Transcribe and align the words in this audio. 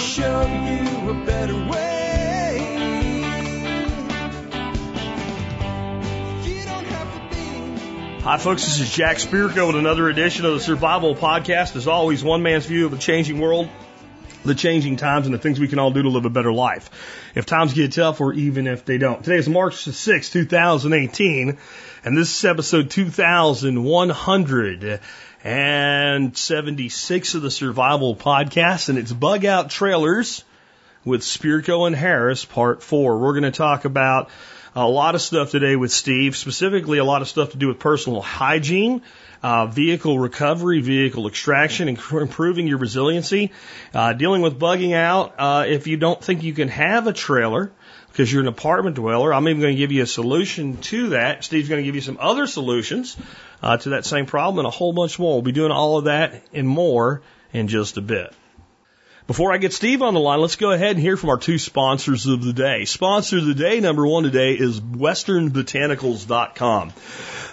show 0.00 0.40
you 0.46 1.10
a 1.10 1.24
better 1.26 1.54
way. 1.70 1.90
Hi, 8.22 8.38
folks. 8.38 8.64
This 8.64 8.80
is 8.80 8.90
Jack 8.90 9.18
Spirko 9.18 9.66
with 9.66 9.76
another 9.76 10.08
edition 10.08 10.46
of 10.46 10.54
the 10.54 10.60
Survival 10.60 11.14
Podcast. 11.14 11.76
As 11.76 11.86
always, 11.86 12.24
one 12.24 12.42
man's 12.42 12.64
view 12.64 12.86
of 12.86 12.94
a 12.94 12.98
changing 12.98 13.40
world, 13.40 13.68
the 14.44 14.54
changing 14.54 14.96
times, 14.96 15.26
and 15.26 15.34
the 15.34 15.38
things 15.38 15.60
we 15.60 15.68
can 15.68 15.78
all 15.78 15.90
do 15.90 16.02
to 16.02 16.08
live 16.08 16.24
a 16.24 16.30
better 16.30 16.52
life. 16.52 16.90
If 17.34 17.44
times 17.44 17.74
get 17.74 17.92
tough, 17.92 18.22
or 18.22 18.32
even 18.32 18.66
if 18.66 18.86
they 18.86 18.96
don't. 18.96 19.22
Today 19.22 19.36
is 19.36 19.48
March 19.48 19.76
6, 19.84 20.30
2018, 20.30 21.58
and 22.04 22.16
this 22.16 22.38
is 22.38 22.44
episode 22.44 22.90
2176 25.42 27.34
of 27.34 27.40
the 27.40 27.50
Survival 27.50 28.14
Podcast, 28.14 28.90
and 28.90 28.98
it's 28.98 29.10
Bug 29.10 29.46
Out 29.46 29.70
Trailers 29.70 30.44
with 31.02 31.22
Spirko 31.22 31.86
and 31.86 31.96
Harris, 31.96 32.44
part 32.44 32.82
four. 32.82 33.16
We're 33.18 33.32
going 33.32 33.44
to 33.44 33.50
talk 33.50 33.86
about 33.86 34.28
a 34.76 34.86
lot 34.86 35.14
of 35.14 35.22
stuff 35.22 35.50
today 35.50 35.76
with 35.76 35.92
Steve, 35.92 36.36
specifically 36.36 36.98
a 36.98 37.04
lot 37.04 37.22
of 37.22 37.28
stuff 37.28 37.52
to 37.52 37.56
do 37.56 37.68
with 37.68 37.78
personal 37.78 38.20
hygiene, 38.20 39.00
uh, 39.42 39.64
vehicle 39.64 40.18
recovery, 40.18 40.82
vehicle 40.82 41.26
extraction, 41.26 41.88
and 41.88 41.98
improving 42.12 42.66
your 42.66 42.76
resiliency, 42.76 43.50
uh, 43.94 44.12
dealing 44.12 44.42
with 44.42 44.58
bugging 44.58 44.92
out. 44.92 45.36
Uh, 45.38 45.64
if 45.66 45.86
you 45.86 45.96
don't 45.96 46.22
think 46.22 46.42
you 46.42 46.52
can 46.52 46.68
have 46.68 47.06
a 47.06 47.14
trailer 47.14 47.72
because 48.10 48.32
you're 48.32 48.42
an 48.42 48.48
apartment 48.48 48.96
dweller, 48.96 49.32
I'm 49.32 49.48
even 49.48 49.60
going 49.60 49.74
to 49.74 49.78
give 49.78 49.92
you 49.92 50.02
a 50.02 50.06
solution 50.06 50.78
to 50.78 51.10
that. 51.10 51.44
Steve's 51.44 51.68
going 51.68 51.80
to 51.80 51.84
give 51.84 51.94
you 51.94 52.00
some 52.00 52.18
other 52.20 52.46
solutions 52.46 53.16
uh, 53.62 53.76
to 53.78 53.90
that 53.90 54.04
same 54.04 54.26
problem 54.26 54.58
and 54.58 54.66
a 54.66 54.76
whole 54.76 54.92
bunch 54.92 55.18
more. 55.18 55.34
We'll 55.34 55.42
be 55.42 55.52
doing 55.52 55.72
all 55.72 55.98
of 55.98 56.04
that 56.04 56.42
and 56.52 56.66
more 56.66 57.22
in 57.52 57.68
just 57.68 57.96
a 57.96 58.02
bit. 58.02 58.34
Before 59.26 59.52
I 59.52 59.58
get 59.58 59.72
Steve 59.72 60.02
on 60.02 60.14
the 60.14 60.20
line, 60.20 60.40
let's 60.40 60.56
go 60.56 60.72
ahead 60.72 60.90
and 60.90 60.98
hear 60.98 61.16
from 61.16 61.30
our 61.30 61.38
two 61.38 61.58
sponsors 61.58 62.26
of 62.26 62.42
the 62.42 62.52
day. 62.52 62.84
Sponsor 62.84 63.38
of 63.38 63.46
the 63.46 63.54
day, 63.54 63.78
number 63.78 64.04
one 64.04 64.24
today, 64.24 64.54
is 64.54 64.80
westernbotanicals.com. 64.80 66.92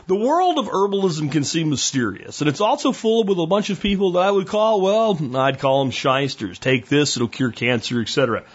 The 0.07 0.15
world 0.15 0.57
of 0.57 0.65
herbalism 0.65 1.31
can 1.31 1.43
seem 1.43 1.69
mysterious, 1.69 2.41
and 2.41 2.49
it's 2.49 2.61
also 2.61 2.93
full 2.93 3.25
with 3.25 3.37
a 3.37 3.45
bunch 3.45 3.69
of 3.69 3.79
people 3.79 4.13
that 4.13 4.21
I 4.21 4.31
would 4.31 4.47
call, 4.47 4.81
well, 4.81 5.37
I'd 5.37 5.59
call 5.59 5.83
them 5.83 5.91
shysters. 5.91 6.57
Take 6.57 6.87
this, 6.87 7.15
it'll 7.15 7.27
cure 7.27 7.51
cancer, 7.51 8.01
etc. 8.01 8.45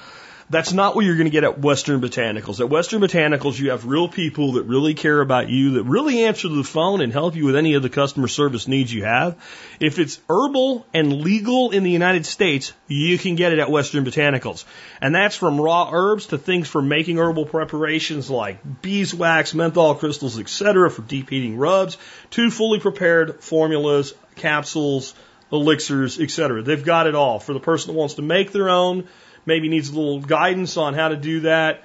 That's 0.53 0.75
not 0.75 0.95
what 0.95 1.07
you're 1.07 1.17
going 1.17 1.25
to 1.25 1.31
get 1.31 1.45
at 1.45 1.61
Western 1.61 2.03
Botanicals. 2.03 2.61
At 2.61 2.69
Western 2.69 3.01
Botanicals, 3.01 3.59
you 3.59 3.71
have 3.71 3.87
real 3.87 4.07
people 4.07 4.53
that 4.53 4.65
really 4.65 4.93
care 4.93 5.19
about 5.19 5.49
you, 5.49 5.71
that 5.73 5.85
really 5.85 6.25
answer 6.25 6.47
the 6.47 6.63
phone 6.63 7.01
and 7.01 7.11
help 7.11 7.35
you 7.35 7.47
with 7.47 7.57
any 7.57 7.73
of 7.73 7.83
the 7.83 7.89
customer 7.89 8.29
service 8.29 8.69
needs 8.69 8.93
you 8.93 9.03
have. 9.03 9.43
If 9.81 9.99
it's 9.99 10.21
herbal 10.29 10.87
and 10.93 11.23
legal 11.23 11.71
in 11.71 11.85
the 11.85 11.91
United 11.91 12.27
States, 12.27 12.75
you 12.87 13.17
can 13.17 13.35
get 13.35 13.55
it 13.55 13.61
at 13.61 13.71
Western 13.71 14.05
Botanicals. 14.05 14.67
And 15.01 15.15
that's 15.15 15.37
from 15.37 15.59
raw 15.59 15.89
herbs 15.91 16.27
to 16.27 16.37
things 16.37 16.69
for 16.69 16.83
making 16.83 17.17
herbal 17.17 17.47
preparations 17.47 18.29
like 18.29 18.83
beeswax, 18.83 19.55
menthol 19.55 19.95
crystals, 19.95 20.39
etc. 20.39 20.91
for 20.91 21.01
deep 21.01 21.31
heating 21.31 21.57
rubs, 21.57 21.97
to 22.33 22.51
fully 22.51 22.79
prepared 22.79 23.43
formulas, 23.43 24.13
capsules, 24.37 25.15
elixirs, 25.51 26.21
etc. 26.21 26.63
They've 26.63 26.85
got 26.85 27.07
it 27.07 27.15
all 27.15 27.39
for 27.39 27.55
the 27.55 27.61
person 27.61 27.93
that 27.93 27.99
wants 27.99 28.15
to 28.15 28.23
make 28.23 28.53
their 28.53 28.69
own 28.69 29.09
maybe 29.47 29.69
needs 29.69 29.89
a 29.91 29.95
little 29.95 30.21
guidance 30.21 30.77
on 30.77 30.95
how 30.95 31.09
to 31.09 31.17
do 31.17 31.41
that. 31.41 31.85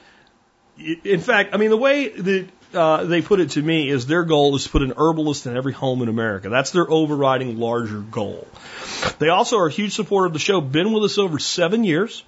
In 0.77 1.19
fact, 1.19 1.53
I 1.53 1.57
mean, 1.57 1.69
the 1.69 1.77
way 1.77 2.09
that 2.09 2.47
uh, 2.73 3.05
they 3.05 3.21
put 3.21 3.39
it 3.39 3.51
to 3.51 3.61
me 3.61 3.89
is 3.89 4.05
their 4.05 4.23
goal 4.23 4.55
is 4.55 4.65
to 4.65 4.69
put 4.69 4.81
an 4.81 4.93
herbalist 4.97 5.45
in 5.45 5.55
every 5.55 5.73
home 5.73 6.01
in 6.01 6.09
America. 6.09 6.49
That's 6.49 6.71
their 6.71 6.89
overriding 6.89 7.59
larger 7.59 7.99
goal. 7.99 8.47
They 9.19 9.29
also 9.29 9.57
are 9.57 9.67
a 9.67 9.71
huge 9.71 9.95
supporter 9.95 10.27
of 10.27 10.33
the 10.33 10.39
show, 10.39 10.61
been 10.61 10.91
with 10.93 11.03
us 11.03 11.17
over 11.17 11.39
seven 11.39 11.83
years, 11.83 12.23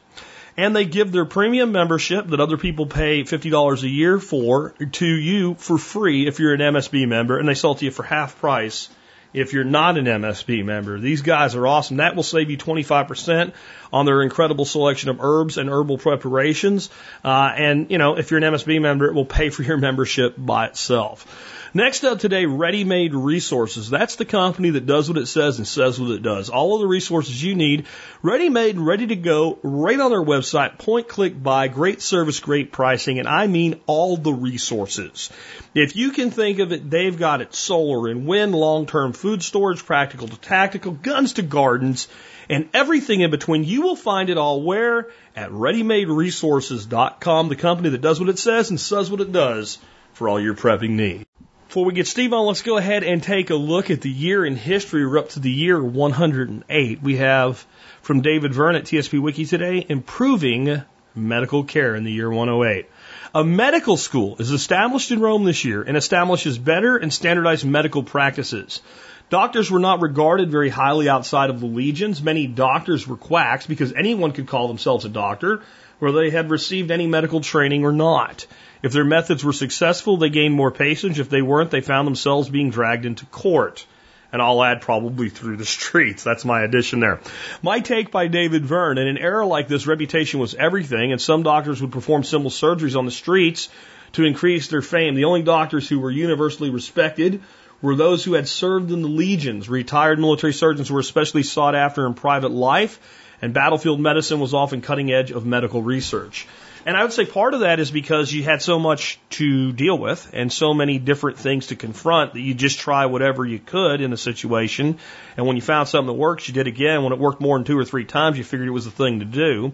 and 0.58 0.76
they 0.76 0.86
give 0.86 1.12
their 1.12 1.26
premium 1.26 1.72
membership 1.72 2.28
that 2.28 2.40
other 2.40 2.58
people 2.58 2.86
pay 2.86 3.24
$50 3.24 3.84
a 3.84 3.88
year 3.88 4.20
for 4.20 4.74
to 4.94 5.06
you 5.06 5.56
for 5.56 5.78
free 5.78 6.28
if 6.28 6.40
you're 6.40 6.54
an 6.54 6.62
MSB 6.62 7.08
member, 7.08 7.38
and 7.38 7.48
they 7.48 7.54
sell 7.54 7.74
it 7.74 7.80
to 7.80 7.86
you 7.86 7.92
for 7.92 8.04
half 8.04 8.40
price 8.40 8.90
if 9.34 9.54
you're 9.54 9.64
not 9.64 9.98
an 9.98 10.06
MSB 10.06 10.64
member. 10.66 11.00
These 11.00 11.22
guys 11.22 11.56
are 11.56 11.68
awesome. 11.68 11.98
That 11.98 12.16
will 12.16 12.24
save 12.24 12.50
you 12.50 12.58
25% 12.58 13.54
on 13.94 14.06
their 14.06 14.22
incredible 14.22 14.66
selection 14.66 15.10
of 15.10 15.20
herbs 15.20 15.58
and 15.58 15.70
herbal 15.70 15.98
preparations. 15.98 16.90
Uh, 17.24 17.52
and, 17.56 17.92
you 17.92 17.98
know, 17.98 18.18
if 18.18 18.32
you're 18.32 18.44
an 18.44 18.54
MSB 18.54 18.82
member, 18.82 19.08
it 19.08 19.14
will 19.14 19.26
pay 19.26 19.50
for 19.50 19.64
your 19.64 19.78
membership 19.90 20.36
by 20.38 20.68
itself. 20.68 21.59
Next 21.72 22.04
up 22.04 22.18
today, 22.18 22.48
Ready 22.48 22.84
Made 22.84 23.14
Resources. 23.14 23.92
That's 23.92 24.16
the 24.16 24.26
company 24.26 24.72
that 24.72 24.88
does 24.88 25.08
what 25.08 25.20
it 25.20 25.28
says 25.28 25.60
and 25.60 25.68
says 25.68 26.02
what 26.02 26.10
it 26.10 26.24
does. 26.24 26.50
All 26.50 26.74
of 26.74 26.82
the 26.82 26.88
resources 26.88 27.44
you 27.44 27.54
need, 27.54 27.86
ready 28.24 28.50
made 28.50 28.76
and 28.76 28.88
ready 28.88 29.06
to 29.06 29.16
go, 29.16 29.60
right 29.62 30.00
on 30.00 30.10
their 30.10 30.24
website. 30.24 30.80
Point, 30.80 31.08
click, 31.08 31.42
buy, 31.42 31.68
great 31.68 32.02
service, 32.02 32.40
great 32.40 32.72
pricing, 32.72 33.20
and 33.20 33.28
I 33.28 33.46
mean 33.46 33.82
all 33.86 34.18
the 34.18 34.34
resources. 34.34 35.30
If 35.76 35.96
you 35.96 36.10
can 36.10 36.32
think 36.32 36.58
of 36.58 36.72
it, 36.72 36.90
they've 36.90 37.18
got 37.18 37.42
it 37.42 37.54
solar 37.54 38.10
and 38.10 38.26
wind, 38.26 38.56
long-term 38.56 39.14
food 39.14 39.44
storage, 39.44 39.86
practical 39.86 40.28
to 40.28 40.38
tactical, 40.38 40.94
guns 40.94 41.34
to 41.34 41.44
gardens, 41.44 42.08
and 42.50 42.68
everything 42.74 43.22
in 43.22 43.30
between. 43.30 43.64
You 43.64 43.84
will 43.84 43.96
find 43.96 44.32
it 44.32 44.40
all 44.40 44.64
where? 44.64 45.10
At 45.36 45.52
readymaderesources.com, 45.52 47.50
the 47.50 47.56
company 47.56 47.90
that 47.90 48.02
does 48.02 48.20
what 48.20 48.30
it 48.30 48.40
says 48.40 48.72
and 48.72 48.80
says 48.80 49.12
what 49.12 49.22
it 49.22 49.32
does 49.32 49.78
for 50.14 50.28
all 50.28 50.40
your 50.40 50.56
prepping 50.56 50.92
needs. 50.92 51.29
Before 51.70 51.86
we 51.86 51.94
get 51.94 52.08
Steve 52.08 52.34
on, 52.34 52.48
let's 52.48 52.64
go 52.64 52.78
ahead 52.78 53.04
and 53.04 53.22
take 53.22 53.52
a 53.52 53.56
look 53.56 53.92
at 53.92 54.02
the 54.02 54.10
year 54.10 54.44
in 54.44 54.56
history. 54.56 55.06
We're 55.06 55.20
up 55.20 55.30
to 55.30 55.40
the 55.40 55.52
year 55.52 55.80
108. 55.80 57.04
We 57.04 57.18
have 57.18 57.64
from 58.02 58.22
David 58.22 58.56
Verne 58.56 58.76
at 58.76 58.86
TSP 58.86 59.22
Wiki 59.22 59.46
today, 59.46 59.86
improving 59.88 60.82
medical 61.14 61.64
care 61.64 61.94
in 61.94 62.06
the 62.06 62.12
year 62.12 62.28
108. 62.28 62.90
A 63.36 63.44
medical 63.44 63.98
school 63.98 64.38
is 64.40 64.50
established 64.50 65.12
in 65.12 65.20
Rome 65.20 65.44
this 65.44 65.64
year 65.64 65.84
and 65.84 65.96
establishes 65.96 66.58
better 66.58 66.98
and 66.98 67.14
standardized 67.14 67.66
medical 67.66 68.02
practices. 68.02 68.82
Doctors 69.30 69.70
were 69.70 69.78
not 69.78 70.02
regarded 70.02 70.50
very 70.50 70.70
highly 70.70 71.08
outside 71.08 71.52
of 71.52 71.60
the 71.60 71.68
legions. 71.68 72.20
Many 72.20 72.48
doctors 72.48 73.08
were 73.08 73.16
quacks 73.16 73.68
because 73.68 73.94
anyone 73.94 74.32
could 74.32 74.48
call 74.48 74.70
themselves 74.70 75.06
a 75.06 75.10
doctor, 75.10 75.62
whether 76.00 76.20
they 76.20 76.32
had 76.32 76.50
received 76.50 76.90
any 76.90 77.06
medical 77.06 77.42
training 77.42 77.86
or 77.86 77.92
not. 77.92 78.48
If 78.82 78.94
their 78.94 79.04
methods 79.04 79.44
were 79.44 79.54
successful, 79.54 80.18
they 80.18 80.30
gained 80.30 80.54
more 80.54 80.72
patients. 80.72 81.20
If 81.20 81.30
they 81.30 81.42
weren't, 81.42 81.72
they 81.72 81.82
found 81.82 82.08
themselves 82.08 82.50
being 82.50 82.70
dragged 82.70 83.06
into 83.06 83.26
court. 83.26 83.86
And 84.32 84.42
I'll 84.42 84.64
add 84.64 84.82
probably 84.82 85.30
through 85.30 85.58
the 85.58 85.66
streets. 85.78 86.24
That's 86.24 86.46
my 86.46 86.62
addition 86.62 87.00
there. 87.00 87.20
My 87.62 87.80
take 87.80 88.12
by 88.12 88.28
David 88.28 88.66
Verne. 88.66 88.98
In 88.98 89.08
an 89.08 89.18
era 89.18 89.46
like 89.46 89.68
this, 89.68 89.88
reputation 89.88 90.40
was 90.40 90.56
everything, 90.56 91.12
and 91.12 91.20
some 91.20 91.44
doctors 91.44 91.82
would 91.82 91.92
perform 91.92 92.24
simple 92.24 92.52
surgeries 92.52 92.98
on 92.98 93.06
the 93.06 93.12
streets 93.12 93.70
to 94.14 94.24
increase 94.24 94.68
their 94.68 94.82
fame. 94.82 95.16
The 95.16 95.26
only 95.26 95.44
doctors 95.44 95.90
who 95.90 96.00
were 96.00 96.12
universally 96.12 96.70
respected 96.70 97.42
were 97.82 97.96
those 97.96 98.24
who 98.24 98.34
had 98.34 98.48
served 98.48 98.92
in 98.92 99.02
the 99.02 99.08
legions. 99.08 99.70
Retired 99.70 100.20
military 100.20 100.54
surgeons 100.54 100.92
were 100.92 101.00
especially 101.00 101.44
sought 101.44 101.76
after 101.76 102.06
in 102.06 102.14
private 102.14 102.52
life, 102.52 103.00
and 103.42 103.54
battlefield 103.54 104.00
medicine 104.00 104.40
was 104.40 104.54
often 104.54 104.82
cutting 104.82 105.12
edge 105.12 105.32
of 105.32 105.46
medical 105.46 105.82
research. 105.82 106.48
And 106.90 106.98
I 106.98 107.04
would 107.04 107.14
say 107.14 107.24
part 107.24 107.54
of 107.54 107.60
that 107.60 107.80
is 107.80 107.92
because 107.92 108.34
you 108.34 108.42
had 108.42 108.64
so 108.64 108.80
much 108.80 109.20
to 109.38 109.72
deal 109.72 109.96
with 109.96 110.28
and 110.34 110.52
so 110.52 110.74
many 110.74 110.98
different 110.98 111.38
things 111.38 111.68
to 111.68 111.76
confront 111.76 112.34
that 112.34 112.40
you 112.40 112.56
just 112.56 112.80
try 112.80 113.06
whatever 113.06 113.46
you 113.46 113.60
could 113.60 114.02
in 114.02 114.12
a 114.12 114.18
situation. 114.18 114.98
And 115.38 115.46
when 115.46 115.56
you 115.56 115.62
found 115.62 115.88
something 115.88 116.08
that 116.08 116.14
works, 116.14 116.48
you 116.48 116.56
did 116.56 116.66
it 116.66 116.72
again. 116.72 117.04
When 117.04 117.14
it 117.14 117.20
worked 117.20 117.42
more 117.42 117.56
than 117.56 117.64
two 117.64 117.78
or 117.78 117.86
three 117.86 118.06
times, 118.06 118.40
you 118.40 118.44
figured 118.44 118.68
it 118.68 118.72
was 118.72 118.86
the 118.86 118.92
thing 118.92 119.20
to 119.20 119.26
do. 119.26 119.72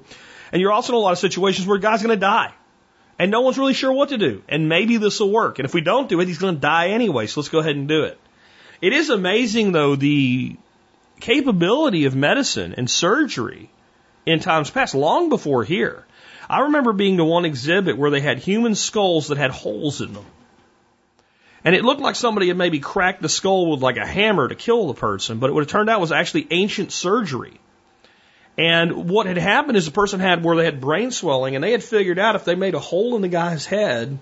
And 0.51 0.61
you're 0.61 0.73
also 0.73 0.91
in 0.91 0.97
a 0.97 0.99
lot 0.99 1.13
of 1.13 1.17
situations 1.17 1.65
where 1.65 1.77
a 1.77 1.79
guy's 1.79 2.03
going 2.03 2.17
to 2.17 2.19
die. 2.19 2.53
And 3.17 3.31
no 3.31 3.39
one's 3.39 3.57
really 3.57 3.75
sure 3.75 3.93
what 3.93 4.09
to 4.09 4.17
do. 4.17 4.43
And 4.49 4.67
maybe 4.67 4.97
this 4.97 5.21
will 5.21 5.31
work. 5.31 5.57
And 5.57 5.65
if 5.65 5.73
we 5.73 5.79
don't 5.79 6.09
do 6.09 6.19
it, 6.19 6.27
he's 6.27 6.37
going 6.37 6.55
to 6.55 6.59
die 6.59 6.89
anyway. 6.89 7.27
So 7.27 7.39
let's 7.39 7.47
go 7.47 7.59
ahead 7.59 7.77
and 7.77 7.87
do 7.87 8.03
it. 8.03 8.19
It 8.81 8.91
is 8.91 9.09
amazing, 9.09 9.71
though, 9.71 9.95
the 9.95 10.57
capability 11.21 12.03
of 12.03 12.13
medicine 12.13 12.75
and 12.75 12.89
surgery 12.89 13.69
in 14.25 14.41
times 14.41 14.69
past, 14.69 14.93
long 14.93 15.29
before 15.29 15.63
here. 15.63 16.04
I 16.49 16.61
remember 16.61 16.93
being 16.93 17.17
to 17.17 17.25
one 17.25 17.45
exhibit 17.45 17.97
where 17.97 18.11
they 18.11 18.21
had 18.21 18.39
human 18.39 18.75
skulls 18.75 19.27
that 19.27 19.37
had 19.37 19.51
holes 19.51 20.01
in 20.01 20.13
them. 20.13 20.25
And 21.63 21.73
it 21.73 21.83
looked 21.83 22.01
like 22.01 22.15
somebody 22.15 22.47
had 22.49 22.57
maybe 22.57 22.79
cracked 22.79 23.23
the 23.23 23.29
skull 23.29 23.71
with 23.71 23.81
like 23.81 23.97
a 23.97 24.05
hammer 24.05 24.47
to 24.47 24.55
kill 24.55 24.87
the 24.87 24.93
person, 24.93 25.39
but 25.39 25.51
what 25.51 25.63
it 25.63 25.69
turned 25.69 25.89
out 25.89 25.99
was 25.99 26.11
actually 26.11 26.47
ancient 26.51 26.91
surgery. 26.91 27.59
And 28.57 29.09
what 29.09 29.25
had 29.25 29.37
happened 29.37 29.75
is 29.75 29.85
the 29.85 29.91
person 29.91 30.19
had 30.19 30.43
where 30.43 30.55
they 30.55 30.65
had 30.65 30.79
brain 30.79 31.11
swelling 31.11 31.55
and 31.55 31.63
they 31.63 31.71
had 31.71 31.83
figured 31.83 32.19
out 32.19 32.35
if 32.35 32.45
they 32.45 32.55
made 32.55 32.75
a 32.75 32.79
hole 32.79 33.15
in 33.15 33.21
the 33.21 33.27
guy's 33.27 33.65
head, 33.65 34.17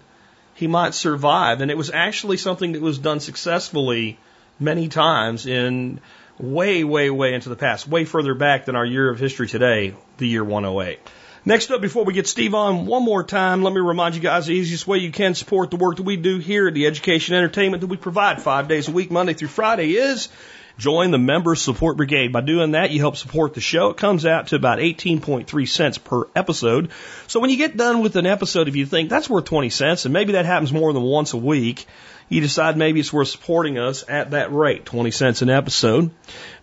he 0.56 0.68
might 0.68 0.94
survive. 0.94 1.60
And 1.60 1.70
it 1.70 1.78
was 1.78 1.92
actually 1.92 2.38
something 2.38 2.72
that 2.72 2.82
was 2.82 2.98
done 2.98 3.20
successfully 3.20 4.18
many 4.60 4.88
times 4.88 5.46
in 5.46 6.00
way, 6.40 6.84
way, 6.84 7.10
way 7.10 7.34
into 7.34 7.50
the 7.50 7.56
past, 7.56 7.88
way 7.88 8.06
further 8.06 8.34
back 8.34 8.66
than 8.66 8.76
our 8.76 8.86
year 8.86 9.10
of 9.10 9.20
history 9.20 9.48
today, 9.48 9.94
the 10.18 10.28
year 10.28 10.44
108. 10.44 11.00
Next 11.46 11.72
up, 11.72 11.82
before 11.82 12.06
we 12.06 12.14
get 12.14 12.26
Steve 12.26 12.54
on 12.54 12.86
one 12.86 13.04
more 13.04 13.22
time, 13.22 13.64
let 13.64 13.74
me 13.74 13.82
remind 13.82 14.16
you 14.16 14.22
guys 14.22 14.46
the 14.46 14.54
easiest 14.54 14.88
way 14.88 15.00
you 15.00 15.12
can 15.12 15.36
support 15.36 15.72
the 15.72 15.76
work 15.76 15.98
that 15.98 16.04
we 16.04 16.16
do 16.16 16.38
here 16.38 16.70
at 16.70 16.74
the 16.74 16.88
education 16.88 17.36
entertainment 17.36 17.82
that 17.82 17.88
we 17.88 17.98
provide 17.98 18.42
five 18.42 18.70
days 18.70 18.88
a 18.88 18.92
week, 18.92 19.12
Monday 19.12 19.34
through 19.34 19.50
Friday, 19.50 19.92
is 19.98 20.30
Join 20.78 21.12
the 21.12 21.18
Member 21.18 21.56
Support 21.56 21.98
Brigade. 21.98 22.32
By 22.32 22.40
doing 22.40 22.72
that, 22.72 22.92
you 22.92 23.00
help 23.02 23.18
support 23.18 23.56
the 23.56 23.60
show. 23.60 23.90
It 23.90 23.98
comes 23.98 24.26
out 24.26 24.48
to 24.48 24.56
about 24.56 24.80
18.3 24.80 25.68
cents 25.68 25.98
per 25.98 26.30
episode. 26.34 26.92
So 27.28 27.42
when 27.42 27.50
you 27.50 27.58
get 27.58 27.76
done 27.76 28.00
with 28.00 28.16
an 28.16 28.26
episode, 28.26 28.70
if 28.70 28.78
you 28.78 28.86
think 28.86 29.10
that's 29.10 29.30
worth 29.30 29.44
20 29.44 29.70
cents, 29.70 30.06
and 30.06 30.14
maybe 30.14 30.32
that 30.34 30.46
happens 30.46 30.72
more 30.72 30.94
than 30.94 31.04
once 31.04 31.34
a 31.34 31.38
week, 31.38 31.86
you 32.34 32.42
decide 32.42 32.78
maybe 32.78 33.00
it's 33.00 33.14
worth 33.14 33.28
supporting 33.28 33.78
us 33.78 34.04
at 34.08 34.32
that 34.32 34.52
rate, 34.52 34.86
20 34.86 35.12
cents 35.12 35.42
an 35.42 35.50
episode. 35.50 36.10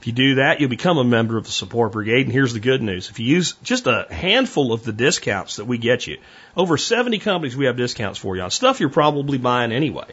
If 0.00 0.06
you 0.06 0.12
do 0.12 0.34
that, 0.36 0.60
you'll 0.60 0.68
become 0.68 0.98
a 0.98 1.04
member 1.04 1.36
of 1.36 1.44
the 1.44 1.50
support 1.50 1.92
brigade. 1.92 2.26
And 2.26 2.32
here's 2.32 2.52
the 2.52 2.60
good 2.60 2.82
news. 2.82 3.08
If 3.08 3.20
you 3.20 3.26
use 3.26 3.52
just 3.62 3.86
a 3.86 4.06
handful 4.10 4.72
of 4.72 4.84
the 4.84 4.92
discounts 4.92 5.56
that 5.56 5.66
we 5.66 5.78
get 5.78 6.06
you, 6.06 6.18
over 6.56 6.76
70 6.76 7.18
companies 7.20 7.56
we 7.56 7.66
have 7.66 7.76
discounts 7.76 8.18
for 8.18 8.36
you 8.36 8.42
on 8.42 8.50
stuff 8.50 8.80
you're 8.80 8.88
probably 8.88 9.38
buying 9.38 9.72
anyway. 9.72 10.08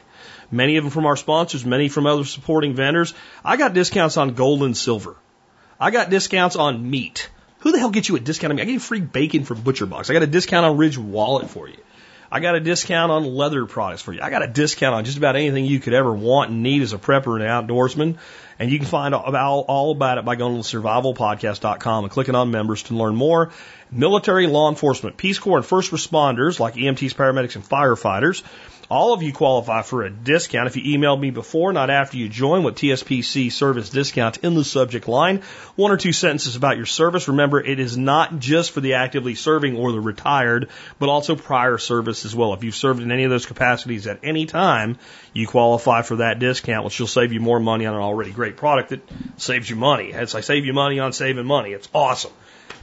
Many 0.52 0.78
of 0.78 0.84
them 0.84 0.92
from 0.92 1.06
our 1.06 1.18
sponsors, 1.18 1.66
many 1.66 1.90
from 1.90 2.06
other 2.06 2.24
supporting 2.24 2.74
vendors. 2.74 3.14
I 3.44 3.58
got 3.58 3.74
discounts 3.74 4.16
on 4.18 4.36
gold 4.36 4.64
and 4.64 4.78
silver. 4.78 5.16
I 5.80 5.92
got 5.92 6.10
discounts 6.10 6.56
on 6.56 6.90
meat. 6.90 7.30
Who 7.60 7.72
the 7.72 7.80
hell 7.80 7.90
gets 7.90 8.08
you 8.08 8.16
a 8.16 8.20
discount 8.20 8.52
on 8.52 8.58
meat? 8.58 8.62
I 8.62 8.66
get 8.66 8.74
you 8.74 8.80
free 8.80 9.02
bacon 9.02 9.44
from 9.44 9.62
Butcher 9.62 9.86
Box. 9.86 10.10
I 10.10 10.14
got 10.14 10.24
a 10.24 10.28
discount 10.28 10.66
on 10.66 10.78
Ridge 10.78 10.98
Wallet 10.98 11.50
for 11.50 11.68
you. 11.68 11.78
I 12.32 12.40
got 12.40 12.56
a 12.56 12.60
discount 12.60 13.12
on 13.12 13.26
leather 13.26 13.66
products 13.66 14.02
for 14.02 14.14
you. 14.14 14.22
I 14.22 14.30
got 14.30 14.44
a 14.44 14.48
discount 14.48 14.96
on 14.96 15.06
just 15.06 15.18
about 15.18 15.36
anything 15.36 15.66
you 15.66 15.80
could 15.80 15.94
ever 15.94 16.14
want 16.14 16.52
and 16.52 16.64
need 16.64 16.82
as 16.82 16.94
a 16.94 16.98
prepper 16.98 17.40
and 17.40 17.70
outdoorsman. 17.70 18.18
And 18.60 18.72
you 18.72 18.80
can 18.80 18.88
find 18.88 19.14
all, 19.14 19.62
all 19.62 19.92
about 19.92 20.18
it 20.18 20.26
by 20.26 20.36
going 20.36 20.62
to 20.62 20.68
survivalpodcast.com 20.68 22.04
and 22.04 22.12
clicking 22.12 22.36
on 22.36 22.52
members 22.52 22.84
to 22.84 22.96
learn 22.96 23.16
more. 23.16 23.52
Military, 23.92 24.48
law 24.48 24.70
enforcement, 24.70 25.16
Peace 25.16 25.40
Corps, 25.40 25.58
and 25.58 25.66
first 25.66 25.92
responders 25.92 26.60
like 26.60 26.74
EMTs, 26.74 27.14
paramedics, 27.14 27.56
and 27.56 27.64
firefighters 27.64 28.44
all 28.90 29.14
of 29.14 29.22
you 29.22 29.34
qualify 29.34 29.82
for 29.82 30.04
a 30.04 30.10
discount 30.10 30.68
if 30.68 30.78
you 30.78 30.98
emailed 30.98 31.20
me 31.20 31.30
before, 31.30 31.74
not 31.74 31.90
after 31.90 32.18
you 32.18 32.30
join, 32.30 32.64
with 32.64 32.76
TSPC 32.76 33.52
service 33.52 33.90
discount 33.90 34.38
in 34.38 34.56
the 34.56 34.64
subject 34.64 35.08
line. 35.08 35.42
One 35.76 35.92
or 35.92 35.98
two 35.98 36.14
sentences 36.14 36.56
about 36.56 36.78
your 36.78 36.86
service. 36.86 37.28
Remember, 37.28 37.60
it 37.60 37.80
is 37.80 37.98
not 37.98 38.40
just 38.40 38.72
for 38.72 38.80
the 38.80 38.94
actively 38.94 39.36
serving 39.36 39.76
or 39.76 39.92
the 39.92 40.00
retired, 40.00 40.70
but 41.00 41.10
also 41.10 41.36
prior 41.36 41.78
service 41.78 42.24
as 42.24 42.34
well. 42.34 42.54
If 42.54 42.64
you've 42.64 42.76
served 42.76 43.02
in 43.02 43.12
any 43.12 43.26
of 43.26 43.30
those 43.30 43.46
capacities 43.46 44.08
at 44.08 44.20
any 44.24 44.46
time, 44.46 44.98
you 45.34 45.48
qualify 45.48 46.02
for 46.02 46.18
that 46.18 46.40
discount, 46.40 46.86
which 46.86 47.00
will 47.00 47.08
save 47.08 47.34
you 47.34 47.42
more 47.42 47.60
money 47.60 47.86
on 47.86 47.94
an 47.94 48.02
already 48.02 48.32
great 48.32 48.56
product 48.56 48.90
that 48.90 49.02
saves 49.36 49.70
you 49.70 49.76
money. 49.76 50.12
It's 50.12 50.34
like 50.34 50.46
save 50.46 50.66
you 50.66 50.74
money 50.74 51.00
on 51.00 51.12
saving 51.12 51.46
money. 51.46 51.72
It's 51.72 51.90
awesome. 51.94 52.32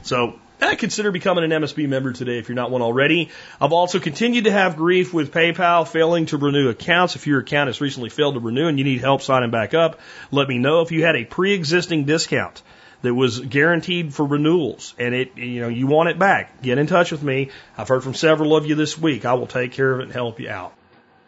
So 0.03 0.39
I 0.65 0.75
consider 0.75 1.11
becoming 1.11 1.43
an 1.43 1.51
MSB 1.51 1.87
member 1.87 2.11
today 2.11 2.39
if 2.39 2.49
you're 2.49 2.55
not 2.55 2.71
one 2.71 2.81
already. 2.81 3.29
I've 3.61 3.71
also 3.71 3.99
continued 3.99 4.45
to 4.45 4.51
have 4.51 4.75
grief 4.75 5.13
with 5.13 5.31
PayPal 5.31 5.87
failing 5.87 6.25
to 6.27 6.37
renew 6.37 6.69
accounts. 6.69 7.15
If 7.15 7.27
your 7.27 7.39
account 7.39 7.67
has 7.67 7.81
recently 7.81 8.09
failed 8.09 8.33
to 8.33 8.39
renew 8.39 8.67
and 8.67 8.79
you 8.79 8.83
need 8.83 9.01
help 9.01 9.21
signing 9.21 9.51
back 9.51 9.73
up, 9.73 9.99
let 10.31 10.47
me 10.47 10.57
know. 10.57 10.81
If 10.81 10.91
you 10.91 11.03
had 11.05 11.15
a 11.15 11.25
pre-existing 11.25 12.05
discount 12.05 12.63
that 13.03 13.13
was 13.13 13.39
guaranteed 13.39 14.13
for 14.13 14.25
renewals 14.25 14.95
and 14.97 15.13
it, 15.13 15.37
you 15.37 15.61
know, 15.61 15.67
you 15.67 15.85
want 15.87 16.09
it 16.09 16.17
back, 16.17 16.61
get 16.61 16.77
in 16.77 16.87
touch 16.87 17.11
with 17.11 17.21
me. 17.21 17.51
I've 17.77 17.87
heard 17.87 18.03
from 18.03 18.15
several 18.15 18.55
of 18.55 18.65
you 18.65 18.75
this 18.75 18.97
week. 18.97 19.25
I 19.25 19.35
will 19.35 19.47
take 19.47 19.73
care 19.73 19.91
of 19.91 19.99
it 19.99 20.03
and 20.03 20.11
help 20.11 20.39
you 20.39 20.49
out. 20.49 20.73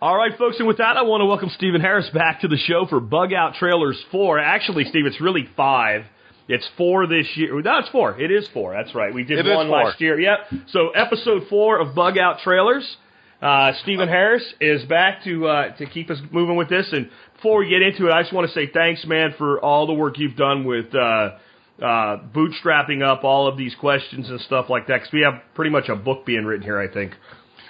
All 0.01 0.15
right, 0.15 0.37
folks, 0.37 0.57
and 0.59 0.67
with 0.67 0.77
that, 0.77 0.95
I 0.95 1.01
want 1.01 1.21
to 1.21 1.25
welcome 1.25 1.49
Stephen 1.55 1.81
Harris 1.81 2.09
back 2.13 2.41
to 2.41 2.47
the 2.47 2.57
show 2.57 2.85
for 2.87 2.99
Bug 2.99 3.33
Out 3.33 3.55
Trailers 3.55 3.99
4. 4.11 4.37
Actually, 4.39 4.85
Steve, 4.85 5.07
it's 5.07 5.19
really 5.19 5.49
five 5.55 6.05
it's 6.47 6.67
four 6.77 7.07
this 7.07 7.27
year. 7.35 7.61
No, 7.61 7.79
it's 7.79 7.89
four. 7.89 8.19
It 8.19 8.31
is 8.31 8.47
four. 8.53 8.73
That's 8.73 8.95
right. 8.95 9.13
We 9.13 9.23
did 9.23 9.45
it 9.45 9.55
one 9.55 9.69
last 9.69 9.99
year. 9.99 10.19
Yep. 10.19 10.37
So 10.69 10.89
episode 10.89 11.43
four 11.49 11.79
of 11.79 11.93
Bug 11.93 12.17
Out 12.17 12.39
Trailers. 12.43 12.97
Uh, 13.41 13.73
Stephen 13.83 14.07
Harris 14.07 14.43
is 14.59 14.83
back 14.85 15.23
to 15.23 15.47
uh, 15.47 15.75
to 15.77 15.85
keep 15.85 16.09
us 16.09 16.17
moving 16.31 16.55
with 16.55 16.69
this. 16.69 16.89
And 16.91 17.09
before 17.35 17.59
we 17.59 17.69
get 17.69 17.81
into 17.81 18.07
it, 18.07 18.11
I 18.11 18.21
just 18.23 18.33
want 18.33 18.47
to 18.47 18.53
say 18.53 18.67
thanks, 18.73 19.05
man, 19.05 19.35
for 19.37 19.59
all 19.59 19.85
the 19.85 19.93
work 19.93 20.17
you've 20.17 20.35
done 20.35 20.65
with 20.65 20.95
uh, 20.95 21.35
uh, 21.79 22.17
bootstrapping 22.33 23.05
up 23.05 23.23
all 23.23 23.47
of 23.47 23.57
these 23.57 23.75
questions 23.75 24.29
and 24.29 24.41
stuff 24.41 24.69
like 24.69 24.87
that. 24.87 25.01
Because 25.01 25.13
we 25.13 25.21
have 25.21 25.41
pretty 25.53 25.69
much 25.69 25.89
a 25.89 25.95
book 25.95 26.25
being 26.25 26.45
written 26.45 26.63
here, 26.63 26.79
I 26.79 26.91
think. 26.91 27.13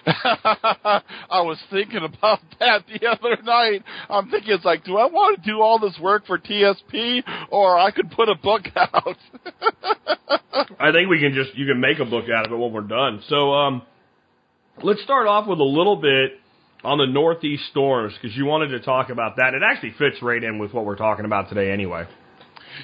I 1.30 1.42
was 1.42 1.58
thinking 1.70 2.04
about 2.04 2.40
that 2.60 2.84
the 2.88 3.08
other 3.08 3.42
night. 3.44 3.84
I'm 4.10 4.30
thinking 4.30 4.54
it's 4.54 4.64
like, 4.64 4.86
do 4.86 4.98
I 4.98 5.06
want 5.06 5.44
to 5.44 5.50
do 5.52 5.62
all 5.62 5.80
this 5.80 5.98
work 6.02 6.26
for 6.26 6.38
TSP 6.38 7.24
or 7.50 7.78
I 7.78 7.92
could 7.92 8.10
put 8.12 8.30
a 8.30 8.36
book 8.36 8.64
out? 8.76 9.18
I 10.80 10.92
think 10.92 11.10
we 11.10 11.20
can 11.20 11.34
just 11.34 11.56
you 11.56 11.66
can 11.66 11.82
make 11.82 12.00
a 12.00 12.06
book 12.06 12.26
out 12.30 12.46
of 12.46 12.52
it 12.54 12.56
when 12.56 12.72
we're 12.72 12.82
done. 12.82 13.22
So 13.28 13.54
um 13.54 13.82
let's 14.82 15.04
start 15.04 15.28
off 15.28 15.48
with 15.48 15.60
a 15.60 15.64
little 15.64 15.98
bit 15.98 16.40
on 16.84 16.98
the 17.00 17.08
northeast 17.08 17.64
storms 17.72 18.14
because 18.14 18.36
you 18.38 18.46
wanted 18.46 18.70
to 18.70 18.80
talk 18.80 19.10
about 19.10 19.36
that. 19.38 19.54
It 19.56 19.62
actually 19.62 19.92
fits 19.98 20.22
right 20.22 20.42
in 20.42 20.58
with 20.58 20.74
what 20.74 20.86
we're 20.86 20.96
talking 20.96 21.26
about 21.26 21.50
today 21.50 21.72
anyway. 21.72 22.06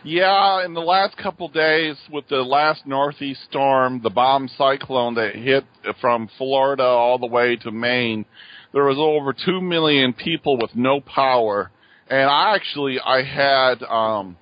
Yeah, 0.04 0.66
in 0.66 0.74
the 0.74 0.82
last 0.82 1.18
couple 1.18 1.48
days 1.50 1.96
with 2.12 2.28
the 2.28 2.38
last 2.38 2.86
northeast 2.86 3.42
storm, 3.50 4.02
the 4.02 4.10
bomb 4.10 4.50
cyclone 4.58 5.16
that 5.16 5.36
hit 5.36 5.64
from 6.02 6.30
Florida 6.38 6.84
all 6.84 7.20
the 7.20 7.28
way 7.28 7.56
to 7.58 7.72
Maine, 7.72 8.26
there 8.74 8.86
was 8.86 8.98
over 8.98 9.34
2 9.34 9.62
million 9.62 10.14
people 10.14 10.58
with 10.58 10.76
no 10.76 11.00
power. 11.00 11.72
And 12.10 12.30
I 12.30 12.56
actually, 12.56 13.00
I 13.00 13.24
had, 13.24 13.84
um, 13.84 14.38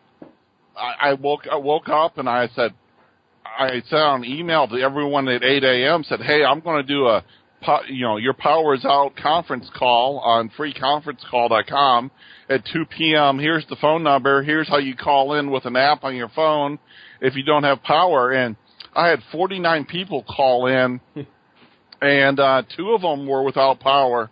I, 0.76 1.10
I 1.10 1.14
woke, 1.14 1.48
I 1.52 1.58
woke 1.58 1.90
up 1.90 2.18
and 2.18 2.30
I 2.30 2.48
said, 2.56 2.74
I 3.46 3.82
sent 3.90 3.94
an 3.94 4.26
email 4.26 4.68
to 4.68 4.76
everyone 4.78 5.28
at 5.28 5.44
8 5.44 5.64
a.m. 5.64 6.04
said, 6.04 6.22
hey, 6.22 6.44
I'm 6.44 6.62
going 6.62 6.86
to 6.86 6.88
do 6.88 7.08
a, 7.08 7.24
you 7.88 8.06
know, 8.06 8.18
your 8.18 8.34
power 8.34 8.74
is 8.74 8.86
out 8.86 9.16
conference 9.16 9.70
call 9.78 10.20
on 10.20 10.50
freeconferencecall.com 10.58 12.12
at 12.50 12.66
2 12.72 12.86
p.m. 12.86 13.40
Here's 13.40 13.66
the 13.68 13.78
phone 13.80 14.04
number. 14.04 14.44
Here's 14.44 14.68
how 14.68 14.78
you 14.78 14.96
call 14.96 15.36
in 15.36 15.52
with 15.52 15.66
an 15.66 15.76
app 15.76 16.04
on 16.04 16.16
your 16.16 16.30
phone 16.30 16.80
if 17.22 17.36
you 17.36 17.44
don't 17.44 17.64
have 17.64 17.84
power. 17.84 18.32
And 18.32 18.56
I 18.96 19.08
had 19.08 19.20
49 19.32 19.86
people 19.86 20.24
call 20.24 20.68
in, 20.68 21.00
and 22.02 22.40
uh, 22.40 22.64
two 22.76 22.92
of 22.92 23.02
them 23.02 23.28
were 23.28 23.44
without 23.44 23.80
power. 23.80 24.30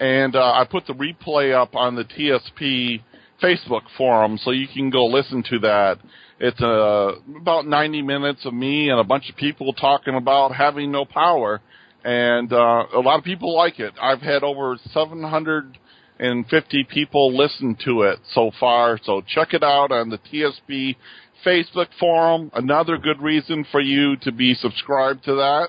And 0.00 0.36
uh, 0.36 0.52
I 0.52 0.64
put 0.70 0.86
the 0.86 0.94
replay 0.94 1.52
up 1.52 1.74
on 1.74 1.96
the 1.96 2.04
TSP 2.04 3.02
Facebook 3.42 3.82
forum, 3.96 4.38
so 4.38 4.52
you 4.52 4.66
can 4.72 4.90
go 4.90 5.06
listen 5.06 5.42
to 5.50 5.58
that. 5.60 5.98
It's 6.40 6.60
uh, 6.62 7.14
about 7.36 7.66
90 7.66 8.02
minutes 8.02 8.46
of 8.46 8.54
me 8.54 8.90
and 8.90 9.00
a 9.00 9.04
bunch 9.04 9.28
of 9.28 9.36
people 9.36 9.72
talking 9.72 10.14
about 10.14 10.54
having 10.54 10.92
no 10.92 11.04
power, 11.04 11.60
and 12.04 12.52
uh, 12.52 12.84
a 12.94 13.00
lot 13.00 13.18
of 13.18 13.24
people 13.24 13.54
like 13.56 13.80
it. 13.80 13.92
I've 14.00 14.20
had 14.20 14.42
over 14.42 14.76
750 14.92 16.84
people 16.84 17.36
listen 17.36 17.76
to 17.84 18.02
it 18.02 18.18
so 18.32 18.50
far. 18.58 18.98
So 19.02 19.22
check 19.26 19.54
it 19.54 19.62
out 19.62 19.90
on 19.92 20.10
the 20.10 20.18
TSP 20.18 20.96
Facebook 21.44 21.88
forum. 21.98 22.50
Another 22.54 22.98
good 22.98 23.20
reason 23.20 23.64
for 23.70 23.80
you 23.80 24.16
to 24.18 24.32
be 24.32 24.54
subscribed 24.54 25.24
to 25.24 25.34
that. 25.36 25.68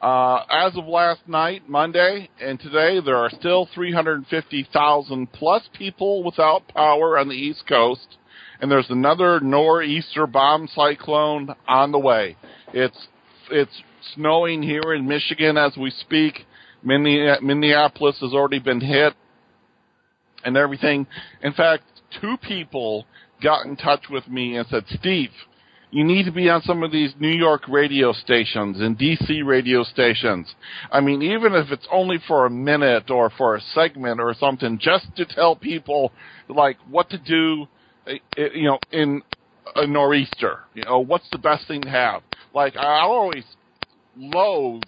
Uh, 0.00 0.44
as 0.50 0.76
of 0.76 0.86
last 0.86 1.26
night, 1.26 1.66
Monday, 1.66 2.28
and 2.38 2.60
today, 2.60 3.00
there 3.02 3.16
are 3.16 3.30
still 3.30 3.66
350,000 3.74 5.32
plus 5.32 5.62
people 5.72 6.22
without 6.22 6.68
power 6.68 7.18
on 7.18 7.28
the 7.28 7.34
East 7.34 7.64
Coast, 7.66 8.18
and 8.60 8.70
there's 8.70 8.90
another 8.90 9.40
nor'easter 9.40 10.26
bomb 10.26 10.68
cyclone 10.74 11.54
on 11.66 11.90
the 11.90 11.98
way. 11.98 12.36
It's 12.74 13.06
it's 13.50 13.82
snowing 14.14 14.62
here 14.62 14.94
in 14.94 15.06
Michigan 15.06 15.56
as 15.56 15.76
we 15.76 15.90
speak. 15.90 16.46
Minneapolis 16.82 18.18
has 18.20 18.32
already 18.32 18.58
been 18.58 18.80
hit 18.80 19.14
and 20.44 20.56
everything. 20.56 21.06
In 21.42 21.52
fact, 21.52 21.84
two 22.20 22.36
people 22.46 23.06
got 23.42 23.66
in 23.66 23.76
touch 23.76 24.04
with 24.10 24.28
me 24.28 24.56
and 24.56 24.66
said, 24.68 24.84
Steve, 24.88 25.30
you 25.90 26.04
need 26.04 26.24
to 26.24 26.32
be 26.32 26.50
on 26.50 26.60
some 26.62 26.82
of 26.82 26.90
these 26.90 27.14
New 27.20 27.28
York 27.28 27.68
radio 27.68 28.12
stations 28.12 28.80
and 28.80 28.98
DC 28.98 29.44
radio 29.46 29.84
stations. 29.84 30.52
I 30.90 31.00
mean, 31.00 31.22
even 31.22 31.54
if 31.54 31.70
it's 31.70 31.86
only 31.90 32.18
for 32.26 32.46
a 32.46 32.50
minute 32.50 33.10
or 33.10 33.30
for 33.30 33.54
a 33.54 33.60
segment 33.60 34.20
or 34.20 34.34
something, 34.34 34.78
just 34.80 35.06
to 35.16 35.24
tell 35.24 35.54
people 35.54 36.12
like 36.48 36.78
what 36.90 37.10
to 37.10 37.18
do, 37.18 37.66
eh, 38.06 38.18
eh, 38.36 38.48
you 38.54 38.64
know, 38.64 38.78
in 38.90 39.22
a 39.76 39.86
nor'easter. 39.86 40.60
You 40.74 40.84
know, 40.84 40.98
what's 40.98 41.28
the 41.30 41.38
best 41.38 41.68
thing 41.68 41.82
to 41.82 41.90
have? 41.90 42.22
Like 42.52 42.76
I 42.76 43.00
always 43.00 43.44
loathe 44.16 44.82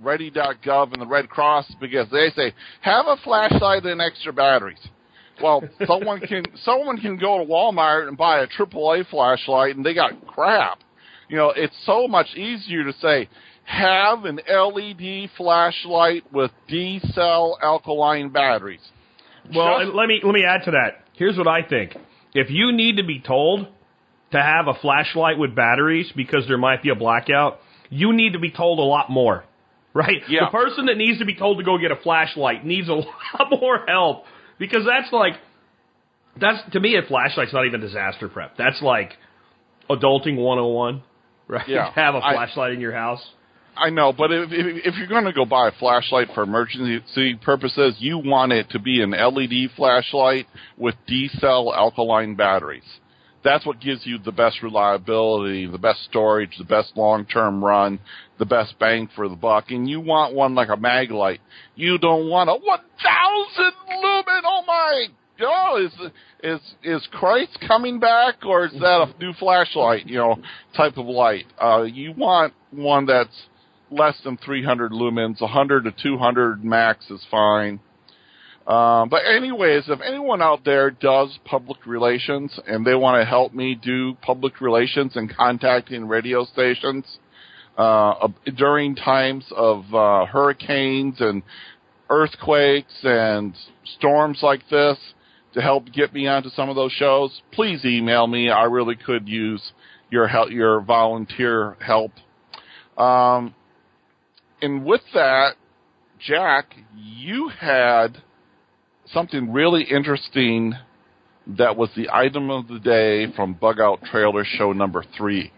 ready.gov 0.00 0.92
and 0.92 1.00
the 1.00 1.06
Red 1.06 1.28
Cross 1.28 1.74
because 1.80 2.08
they 2.10 2.30
say 2.36 2.52
have 2.80 3.06
a 3.06 3.16
flashlight 3.22 3.84
and 3.84 4.00
extra 4.00 4.32
batteries. 4.32 4.78
Well, 5.42 5.62
someone 5.86 6.20
can 6.20 6.44
someone 6.64 6.98
can 6.98 7.16
go 7.16 7.38
to 7.38 7.44
Walmart 7.44 8.08
and 8.08 8.16
buy 8.16 8.40
a 8.40 8.46
AAA 8.46 9.08
flashlight, 9.08 9.76
and 9.76 9.84
they 9.84 9.94
got 9.94 10.26
crap. 10.26 10.78
You 11.28 11.36
know, 11.36 11.52
it's 11.54 11.76
so 11.84 12.06
much 12.06 12.28
easier 12.36 12.84
to 12.84 12.92
say 13.00 13.28
have 13.64 14.24
an 14.24 14.40
LED 14.48 15.30
flashlight 15.36 16.32
with 16.32 16.50
D 16.68 17.00
cell 17.12 17.58
alkaline 17.62 18.30
batteries. 18.30 18.80
Well, 19.54 19.80
Just, 19.84 19.94
let 19.94 20.06
me 20.06 20.20
let 20.22 20.32
me 20.32 20.44
add 20.44 20.64
to 20.64 20.72
that. 20.72 21.04
Here's 21.14 21.36
what 21.36 21.48
I 21.48 21.62
think. 21.62 21.96
If 22.34 22.50
you 22.50 22.72
need 22.72 22.98
to 22.98 23.04
be 23.04 23.20
told 23.20 23.66
to 24.32 24.42
have 24.42 24.68
a 24.68 24.74
flashlight 24.74 25.38
with 25.38 25.54
batteries 25.54 26.10
because 26.14 26.44
there 26.48 26.58
might 26.58 26.82
be 26.82 26.90
a 26.90 26.94
blackout, 26.94 27.60
you 27.90 28.12
need 28.12 28.32
to 28.32 28.38
be 28.38 28.50
told 28.50 28.78
a 28.78 28.82
lot 28.82 29.10
more. 29.10 29.44
Right? 29.94 30.22
Yeah. 30.28 30.46
The 30.46 30.50
person 30.50 30.86
that 30.86 30.98
needs 30.98 31.20
to 31.20 31.24
be 31.24 31.34
told 31.34 31.58
to 31.58 31.64
go 31.64 31.78
get 31.78 31.90
a 31.90 31.96
flashlight 31.96 32.66
needs 32.66 32.88
a 32.88 32.92
lot 32.92 33.50
more 33.50 33.84
help 33.86 34.24
because 34.58 34.84
that's 34.86 35.10
like, 35.12 35.34
That's 36.38 36.58
to 36.72 36.80
me 36.80 36.96
a 36.96 37.02
flashlight's 37.02 37.52
not 37.52 37.66
even 37.66 37.80
disaster 37.80 38.28
prep. 38.28 38.56
That's 38.58 38.82
like 38.82 39.12
adulting 39.88 40.36
101, 40.36 41.02
right? 41.48 41.68
Yeah. 41.68 41.90
Have 41.92 42.14
a 42.14 42.20
flashlight 42.20 42.72
in 42.72 42.80
your 42.80 42.92
house. 42.92 43.26
I 43.76 43.90
know, 43.90 44.12
but 44.12 44.32
if, 44.32 44.50
if, 44.52 44.86
if 44.86 44.94
you're 44.96 45.06
going 45.06 45.24
to 45.24 45.32
go 45.32 45.44
buy 45.44 45.68
a 45.68 45.72
flashlight 45.72 46.28
for 46.34 46.42
emergency 46.42 47.34
purposes, 47.42 47.96
you 47.98 48.18
want 48.18 48.52
it 48.52 48.70
to 48.70 48.78
be 48.78 49.02
an 49.02 49.10
LED 49.10 49.70
flashlight 49.76 50.46
with 50.78 50.94
D 51.06 51.28
cell 51.40 51.74
alkaline 51.74 52.36
batteries. 52.36 52.84
That's 53.46 53.64
what 53.64 53.80
gives 53.80 54.04
you 54.04 54.18
the 54.18 54.32
best 54.32 54.60
reliability, 54.60 55.66
the 55.66 55.78
best 55.78 56.02
storage, 56.02 56.58
the 56.58 56.64
best 56.64 56.96
long 56.96 57.24
term 57.26 57.64
run, 57.64 58.00
the 58.40 58.44
best 58.44 58.76
bang 58.80 59.08
for 59.14 59.28
the 59.28 59.36
buck. 59.36 59.66
And 59.70 59.88
you 59.88 60.00
want 60.00 60.34
one 60.34 60.56
like 60.56 60.68
a 60.68 60.76
Maglite. 60.76 61.38
You 61.76 61.96
don't 61.96 62.28
want 62.28 62.50
a 62.50 62.54
1000 62.54 63.72
lumen. 64.02 64.42
Oh 64.44 64.64
my 64.66 65.06
God, 65.38 65.76
is 65.80 65.92
is 66.42 66.60
is 66.82 67.08
Christ 67.12 67.56
coming 67.68 68.00
back, 68.00 68.44
or 68.44 68.66
is 68.66 68.72
that 68.72 69.14
a 69.14 69.14
new 69.20 69.32
flashlight? 69.34 70.08
You 70.08 70.16
know, 70.16 70.36
type 70.76 70.96
of 70.96 71.06
light. 71.06 71.44
Uh, 71.62 71.82
you 71.82 72.14
want 72.16 72.52
one 72.72 73.06
that's 73.06 73.46
less 73.92 74.16
than 74.24 74.38
300 74.38 74.90
lumens. 74.90 75.40
100 75.40 75.84
to 75.84 75.92
200 76.02 76.64
max 76.64 77.08
is 77.10 77.24
fine. 77.30 77.78
Um, 78.66 79.08
but 79.08 79.22
anyways, 79.24 79.84
if 79.88 80.00
anyone 80.00 80.42
out 80.42 80.64
there 80.64 80.90
does 80.90 81.38
public 81.44 81.86
relations 81.86 82.58
and 82.66 82.84
they 82.84 82.96
want 82.96 83.20
to 83.20 83.24
help 83.24 83.54
me 83.54 83.76
do 83.80 84.14
public 84.22 84.60
relations 84.60 85.12
and 85.14 85.34
contacting 85.34 86.08
radio 86.08 86.44
stations 86.44 87.04
uh, 87.78 88.28
during 88.56 88.96
times 88.96 89.44
of 89.54 89.84
uh, 89.94 90.26
hurricanes 90.26 91.20
and 91.20 91.44
earthquakes 92.10 92.94
and 93.04 93.54
storms 93.98 94.40
like 94.42 94.62
this 94.68 94.98
to 95.54 95.62
help 95.62 95.86
get 95.92 96.12
me 96.12 96.26
onto 96.26 96.50
some 96.50 96.68
of 96.68 96.76
those 96.76 96.92
shows, 96.92 97.40
please 97.52 97.84
email 97.84 98.26
me. 98.26 98.50
I 98.50 98.64
really 98.64 98.96
could 98.96 99.28
use 99.28 99.62
your 100.10 100.26
help, 100.26 100.50
your 100.50 100.80
volunteer 100.80 101.76
help. 101.80 102.12
Um, 102.98 103.54
and 104.60 104.84
with 104.84 105.02
that, 105.14 105.52
Jack, 106.18 106.74
you 106.96 107.48
had 107.48 108.18
something 109.12 109.52
really 109.52 109.84
interesting 109.84 110.74
that 111.58 111.76
was 111.76 111.90
the 111.96 112.08
item 112.12 112.50
of 112.50 112.66
the 112.68 112.78
day 112.80 113.32
from 113.34 113.54
Bug 113.54 113.80
Out 113.80 114.00
Trailer 114.10 114.44
Show 114.44 114.72
number 114.72 115.04
three. 115.16 115.52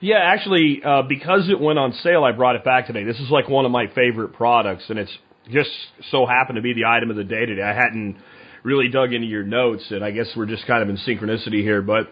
Yeah, 0.00 0.18
actually, 0.22 0.80
uh, 0.84 1.02
because 1.02 1.48
it 1.50 1.60
went 1.60 1.78
on 1.78 1.92
sale, 2.04 2.22
I 2.24 2.32
brought 2.32 2.56
it 2.56 2.64
back 2.64 2.86
today. 2.86 3.04
This 3.04 3.18
is 3.18 3.30
like 3.30 3.48
one 3.48 3.64
of 3.64 3.72
my 3.72 3.86
favorite 3.94 4.32
products, 4.32 4.84
and 4.88 4.98
it's 4.98 5.10
just 5.50 5.70
so 6.10 6.24
happened 6.24 6.56
to 6.56 6.62
be 6.62 6.72
the 6.72 6.84
item 6.86 7.10
of 7.10 7.16
the 7.16 7.24
day 7.24 7.46
today. 7.46 7.62
I 7.62 7.74
hadn't 7.74 8.16
really 8.62 8.88
dug 8.88 9.12
into 9.12 9.26
your 9.26 9.42
notes, 9.42 9.84
and 9.90 10.04
I 10.04 10.12
guess 10.12 10.26
we're 10.36 10.46
just 10.46 10.66
kind 10.66 10.82
of 10.82 10.88
in 10.88 10.96
synchronicity 10.98 11.62
here, 11.62 11.82
but 11.82 12.08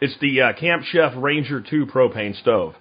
it's 0.00 0.14
the 0.20 0.42
uh, 0.42 0.52
Camp 0.60 0.82
Chef 0.84 1.12
Ranger 1.16 1.60
2 1.62 1.86
propane 1.86 2.38
stove. 2.40 2.74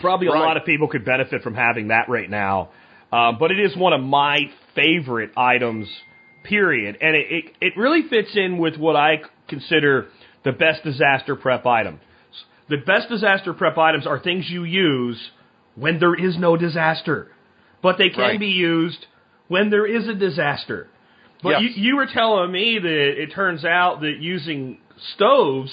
Probably 0.00 0.26
a 0.26 0.30
Right. 0.32 0.40
lot 0.40 0.56
of 0.56 0.64
people 0.64 0.88
could 0.88 1.04
benefit 1.04 1.42
from 1.42 1.54
having 1.54 1.88
that 1.88 2.08
right 2.08 2.28
now, 2.28 2.70
uh, 3.12 3.32
but 3.38 3.50
it 3.50 3.60
is 3.60 3.76
one 3.76 3.92
of 3.92 4.00
my 4.00 4.38
favorite 4.74 5.30
items, 5.36 5.88
period. 6.44 6.98
And 7.00 7.16
it, 7.16 7.26
it, 7.30 7.44
it 7.60 7.72
really 7.76 8.02
fits 8.08 8.30
in 8.34 8.58
with 8.58 8.76
what 8.76 8.96
I 8.96 9.22
consider 9.48 10.08
the 10.44 10.52
best 10.52 10.84
disaster 10.84 11.36
prep 11.36 11.66
item. 11.66 12.00
The 12.68 12.78
best 12.78 13.08
disaster 13.08 13.52
prep 13.52 13.76
items 13.78 14.06
are 14.06 14.18
things 14.18 14.48
you 14.48 14.64
use 14.64 15.18
when 15.74 15.98
there 15.98 16.14
is 16.14 16.38
no 16.38 16.56
disaster, 16.56 17.28
but 17.82 17.98
they 17.98 18.08
can 18.08 18.20
Right. 18.20 18.40
be 18.40 18.48
used 18.48 19.06
when 19.48 19.70
there 19.70 19.86
is 19.86 20.08
a 20.08 20.14
disaster. 20.14 20.88
But 21.42 21.60
Yes. 21.60 21.76
you, 21.76 21.82
you 21.90 21.96
were 21.96 22.06
telling 22.06 22.50
me 22.50 22.78
that 22.78 23.22
it 23.22 23.32
turns 23.32 23.64
out 23.64 24.00
that 24.00 24.16
using 24.18 24.78
stoves 25.14 25.70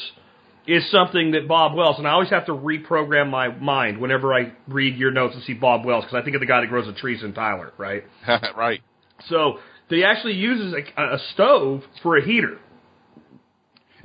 is 0.68 0.90
something 0.92 1.32
that 1.32 1.48
Bob 1.48 1.74
Wells, 1.76 1.98
and 1.98 2.08
I 2.08 2.12
always 2.12 2.30
have 2.30 2.46
to 2.48 2.52
reprogram 2.54 3.30
my 3.30 3.48
mind 3.48 4.00
whenever 4.00 4.34
I 4.34 4.52
read 4.68 4.96
your 4.98 5.12
notes 5.12 5.34
and 5.34 5.44
see 5.44 5.54
Bob 5.54 5.86
Wells, 5.86 6.04
because 6.04 6.20
I 6.20 6.24
think 6.24 6.36
of 6.36 6.40
the 6.42 6.46
guy 6.46 6.60
that 6.62 6.68
grows 6.68 6.86
the 6.88 6.94
trees 6.94 7.24
in 7.24 7.34
Tyler, 7.34 7.72
right? 7.78 8.04
right. 8.58 8.82
So 9.28 9.60
he 9.90 10.04
actually 10.04 10.34
uses 10.34 10.74
a, 10.74 11.02
a 11.02 11.18
stove 11.34 11.82
for 12.02 12.18
a 12.18 12.26
heater. 12.26 12.58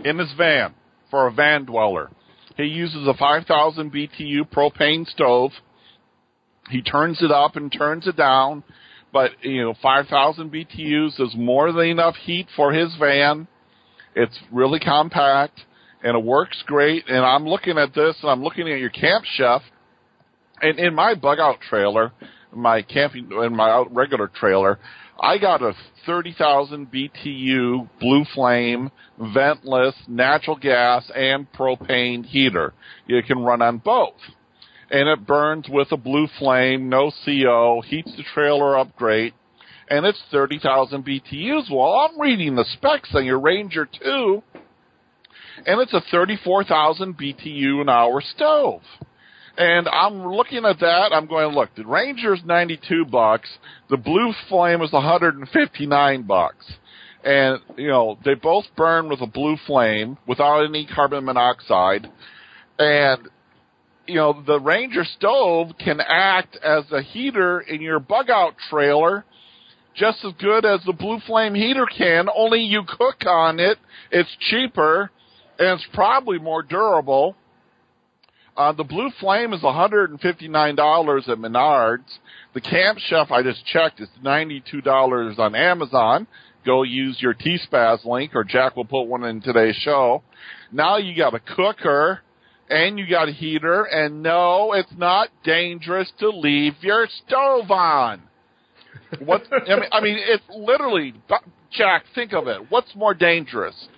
In 0.04 0.18
his 0.18 0.32
van 0.36 0.74
for 1.10 1.26
a 1.26 1.32
van 1.32 1.64
dweller. 1.64 2.10
He 2.56 2.64
uses 2.64 3.06
a 3.06 3.14
5000 3.14 3.92
BTU 3.92 4.50
propane 4.50 5.06
stove. 5.06 5.52
He 6.70 6.82
turns 6.82 7.22
it 7.22 7.30
up 7.30 7.56
and 7.56 7.70
turns 7.70 8.06
it 8.06 8.16
down, 8.16 8.64
but 9.12 9.30
you 9.42 9.62
know, 9.62 9.74
5000 9.80 10.50
BTUs 10.50 11.20
is 11.20 11.34
more 11.36 11.72
than 11.72 11.86
enough 11.86 12.16
heat 12.16 12.48
for 12.56 12.72
his 12.72 12.94
van. 12.98 13.46
It's 14.14 14.38
really 14.50 14.80
compact 14.80 15.60
and 16.02 16.16
it 16.16 16.24
works 16.24 16.62
great. 16.66 17.08
And 17.08 17.24
I'm 17.24 17.46
looking 17.46 17.78
at 17.78 17.94
this 17.94 18.16
and 18.22 18.30
I'm 18.30 18.42
looking 18.42 18.70
at 18.70 18.78
your 18.78 18.90
camp 18.90 19.24
chef 19.36 19.62
and 20.60 20.78
in 20.78 20.94
my 20.94 21.14
bug 21.14 21.38
out 21.38 21.60
trailer, 21.60 22.12
my 22.52 22.82
camping, 22.82 23.30
in 23.30 23.54
my 23.54 23.84
regular 23.90 24.28
trailer, 24.28 24.78
I 25.18 25.38
got 25.38 25.62
a 25.62 25.72
30,000 26.04 26.90
BTU 26.90 27.88
blue 28.00 28.24
flame, 28.34 28.90
ventless, 29.18 29.94
natural 30.06 30.56
gas, 30.56 31.10
and 31.14 31.50
propane 31.52 32.24
heater. 32.24 32.74
You 33.06 33.22
can 33.22 33.38
run 33.38 33.62
on 33.62 33.78
both. 33.78 34.14
And 34.90 35.08
it 35.08 35.26
burns 35.26 35.66
with 35.68 35.90
a 35.90 35.96
blue 35.96 36.28
flame, 36.38 36.88
no 36.88 37.10
CO, 37.24 37.80
heats 37.80 38.12
the 38.16 38.24
trailer 38.34 38.78
up 38.78 38.94
great, 38.94 39.34
and 39.88 40.04
it's 40.04 40.22
30,000 40.30 41.04
BTUs. 41.04 41.70
Well, 41.70 41.92
I'm 41.92 42.20
reading 42.20 42.54
the 42.54 42.64
specs 42.64 43.10
on 43.14 43.24
your 43.24 43.40
Ranger 43.40 43.86
2, 43.86 44.42
and 45.66 45.80
it's 45.80 45.94
a 45.94 46.02
34,000 46.10 47.16
BTU 47.16 47.80
an 47.80 47.88
hour 47.88 48.20
stove. 48.20 48.82
And 49.56 49.88
I'm 49.88 50.26
looking 50.26 50.64
at 50.64 50.80
that. 50.80 51.12
I'm 51.12 51.26
going, 51.26 51.54
look, 51.54 51.70
the 51.74 51.86
Ranger's 51.86 52.40
92 52.44 53.06
bucks. 53.06 53.48
The 53.88 53.96
Blue 53.96 54.32
Flame 54.48 54.82
is 54.82 54.92
159 54.92 56.22
bucks. 56.22 56.66
And, 57.24 57.60
you 57.76 57.88
know, 57.88 58.18
they 58.24 58.34
both 58.34 58.66
burn 58.76 59.08
with 59.08 59.20
a 59.20 59.26
blue 59.26 59.56
flame 59.66 60.16
without 60.28 60.62
any 60.62 60.86
carbon 60.86 61.24
monoxide. 61.24 62.06
And, 62.78 63.28
you 64.06 64.14
know, 64.14 64.44
the 64.46 64.60
Ranger 64.60 65.04
stove 65.04 65.72
can 65.82 66.00
act 66.00 66.56
as 66.62 66.84
a 66.92 67.02
heater 67.02 67.60
in 67.60 67.80
your 67.80 67.98
bug 67.98 68.30
out 68.30 68.54
trailer 68.70 69.24
just 69.96 70.18
as 70.24 70.32
good 70.38 70.64
as 70.64 70.80
the 70.84 70.92
Blue 70.92 71.18
Flame 71.26 71.54
heater 71.54 71.86
can, 71.86 72.28
only 72.34 72.60
you 72.60 72.82
cook 72.86 73.24
on 73.26 73.58
it. 73.58 73.78
It's 74.10 74.28
cheaper 74.40 75.10
and 75.58 75.80
it's 75.80 75.86
probably 75.94 76.38
more 76.38 76.62
durable. 76.62 77.34
Uh, 78.56 78.72
the 78.72 78.84
Blue 78.84 79.10
Flame 79.20 79.52
is 79.52 79.60
$159 79.60 80.18
at 80.18 81.38
Menards. 81.38 82.18
The 82.54 82.60
Camp 82.62 82.98
Chef, 82.98 83.30
I 83.30 83.42
just 83.42 83.66
checked, 83.66 84.00
is 84.00 84.08
$92 84.24 85.38
on 85.38 85.54
Amazon. 85.54 86.26
Go 86.64 86.82
use 86.82 87.18
your 87.20 87.34
T-Spaz 87.34 88.06
link, 88.06 88.34
or 88.34 88.44
Jack 88.44 88.74
will 88.74 88.86
put 88.86 89.02
one 89.02 89.24
in 89.24 89.42
today's 89.42 89.76
show. 89.76 90.22
Now 90.72 90.96
you 90.96 91.14
got 91.14 91.34
a 91.34 91.40
cooker, 91.40 92.20
and 92.70 92.98
you 92.98 93.06
got 93.06 93.28
a 93.28 93.32
heater, 93.32 93.84
and 93.84 94.22
no, 94.22 94.72
it's 94.72 94.92
not 94.96 95.28
dangerous 95.44 96.10
to 96.20 96.30
leave 96.30 96.74
your 96.80 97.06
stove 97.26 97.70
on. 97.70 98.22
What, 99.20 99.42
I 99.52 99.76
mean, 99.76 99.88
I 99.92 100.00
mean, 100.00 100.16
it's 100.18 100.42
literally, 100.48 101.14
Jack, 101.70 102.04
think 102.14 102.32
of 102.32 102.48
it. 102.48 102.70
What's 102.70 102.94
more 102.96 103.14
dangerous? 103.14 103.88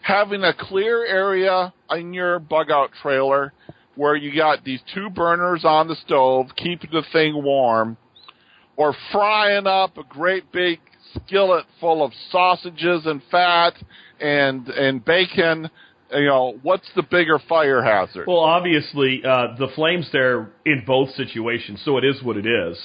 Having 0.00 0.42
a 0.42 0.54
clear 0.58 1.04
area 1.04 1.72
in 1.90 2.14
your 2.14 2.38
bug 2.38 2.70
out 2.70 2.90
trailer 3.02 3.52
where 3.96 4.14
you 4.14 4.34
got 4.34 4.64
these 4.64 4.80
two 4.94 5.10
burners 5.10 5.64
on 5.64 5.88
the 5.88 5.96
stove, 5.96 6.46
keeping 6.56 6.90
the 6.92 7.02
thing 7.12 7.42
warm, 7.42 7.96
or 8.76 8.94
frying 9.10 9.66
up 9.66 9.96
a 9.98 10.04
great 10.04 10.52
big 10.52 10.78
skillet 11.14 11.64
full 11.80 12.04
of 12.04 12.12
sausages 12.30 13.06
and 13.06 13.22
fat 13.30 13.74
and 14.20 14.68
and 14.68 15.04
bacon. 15.04 15.70
You 16.12 16.26
know, 16.26 16.58
what's 16.62 16.88
the 16.94 17.02
bigger 17.02 17.40
fire 17.48 17.82
hazard? 17.82 18.26
Well, 18.28 18.38
obviously, 18.38 19.22
uh, 19.24 19.56
the 19.58 19.68
flames 19.74 20.08
there 20.12 20.52
in 20.64 20.84
both 20.86 21.10
situations, 21.14 21.82
so 21.84 21.98
it 21.98 22.04
is 22.04 22.22
what 22.22 22.36
it 22.36 22.46
is. 22.46 22.78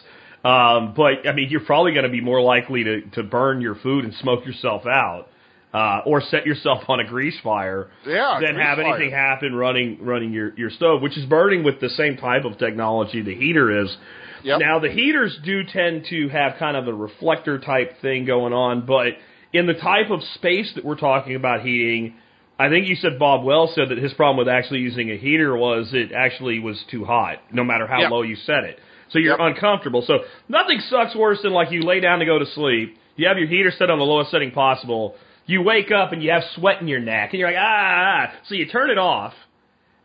Um, 0.44 0.96
but 0.96 1.28
I 1.28 1.34
mean, 1.34 1.50
you're 1.52 1.64
probably 1.64 1.92
going 1.92 2.06
to 2.06 2.10
be 2.10 2.22
more 2.22 2.42
likely 2.42 2.84
to 2.84 3.02
to 3.12 3.24
burn 3.24 3.62
your 3.62 3.76
food 3.76 4.06
and 4.06 4.14
smoke 4.16 4.46
yourself 4.46 4.88
out, 4.88 5.28
uh, 5.74 6.02
or 6.06 6.22
set 6.22 6.46
yourself 6.46 6.84
on 6.90 7.00
a 7.00 7.08
grease 7.08 7.40
fire 7.44 7.88
Yeah, 8.06 8.40
than 8.42 8.56
have 8.56 8.78
fire. 8.78 8.86
anything 8.96 9.12
happen 9.12 9.56
running 9.56 9.98
running 10.02 10.34
your 10.34 10.54
your 10.58 10.70
stove, 10.70 11.02
which 11.02 11.18
is 11.18 11.26
burning 11.26 11.64
with 11.64 11.80
the 11.80 11.90
same 11.90 12.18
type 12.18 12.44
of 12.46 12.58
technology 12.58 13.22
the 13.22 13.36
heater 13.36 13.82
is. 13.84 13.96
Yep. 14.44 14.60
Now 14.60 14.80
the 14.80 14.90
heaters 14.90 15.38
do 15.46 15.64
tend 15.64 16.06
to 16.10 16.28
have 16.30 16.54
kind 16.58 16.76
of 16.76 16.88
a 16.88 16.94
reflector 16.94 17.60
type 17.60 18.02
thing 18.02 18.26
going 18.26 18.54
on, 18.54 18.86
but 18.86 19.10
in 19.54 19.66
the 19.68 19.74
type 19.76 20.10
of 20.10 20.22
space 20.36 20.72
that 20.76 20.84
we're 20.84 20.96
talking 20.96 21.36
about 21.36 21.62
heating, 21.62 22.16
I 22.58 22.70
think 22.70 22.88
you 22.88 22.96
said 22.96 23.20
Bob 23.20 23.44
Wells 23.44 23.74
said 23.76 23.90
that 23.90 23.98
his 23.98 24.14
problem 24.14 24.38
with 24.38 24.48
actually 24.48 24.80
using 24.80 25.12
a 25.12 25.18
heater 25.18 25.56
was 25.56 25.94
it 25.94 26.12
actually 26.12 26.60
was 26.60 26.84
too 26.90 27.06
hot, 27.06 27.40
no 27.52 27.64
matter 27.64 27.86
how 27.88 28.02
Yep. 28.02 28.12
low 28.12 28.22
you 28.24 28.36
set 28.36 28.64
it. 28.64 28.80
So 29.10 29.20
you're 29.20 29.38
Yep. 29.40 29.56
uncomfortable. 29.56 30.02
So 30.04 30.20
nothing 30.50 30.80
sucks 30.82 31.16
worse 31.16 31.42
than 31.44 31.52
like 31.54 31.72
you 31.72 31.82
lay 31.84 32.00
down 32.00 32.20
to 32.20 32.26
go 32.26 32.40
to 32.40 32.46
sleep. 32.46 32.98
You 33.18 33.28
have 33.28 33.38
your 33.38 33.48
heater 33.48 33.72
set 33.72 33.90
on 33.90 34.00
the 34.00 34.06
lowest 34.06 34.32
setting 34.32 34.52
possible. 34.52 35.16
You 35.46 35.62
wake 35.62 35.92
up 35.92 36.12
and 36.14 36.22
you 36.24 36.32
have 36.32 36.44
sweat 36.56 36.82
in 36.82 36.88
your 36.88 37.00
neck, 37.00 37.30
and 37.34 37.40
you're 37.40 37.50
like, 37.50 37.60
ah, 37.60 37.64
ah, 37.64 38.28
ah. 38.30 38.40
so 38.48 38.56
you 38.56 38.66
turn 38.68 38.90
it 38.90 38.98
off, 38.98 39.34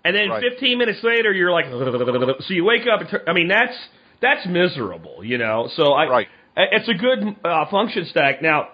and 0.04 0.14
then 0.16 0.28
Right. 0.30 0.42
15 0.42 0.78
minutes 0.78 1.00
later, 1.02 1.32
you're 1.32 1.52
like, 1.52 1.66
so 2.40 2.54
you 2.54 2.64
wake 2.64 2.86
up. 2.92 3.00
And 3.00 3.10
tur- 3.10 3.24
I 3.26 3.32
mean, 3.32 3.48
that's 3.48 3.76
that's 4.20 4.46
miserable, 4.46 5.22
you 5.24 5.38
know. 5.38 5.68
So 5.76 5.92
I, 5.92 6.08
Right. 6.08 6.28
it's 6.56 6.88
a 6.88 6.94
good 6.94 7.36
uh, 7.44 7.66
function 7.70 8.06
stack. 8.06 8.40
Now, 8.42 8.68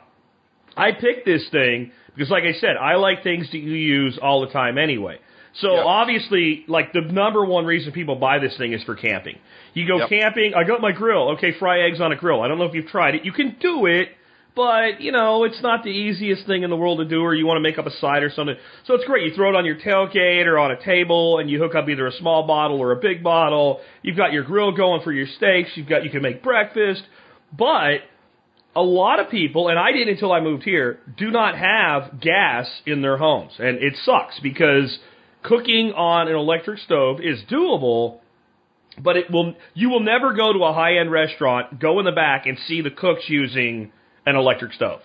I 0.76 0.92
picked 0.92 1.26
this 1.26 1.49
thing 1.50 1.92
because, 2.14 2.31
like 2.31 2.45
I 2.45 2.52
said, 2.54 2.76
I 2.81 2.97
like 2.97 3.23
things 3.23 3.50
that 3.50 3.59
you 3.59 3.73
use 3.75 4.19
all 4.23 4.40
the 4.42 4.49
time 4.52 4.78
anyway. 4.78 5.19
So 5.61 5.75
Yep. 5.75 5.85
obviously, 5.87 6.64
like 6.69 6.92
the 6.95 7.02
number 7.02 7.45
one 7.45 7.66
reason 7.66 7.92
people 7.92 8.16
buy 8.16 8.38
this 8.38 8.57
thing 8.57 8.73
is 8.73 8.83
for 8.85 8.95
camping. 8.95 9.38
You 9.75 9.87
go 9.87 9.99
Yep. 9.99 10.09
camping. 10.09 10.54
I 10.54 10.64
got 10.64 10.81
my 10.81 10.92
grill. 10.92 11.31
Okay, 11.33 11.52
fry 11.52 11.81
eggs 11.83 12.00
on 12.00 12.11
a 12.12 12.16
grill. 12.16 12.40
I 12.40 12.49
don't 12.49 12.59
know 12.59 12.64
if 12.64 12.75
you've 12.75 12.87
tried 12.88 13.16
it. 13.16 13.25
You 13.26 13.33
can 13.33 13.57
do 13.61 13.85
it, 13.87 14.09
but 14.54 15.00
you 15.00 15.12
know 15.12 15.44
it's 15.44 15.62
not 15.62 15.82
the 15.82 15.90
easiest 15.90 16.47
thing 16.47 16.62
in 16.62 16.71
the 16.71 16.76
world 16.76 16.99
to 16.99 17.04
do. 17.04 17.23
Or 17.23 17.35
you 17.35 17.47
want 17.47 17.56
to 17.56 17.62
make 17.62 17.78
up 17.78 17.87
a 17.87 17.97
side 17.99 18.23
or 18.23 18.30
something. 18.30 18.56
So 18.87 18.94
it's 18.94 19.04
great. 19.04 19.26
You 19.26 19.35
throw 19.35 19.50
it 19.50 19.56
on 19.56 19.64
your 19.64 19.76
tailgate 19.76 20.47
or 20.47 20.59
on 20.59 20.71
a 20.71 20.85
table, 20.85 21.38
and 21.38 21.49
you 21.50 21.59
hook 21.59 21.75
up 21.75 21.88
either 21.88 22.06
a 22.06 22.12
small 22.12 22.47
bottle 22.47 22.78
or 22.78 22.92
a 22.92 22.97
big 22.97 23.23
bottle. 23.23 23.80
You've 24.02 24.16
got 24.16 24.32
your 24.32 24.44
grill 24.44 24.73
going 24.73 25.02
for 25.02 25.12
your 25.12 25.26
steaks. 25.37 25.71
You've 25.75 25.88
got 25.88 26.04
you 26.04 26.11
can 26.11 26.23
make 26.23 26.42
breakfast, 26.42 27.02
but 27.56 28.00
a 28.75 28.82
lot 28.82 29.21
of 29.21 29.30
people, 29.30 29.68
and 29.68 29.78
I 29.78 29.92
did 29.92 30.09
until 30.09 30.32
I 30.32 30.40
moved 30.40 30.62
here, 30.62 31.00
do 31.18 31.30
not 31.30 31.56
have 31.59 32.21
gas 32.21 32.66
in 32.87 33.02
their 33.02 33.18
homes. 33.18 33.52
And 33.59 33.82
it 33.82 33.94
sucks 34.04 34.40
because 34.42 34.99
cooking 35.42 35.92
on 35.94 36.28
an 36.28 36.35
electric 36.35 36.78
stove 36.78 37.18
is 37.21 37.40
doable, 37.50 38.21
but 38.99 39.16
it 39.16 39.30
will 39.30 39.54
you 39.75 39.90
will 39.90 40.00
never 40.00 40.35
go 40.35 40.52
to 40.52 40.64
a 40.64 40.73
high 40.73 40.99
end 40.99 41.11
restaurant, 41.11 41.80
go 41.80 41.99
in 41.99 42.04
the 42.04 42.12
back 42.12 42.47
and 42.47 42.59
see 42.66 42.80
the 42.80 42.90
cooks 42.90 43.25
using 43.28 43.92
an 44.26 44.37
electric 44.37 44.73
stove. 44.73 45.00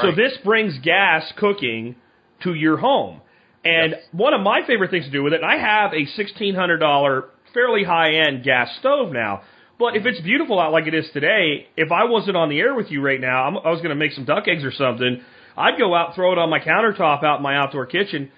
So 0.00 0.12
this 0.12 0.36
brings 0.44 0.78
gas 0.78 1.30
cooking 1.36 1.96
to 2.44 2.54
your 2.54 2.76
home. 2.76 3.20
And 3.64 3.92
Yes. 3.92 4.00
one 4.12 4.32
of 4.34 4.40
my 4.40 4.62
favorite 4.62 4.90
things 4.90 5.04
to 5.06 5.10
do 5.10 5.22
with 5.22 5.32
it, 5.34 5.42
and 5.42 5.50
I 5.50 5.56
have 5.58 5.92
a 5.92 6.06
$1,600 6.06 7.24
fairly 7.52 7.84
high 7.84 8.12
end 8.14 8.42
gas 8.44 8.74
stove 8.78 9.12
now. 9.12 9.42
But 9.78 9.96
if 9.96 10.06
it's 10.06 10.20
beautiful 10.20 10.60
out 10.60 10.72
like 10.72 10.86
it 10.86 10.94
is 10.94 11.10
today, 11.10 11.66
if 11.76 11.90
I 11.90 12.04
wasn't 12.04 12.36
on 12.36 12.48
the 12.50 12.60
air 12.60 12.74
with 12.74 12.90
you 12.90 13.00
right 13.02 13.20
now, 13.20 13.44
I'm, 13.44 13.56
I 13.58 13.70
was 13.70 13.78
going 13.80 13.90
to 13.90 13.94
make 13.94 14.12
some 14.12 14.24
duck 14.24 14.46
eggs 14.46 14.64
or 14.64 14.70
something. 14.72 15.22
I'd 15.56 15.78
go 15.78 15.94
out, 15.94 16.14
throw 16.14 16.32
it 16.32 16.38
on 16.38 16.50
my 16.50 16.60
countertop 16.60 17.24
out 17.24 17.38
in 17.38 17.42
my 17.42 17.56
outdoor 17.56 17.86
kitchen, 17.86 18.30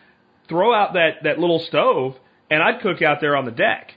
throw 0.49 0.73
out 0.75 0.95
that, 0.95 1.25
that 1.25 1.38
little 1.38 1.59
stove, 1.61 2.14
and 2.50 2.62
I'd 2.62 2.81
cook 2.81 3.02
out 3.02 3.21
there 3.21 3.37
on 3.37 3.45
the 3.45 3.50
deck. 3.50 3.93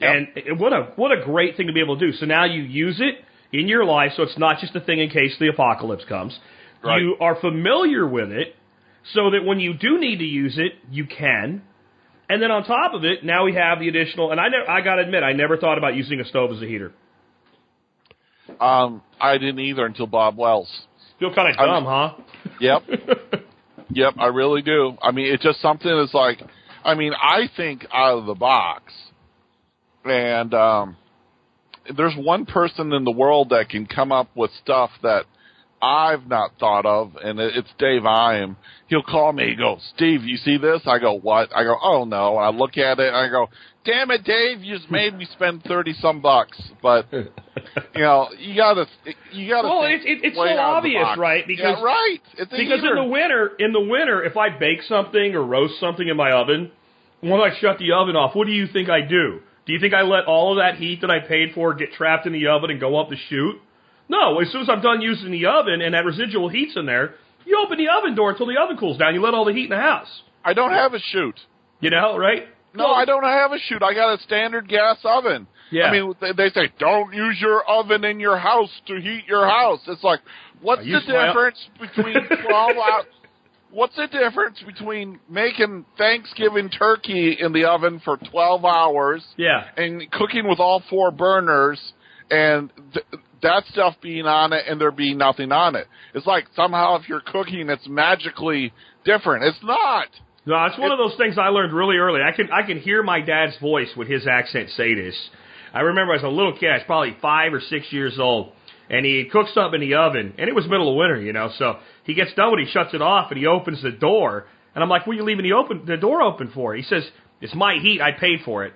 Yep. 0.00 0.14
And 0.16 0.28
it- 0.36 0.58
what 0.58 0.72
a 0.72 0.88
what 0.96 1.12
a 1.12 1.22
great 1.24 1.56
thing 1.56 1.68
to 1.68 1.72
be 1.72 1.80
able 1.80 1.98
to 1.98 2.06
do. 2.06 2.12
So 2.12 2.26
now 2.26 2.44
you 2.44 2.62
use 2.62 3.00
it 3.00 3.24
in 3.60 3.68
your 3.68 3.84
life, 3.84 4.12
so 4.16 4.22
it's 4.22 4.38
not 4.38 4.60
just 4.60 4.74
a 4.74 4.80
thing 4.80 5.00
in 5.00 5.10
case 5.10 5.34
the 5.38 5.48
apocalypse 5.48 6.04
comes. 6.08 6.38
Right. 6.82 7.00
You 7.00 7.16
are 7.20 7.36
familiar 7.40 8.06
with 8.06 8.30
it, 8.30 8.54
so 9.12 9.30
that 9.30 9.44
when 9.44 9.60
you 9.60 9.74
do 9.74 9.98
need 9.98 10.18
to 10.18 10.24
use 10.24 10.58
it, 10.58 10.72
you 10.90 11.06
can. 11.06 11.62
And 12.28 12.42
then 12.42 12.50
on 12.50 12.64
top 12.64 12.94
of 12.94 13.04
it, 13.04 13.24
now 13.24 13.44
we 13.44 13.54
have 13.54 13.78
the 13.78 13.88
additional. 13.88 14.32
And 14.32 14.40
I 14.40 14.48
never, 14.48 14.68
I 14.68 14.80
got 14.80 14.96
to 14.96 15.02
admit, 15.02 15.22
I 15.22 15.32
never 15.32 15.56
thought 15.56 15.78
about 15.78 15.94
using 15.94 16.20
a 16.20 16.24
stove 16.24 16.50
as 16.50 16.60
a 16.60 16.66
heater. 16.66 16.92
Um, 18.60 19.02
I 19.20 19.38
didn't 19.38 19.60
either 19.60 19.84
until 19.86 20.06
Bob 20.06 20.36
Wells. 20.36 20.68
Feel 21.18 21.34
kind 21.34 21.50
of 21.50 21.56
dumb, 21.56 21.84
huh? 21.84 22.14
Yep. 22.60 22.82
yep, 23.90 24.14
I 24.18 24.26
really 24.26 24.62
do. 24.62 24.96
I 25.00 25.12
mean, 25.12 25.32
it's 25.32 25.42
just 25.42 25.60
something 25.60 25.90
that's 25.90 26.14
like, 26.14 26.42
I 26.84 26.94
mean, 26.94 27.12
I 27.14 27.48
think 27.56 27.86
out 27.92 28.18
of 28.18 28.26
the 28.26 28.34
box. 28.34 28.92
And, 30.04 30.52
um, 30.54 30.96
there's 31.96 32.14
one 32.16 32.46
person 32.46 32.92
in 32.92 33.04
the 33.04 33.10
world 33.10 33.50
that 33.50 33.68
can 33.68 33.86
come 33.86 34.12
up 34.12 34.28
with 34.34 34.50
stuff 34.62 34.90
that 35.02 35.24
I've 35.82 36.26
not 36.26 36.52
thought 36.58 36.86
of, 36.86 37.16
and 37.22 37.38
it's 37.38 37.68
Dave 37.78 38.06
Iam. 38.06 38.56
He'll 38.88 39.02
call 39.02 39.32
me, 39.32 39.48
he 39.50 39.54
goes, 39.56 39.80
Steve, 39.94 40.22
you 40.24 40.36
see 40.38 40.56
this? 40.56 40.80
I 40.86 40.98
go, 40.98 41.18
what? 41.18 41.50
I 41.54 41.64
go, 41.64 41.76
oh 41.80 42.04
no. 42.04 42.36
I 42.36 42.48
look 42.50 42.78
at 42.78 42.98
it, 42.98 43.08
and 43.08 43.16
I 43.16 43.28
go, 43.28 43.48
damn 43.84 44.10
it, 44.10 44.24
Dave, 44.24 44.62
you 44.62 44.76
just 44.78 44.90
made 44.90 45.16
me 45.16 45.26
spend 45.32 45.62
30 45.64 45.92
some 46.00 46.22
bucks. 46.22 46.60
But, 46.82 47.06
you 47.12 47.26
know, 47.96 48.28
you 48.38 48.56
gotta, 48.56 48.86
you 49.32 49.48
gotta 49.50 49.68
Well, 49.68 49.84
it's- 49.84 50.02
it's 50.06 50.36
so 50.36 50.42
out 50.42 50.78
of 50.78 50.84
the 50.84 50.96
obvious, 50.96 51.18
right? 51.18 51.46
Because- 51.46 51.76
yeah, 51.78 51.84
right. 51.84 52.20
It's 52.38 52.50
Because 52.50 52.82
in 52.82 52.94
the 52.94 53.04
winter, 53.04 53.52
in 53.58 53.72
the 53.72 53.80
winter, 53.80 54.24
if 54.24 54.36
I 54.36 54.48
bake 54.48 54.82
something 54.82 55.34
or 55.34 55.42
roast 55.42 55.78
something 55.78 56.08
in 56.08 56.16
my 56.16 56.32
oven, 56.32 56.70
when 57.20 57.40
I 57.40 57.54
shut 57.60 57.78
the 57.78 57.92
oven 57.92 58.16
off, 58.16 58.34
what 58.34 58.46
do 58.46 58.52
you 58.52 58.66
think 58.66 58.88
I 58.88 59.02
do? 59.02 59.40
Do 59.66 59.72
you 59.72 59.80
think 59.80 59.94
I 59.94 60.02
let 60.02 60.24
all 60.26 60.52
of 60.52 60.58
that 60.58 60.80
heat 60.80 61.00
that 61.00 61.10
I 61.10 61.20
paid 61.20 61.52
for 61.54 61.74
get 61.74 61.92
trapped 61.92 62.26
in 62.26 62.32
the 62.32 62.46
oven 62.46 62.70
and 62.70 62.80
go 62.80 62.98
up 62.98 63.10
the 63.10 63.16
chute? 63.28 63.56
No. 64.08 64.38
As 64.40 64.50
soon 64.52 64.62
as 64.62 64.68
I'm 64.70 64.80
done 64.80 65.00
using 65.00 65.32
the 65.32 65.46
oven 65.46 65.80
and 65.82 65.94
that 65.94 66.04
residual 66.04 66.48
heat's 66.48 66.76
in 66.76 66.86
there, 66.86 67.14
you 67.44 67.60
open 67.64 67.78
the 67.78 67.88
oven 67.88 68.14
door 68.14 68.30
until 68.30 68.46
the 68.46 68.56
oven 68.62 68.76
cools 68.76 68.98
down. 68.98 69.14
You 69.14 69.22
let 69.22 69.34
all 69.34 69.44
the 69.44 69.52
heat 69.52 69.64
in 69.64 69.70
the 69.70 69.76
house. 69.76 70.22
I 70.44 70.52
don't 70.54 70.70
have 70.72 70.94
a 70.94 70.98
chute. 71.00 71.38
You 71.80 71.90
know, 71.90 72.16
right? 72.16 72.46
No, 72.74 72.86
I 72.86 73.04
don't 73.04 73.24
have 73.24 73.52
a 73.52 73.58
chute. 73.58 73.82
I 73.82 73.94
got 73.94 74.14
a 74.14 74.22
standard 74.22 74.68
gas 74.68 74.98
oven. 75.04 75.46
Yeah. 75.70 75.84
I 75.84 75.92
mean, 75.92 76.14
they, 76.20 76.32
they 76.32 76.50
say 76.50 76.70
don't 76.78 77.12
use 77.12 77.38
your 77.40 77.68
oven 77.68 78.04
in 78.04 78.20
your 78.20 78.38
house 78.38 78.70
to 78.86 79.00
heat 79.00 79.24
your 79.26 79.46
house. 79.46 79.80
It's 79.88 80.04
like, 80.04 80.20
what's 80.60 80.82
the 80.82 81.00
difference 81.00 81.58
between 81.80 82.14
twelve 82.46 82.76
hours? 82.76 83.06
What's 83.70 83.96
the 83.96 84.06
difference 84.06 84.62
between 84.64 85.18
making 85.28 85.84
Thanksgiving 85.98 86.70
turkey 86.70 87.36
in 87.38 87.52
the 87.52 87.64
oven 87.64 88.00
for 88.04 88.16
twelve 88.16 88.64
hours 88.64 89.24
Yeah. 89.36 89.64
and 89.76 90.10
cooking 90.12 90.48
with 90.48 90.60
all 90.60 90.82
four 90.88 91.10
burners 91.10 91.80
and 92.30 92.70
th- 92.94 93.04
that 93.42 93.64
stuff 93.66 93.94
being 94.00 94.26
on 94.26 94.52
it 94.52 94.64
and 94.68 94.80
there 94.80 94.90
being 94.92 95.18
nothing 95.18 95.52
on 95.52 95.74
it? 95.76 95.86
It's 96.14 96.26
like 96.26 96.46
somehow 96.54 96.96
if 96.96 97.08
you're 97.08 97.20
cooking, 97.20 97.68
it's 97.68 97.86
magically 97.88 98.72
different. 99.04 99.44
It's 99.44 99.62
not. 99.62 100.08
No, 100.46 100.64
it's 100.66 100.78
one 100.78 100.92
of 100.92 100.98
those 100.98 101.16
things 101.16 101.36
I 101.36 101.48
learned 101.48 101.72
really 101.74 101.96
early. 101.96 102.20
I 102.22 102.30
can 102.34 102.48
I 102.52 102.62
can 102.64 102.78
hear 102.78 103.02
my 103.02 103.20
dad's 103.20 103.58
voice 103.58 103.90
with 103.96 104.08
his 104.08 104.26
accent 104.28 104.70
say 104.70 104.94
this. 104.94 105.14
I 105.74 105.80
remember 105.80 106.14
as 106.14 106.22
a 106.22 106.28
little 106.28 106.56
kid, 106.56 106.70
I 106.70 106.74
was 106.74 106.82
probably 106.86 107.16
five 107.20 107.52
or 107.52 107.60
six 107.60 107.92
years 107.92 108.18
old, 108.18 108.52
and 108.88 109.04
he 109.04 109.28
cooked 109.30 109.50
something 109.54 109.82
in 109.82 109.90
the 109.90 109.96
oven, 109.96 110.34
and 110.38 110.48
it 110.48 110.54
was 110.54 110.64
middle 110.68 110.88
of 110.88 110.96
winter, 110.96 111.20
you 111.20 111.32
know. 111.32 111.50
So 111.58 111.78
he 112.06 112.14
gets 112.14 112.32
done 112.34 112.52
with 112.52 112.60
it, 112.60 112.66
he 112.66 112.72
shuts 112.72 112.94
it 112.94 113.02
off, 113.02 113.30
and 113.30 113.38
he 113.38 113.46
opens 113.46 113.82
the 113.82 113.90
door, 113.90 114.46
and 114.74 114.82
I'm 114.82 114.88
like, 114.88 115.06
"What 115.06 115.14
are 115.14 115.16
you 115.16 115.24
leaving 115.24 115.44
the 115.44 115.52
open 115.52 115.84
the 115.86 115.96
door 115.96 116.22
open 116.22 116.50
for?" 116.54 116.74
He 116.74 116.82
says, 116.82 117.04
"It's 117.40 117.54
my 117.54 117.78
heat. 117.82 118.00
I 118.00 118.12
paid 118.12 118.40
for 118.44 118.64
it." 118.64 118.72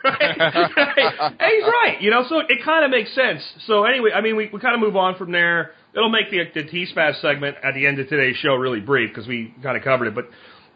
right? 0.04 0.20
and 0.20 1.52
he's 1.52 1.64
right, 1.64 1.96
you 2.00 2.10
know. 2.10 2.24
So 2.28 2.40
it 2.40 2.64
kind 2.64 2.84
of 2.84 2.90
makes 2.90 3.14
sense. 3.14 3.42
So 3.66 3.84
anyway, 3.84 4.10
I 4.14 4.20
mean, 4.20 4.36
we, 4.36 4.50
we 4.52 4.60
kind 4.60 4.74
of 4.74 4.80
move 4.80 4.96
on 4.96 5.16
from 5.16 5.32
there. 5.32 5.72
It'll 5.94 6.10
make 6.10 6.30
the 6.30 6.38
the 6.54 6.68
T-Spaz 6.68 7.20
segment 7.20 7.56
at 7.62 7.74
the 7.74 7.86
end 7.86 7.98
of 7.98 8.08
today's 8.08 8.36
show 8.36 8.54
really 8.54 8.80
brief 8.80 9.10
because 9.10 9.26
we 9.26 9.54
kind 9.62 9.76
of 9.76 9.82
covered 9.82 10.08
it. 10.08 10.14
But 10.14 10.28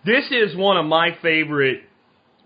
this 0.04 0.24
is 0.30 0.56
one 0.56 0.76
of 0.76 0.86
my 0.86 1.16
favorite 1.20 1.82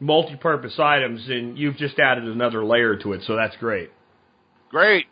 multi-purpose 0.00 0.78
items, 0.78 1.26
and 1.28 1.58
you've 1.58 1.76
just 1.76 1.98
added 1.98 2.24
another 2.24 2.64
layer 2.64 2.96
to 2.96 3.12
it, 3.12 3.22
so 3.26 3.36
that's 3.36 3.56
great. 3.56 3.90
Great. 4.70 5.06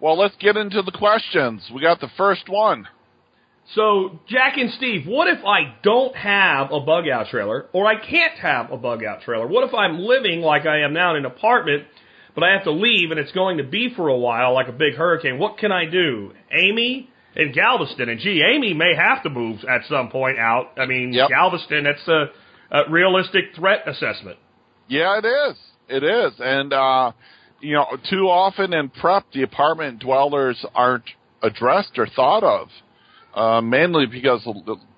Well, 0.00 0.18
let's 0.18 0.34
get 0.36 0.56
into 0.56 0.82
the 0.82 0.92
questions. 0.92 1.62
We 1.72 1.80
got 1.80 2.00
the 2.00 2.10
first 2.16 2.48
one. 2.48 2.88
So, 3.74 4.20
Jack 4.28 4.58
and 4.58 4.70
Steve, 4.72 5.06
what 5.06 5.26
if 5.28 5.44
I 5.44 5.74
don't 5.82 6.14
have 6.14 6.70
a 6.70 6.80
bug 6.80 7.08
out 7.08 7.26
trailer, 7.28 7.66
or 7.72 7.86
I 7.86 7.96
can't 7.96 8.38
have 8.38 8.70
a 8.70 8.76
bug 8.76 9.02
out 9.04 9.22
trailer? 9.22 9.46
What 9.46 9.66
if 9.68 9.74
I'm 9.74 9.98
living 9.98 10.40
like 10.40 10.66
I 10.66 10.82
am 10.82 10.92
now 10.92 11.10
in 11.10 11.16
an 11.16 11.24
apartment, 11.26 11.84
but 12.34 12.44
I 12.44 12.52
have 12.52 12.64
to 12.64 12.70
leave 12.70 13.10
and 13.10 13.18
it's 13.18 13.32
going 13.32 13.58
to 13.58 13.64
be 13.64 13.92
for 13.96 14.08
a 14.08 14.16
while, 14.16 14.54
like 14.54 14.68
a 14.68 14.72
big 14.72 14.94
hurricane? 14.94 15.38
What 15.38 15.58
can 15.58 15.72
I 15.72 15.86
do? 15.86 16.32
Amy 16.52 17.10
in 17.34 17.52
Galveston, 17.52 18.08
and 18.08 18.20
gee, 18.20 18.42
Amy 18.42 18.72
may 18.72 18.94
have 18.96 19.22
to 19.24 19.30
move 19.30 19.58
at 19.68 19.82
some 19.88 20.10
point 20.10 20.38
out. 20.38 20.70
I 20.78 20.86
mean, 20.86 21.12
Yep. 21.12 21.28
Galveston, 21.28 21.84
that's 21.84 22.06
a, 22.08 22.26
a 22.70 22.90
realistic 22.90 23.46
threat 23.56 23.86
assessment. 23.86 24.38
Yeah, 24.88 25.18
it 25.18 25.26
is. 25.26 25.56
It 25.88 26.04
is. 26.04 26.32
And, 26.38 26.72
uh, 26.72 27.12
you 27.60 27.74
know, 27.74 27.86
too 28.08 28.28
often 28.28 28.72
in 28.72 28.88
prep, 28.90 29.24
the 29.32 29.42
apartment 29.42 29.98
dwellers 30.00 30.64
aren't 30.74 31.04
addressed 31.42 31.98
or 31.98 32.06
thought 32.06 32.44
of. 32.44 32.68
Uh, 33.36 33.60
mainly 33.60 34.06
because 34.06 34.48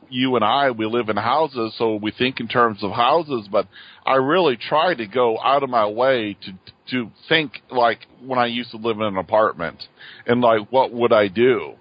you 0.08 0.36
and 0.36 0.44
I, 0.44 0.70
we 0.70 0.86
live 0.86 1.08
in 1.08 1.16
houses, 1.16 1.74
so 1.76 1.96
we 1.96 2.12
think 2.12 2.38
in 2.38 2.46
terms 2.46 2.84
of 2.84 2.92
houses, 2.92 3.48
but 3.50 3.66
I 4.06 4.14
really 4.14 4.56
try 4.56 4.94
to 4.94 5.06
go 5.06 5.38
out 5.40 5.64
of 5.64 5.70
my 5.70 5.86
way 5.88 6.36
to, 6.42 6.52
to 6.92 7.10
think 7.28 7.60
like 7.68 7.98
when 8.24 8.38
I 8.38 8.46
used 8.46 8.70
to 8.70 8.76
live 8.76 8.98
in 8.98 9.02
an 9.02 9.16
apartment 9.16 9.82
and 10.24 10.40
like 10.40 10.70
what 10.70 10.92
would 10.92 11.12
I 11.12 11.26
do? 11.26 11.74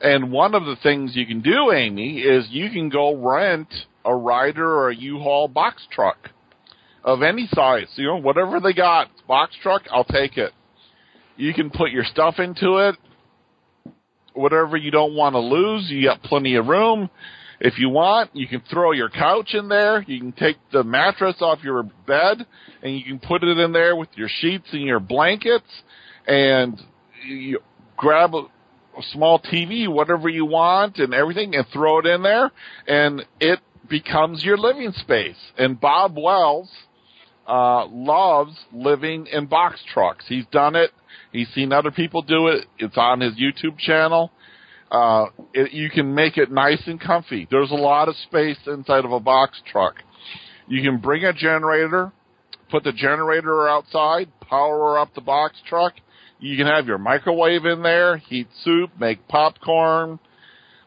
And 0.00 0.32
one 0.32 0.54
of 0.54 0.64
the 0.64 0.76
things 0.82 1.14
you 1.14 1.26
can 1.26 1.42
do, 1.42 1.70
Amy, 1.70 2.20
is 2.20 2.46
you 2.48 2.70
can 2.70 2.88
go 2.88 3.14
rent 3.14 3.68
a 4.04 4.16
Ryder 4.16 4.66
or 4.66 4.88
a 4.88 4.96
U-Haul 4.96 5.48
box 5.48 5.86
truck 5.92 6.30
of 7.04 7.22
any 7.22 7.46
size. 7.52 7.88
You 7.96 8.06
know, 8.06 8.16
whatever 8.16 8.58
they 8.60 8.72
got, 8.72 9.10
box 9.28 9.54
truck, 9.62 9.82
I'll 9.92 10.04
take 10.04 10.38
it. 10.38 10.52
You 11.36 11.52
can 11.52 11.68
put 11.68 11.90
your 11.90 12.04
stuff 12.04 12.38
into 12.38 12.88
it. 12.88 12.96
Whatever 14.34 14.76
you 14.76 14.90
don't 14.90 15.14
want 15.14 15.34
to 15.34 15.40
lose, 15.40 15.90
you 15.90 16.04
got 16.04 16.22
plenty 16.22 16.56
of 16.56 16.66
room. 16.66 17.10
If 17.60 17.78
you 17.78 17.90
want, 17.90 18.30
you 18.34 18.46
can 18.46 18.62
throw 18.70 18.92
your 18.92 19.10
couch 19.10 19.54
in 19.54 19.68
there. 19.68 20.02
You 20.06 20.18
can 20.18 20.32
take 20.32 20.56
the 20.72 20.82
mattress 20.82 21.36
off 21.40 21.62
your 21.62 21.82
bed 21.82 22.46
and 22.82 22.96
you 22.96 23.04
can 23.04 23.18
put 23.18 23.44
it 23.44 23.58
in 23.58 23.72
there 23.72 23.94
with 23.96 24.08
your 24.14 24.28
sheets 24.40 24.68
and 24.72 24.82
your 24.82 25.00
blankets 25.00 25.68
and 26.26 26.80
you 27.26 27.60
grab 27.96 28.34
a 28.34 28.46
small 29.12 29.38
TV, 29.38 29.88
whatever 29.88 30.28
you 30.28 30.44
want, 30.44 30.98
and 30.98 31.14
everything, 31.14 31.54
and 31.54 31.66
throw 31.72 31.98
it 31.98 32.06
in 32.06 32.22
there, 32.22 32.50
and 32.86 33.24
it 33.40 33.60
becomes 33.88 34.44
your 34.44 34.56
living 34.56 34.92
space. 34.92 35.36
And 35.58 35.80
Bob 35.80 36.16
Wells 36.16 36.70
uh, 37.50 37.86
loves 37.88 38.56
living 38.72 39.26
in 39.26 39.46
box 39.46 39.80
trucks. 39.92 40.24
He's 40.28 40.46
done 40.52 40.76
it. 40.76 40.92
He's 41.32 41.48
seen 41.48 41.72
other 41.72 41.90
people 41.90 42.22
do 42.22 42.46
it. 42.46 42.66
It's 42.78 42.96
on 42.96 43.20
his 43.20 43.34
YouTube 43.34 43.76
channel. 43.76 44.30
Uh, 44.90 45.26
it, 45.52 45.72
you 45.72 45.90
can 45.90 46.14
make 46.14 46.36
it 46.36 46.50
nice 46.50 46.82
and 46.86 47.00
comfy. 47.00 47.48
There's 47.50 47.72
a 47.72 47.74
lot 47.74 48.08
of 48.08 48.14
space 48.16 48.58
inside 48.66 49.04
of 49.04 49.10
a 49.10 49.20
box 49.20 49.60
truck. 49.70 49.96
You 50.68 50.80
can 50.82 50.98
bring 50.98 51.24
a 51.24 51.32
generator, 51.32 52.12
put 52.70 52.84
the 52.84 52.92
generator 52.92 53.68
outside, 53.68 54.28
power 54.48 54.98
up 54.98 55.14
the 55.14 55.20
box 55.20 55.56
truck. 55.68 55.94
You 56.38 56.56
can 56.56 56.66
have 56.68 56.86
your 56.86 56.98
microwave 56.98 57.64
in 57.64 57.82
there, 57.82 58.16
heat 58.16 58.46
soup, 58.62 58.90
make 58.98 59.26
popcorn, 59.26 60.20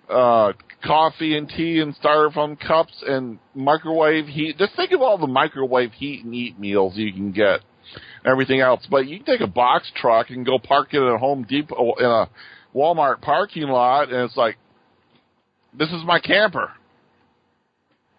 uh, 0.09 0.53
coffee 0.83 1.37
and 1.37 1.49
tea 1.49 1.79
in 1.79 1.93
styrofoam 1.93 2.59
cups 2.59 3.03
and 3.05 3.39
microwave 3.55 4.27
heat. 4.27 4.57
Just 4.57 4.75
think 4.75 4.91
of 4.91 5.01
all 5.01 5.17
the 5.17 5.27
microwave 5.27 5.91
heat 5.93 6.23
and 6.23 6.33
eat 6.33 6.59
meals 6.59 6.93
you 6.95 7.11
can 7.13 7.31
get. 7.31 7.61
Everything 8.25 8.61
else, 8.61 8.87
but 8.89 9.07
you 9.07 9.17
can 9.17 9.25
take 9.25 9.41
a 9.41 9.47
box 9.47 9.91
truck 9.95 10.29
and 10.29 10.45
go 10.45 10.57
park 10.57 10.93
it 10.93 10.97
at 10.97 11.15
a 11.15 11.17
Home 11.17 11.43
Depot 11.43 11.93
in 11.99 12.05
a 12.05 12.29
Walmart 12.73 13.21
parking 13.21 13.67
lot, 13.67 14.11
and 14.11 14.21
it's 14.23 14.37
like, 14.37 14.57
this 15.77 15.89
is 15.89 16.03
my 16.05 16.19
camper. 16.19 16.71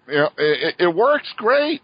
You 0.07 0.15
know, 0.15 0.31
it, 0.37 0.75
it 0.79 0.95
works 0.95 1.33
great. 1.37 1.81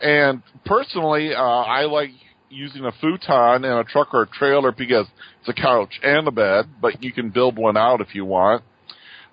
And 0.00 0.42
personally, 0.66 1.32
uh, 1.32 1.40
I 1.40 1.84
like 1.84 2.10
using 2.50 2.84
a 2.84 2.92
futon 3.00 3.64
in 3.64 3.70
a 3.70 3.84
truck 3.84 4.12
or 4.12 4.22
a 4.22 4.26
trailer 4.26 4.72
because 4.72 5.06
it's 5.40 5.48
a 5.48 5.60
couch 5.60 6.00
and 6.02 6.26
a 6.26 6.32
bed, 6.32 6.66
but 6.80 7.02
you 7.02 7.12
can 7.12 7.30
build 7.30 7.56
one 7.56 7.76
out 7.76 8.00
if 8.00 8.14
you 8.14 8.24
want. 8.24 8.62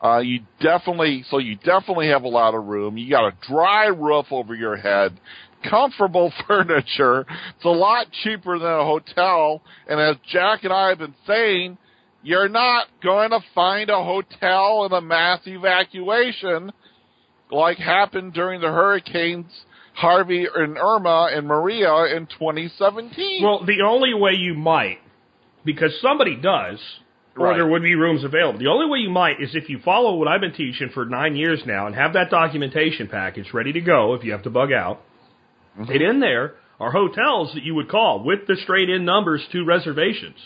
Uh, 0.03 0.19
you 0.19 0.41
definitely, 0.61 1.25
so 1.29 1.39
you 1.39 1.55
definitely 1.55 2.07
have 2.07 2.23
a 2.23 2.27
lot 2.27 2.55
of 2.55 2.65
room. 2.65 2.97
You 2.97 3.09
got 3.09 3.27
a 3.27 3.33
dry 3.47 3.87
roof 3.87 4.27
over 4.31 4.55
your 4.55 4.77
head, 4.77 5.19
comfortable 5.69 6.31
furniture. 6.47 7.25
It's 7.55 7.65
a 7.65 7.69
lot 7.69 8.07
cheaper 8.23 8.57
than 8.57 8.67
a 8.67 8.85
hotel. 8.85 9.61
And 9.87 9.99
as 9.99 10.15
Jack 10.31 10.63
and 10.63 10.71
I 10.71 10.89
have 10.89 10.99
been 10.99 11.15
saying, 11.27 11.77
you're 12.23 12.49
not 12.49 12.87
going 13.03 13.31
to 13.31 13.39
find 13.53 13.89
a 13.89 14.03
hotel 14.03 14.85
in 14.85 14.93
a 14.93 15.01
mass 15.01 15.39
evacuation 15.45 16.71
like 17.51 17.77
happened 17.77 18.33
during 18.33 18.61
the 18.61 18.67
hurricanes 18.67 19.51
Harvey 19.99 20.47
and 20.53 20.77
Irma 20.77 21.29
and 21.33 21.45
Maria 21.45 22.15
in 22.15 22.25
2017. 22.27 23.43
Well, 23.43 23.65
the 23.65 23.83
only 23.85 24.13
way 24.13 24.31
you 24.37 24.53
might, 24.53 24.99
because 25.65 25.91
somebody 26.01 26.37
does, 26.37 26.79
or 27.39 27.45
Right. 27.47 27.55
there 27.57 27.67
would 27.67 27.81
be 27.81 27.95
rooms 27.95 28.23
available. 28.23 28.59
The 28.59 28.67
only 28.67 28.87
way 28.87 28.99
you 28.99 29.09
might 29.09 29.39
is 29.41 29.55
if 29.55 29.69
you 29.69 29.79
follow 29.79 30.15
what 30.15 30.27
I've 30.27 30.41
been 30.41 30.53
teaching 30.53 30.89
for 30.93 31.05
nine 31.05 31.35
years 31.35 31.61
now 31.65 31.87
and 31.87 31.95
have 31.95 32.13
that 32.13 32.29
documentation 32.29 33.07
package 33.07 33.53
ready 33.53 33.71
to 33.73 33.81
go 33.81 34.13
if 34.13 34.23
you 34.23 34.31
have 34.33 34.43
to 34.43 34.49
bug 34.49 34.71
out. 34.71 35.01
Mm-hmm. 35.79 35.91
And 35.91 36.01
in 36.01 36.19
there 36.19 36.55
are 36.79 36.91
hotels 36.91 37.53
that 37.53 37.63
you 37.63 37.75
would 37.75 37.89
call 37.89 38.23
with 38.23 38.45
the 38.47 38.55
straight 38.63 38.89
in 38.89 39.05
numbers 39.05 39.45
to 39.53 39.63
reservations. 39.65 40.37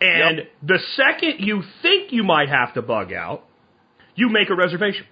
And 0.00 0.38
Yep. 0.38 0.46
the 0.62 0.78
second 0.96 1.34
you 1.40 1.62
think 1.80 2.12
you 2.12 2.22
might 2.24 2.48
have 2.48 2.74
to 2.74 2.82
bug 2.82 3.12
out, 3.12 3.44
you 4.14 4.28
make 4.28 4.50
a 4.50 4.54
reservation. 4.54 5.06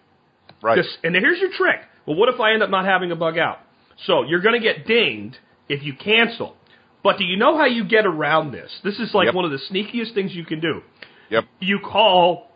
right. 0.63 0.77
Just, 0.77 0.99
and 1.03 1.15
here's 1.15 1.39
your 1.41 1.51
trick. 1.53 1.81
Well, 2.07 2.17
what 2.17 2.29
if 2.29 2.39
I 2.41 2.53
end 2.53 2.63
up 2.63 2.71
not 2.71 2.85
having 2.85 3.11
a 3.13 3.17
bug 3.17 3.39
out? 3.39 3.61
So 4.07 4.25
you're 4.25 4.41
going 4.41 4.61
to 4.61 4.67
get 4.67 4.87
dinged 4.87 5.37
if 5.69 5.83
you 5.83 5.95
cancel. 5.95 6.57
But 7.03 7.19
do 7.19 7.25
you 7.25 7.37
know 7.37 7.57
how 7.57 7.65
you 7.67 7.85
get 7.85 8.07
around 8.07 8.53
this? 8.53 8.71
This 8.85 8.99
is 8.99 9.15
like 9.15 9.27
Yep. 9.27 9.35
one 9.35 9.45
of 9.45 9.51
the 9.51 9.59
sneakiest 9.71 10.13
things 10.15 10.35
you 10.35 10.45
can 10.45 10.61
do. 10.61 10.83
Yep. 11.31 11.45
You 11.61 11.79
call 11.81 12.51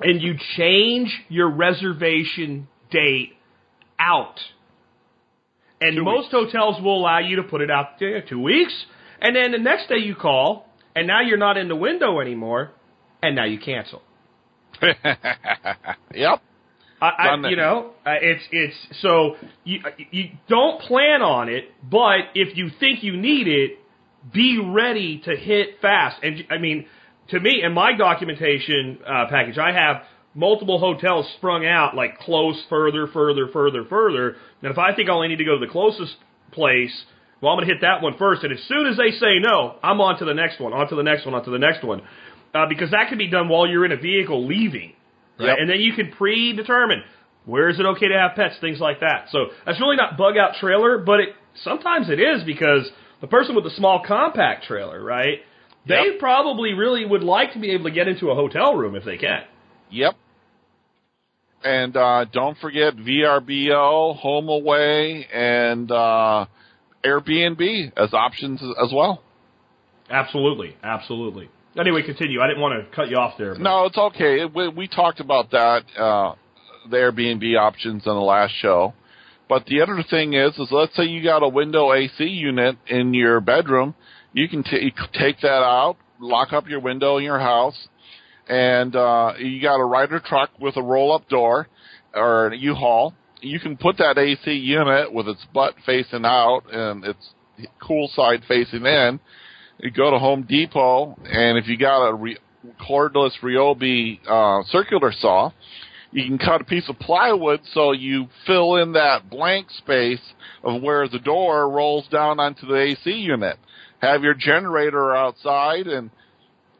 and 0.00 0.22
you 0.22 0.34
change 0.56 1.20
your 1.28 1.48
reservation 1.50 2.68
date 2.90 3.32
out. 3.98 4.38
And 5.80 5.96
Two 5.96 6.04
most 6.04 6.30
hotels 6.30 6.80
will 6.82 6.98
allow 6.98 7.18
you 7.18 7.36
to 7.36 7.42
put 7.42 7.60
it 7.62 7.70
out 7.70 7.98
there 7.98 8.20
two 8.22 8.40
weeks. 8.40 8.72
And 9.20 9.34
then 9.34 9.52
the 9.52 9.58
next 9.58 9.88
day 9.88 9.98
you 9.98 10.14
call, 10.14 10.66
and 10.94 11.06
now 11.06 11.20
you're 11.20 11.38
not 11.38 11.56
in 11.56 11.68
the 11.68 11.76
window 11.76 12.20
anymore, 12.20 12.72
and 13.22 13.34
now 13.34 13.44
you 13.44 13.58
cancel. 13.58 14.02
yep. 16.14 16.42
I, 17.00 17.06
I, 17.06 17.48
you 17.48 17.56
know, 17.56 17.92
uh, 18.04 18.10
it's 18.20 18.44
it's 18.52 19.00
so 19.00 19.36
you 19.64 19.80
you 20.10 20.24
don't 20.48 20.80
plan 20.82 21.22
on 21.22 21.48
it, 21.48 21.64
but 21.82 22.18
if 22.34 22.56
you 22.56 22.70
think 22.78 23.02
you 23.02 23.16
need 23.16 23.48
it, 23.48 23.78
be 24.32 24.58
ready 24.62 25.22
to 25.24 25.36
hit 25.36 25.80
fast. 25.80 26.16
And 26.22 26.44
I 26.50 26.58
mean, 26.58 26.86
to 27.28 27.40
me, 27.40 27.62
in 27.64 27.72
my 27.72 27.96
documentation 27.96 28.98
uh, 29.06 29.26
package, 29.30 29.56
I 29.56 29.72
have 29.72 30.02
multiple 30.34 30.78
hotels 30.78 31.26
sprung 31.36 31.66
out 31.66 31.94
like 31.94 32.18
close, 32.18 32.62
further, 32.68 33.06
further, 33.06 33.48
further, 33.52 33.84
further. 33.88 34.36
And 34.62 34.70
if 34.70 34.78
I 34.78 34.94
think 34.94 35.08
I 35.08 35.12
only 35.12 35.28
need 35.28 35.38
to 35.38 35.44
go 35.44 35.58
to 35.58 35.64
the 35.64 35.72
closest 35.72 36.14
place, 36.52 37.04
well, 37.40 37.52
I'm 37.52 37.56
going 37.56 37.68
to 37.68 37.72
hit 37.72 37.82
that 37.82 38.02
one 38.02 38.16
first. 38.18 38.44
And 38.44 38.52
as 38.52 38.62
soon 38.68 38.86
as 38.86 38.96
they 38.96 39.10
say 39.12 39.38
no, 39.40 39.76
I'm 39.82 40.00
on 40.00 40.18
to 40.18 40.24
the 40.24 40.34
next 40.34 40.60
one, 40.60 40.72
on 40.72 40.88
to 40.88 40.96
the 40.96 41.02
next 41.02 41.24
one, 41.24 41.34
on 41.34 41.44
to 41.44 41.50
the 41.50 41.58
next 41.58 41.82
one, 41.82 42.02
uh, 42.54 42.66
because 42.68 42.90
that 42.90 43.08
can 43.08 43.18
be 43.18 43.28
done 43.28 43.48
while 43.48 43.66
you're 43.66 43.84
in 43.84 43.92
a 43.92 43.96
vehicle 43.96 44.46
leaving. 44.46 44.92
Right? 45.40 45.48
Yep. 45.48 45.56
And 45.60 45.70
then 45.70 45.80
you 45.80 45.94
can 45.94 46.12
predetermine 46.12 47.02
where 47.46 47.68
is 47.68 47.80
it 47.80 47.86
okay 47.86 48.08
to 48.08 48.18
have 48.18 48.36
pets, 48.36 48.56
things 48.60 48.78
like 48.80 49.00
that. 49.00 49.26
So 49.30 49.46
that's 49.64 49.80
really 49.80 49.96
not 49.96 50.16
bug 50.16 50.36
out 50.36 50.54
trailer, 50.60 50.98
but 50.98 51.20
it 51.20 51.28
sometimes 51.64 52.08
it 52.10 52.20
is 52.20 52.44
because 52.44 52.88
the 53.20 53.26
person 53.26 53.54
with 53.54 53.64
the 53.64 53.70
small 53.70 54.02
compact 54.06 54.64
trailer, 54.64 55.02
right? 55.02 55.38
They 55.86 55.94
Yep. 55.94 56.18
probably 56.18 56.74
really 56.74 57.04
would 57.06 57.22
like 57.22 57.54
to 57.54 57.58
be 57.58 57.70
able 57.70 57.84
to 57.84 57.90
get 57.90 58.06
into 58.06 58.30
a 58.30 58.34
hotel 58.34 58.74
room 58.74 58.94
if 58.94 59.04
they 59.04 59.16
can. 59.16 59.42
Yep. 59.90 60.14
And 61.62 61.96
uh, 61.96 62.26
don't 62.32 62.56
forget 62.58 62.96
VRBO, 62.96 64.22
HomeAway, 64.22 65.26
and 65.34 65.90
uh, 65.90 66.46
Airbnb 67.04 67.92
as 67.96 68.14
options 68.14 68.62
as 68.62 68.92
well. 68.94 69.22
Absolutely, 70.08 70.76
absolutely. 70.82 71.50
Anyway, 71.78 72.02
continue. 72.02 72.40
I 72.40 72.48
didn't 72.48 72.60
want 72.62 72.84
to 72.84 72.94
cut 72.96 73.08
you 73.08 73.16
off 73.16 73.34
there. 73.38 73.52
but- 73.54 73.60
No, 73.62 73.84
it's 73.86 73.96
okay. 73.98 74.44
We, 74.44 74.68
we 74.68 74.88
talked 74.88 75.20
about 75.20 75.50
that, 75.52 75.84
uh, 75.96 76.34
the 76.90 76.96
Airbnb 76.96 77.56
options 77.58 78.06
on 78.06 78.14
the 78.16 78.22
last 78.22 78.52
show. 78.60 78.94
But 79.48 79.66
the 79.66 79.80
other 79.82 80.02
thing 80.08 80.34
is, 80.34 80.56
is 80.58 80.68
let's 80.70 80.94
say 80.96 81.04
you 81.04 81.22
got 81.22 81.42
a 81.42 81.48
window 81.48 81.92
AC 81.92 82.24
unit 82.24 82.76
in 82.86 83.14
your 83.14 83.40
bedroom, 83.40 83.94
you 84.32 84.48
can 84.48 84.62
t- 84.62 84.92
take 85.12 85.40
that 85.40 85.48
out, 85.48 85.96
lock 86.20 86.52
up 86.52 86.68
your 86.68 86.80
window 86.80 87.16
in 87.18 87.24
your 87.24 87.40
house, 87.40 87.88
and 88.48 88.94
uh, 88.94 89.32
you 89.38 89.60
got 89.60 89.80
a 89.80 89.84
Ryder 89.84 90.20
truck 90.20 90.50
with 90.60 90.76
a 90.76 90.82
roll-up 90.82 91.28
door 91.28 91.66
or 92.14 92.48
a 92.48 92.56
U-Haul. 92.56 93.14
You 93.40 93.58
can 93.58 93.76
put 93.76 93.98
that 93.98 94.18
AC 94.18 94.52
unit 94.52 95.12
with 95.12 95.26
its 95.28 95.44
butt 95.52 95.74
facing 95.86 96.24
out 96.24 96.62
and 96.72 97.04
its 97.04 97.30
cool 97.80 98.08
side 98.14 98.42
facing 98.46 98.84
in. 98.86 99.18
You 99.82 99.90
go 99.90 100.10
to 100.10 100.18
Home 100.18 100.42
Depot, 100.42 101.16
and 101.24 101.56
if 101.56 101.66
you 101.66 101.78
got 101.78 102.06
a 102.06 102.14
re- 102.14 102.38
cordless 102.80 103.32
Ryobi 103.42 104.20
uh, 104.28 104.62
circular 104.68 105.10
saw, 105.12 105.50
you 106.12 106.26
can 106.26 106.38
cut 106.38 106.60
a 106.60 106.64
piece 106.64 106.88
of 106.88 106.98
plywood 106.98 107.60
so 107.72 107.92
you 107.92 108.26
fill 108.46 108.76
in 108.76 108.92
that 108.92 109.30
blank 109.30 109.70
space 109.70 110.20
of 110.62 110.82
where 110.82 111.08
the 111.08 111.18
door 111.18 111.70
rolls 111.70 112.06
down 112.08 112.40
onto 112.40 112.66
the 112.66 112.74
AC 112.74 113.10
unit. 113.10 113.56
Have 114.00 114.22
your 114.22 114.34
generator 114.34 115.14
outside 115.14 115.86
and 115.86 116.10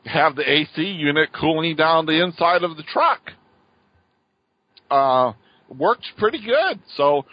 have 0.05 0.37
the 0.37 0.51
AC 0.51 0.83
unit 0.83 1.31
cooling 1.33 1.77
down 1.77 2.05
the 2.05 2.23
inside 2.23 2.65
of 2.65 2.77
the 2.77 2.83
truck. 2.83 3.21
Uh, 4.91 5.33
works 5.75 6.07
pretty 6.19 6.45
good. 6.45 6.81
So, 6.97 7.25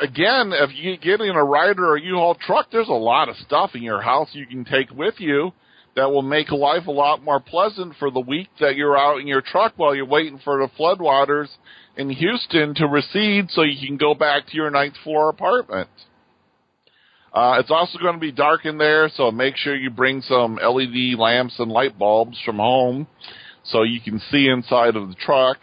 again, 0.00 0.52
if 0.52 0.70
you 0.74 0.96
get 0.96 1.20
in 1.20 1.36
a 1.36 1.44
Ryder 1.44 1.86
or 1.86 1.96
U-Haul 1.96 2.34
truck, 2.34 2.68
there's 2.70 2.88
a 2.88 2.92
lot 2.92 3.28
of 3.28 3.36
stuff 3.36 3.70
in 3.74 3.82
your 3.82 4.00
house 4.00 4.28
you 4.32 4.46
can 4.46 4.64
take 4.64 4.90
with 4.90 5.14
you 5.18 5.52
that 5.96 6.10
will 6.10 6.22
make 6.22 6.50
life 6.50 6.86
a 6.86 6.92
lot 6.92 7.22
more 7.22 7.40
pleasant 7.40 7.94
for 7.98 8.10
the 8.10 8.20
week 8.20 8.48
that 8.60 8.74
you're 8.74 8.98
out 8.98 9.20
in 9.20 9.26
your 9.26 9.40
truck 9.40 9.74
while 9.76 9.94
you're 9.94 10.04
waiting 10.04 10.40
for 10.42 10.58
the 10.58 10.68
floodwaters 10.78 11.48
in 11.96 12.10
Houston 12.10 12.74
to 12.74 12.86
recede 12.86 13.50
so 13.50 13.62
you 13.62 13.86
can 13.86 13.96
go 13.96 14.14
back 14.14 14.46
to 14.48 14.56
your 14.56 14.70
ninth 14.70 14.96
floor 15.04 15.28
apartment. 15.28 15.88
Uh, 17.32 17.56
it's 17.58 17.70
also 17.70 17.98
going 17.98 18.14
to 18.14 18.20
be 18.20 18.32
dark 18.32 18.64
in 18.64 18.78
there, 18.78 19.08
so 19.14 19.30
make 19.30 19.56
sure 19.56 19.74
you 19.74 19.90
bring 19.90 20.20
some 20.22 20.56
LED 20.56 21.18
lamps 21.18 21.54
and 21.58 21.70
light 21.70 21.98
bulbs 21.98 22.40
from 22.44 22.56
home 22.56 23.06
so 23.64 23.82
you 23.82 24.00
can 24.00 24.20
see 24.30 24.46
inside 24.46 24.94
of 24.96 25.08
the 25.08 25.14
truck. 25.14 25.58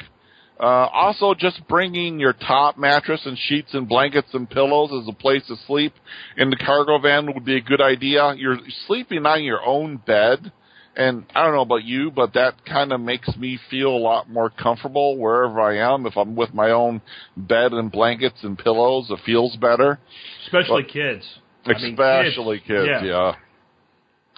Uh, 0.62 0.88
also, 0.94 1.34
just 1.34 1.60
bringing 1.68 2.20
your 2.20 2.34
top 2.34 2.78
mattress 2.78 3.22
and 3.26 3.36
sheets 3.36 3.74
and 3.74 3.90
blankets 3.90 4.28
and 4.34 4.48
pillows 4.48 4.92
as 4.94 5.08
a 5.10 5.14
place 5.14 5.42
to 5.48 5.56
sleep 5.66 5.92
in 6.38 6.52
the 6.52 6.56
cargo 6.56 7.00
van 7.00 7.34
would 7.34 7.44
be 7.44 7.58
a 7.58 7.62
good 7.62 7.82
idea. 7.82 8.36
You're 8.38 8.60
sleeping 8.86 9.26
on 9.26 9.44
your 9.44 9.66
own 9.66 9.98
bed, 9.98 10.52
and 10.96 11.26
I 11.34 11.46
don't 11.46 11.56
know 11.56 11.62
about 11.62 11.84
you, 11.84 12.12
but 12.12 12.34
that 12.36 12.64
kind 12.64 12.94
of 12.94 13.02
makes 13.02 13.36
me 13.38 13.58
feel 13.72 13.90
a 13.90 13.98
lot 13.98 14.30
more 14.30 14.52
comfortable 14.52 15.18
wherever 15.18 15.60
I 15.60 15.78
am. 15.78 16.06
If 16.06 16.16
I'm 16.16 16.36
with 16.36 16.54
my 16.54 16.70
own 16.70 17.02
bed 17.36 17.72
and 17.74 17.92
blankets 17.92 18.44
and 18.44 18.56
pillows, 18.56 19.08
it 19.10 19.18
feels 19.26 19.56
better. 19.56 19.98
especially 20.46 20.84
Well, 20.84 20.94
kids. 20.94 21.26
I 21.66 21.74
mean, 21.82 21.94
Especially 22.00 22.60
kids, 22.60 22.88
yeah. 23.04 23.34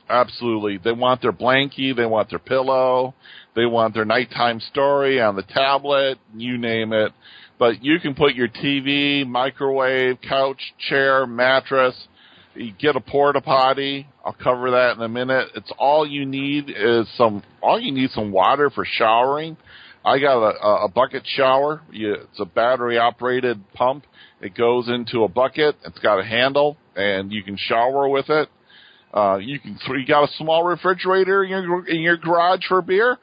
Absolutely. 0.10 0.78
They 0.78 0.92
want 0.92 1.22
their 1.22 1.32
blankie, 1.32 1.96
they 1.96 2.06
want 2.06 2.30
their 2.30 2.40
pillow, 2.40 3.14
they 3.56 3.66
want 3.66 3.94
their 3.94 4.06
nighttime 4.06 4.60
story 4.60 5.22
on 5.22 5.36
the 5.36 5.44
tablet, 5.44 6.18
you 6.36 6.58
name 6.58 6.94
it. 6.94 7.12
But 7.60 7.84
you 7.84 8.00
can 8.00 8.16
put 8.16 8.34
your 8.34 8.48
TV, 8.48 9.26
microwave, 9.26 10.18
couch, 10.22 10.60
chair, 10.89 11.26
mattress, 11.28 11.96
you 12.56 12.72
get 12.78 12.96
a 12.96 13.02
porta 13.02 13.42
potty. 13.42 14.08
I'll 14.24 14.34
cover 14.34 14.72
that 14.72 14.96
in 14.96 15.02
a 15.02 15.10
minute. 15.10 15.50
It's 15.56 15.72
all 15.78 16.06
you 16.06 16.26
need 16.26 16.70
is 16.70 17.08
some, 17.18 17.44
all 17.62 17.80
you 17.80 17.92
need 17.92 18.12
some 18.12 18.32
water 18.32 18.70
for 18.70 18.86
showering. 18.86 19.58
I 20.06 20.20
got 20.20 20.38
a, 20.38 20.86
a 20.86 20.88
bucket 20.88 21.24
shower. 21.26 21.82
It's 21.92 22.39
a 22.39 22.46
battery 22.46 22.98
operated 22.98 23.62
pump. 23.74 24.06
It 24.42 24.56
goes 24.56 24.88
into 24.88 25.24
a 25.24 25.28
bucket. 25.28 25.76
It's 25.86 25.98
got 26.00 26.20
a 26.20 26.24
handle 26.24 26.78
and 26.96 27.32
you 27.32 27.44
can 27.44 27.58
shower 27.58 28.08
with 28.08 28.30
it. 28.30 28.50
Uh, 29.13 29.38
you 29.38 29.60
can, 29.60 29.78
you 29.88 30.06
got 30.06 30.24
a 30.24 30.34
small 30.38 30.63
refrigerator 30.63 31.44
in 31.44 31.50
your, 31.50 31.88
in 31.88 32.02
your 32.02 32.18
garage 32.18 32.66
for 32.68 32.82
beer. 32.82 33.18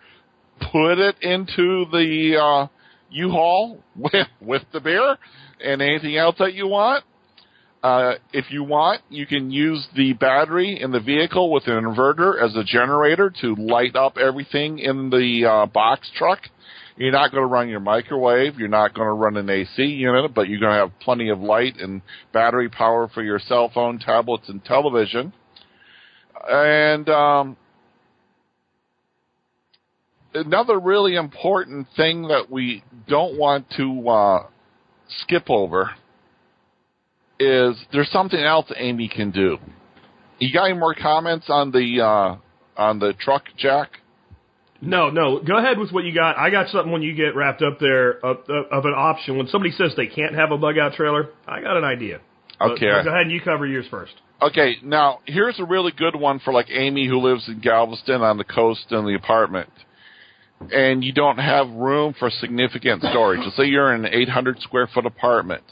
Put 0.60 0.98
it 0.98 1.16
into 1.22 1.86
the, 1.90 2.38
uh, 2.40 2.66
U-Haul 3.10 3.82
with, 3.96 4.28
with 4.40 4.62
the 4.72 4.80
beer 4.80 5.16
and 5.62 5.82
anything 5.82 6.16
else 6.16 6.36
that 6.38 6.54
you 6.54 6.66
want. 6.66 7.04
Uh, 7.82 8.14
if 8.34 8.50
you 8.50 8.62
want, 8.62 9.00
you 9.08 9.26
can 9.26 9.50
use 9.50 9.88
the 9.96 10.12
battery 10.12 10.78
in 10.80 10.90
the 10.90 11.00
vehicle 11.00 11.50
with 11.50 11.66
an 11.66 11.82
inverter 11.84 12.42
as 12.42 12.54
a 12.54 12.62
generator 12.62 13.32
to 13.40 13.54
light 13.54 13.96
up 13.96 14.18
everything 14.18 14.78
in 14.78 15.08
the 15.08 15.46
uh, 15.50 15.66
box 15.66 16.10
truck. 16.14 16.40
You're 16.96 17.12
not 17.12 17.30
going 17.30 17.42
to 17.42 17.46
run 17.46 17.70
your 17.70 17.80
microwave. 17.80 18.58
You're 18.58 18.68
not 18.68 18.92
going 18.92 19.06
to 19.06 19.14
run 19.14 19.38
an 19.38 19.48
AC 19.48 19.82
unit, 19.82 20.34
but 20.34 20.48
you're 20.48 20.60
going 20.60 20.74
to 20.74 20.80
have 20.80 21.00
plenty 21.00 21.30
of 21.30 21.40
light 21.40 21.76
and 21.78 22.02
battery 22.34 22.68
power 22.68 23.08
for 23.08 23.22
your 23.22 23.38
cell 23.38 23.70
phone, 23.72 23.98
tablets, 23.98 24.50
and 24.50 24.62
television. 24.62 25.32
And 26.46 27.08
um, 27.08 27.56
another 30.34 30.78
really 30.78 31.16
important 31.16 31.86
thing 31.96 32.28
that 32.28 32.50
we 32.50 32.82
don't 33.08 33.36
want 33.38 33.66
to 33.76 34.08
uh, 34.08 34.46
skip 35.22 35.48
over 35.50 35.90
is 37.38 37.76
there's 37.92 38.10
something 38.10 38.38
else 38.40 38.70
Amy 38.76 39.08
can 39.08 39.30
do. 39.30 39.58
You 40.38 40.52
got 40.52 40.66
any 40.70 40.78
more 40.78 40.94
comments 40.94 41.46
on 41.48 41.70
the 41.70 42.00
uh, 42.02 42.36
on 42.76 42.98
the 42.98 43.12
truck, 43.18 43.44
Jack? 43.56 43.90
No, 44.82 45.10
no. 45.10 45.40
Go 45.40 45.58
ahead 45.58 45.78
with 45.78 45.90
what 45.90 46.04
you 46.04 46.14
got. 46.14 46.38
I 46.38 46.48
got 46.48 46.68
something 46.68 46.90
when 46.90 47.02
you 47.02 47.14
get 47.14 47.36
wrapped 47.36 47.60
up 47.60 47.78
there 47.80 48.12
of, 48.24 48.38
of 48.48 48.84
an 48.86 48.94
option. 48.96 49.36
When 49.36 49.46
somebody 49.48 49.72
says 49.72 49.92
they 49.96 50.06
can't 50.06 50.34
have 50.34 50.52
a 50.52 50.56
bug 50.58 50.78
out 50.78 50.94
trailer, 50.94 51.28
I 51.46 51.60
got 51.60 51.76
an 51.76 51.84
idea. 51.84 52.20
But- 52.58 52.72
Okay. 52.72 52.90
but 52.90 53.04
go 53.04 53.10
ahead 53.10 53.22
and 53.22 53.30
you 53.30 53.40
cover 53.40 53.66
yours 53.66 53.86
first. 53.90 54.12
Okay, 54.42 54.76
now 54.82 55.20
here's 55.26 55.58
a 55.58 55.64
really 55.64 55.92
good 55.92 56.14
one 56.14 56.38
for 56.40 56.52
like 56.52 56.66
Amy 56.70 57.06
who 57.06 57.18
lives 57.20 57.46
in 57.48 57.60
Galveston 57.60 58.22
on 58.22 58.36
the 58.38 58.44
coast 58.44 58.86
in 58.90 59.04
the 59.06 59.14
apartment. 59.14 59.68
And 60.72 61.02
you 61.02 61.12
don't 61.12 61.38
have 61.38 61.70
room 61.70 62.14
for 62.18 62.30
significant 62.30 63.02
storage. 63.02 63.40
Let's 63.42 63.56
say 63.56 63.64
you're 63.64 63.94
in 63.94 64.04
an 64.04 64.12
800 64.12 64.60
square 64.60 64.88
foot 64.92 65.06
apartment. 65.06 65.64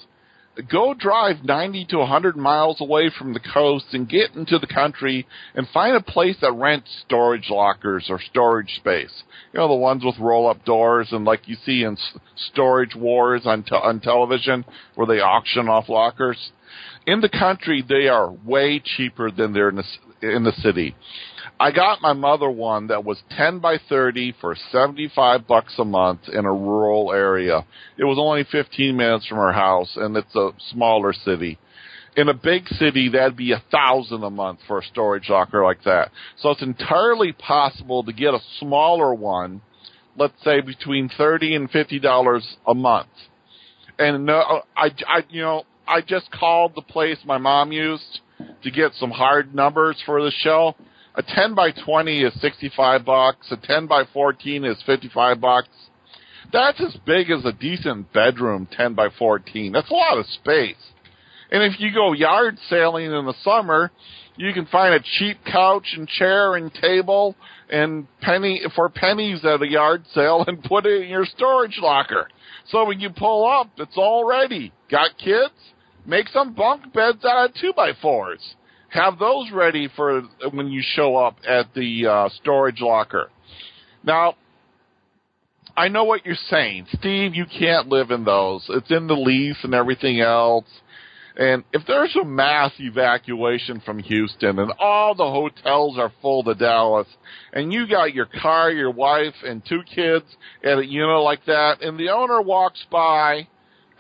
Go 0.69 0.93
drive 0.93 1.45
90 1.45 1.87
to 1.91 1.99
100 1.99 2.37
miles 2.37 2.81
away 2.81 3.13
from 3.17 3.33
the 3.33 3.41
coast 3.41 3.87
and 3.93 4.09
get 4.09 4.35
into 4.35 4.59
the 4.59 4.67
country 4.67 5.25
and 5.55 5.69
find 5.69 5.95
a 5.95 6.03
place 6.03 6.37
that 6.41 6.53
rents 6.53 7.03
storage 7.07 7.49
lockers 7.49 8.07
or 8.09 8.21
storage 8.21 8.75
space. 8.75 9.23
You 9.53 9.61
know, 9.61 9.69
the 9.69 9.75
ones 9.75 10.03
with 10.05 10.19
roll 10.19 10.49
up 10.49 10.65
doors 10.65 11.09
and 11.13 11.25
like 11.25 11.47
you 11.47 11.57
see 11.65 11.85
in 11.85 11.97
storage 12.35 12.97
wars 12.97 13.43
on, 13.45 13.63
te- 13.63 13.75
on 13.77 14.01
television 14.01 14.65
where 14.97 15.07
they 15.07 15.21
auction 15.21 15.69
off 15.69 15.89
lockers 15.89 16.51
in 17.07 17.21
the 17.23 17.29
country 17.29 17.85
they 17.89 18.09
are 18.09 18.31
way 18.31 18.83
cheaper 18.85 19.31
than 19.31 19.53
they're 19.53 19.71
in 19.71 19.77
the, 19.77 19.85
in 20.23 20.45
the 20.45 20.53
city. 20.53 20.95
I 21.61 21.73
got 21.73 22.01
my 22.01 22.13
mother 22.13 22.51
one 22.51 22.89
that 22.89 23.05
was 23.05 23.19
10 23.37 23.59
by 23.59 23.79
30 23.89 24.37
for 24.41 24.57
75 24.71 25.47
bucks 25.47 25.75
a 25.79 25.85
month 25.85 26.21
in 26.29 26.45
a 26.45 26.53
rural 26.53 27.13
area. 27.13 27.67
It 27.97 28.05
was 28.05 28.19
only 28.19 28.45
15 28.51 28.97
minutes 28.97 29.27
from 29.27 29.39
her 29.39 29.53
house 29.53 29.93
and 29.97 30.17
it's 30.17 30.35
a 30.37 30.51
smaller 30.71 31.13
city. 31.13 31.59
In 32.17 32.29
a 32.29 32.35
big 32.35 32.67
city, 32.69 33.09
that'd 33.09 33.37
be 33.37 33.53
a 33.53 33.63
thousand 33.71 34.23
a 34.25 34.31
month 34.31 34.61
for 34.67 34.79
a 34.79 34.85
storage 34.85 35.29
locker 35.29 35.65
like 35.65 35.83
that. 35.85 36.11
So 36.39 36.51
it's 36.51 36.63
entirely 36.63 37.33
possible 37.33 38.05
to 38.05 38.13
get 38.13 38.35
a 38.35 38.41
smaller 38.59 39.15
one, 39.15 39.61
let's 40.17 40.43
say 40.45 40.61
between 40.61 41.11
30 41.17 41.55
and 41.55 41.71
50 41.71 41.99
dollars 42.01 42.57
a 42.67 42.75
month 42.75 43.09
and 43.99 44.27
no, 44.27 44.63
I, 44.77 44.91
I, 45.07 45.23
you 45.29 45.43
know, 45.43 45.65
I 45.87 46.01
just 46.01 46.31
called 46.31 46.73
the 46.75 46.83
place 46.83 47.19
my 47.25 47.39
mom 47.39 47.73
used 47.73 48.21
to 48.63 48.71
get 48.71 48.93
some 48.95 49.11
hard 49.11 49.55
numbers 49.55 50.01
for 50.07 50.23
the 50.23 50.33
show. 50.43 50.77
A 51.19 51.23
10 51.23 51.57
by 51.57 51.73
20 51.73 52.23
is 52.23 52.41
65 52.41 53.05
bucks. 53.05 53.51
A 53.51 53.57
10 53.57 53.89
by 53.89 54.05
14 54.13 54.65
is 54.65 54.81
55 54.87 55.41
bucks. 55.41 55.69
That's 56.53 56.81
as 56.81 56.97
big 57.05 57.29
as 57.33 57.45
a 57.45 57.53
decent 57.53 58.13
bedroom 58.13 58.69
10 58.71 58.95
by 58.95 59.09
14. 59.19 59.73
That's 59.73 59.91
a 59.91 59.95
lot 59.95 60.17
of 60.17 60.27
space. 60.27 60.77
And 61.51 61.65
if 61.65 61.81
you 61.81 61.93
go 61.93 62.13
yard 62.13 62.57
sailing 62.71 63.07
in 63.07 63.27
the 63.27 63.35
summer, 63.43 63.91
you 64.37 64.53
can 64.53 64.67
find 64.67 64.95
a 64.95 65.01
cheap 65.19 65.39
couch 65.45 65.89
and 65.97 66.07
chair 66.07 66.55
and 66.55 66.73
table 66.73 67.35
and 67.69 68.07
penny 68.21 68.63
for 68.77 68.89
pennies 68.89 69.45
at 69.45 69.61
a 69.61 69.69
yard 69.69 70.05
sale 70.15 70.45
and 70.47 70.63
put 70.63 70.87
it 70.87 71.03
in 71.03 71.09
your 71.09 71.27
storage 71.27 71.79
locker. 71.83 72.29
So 72.69 72.85
when 72.85 73.01
you 73.01 73.11
pull 73.11 73.45
up, 73.45 73.71
it's 73.79 73.97
all 73.97 74.25
ready. 74.25 74.73
Got 74.89 75.19
kids? 75.19 75.55
Make 76.07 76.29
some 76.29 76.55
bunk 76.55 76.93
beds 76.93 77.25
out 77.25 77.51
of 77.51 77.57
two 77.61 77.73
by 77.75 77.91
fours. 78.01 78.55
Have 78.89 79.19
those 79.19 79.51
ready 79.53 79.89
for 79.95 80.23
when 80.53 80.69
you 80.69 80.83
show 80.83 81.17
up 81.17 81.37
at 81.47 81.75
the 81.75 82.07
uh, 82.07 82.29
storage 82.41 82.81
locker. 82.81 83.31
Now, 84.03 84.35
I 85.77 85.89
know 85.89 86.05
what 86.05 86.25
you're 86.25 86.37
saying, 86.49 86.87
Steve. 86.95 87.35
You 87.35 87.45
can't 87.47 87.89
live 87.89 88.11
in 88.11 88.25
those. 88.25 88.65
It's 88.69 88.91
in 88.91 89.07
the 89.07 89.15
lease 89.15 89.59
and 89.63 89.75
everything 89.75 90.21
else. 90.21 90.65
And 91.37 91.63
if 91.73 91.83
there's 91.87 92.17
a 92.17 92.25
mass 92.25 92.73
evacuation 92.81 93.81
from 93.87 94.01
Houston 94.01 94.59
and 94.59 94.73
all 94.81 95.15
the 95.15 95.23
hotels 95.23 95.97
are 95.97 96.13
full 96.21 96.43
to 96.43 96.55
Dallas 96.57 97.07
and 97.53 97.73
you 97.73 97.87
got 97.87 98.13
your 98.13 98.27
car, 98.27 98.73
your 98.73 98.91
wife 98.91 99.35
and 99.45 99.63
two 99.65 99.83
kids 99.85 100.25
at 100.65 100.79
a 100.79 100.85
unit 100.85 101.21
like 101.21 101.45
that 101.47 101.81
and 101.81 101.97
the 101.97 102.09
owner 102.09 102.43
walks 102.43 102.85
by 102.91 103.47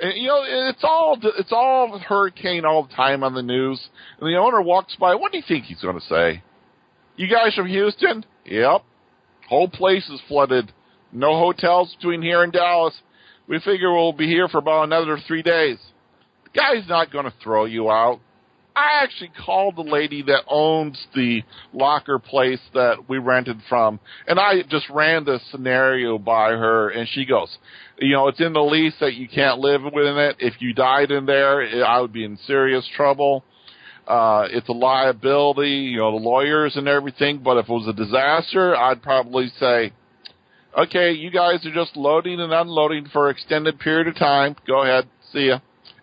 and 0.00 0.16
you 0.16 0.28
know, 0.28 0.42
it's 0.44 0.82
all, 0.82 1.18
it's 1.22 1.52
all 1.52 1.98
hurricane 1.98 2.64
all 2.64 2.84
the 2.84 2.94
time 2.94 3.22
on 3.24 3.34
the 3.34 3.42
news 3.42 3.80
and 4.20 4.28
the 4.28 4.38
owner 4.38 4.62
walks 4.62 4.96
by, 4.96 5.14
what 5.14 5.32
do 5.32 5.38
you 5.38 5.44
think 5.46 5.64
he's 5.64 5.80
going 5.80 5.98
to 5.98 6.06
say? 6.06 6.42
You 7.16 7.28
guys 7.28 7.54
from 7.54 7.66
Houston? 7.66 8.24
Yep. 8.44 8.82
Whole 9.48 9.68
place 9.68 10.08
is 10.08 10.20
flooded. 10.28 10.72
No 11.12 11.38
hotels 11.38 11.94
between 11.96 12.22
here 12.22 12.42
and 12.42 12.52
Dallas. 12.52 12.94
We 13.48 13.58
figure 13.60 13.92
we'll 13.92 14.12
be 14.12 14.26
here 14.26 14.46
for 14.48 14.58
about 14.58 14.84
another 14.84 15.18
three 15.26 15.42
days. 15.42 15.78
The 16.44 16.60
guy's 16.60 16.88
not 16.88 17.10
going 17.10 17.24
to 17.24 17.32
throw 17.42 17.64
you 17.64 17.90
out. 17.90 18.20
I 18.76 19.02
actually 19.02 19.32
called 19.44 19.74
the 19.74 19.82
lady 19.82 20.22
that 20.22 20.44
owns 20.46 21.04
the 21.12 21.42
locker 21.72 22.20
place 22.20 22.60
that 22.74 23.08
we 23.08 23.18
rented 23.18 23.58
from, 23.68 23.98
and 24.28 24.38
I 24.38 24.62
just 24.70 24.88
ran 24.88 25.24
the 25.24 25.40
scenario 25.50 26.16
by 26.16 26.50
her, 26.50 26.88
and 26.90 27.08
she 27.08 27.24
goes, 27.24 27.58
you 28.00 28.12
know, 28.12 28.28
it's 28.28 28.40
in 28.40 28.52
the 28.52 28.62
lease 28.62 28.94
that 29.00 29.14
you 29.14 29.28
can't 29.28 29.58
live 29.58 29.82
within 29.82 30.16
it. 30.18 30.36
If 30.38 30.54
you 30.60 30.72
died 30.72 31.10
in 31.10 31.26
there, 31.26 31.84
I 31.84 32.00
would 32.00 32.12
be 32.12 32.24
in 32.24 32.36
serious 32.46 32.88
trouble. 32.96 33.44
Uh, 34.06 34.46
it's 34.50 34.68
a 34.68 34.72
liability, 34.72 35.68
you 35.70 35.98
know, 35.98 36.10
the 36.18 36.24
lawyers 36.24 36.76
and 36.76 36.88
everything, 36.88 37.38
but 37.44 37.58
if 37.58 37.68
it 37.68 37.72
was 37.72 37.86
a 37.88 37.92
disaster, 37.92 38.74
I'd 38.74 39.02
probably 39.02 39.48
say, 39.60 39.92
okay, 40.76 41.12
you 41.12 41.30
guys 41.30 41.64
are 41.66 41.74
just 41.74 41.96
loading 41.96 42.40
and 42.40 42.52
unloading 42.52 43.06
for 43.12 43.28
an 43.28 43.34
extended 43.36 43.78
period 43.78 44.08
of 44.08 44.16
time. 44.16 44.56
Go 44.66 44.82
ahead. 44.82 45.06
See 45.32 45.48
ya. 45.48 45.58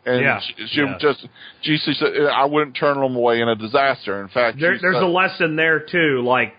And 0.06 0.22
Yeah, 0.22 0.40
she, 0.40 0.68
she 0.68 0.82
yeah. 0.82 0.98
just, 1.00 1.26
she 1.64 1.78
said, 1.78 2.10
I 2.32 2.46
wouldn't 2.46 2.76
turn 2.78 3.00
them 3.00 3.16
away 3.16 3.42
in 3.42 3.48
a 3.50 3.56
disaster. 3.56 4.22
In 4.22 4.28
fact, 4.28 4.60
There, 4.60 4.78
there's 4.80 4.96
said- 4.96 5.02
a 5.04 5.08
lesson 5.08 5.56
there 5.56 5.80
too, 5.80 6.22
like 6.24 6.54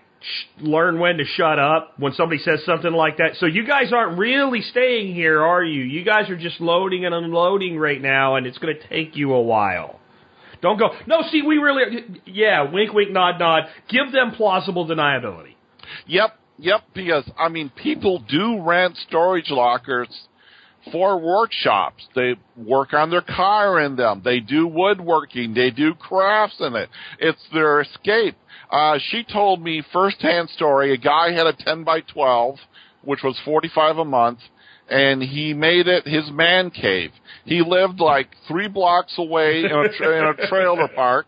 learn 0.59 0.99
when 0.99 1.17
to 1.17 1.25
shut 1.25 1.59
up 1.59 1.93
when 1.97 2.13
somebody 2.13 2.41
says 2.41 2.63
something 2.65 2.91
like 2.91 3.17
that. 3.17 3.35
So 3.39 3.45
you 3.45 3.65
guys 3.65 3.93
aren't 3.93 4.17
really 4.17 4.61
staying 4.61 5.13
here, 5.13 5.41
are 5.41 5.63
you? 5.63 5.83
You 5.83 6.03
guys 6.03 6.29
are 6.29 6.37
just 6.37 6.59
loading 6.59 7.05
and 7.05 7.13
unloading 7.13 7.77
right 7.77 8.01
now, 8.01 8.35
and 8.35 8.45
it's 8.45 8.57
going 8.57 8.75
to 8.75 8.87
take 8.87 9.15
you 9.15 9.33
a 9.33 9.41
while. 9.41 9.99
Don't 10.61 10.79
go. 10.79 10.89
No, 11.05 11.21
see, 11.29 11.43
we 11.43 11.57
really, 11.57 12.03
yeah, 12.25 12.71
wink, 12.71 12.93
wink, 12.93 13.11
nod, 13.11 13.39
nod. 13.39 13.63
Give 13.89 14.11
them 14.11 14.31
plausible 14.31 14.87
deniability. 14.87 15.53
Yep, 16.07 16.37
yep, 16.57 16.81
because, 16.93 17.29
I 17.37 17.49
mean, 17.49 17.69
people 17.69 18.23
do 18.27 18.61
rent 18.61 18.97
storage 19.07 19.49
lockers 19.51 20.09
for 20.91 21.19
workshops. 21.19 22.07
They 22.15 22.35
work 22.55 22.93
on 22.93 23.09
their 23.09 23.21
car 23.21 23.81
in 23.81 23.95
them. 23.97 24.21
They 24.23 24.39
do 24.39 24.67
woodworking. 24.67 25.53
They 25.53 25.69
do 25.69 25.93
crafts 25.93 26.55
in 26.59 26.75
it. 26.75 26.89
It's 27.19 27.45
their 27.53 27.81
escape. 27.81 28.35
Uh, 28.69 28.99
she 29.09 29.23
told 29.23 29.61
me 29.61 29.83
firsthand 29.93 30.49
story. 30.49 30.93
A 30.93 30.97
guy 30.97 31.31
had 31.31 31.47
a 31.47 31.53
10 31.53 31.83
by 31.83 32.01
12, 32.01 32.57
which 33.03 33.23
was 33.23 33.39
45 33.45 33.97
a 33.97 34.05
month, 34.05 34.39
and 34.89 35.21
he 35.21 35.53
made 35.53 35.87
it 35.87 36.07
his 36.07 36.29
man 36.31 36.69
cave. 36.69 37.11
He 37.45 37.61
lived 37.61 37.99
like 37.99 38.27
three 38.47 38.67
blocks 38.67 39.13
away 39.17 39.63
in 39.63 39.71
a, 39.71 39.89
tra- 39.89 40.17
in 40.17 40.23
a 40.25 40.47
trailer 40.49 40.87
park. 40.89 41.27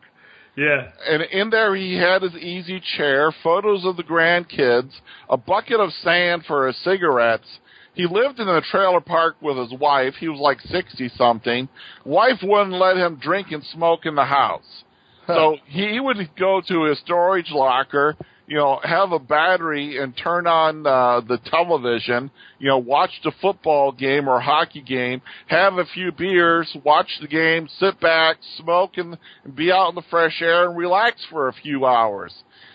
Yeah. 0.58 0.91
And 1.08 1.23
in 1.23 1.49
there, 1.49 1.73
he 1.75 1.95
had 1.95 2.21
his 2.21 2.36
easy 2.36 2.82
chair, 2.97 3.34
photos 3.43 3.86
of 3.86 3.95
the 3.95 4.04
grandkids, 4.04 4.91
a 5.30 5.38
bucket 5.38 5.80
of 5.80 5.91
sand 6.04 6.43
for 6.45 6.67
his 6.67 6.78
cigarettes. 6.84 7.47
He 7.93 8.06
lived 8.06 8.39
in 8.39 8.47
a 8.47 8.62
trailer 8.62 9.02
park 9.02 9.36
with 9.41 9.58
his 9.58 9.73
wife. 9.80 10.15
He 10.19 10.28
was 10.28 10.39
like 10.39 10.60
60 10.62 11.10
something. 11.15 11.69
Wife 12.06 12.39
wouldn't 12.43 12.73
let 12.73 12.97
him 12.97 13.15
drink 13.21 13.52
and 13.52 13.63
smoke 13.63 14.06
in 14.06 14.15
the 14.15 14.25
house. 14.25 14.84
So 15.35 15.57
he 15.67 15.99
would 15.99 16.17
go 16.37 16.61
to 16.67 16.83
his 16.85 16.99
storage 16.99 17.51
locker, 17.51 18.15
you 18.47 18.57
know, 18.57 18.79
have 18.83 19.11
a 19.11 19.19
battery 19.19 20.01
and 20.01 20.17
turn 20.17 20.47
on 20.47 20.87
uh, 20.87 21.21
the 21.21 21.37
television, 21.45 22.31
you 22.57 22.67
know, 22.67 22.79
watch 22.79 23.11
the 23.23 23.31
football 23.39 23.91
game 23.91 24.27
or 24.27 24.39
hockey 24.39 24.81
game, 24.81 25.21
have 25.47 25.73
a 25.73 25.85
few 25.85 26.11
beers, 26.11 26.75
watch 26.83 27.09
the 27.21 27.27
game, 27.27 27.69
sit 27.77 27.99
back, 27.99 28.37
smoke 28.57 28.97
and, 28.97 29.17
and 29.43 29.55
be 29.55 29.71
out 29.71 29.89
in 29.89 29.95
the 29.95 30.03
fresh 30.09 30.41
air 30.41 30.67
and 30.67 30.75
relax 30.75 31.23
for 31.29 31.47
a 31.47 31.53
few 31.53 31.85
hours. 31.85 32.33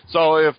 So 0.09 0.37
if 0.37 0.55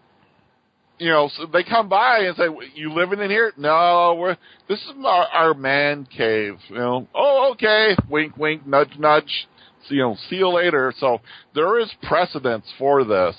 you 0.99 1.11
know, 1.11 1.31
so 1.35 1.47
they 1.47 1.63
come 1.63 1.89
by 1.89 2.21
and 2.21 2.37
say, 2.37 2.45
"You 2.75 2.93
living 2.93 3.21
in 3.21 3.31
here?" 3.31 3.53
No, 3.57 4.17
we're 4.19 4.37
this 4.69 4.81
is 4.81 4.93
our, 5.05 5.27
our 5.27 5.55
man 5.55 6.07
cave. 6.07 6.59
You 6.69 6.77
know, 6.77 7.09
oh, 7.15 7.51
okay. 7.53 7.97
Wink, 8.09 8.37
wink, 8.37 8.67
nudge, 8.67 8.97
nudge. 8.99 9.47
You 9.89 9.99
know, 9.99 10.17
see 10.29 10.37
you 10.37 10.49
later. 10.49 10.93
So 10.99 11.21
there 11.55 11.79
is 11.81 11.91
precedence 12.03 12.65
for 12.79 13.05
this. 13.05 13.37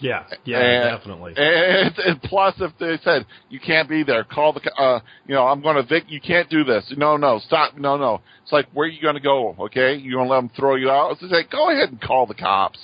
Yeah. 0.00 0.24
Yeah. 0.44 0.58
And- 0.60 0.98
definitely. 0.98 1.34
And, 1.36 1.98
and 1.98 2.22
plus, 2.22 2.54
if 2.58 2.72
they 2.78 2.98
said 3.04 3.26
you 3.48 3.60
can't 3.60 3.88
be 3.88 4.02
there, 4.02 4.24
call 4.24 4.52
the, 4.52 4.60
uh, 4.72 5.00
you 5.26 5.34
know, 5.34 5.46
I'm 5.46 5.62
going 5.62 5.76
to 5.76 5.82
Vic. 5.82 6.04
You 6.08 6.20
can't 6.20 6.50
do 6.50 6.64
this. 6.64 6.92
No, 6.96 7.16
no, 7.16 7.38
stop. 7.46 7.76
No, 7.76 7.96
no. 7.96 8.20
It's 8.42 8.52
like 8.52 8.66
where 8.74 8.86
are 8.86 8.90
you 8.90 9.00
going 9.00 9.14
to 9.14 9.20
go? 9.20 9.54
Okay, 9.60 9.94
you 9.96 10.12
going 10.12 10.26
to 10.26 10.30
let 10.34 10.40
them 10.40 10.50
throw 10.56 10.74
you 10.74 10.90
out? 10.90 11.12
It's 11.12 11.22
like 11.32 11.50
go 11.50 11.70
ahead 11.70 11.90
and 11.90 12.00
call 12.00 12.26
the 12.26 12.34
cops. 12.34 12.78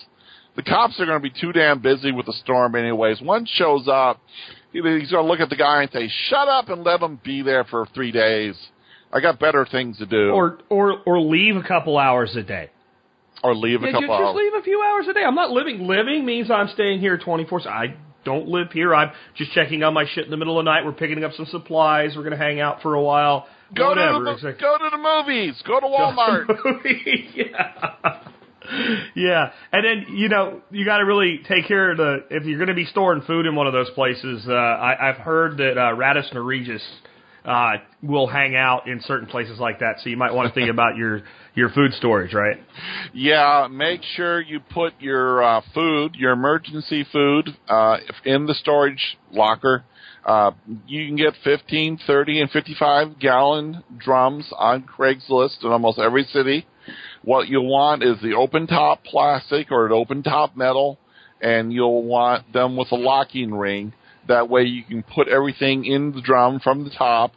The 0.56 0.62
cops 0.62 0.98
are 1.00 1.06
going 1.06 1.18
to 1.18 1.22
be 1.22 1.34
too 1.40 1.52
damn 1.52 1.80
busy 1.80 2.10
with 2.12 2.26
the 2.26 2.32
storm, 2.44 2.74
anyways. 2.74 3.20
One 3.22 3.46
shows 3.46 3.86
up, 3.88 4.20
he's 4.72 4.82
going 4.82 5.08
to 5.10 5.22
look 5.22 5.40
at 5.40 5.48
the 5.48 5.56
guy 5.56 5.82
and 5.82 5.90
say, 5.92 6.10
"Shut 6.28 6.48
up 6.48 6.68
and 6.68 6.82
let 6.82 7.00
him 7.00 7.20
be 7.24 7.42
there 7.42 7.64
for 7.64 7.86
three 7.94 8.12
days." 8.12 8.56
I 9.12 9.20
got 9.20 9.38
better 9.40 9.66
things 9.70 9.98
to 9.98 10.06
do. 10.06 10.30
or 10.30 10.58
or 10.68 11.02
or 11.06 11.20
leave 11.20 11.56
a 11.56 11.62
couple 11.62 11.98
hours 11.98 12.34
a 12.36 12.42
day. 12.42 12.70
Or 13.42 13.54
leave 13.54 13.82
a 13.82 13.86
Yeah, 13.86 13.92
couple 13.92 14.08
just 14.08 14.20
hours. 14.20 14.36
leave 14.36 14.54
a 14.54 14.62
few 14.62 14.82
hours 14.82 15.06
a 15.08 15.12
day. 15.14 15.22
I'm 15.24 15.34
not 15.34 15.50
living. 15.50 15.86
Living 15.86 16.24
means 16.26 16.50
I'm 16.50 16.68
staying 16.68 17.00
here 17.00 17.16
24. 17.18 17.68
I 17.68 17.94
don't 18.24 18.48
live 18.48 18.70
here. 18.72 18.94
I'm 18.94 19.10
just 19.36 19.52
checking 19.52 19.82
on 19.82 19.94
my 19.94 20.04
shit 20.14 20.24
in 20.24 20.30
the 20.30 20.36
middle 20.36 20.58
of 20.58 20.64
the 20.64 20.70
night. 20.70 20.84
We're 20.84 20.92
picking 20.92 21.22
up 21.24 21.32
some 21.32 21.46
supplies. 21.46 22.12
We're 22.16 22.22
going 22.22 22.36
to 22.38 22.44
hang 22.44 22.60
out 22.60 22.82
for 22.82 22.94
a 22.94 23.02
while. 23.02 23.46
Go 23.74 23.88
Whatever. 23.90 24.18
to 24.18 24.24
the 24.24 24.30
It's 24.32 24.42
like- 24.42 24.58
go 24.60 24.76
to 24.76 24.90
the 24.90 24.98
movies. 24.98 25.62
Go 25.66 25.80
to 25.80 25.86
Walmart. 25.96 26.46
yeah. 27.34 28.22
Yeah, 29.16 29.50
and 29.72 29.84
then 29.84 30.16
you 30.16 30.28
know 30.28 30.60
you 30.70 30.84
got 30.84 30.98
to 30.98 31.04
really 31.04 31.40
take 31.48 31.66
care 31.66 31.90
of 31.90 31.96
the 31.96 32.24
if 32.30 32.44
you're 32.44 32.58
going 32.58 32.68
to 32.68 32.74
be 32.74 32.84
storing 32.84 33.22
food 33.22 33.46
in 33.46 33.56
one 33.56 33.66
of 33.66 33.72
those 33.72 33.90
places. 33.90 34.44
Uh, 34.46 34.52
I, 34.52 35.08
I've 35.08 35.16
heard 35.16 35.56
that 35.56 35.76
uh, 35.80 35.94
Radisson 35.94 36.36
or 36.36 36.42
Regis 36.44 36.82
uh, 37.44 37.72
will 38.02 38.26
hang 38.26 38.54
out 38.56 38.86
in 38.86 39.00
certain 39.00 39.26
places 39.26 39.58
like 39.58 39.80
that, 39.80 39.96
so 40.02 40.10
you 40.10 40.16
might 40.16 40.32
want 40.32 40.48
to 40.48 40.54
think 40.54 40.70
about 40.70 40.96
your 40.96 41.22
your 41.54 41.70
food 41.70 41.92
storage, 41.94 42.32
right? 42.32 42.56
Yeah, 43.12 43.68
make 43.70 44.02
sure 44.14 44.40
you 44.40 44.60
put 44.60 44.92
your 45.00 45.42
uh, 45.42 45.60
food, 45.74 46.14
your 46.14 46.32
emergency 46.32 47.04
food, 47.12 47.56
uh, 47.68 47.96
in 48.24 48.46
the 48.46 48.54
storage 48.54 49.18
locker. 49.32 49.84
Uh, 50.24 50.52
you 50.86 51.06
can 51.06 51.16
get 51.16 51.34
15, 51.42 51.98
30, 52.06 52.40
and 52.42 52.50
55 52.50 53.18
gallon 53.18 53.82
drums 53.98 54.52
on 54.56 54.82
Craigslist 54.82 55.64
in 55.64 55.70
almost 55.70 55.98
every 55.98 56.24
city. 56.24 56.66
What 57.22 57.48
you'll 57.48 57.68
want 57.68 58.02
is 58.02 58.20
the 58.22 58.34
open 58.34 58.66
top 58.66 59.02
plastic 59.04 59.70
or 59.70 59.86
an 59.86 59.92
open 59.92 60.22
top 60.22 60.56
metal, 60.56 60.98
and 61.40 61.72
you'll 61.72 62.04
want 62.04 62.52
them 62.52 62.76
with 62.76 62.92
a 62.92 62.96
locking 62.96 63.54
ring. 63.54 63.92
That 64.30 64.48
way 64.48 64.62
you 64.62 64.84
can 64.84 65.02
put 65.02 65.26
everything 65.26 65.84
in 65.84 66.12
the 66.12 66.20
drum 66.20 66.60
from 66.60 66.84
the 66.84 66.90
top, 66.90 67.32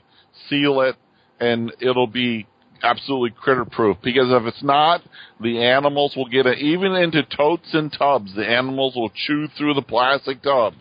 seal 0.48 0.82
it, 0.82 0.96
and 1.40 1.74
it'll 1.82 2.06
be 2.06 2.46
absolutely 2.84 3.32
critter 3.32 3.66
proof 3.66 3.98
because 4.04 4.28
if 4.30 4.44
it's 4.46 4.62
not, 4.62 5.02
the 5.42 5.64
animals 5.64 6.14
will 6.16 6.28
get 6.28 6.46
it. 6.46 6.60
Even 6.60 6.94
into 6.94 7.24
totes 7.24 7.74
and 7.74 7.92
tubs, 7.92 8.36
the 8.36 8.46
animals 8.46 8.96
will 8.96 9.10
chew 9.10 9.48
through 9.58 9.74
the 9.74 9.82
plastic 9.82 10.44
tub. 10.44 10.76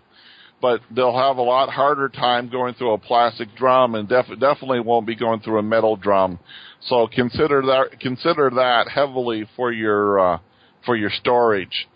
But 0.60 0.82
they'll 0.94 1.16
have 1.16 1.38
a 1.38 1.42
lot 1.42 1.70
harder 1.70 2.10
time 2.10 2.50
going 2.50 2.74
through 2.74 2.92
a 2.92 2.98
plastic 2.98 3.48
drum, 3.56 3.94
and 3.94 4.06
def- 4.06 4.38
definitely 4.38 4.80
won't 4.80 5.06
be 5.06 5.16
going 5.16 5.40
through 5.40 5.60
a 5.60 5.62
metal 5.62 5.96
drum. 5.96 6.38
So 6.82 7.08
consider 7.08 7.62
that 7.62 8.00
consider 8.00 8.50
that 8.50 8.88
heavily 8.88 9.46
for 9.56 9.72
your 9.72 10.20
uh, 10.20 10.38
for 10.84 10.94
your 10.94 11.10
storage. 11.10 11.88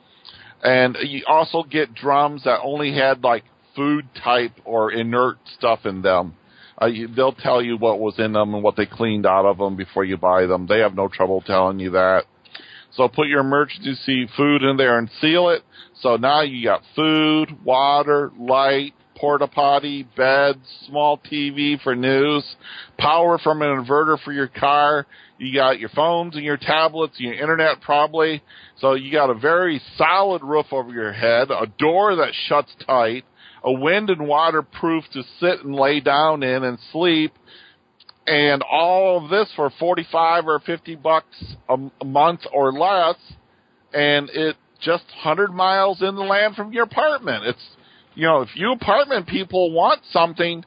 And 0.62 0.96
you 1.02 1.22
also 1.28 1.64
get 1.64 1.94
drums 1.94 2.44
that 2.44 2.60
only 2.62 2.94
had 2.94 3.22
like 3.22 3.44
food 3.76 4.08
type 4.24 4.52
or 4.64 4.90
inert 4.90 5.38
stuff 5.56 5.80
in 5.84 6.02
them. 6.02 6.34
Uh, 6.78 6.88
they'll 7.14 7.32
tell 7.32 7.62
you 7.62 7.76
what 7.76 8.00
was 8.00 8.18
in 8.18 8.32
them 8.32 8.54
and 8.54 8.62
what 8.62 8.76
they 8.76 8.86
cleaned 8.86 9.26
out 9.26 9.46
of 9.46 9.58
them 9.58 9.76
before 9.76 10.04
you 10.04 10.16
buy 10.16 10.46
them. 10.46 10.66
They 10.66 10.80
have 10.80 10.94
no 10.94 11.08
trouble 11.08 11.40
telling 11.40 11.78
you 11.78 11.90
that. 11.90 12.24
So 12.92 13.08
put 13.08 13.28
your 13.28 13.40
emergency 13.40 14.28
food 14.36 14.62
in 14.62 14.76
there 14.76 14.98
and 14.98 15.10
seal 15.20 15.50
it. 15.50 15.62
So 16.00 16.16
now 16.16 16.42
you 16.42 16.64
got 16.64 16.82
food, 16.94 17.64
water, 17.64 18.32
light, 18.38 18.94
porta 19.16 19.46
potty, 19.46 20.06
beds, 20.16 20.58
small 20.86 21.18
TV 21.18 21.80
for 21.82 21.96
news, 21.96 22.44
power 22.98 23.38
from 23.38 23.62
an 23.62 23.68
inverter 23.68 24.18
for 24.22 24.32
your 24.32 24.48
car. 24.48 25.06
You 25.38 25.54
got 25.54 25.78
your 25.78 25.90
phones 25.90 26.36
and 26.36 26.44
your 26.44 26.56
tablets, 26.56 27.16
and 27.18 27.28
your 27.28 27.40
internet 27.40 27.80
probably. 27.82 28.42
So 28.78 28.94
you 28.94 29.12
got 29.12 29.30
a 29.30 29.34
very 29.34 29.80
solid 29.96 30.42
roof 30.42 30.66
over 30.72 30.90
your 30.90 31.12
head, 31.12 31.50
a 31.50 31.66
door 31.78 32.16
that 32.16 32.32
shuts 32.48 32.74
tight, 32.86 33.24
a 33.66 33.72
wind 33.72 34.08
and 34.10 34.26
water 34.26 34.62
proof 34.62 35.04
to 35.12 35.22
sit 35.40 35.64
and 35.64 35.74
lay 35.74 35.98
down 36.00 36.44
in 36.44 36.62
and 36.62 36.78
sleep, 36.92 37.32
and 38.26 38.62
all 38.62 39.22
of 39.24 39.30
this 39.30 39.48
for 39.56 39.70
45 39.78 40.46
or 40.46 40.60
50 40.60 40.94
bucks 40.96 41.44
a, 41.68 42.04
month 42.04 42.40
or 42.52 42.72
less, 42.72 43.16
and 43.92 44.30
it 44.30 44.56
just 44.80 45.04
100 45.24 45.52
miles 45.52 46.00
in 46.00 46.14
the 46.14 46.22
land 46.22 46.54
from 46.54 46.72
your 46.72 46.84
apartment. 46.84 47.44
It's, 47.44 47.66
you 48.14 48.26
know, 48.26 48.42
if 48.42 48.50
you 48.54 48.72
apartment 48.72 49.26
people 49.26 49.72
want 49.72 50.00
something, 50.10 50.64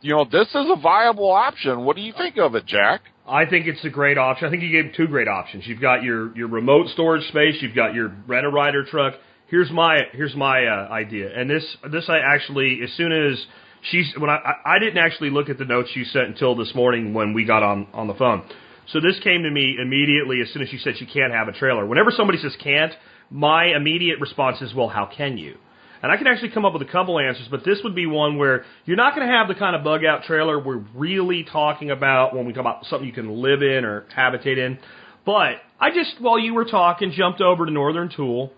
you 0.00 0.14
know, 0.14 0.24
this 0.24 0.48
is 0.48 0.66
a 0.68 0.80
viable 0.80 1.30
option. 1.30 1.84
What 1.84 1.96
do 1.96 2.02
you 2.02 2.12
think 2.16 2.38
of 2.38 2.54
it, 2.54 2.66
Jack? 2.66 3.02
I 3.26 3.46
think 3.46 3.66
it's 3.66 3.84
a 3.84 3.90
great 3.90 4.18
option. 4.18 4.48
I 4.48 4.50
think 4.50 4.62
you 4.62 4.82
gave 4.82 4.94
two 4.94 5.06
great 5.06 5.28
options. 5.28 5.64
You've 5.66 5.80
got 5.80 6.02
your 6.02 6.36
your 6.36 6.48
remote 6.48 6.88
storage 6.88 7.26
space. 7.28 7.56
You've 7.60 7.74
got 7.74 7.94
your 7.94 8.12
rent 8.26 8.44
a 8.44 8.50
Ryder 8.50 8.84
truck. 8.84 9.14
Here's 9.52 9.70
my 9.70 10.00
here's 10.12 10.34
my 10.34 10.64
uh, 10.64 10.88
idea. 10.90 11.28
And 11.38 11.50
this 11.50 11.62
this 11.92 12.08
I 12.08 12.20
actually 12.20 12.80
as 12.82 12.90
soon 12.96 13.12
as 13.12 13.38
she's 13.82 14.10
when 14.16 14.30
I 14.30 14.38
I 14.64 14.78
didn't 14.78 14.96
actually 14.96 15.28
look 15.28 15.50
at 15.50 15.58
the 15.58 15.66
notes 15.66 15.90
you 15.94 16.04
sent 16.04 16.28
until 16.28 16.56
this 16.56 16.74
morning 16.74 17.12
when 17.12 17.34
we 17.34 17.44
got 17.44 17.62
on 17.62 17.86
on 17.92 18.06
the 18.06 18.14
phone. 18.14 18.44
So 18.88 18.98
this 18.98 19.20
came 19.22 19.42
to 19.42 19.50
me 19.50 19.76
immediately 19.78 20.40
as 20.40 20.50
soon 20.54 20.62
as 20.62 20.70
she 20.70 20.78
said 20.78 20.94
she 20.96 21.04
can't 21.04 21.34
have 21.34 21.48
a 21.48 21.52
trailer. 21.52 21.84
Whenever 21.84 22.10
somebody 22.10 22.38
says 22.38 22.56
can't, 22.64 22.94
my 23.30 23.76
immediate 23.76 24.20
response 24.20 24.62
is, 24.62 24.72
well, 24.74 24.88
how 24.88 25.04
can 25.14 25.36
you? 25.36 25.58
And 26.02 26.10
I 26.10 26.16
can 26.16 26.28
actually 26.28 26.52
come 26.52 26.64
up 26.64 26.72
with 26.72 26.80
a 26.80 26.90
couple 26.90 27.20
answers, 27.20 27.46
but 27.50 27.62
this 27.62 27.78
would 27.84 27.94
be 27.94 28.06
one 28.06 28.38
where 28.38 28.64
you're 28.86 28.96
not 28.96 29.14
going 29.14 29.28
to 29.28 29.34
have 29.34 29.48
the 29.48 29.54
kind 29.54 29.76
of 29.76 29.84
bug 29.84 30.02
out 30.02 30.22
trailer 30.22 30.58
we're 30.58 30.82
really 30.94 31.44
talking 31.44 31.90
about 31.90 32.34
when 32.34 32.46
we 32.46 32.54
talk 32.54 32.62
about 32.62 32.86
something 32.86 33.06
you 33.06 33.12
can 33.12 33.42
live 33.42 33.62
in 33.62 33.84
or 33.84 34.06
habitate 34.16 34.56
in. 34.56 34.78
But 35.26 35.56
I 35.78 35.90
just, 35.90 36.20
while 36.20 36.38
you 36.38 36.54
were 36.54 36.64
talking, 36.64 37.12
jumped 37.12 37.42
over 37.42 37.66
to 37.66 37.70
Northern 37.70 38.08
Tool 38.08 38.50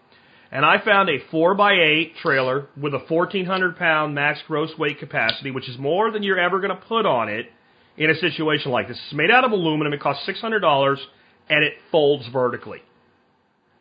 and 0.55 0.65
I 0.65 0.79
found 0.83 1.09
a 1.11 1.19
4x8 1.33 2.17
trailer 2.23 2.67
with 2.81 2.95
a 2.95 3.01
1,400 3.09 3.77
pound 3.77 4.15
max 4.15 4.41
gross 4.47 4.71
weight 4.79 4.99
capacity, 5.01 5.51
which 5.51 5.69
is 5.69 5.77
more 5.79 6.11
than 6.11 6.23
you're 6.23 6.39
ever 6.39 6.61
going 6.61 6.71
to 6.75 6.83
put 6.87 7.05
on 7.05 7.29
it 7.29 7.47
in 7.99 8.09
a 8.09 8.15
situation 8.15 8.71
like 8.71 8.89
this. 8.89 8.99
It's 9.07 9.15
made 9.15 9.31
out 9.31 9.45
of 9.45 9.53
aluminum. 9.53 9.93
It 9.93 10.01
costs 10.01 10.27
$600 10.29 10.97
and 11.51 11.63
it 11.65 11.75
folds 11.93 12.27
vertically. 12.33 12.83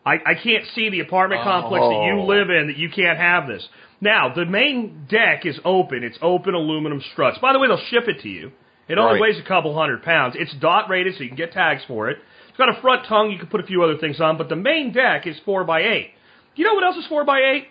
I, 0.06 0.16
I 0.16 0.34
can't 0.44 0.66
see 0.76 0.90
the 0.90 1.00
apartment 1.00 1.44
complex 1.44 1.82
that 1.84 2.06
you 2.08 2.20
Oh. 2.22 2.26
live 2.26 2.50
in 2.50 2.68
that 2.68 2.78
you 2.78 2.90
can't 2.90 3.18
have 3.18 3.48
this. 3.48 3.66
Now, 4.02 4.34
the 4.34 4.46
main 4.46 5.06
deck 5.10 5.46
is 5.46 5.58
open. 5.64 6.04
It's 6.04 6.18
open 6.22 6.56
aluminum 6.56 7.02
struts. 7.14 7.38
By 7.38 7.54
the 7.54 7.60
way, 7.60 7.68
they'll 7.70 7.78
ship 7.90 8.08
it 8.10 8.20
to 8.22 8.30
you. 8.30 8.52
It 8.90 8.98
only 8.98 9.14
Right. 9.14 9.22
weighs 9.22 9.40
a 9.40 9.44
couple 9.44 9.74
hundred 9.74 10.04
pounds. 10.04 10.36
It's 10.38 10.52
dot 10.56 10.90
rated, 10.90 11.16
so 11.16 11.22
you 11.24 11.30
can 11.30 11.38
get 11.38 11.54
tags 11.54 11.86
for 11.86 12.10
it. 12.10 12.18
It's 12.50 12.58
got 12.58 12.68
a 12.68 12.82
front 12.82 13.06
tongue. 13.06 13.32
You 13.32 13.38
can 13.38 13.48
put 13.48 13.62
a 13.62 13.64
few 13.64 13.82
other 13.82 13.96
things 13.96 14.20
on, 14.20 14.36
but 14.38 14.50
the 14.50 14.58
main 14.58 14.92
deck 14.92 15.26
is 15.26 15.40
4x8. 15.46 16.10
You 16.56 16.66
know 16.66 16.74
what 16.74 16.84
else 16.84 16.98
is 16.98 17.06
4x8? 17.10 17.64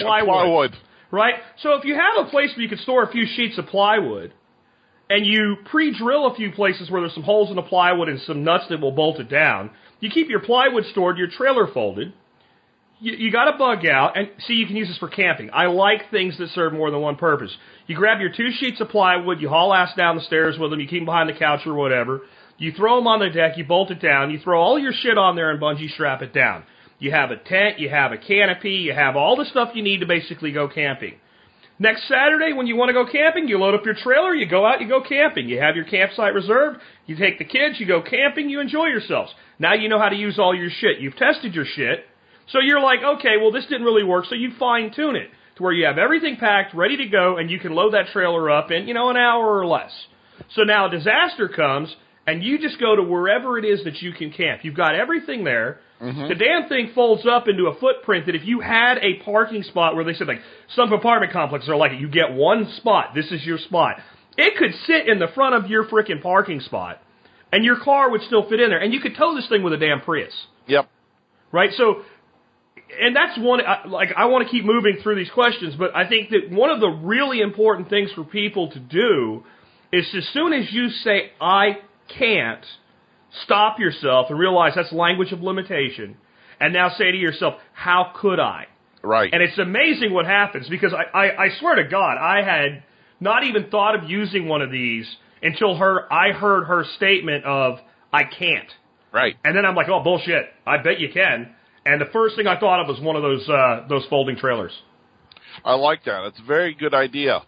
Plywood. 0.00 0.26
Plywood. 0.26 0.76
Right? 1.10 1.34
So 1.62 1.74
if 1.74 1.84
you 1.84 1.94
have 1.94 2.26
a 2.26 2.30
place 2.30 2.50
where 2.54 2.62
you 2.62 2.68
can 2.68 2.78
store 2.78 3.02
a 3.02 3.10
few 3.10 3.26
sheets 3.26 3.58
of 3.58 3.66
plywood, 3.66 4.32
and 5.10 5.26
you 5.26 5.56
pre-drill 5.70 6.26
a 6.26 6.34
few 6.36 6.52
places 6.52 6.88
where 6.88 7.00
there's 7.00 7.14
some 7.14 7.24
holes 7.24 7.50
in 7.50 7.56
the 7.56 7.62
plywood 7.62 8.08
and 8.08 8.20
some 8.20 8.44
nuts 8.44 8.66
that 8.70 8.80
will 8.80 8.92
bolt 8.92 9.18
it 9.18 9.28
down, 9.28 9.70
you 9.98 10.08
keep 10.08 10.30
your 10.30 10.40
plywood 10.40 10.84
stored, 10.86 11.18
your 11.18 11.26
trailer 11.26 11.66
folded, 11.66 12.12
you, 13.00 13.14
you 13.14 13.32
got 13.32 13.52
a 13.52 13.58
bug 13.58 13.84
out, 13.86 14.16
and 14.16 14.28
see, 14.46 14.54
you 14.54 14.66
can 14.66 14.76
use 14.76 14.86
this 14.86 14.98
for 14.98 15.08
camping. 15.08 15.50
I 15.52 15.66
like 15.66 16.10
things 16.12 16.38
that 16.38 16.50
serve 16.50 16.72
more 16.72 16.92
than 16.92 17.00
one 17.00 17.16
purpose. 17.16 17.54
You 17.88 17.96
grab 17.96 18.20
your 18.20 18.30
two 18.30 18.50
sheets 18.52 18.80
of 18.80 18.88
plywood, 18.88 19.40
you 19.40 19.48
haul 19.48 19.74
ass 19.74 19.90
down 19.96 20.16
the 20.16 20.22
stairs 20.22 20.56
with 20.58 20.70
them, 20.70 20.78
you 20.78 20.86
keep 20.86 21.00
them 21.00 21.06
behind 21.06 21.28
the 21.28 21.38
couch 21.38 21.66
or 21.66 21.74
whatever, 21.74 22.20
you 22.56 22.72
throw 22.72 22.96
them 22.96 23.08
on 23.08 23.18
the 23.18 23.30
deck, 23.30 23.58
you 23.58 23.64
bolt 23.64 23.90
it 23.90 24.00
down, 24.00 24.30
you 24.30 24.38
throw 24.38 24.60
all 24.60 24.78
your 24.78 24.92
shit 24.92 25.18
on 25.18 25.34
there 25.34 25.50
and 25.50 25.60
bungee 25.60 25.90
strap 25.90 26.22
it 26.22 26.32
down. 26.32 26.62
You 27.00 27.10
have 27.10 27.32
a 27.32 27.36
tent, 27.36 27.80
you 27.80 27.88
have 27.88 28.12
a 28.12 28.18
canopy, 28.18 28.74
you 28.74 28.94
have 28.94 29.16
all 29.16 29.36
the 29.36 29.46
stuff 29.46 29.70
you 29.74 29.82
need 29.82 30.00
to 30.00 30.06
basically 30.06 30.52
go 30.52 30.68
camping. 30.68 31.14
Next 31.80 32.06
Saturday, 32.08 32.52
when 32.52 32.66
you 32.66 32.76
want 32.76 32.90
to 32.90 32.92
go 32.92 33.10
camping, 33.10 33.48
you 33.48 33.58
load 33.58 33.74
up 33.74 33.86
your 33.86 33.94
trailer, 33.94 34.34
you 34.34 34.46
go 34.46 34.66
out, 34.66 34.82
you 34.82 34.88
go 34.88 35.02
camping. 35.02 35.48
You 35.48 35.60
have 35.60 35.76
your 35.76 35.86
campsite 35.86 36.34
reserved, 36.34 36.78
you 37.06 37.16
take 37.16 37.38
the 37.38 37.46
kids, 37.46 37.80
you 37.80 37.86
go 37.86 38.02
camping, 38.02 38.50
you 38.50 38.60
enjoy 38.60 38.86
yourselves. 38.86 39.32
Now 39.58 39.72
you 39.72 39.88
know 39.88 39.98
how 39.98 40.10
to 40.10 40.16
use 40.16 40.38
all 40.38 40.54
your 40.54 40.68
shit. 40.68 41.00
You've 41.00 41.16
tested 41.16 41.54
your 41.54 41.64
shit. 41.64 42.04
So 42.48 42.58
you're 42.60 42.82
like, 42.82 43.00
okay, 43.02 43.38
well, 43.40 43.50
this 43.50 43.64
didn't 43.64 43.84
really 43.84 44.04
work, 44.04 44.26
so 44.26 44.34
you 44.34 44.50
fine 44.58 44.92
tune 44.94 45.16
it 45.16 45.30
to 45.56 45.62
where 45.62 45.72
you 45.72 45.86
have 45.86 45.96
everything 45.96 46.36
packed, 46.36 46.74
ready 46.74 46.98
to 46.98 47.06
go, 47.06 47.38
and 47.38 47.50
you 47.50 47.58
can 47.58 47.72
load 47.72 47.94
that 47.94 48.08
trailer 48.12 48.50
up 48.50 48.70
in, 48.70 48.86
you 48.86 48.92
know, 48.92 49.08
an 49.08 49.16
hour 49.16 49.58
or 49.58 49.66
less. 49.66 49.92
So 50.54 50.64
now 50.64 50.86
a 50.86 50.90
disaster 50.90 51.48
comes, 51.48 51.94
and 52.26 52.42
you 52.42 52.58
just 52.58 52.78
go 52.78 52.94
to 52.94 53.02
wherever 53.02 53.58
it 53.58 53.64
is 53.64 53.84
that 53.84 54.02
you 54.02 54.12
can 54.12 54.32
camp. 54.32 54.64
You've 54.64 54.76
got 54.76 54.94
everything 54.94 55.44
there. 55.44 55.80
Mm-hmm. 56.00 56.28
The 56.28 56.34
damn 56.34 56.68
thing 56.68 56.92
folds 56.94 57.26
up 57.26 57.46
into 57.46 57.66
a 57.66 57.78
footprint 57.78 58.26
that 58.26 58.34
if 58.34 58.46
you 58.46 58.60
had 58.60 58.98
a 58.98 59.22
parking 59.22 59.62
spot 59.62 59.94
where 59.94 60.04
they 60.04 60.14
said 60.14 60.28
like 60.28 60.40
some 60.74 60.92
apartment 60.92 61.32
complexes 61.32 61.68
are 61.68 61.76
like 61.76 61.92
it, 61.92 62.00
you 62.00 62.08
get 62.08 62.32
one 62.32 62.72
spot. 62.78 63.10
This 63.14 63.30
is 63.30 63.44
your 63.44 63.58
spot. 63.58 63.96
It 64.36 64.56
could 64.56 64.72
sit 64.86 65.08
in 65.08 65.18
the 65.18 65.28
front 65.34 65.54
of 65.54 65.70
your 65.70 65.84
frickin' 65.86 66.22
parking 66.22 66.60
spot, 66.60 67.02
and 67.52 67.64
your 67.64 67.78
car 67.82 68.10
would 68.10 68.22
still 68.22 68.48
fit 68.48 68.60
in 68.60 68.70
there, 68.70 68.78
and 68.78 68.94
you 68.94 69.00
could 69.00 69.16
tow 69.16 69.34
this 69.34 69.48
thing 69.48 69.62
with 69.62 69.72
a 69.74 69.76
damn 69.76 70.00
Prius 70.00 70.32
Yep. 70.66 70.88
right? 71.52 71.70
So, 71.76 72.02
and 73.00 73.14
that's 73.14 73.38
one, 73.38 73.60
like, 73.88 74.08
I 74.16 74.26
want 74.26 74.46
to 74.46 74.50
keep 74.50 74.64
moving 74.64 74.98
through 75.02 75.16
these 75.16 75.30
questions, 75.30 75.74
but 75.78 75.94
I 75.94 76.08
think 76.08 76.30
that 76.30 76.50
one 76.50 76.70
of 76.70 76.80
the 76.80 76.88
really 76.88 77.40
important 77.40 77.90
things 77.90 78.10
for 78.12 78.24
people 78.24 78.70
to 78.70 78.78
do 78.78 79.44
is 79.92 80.06
as 80.16 80.26
soon 80.32 80.52
as 80.52 80.72
you 80.72 80.88
say, 80.88 81.32
I 81.40 81.78
can't, 82.18 82.64
stop 83.44 83.78
yourself 83.78 84.26
and 84.30 84.38
realize 84.38 84.72
that's 84.74 84.92
language 84.92 85.32
of 85.32 85.42
limitation, 85.42 86.16
and 86.60 86.72
now 86.72 86.90
say 86.90 87.10
to 87.10 87.16
yourself, 87.16 87.54
how 87.72 88.12
could 88.16 88.40
I? 88.40 88.66
Right. 89.02 89.32
And 89.32 89.42
it's 89.42 89.58
amazing 89.58 90.12
what 90.12 90.26
happens 90.26 90.68
because 90.68 90.92
I, 90.92 91.16
I, 91.16 91.44
I 91.44 91.48
swear 91.58 91.76
to 91.76 91.88
God, 91.88 92.18
I 92.18 92.42
had 92.42 92.82
not 93.18 93.44
even 93.44 93.70
thought 93.70 93.94
of 93.94 94.08
using 94.10 94.46
one 94.46 94.60
of 94.62 94.70
these 94.70 95.06
until 95.42 95.76
her, 95.76 96.12
I 96.12 96.32
heard 96.32 96.64
her 96.64 96.84
statement 96.96 97.44
of, 97.44 97.78
I 98.12 98.24
can't. 98.24 98.68
right. 99.12 99.36
And 99.44 99.56
then 99.56 99.64
I'm 99.64 99.74
like, 99.74 99.88
oh 99.88 100.02
bullshit! 100.02 100.46
I 100.66 100.78
bet 100.78 101.00
you 101.00 101.08
can. 101.12 101.54
And 101.86 102.00
the 102.00 102.10
first 102.12 102.36
thing 102.36 102.46
I 102.46 102.58
thought 102.58 102.80
of 102.80 102.88
was 102.88 103.00
one 103.00 103.16
of 103.16 103.22
those 103.22 103.48
uh, 103.48 103.86
those 103.88 104.04
folding 104.10 104.36
trailers. 104.36 104.72
I 105.64 105.74
like 105.74 106.04
that. 106.04 106.26
It's 106.26 106.40
a 106.40 106.46
very 106.46 106.74
good 106.74 106.92
idea. 106.92 107.42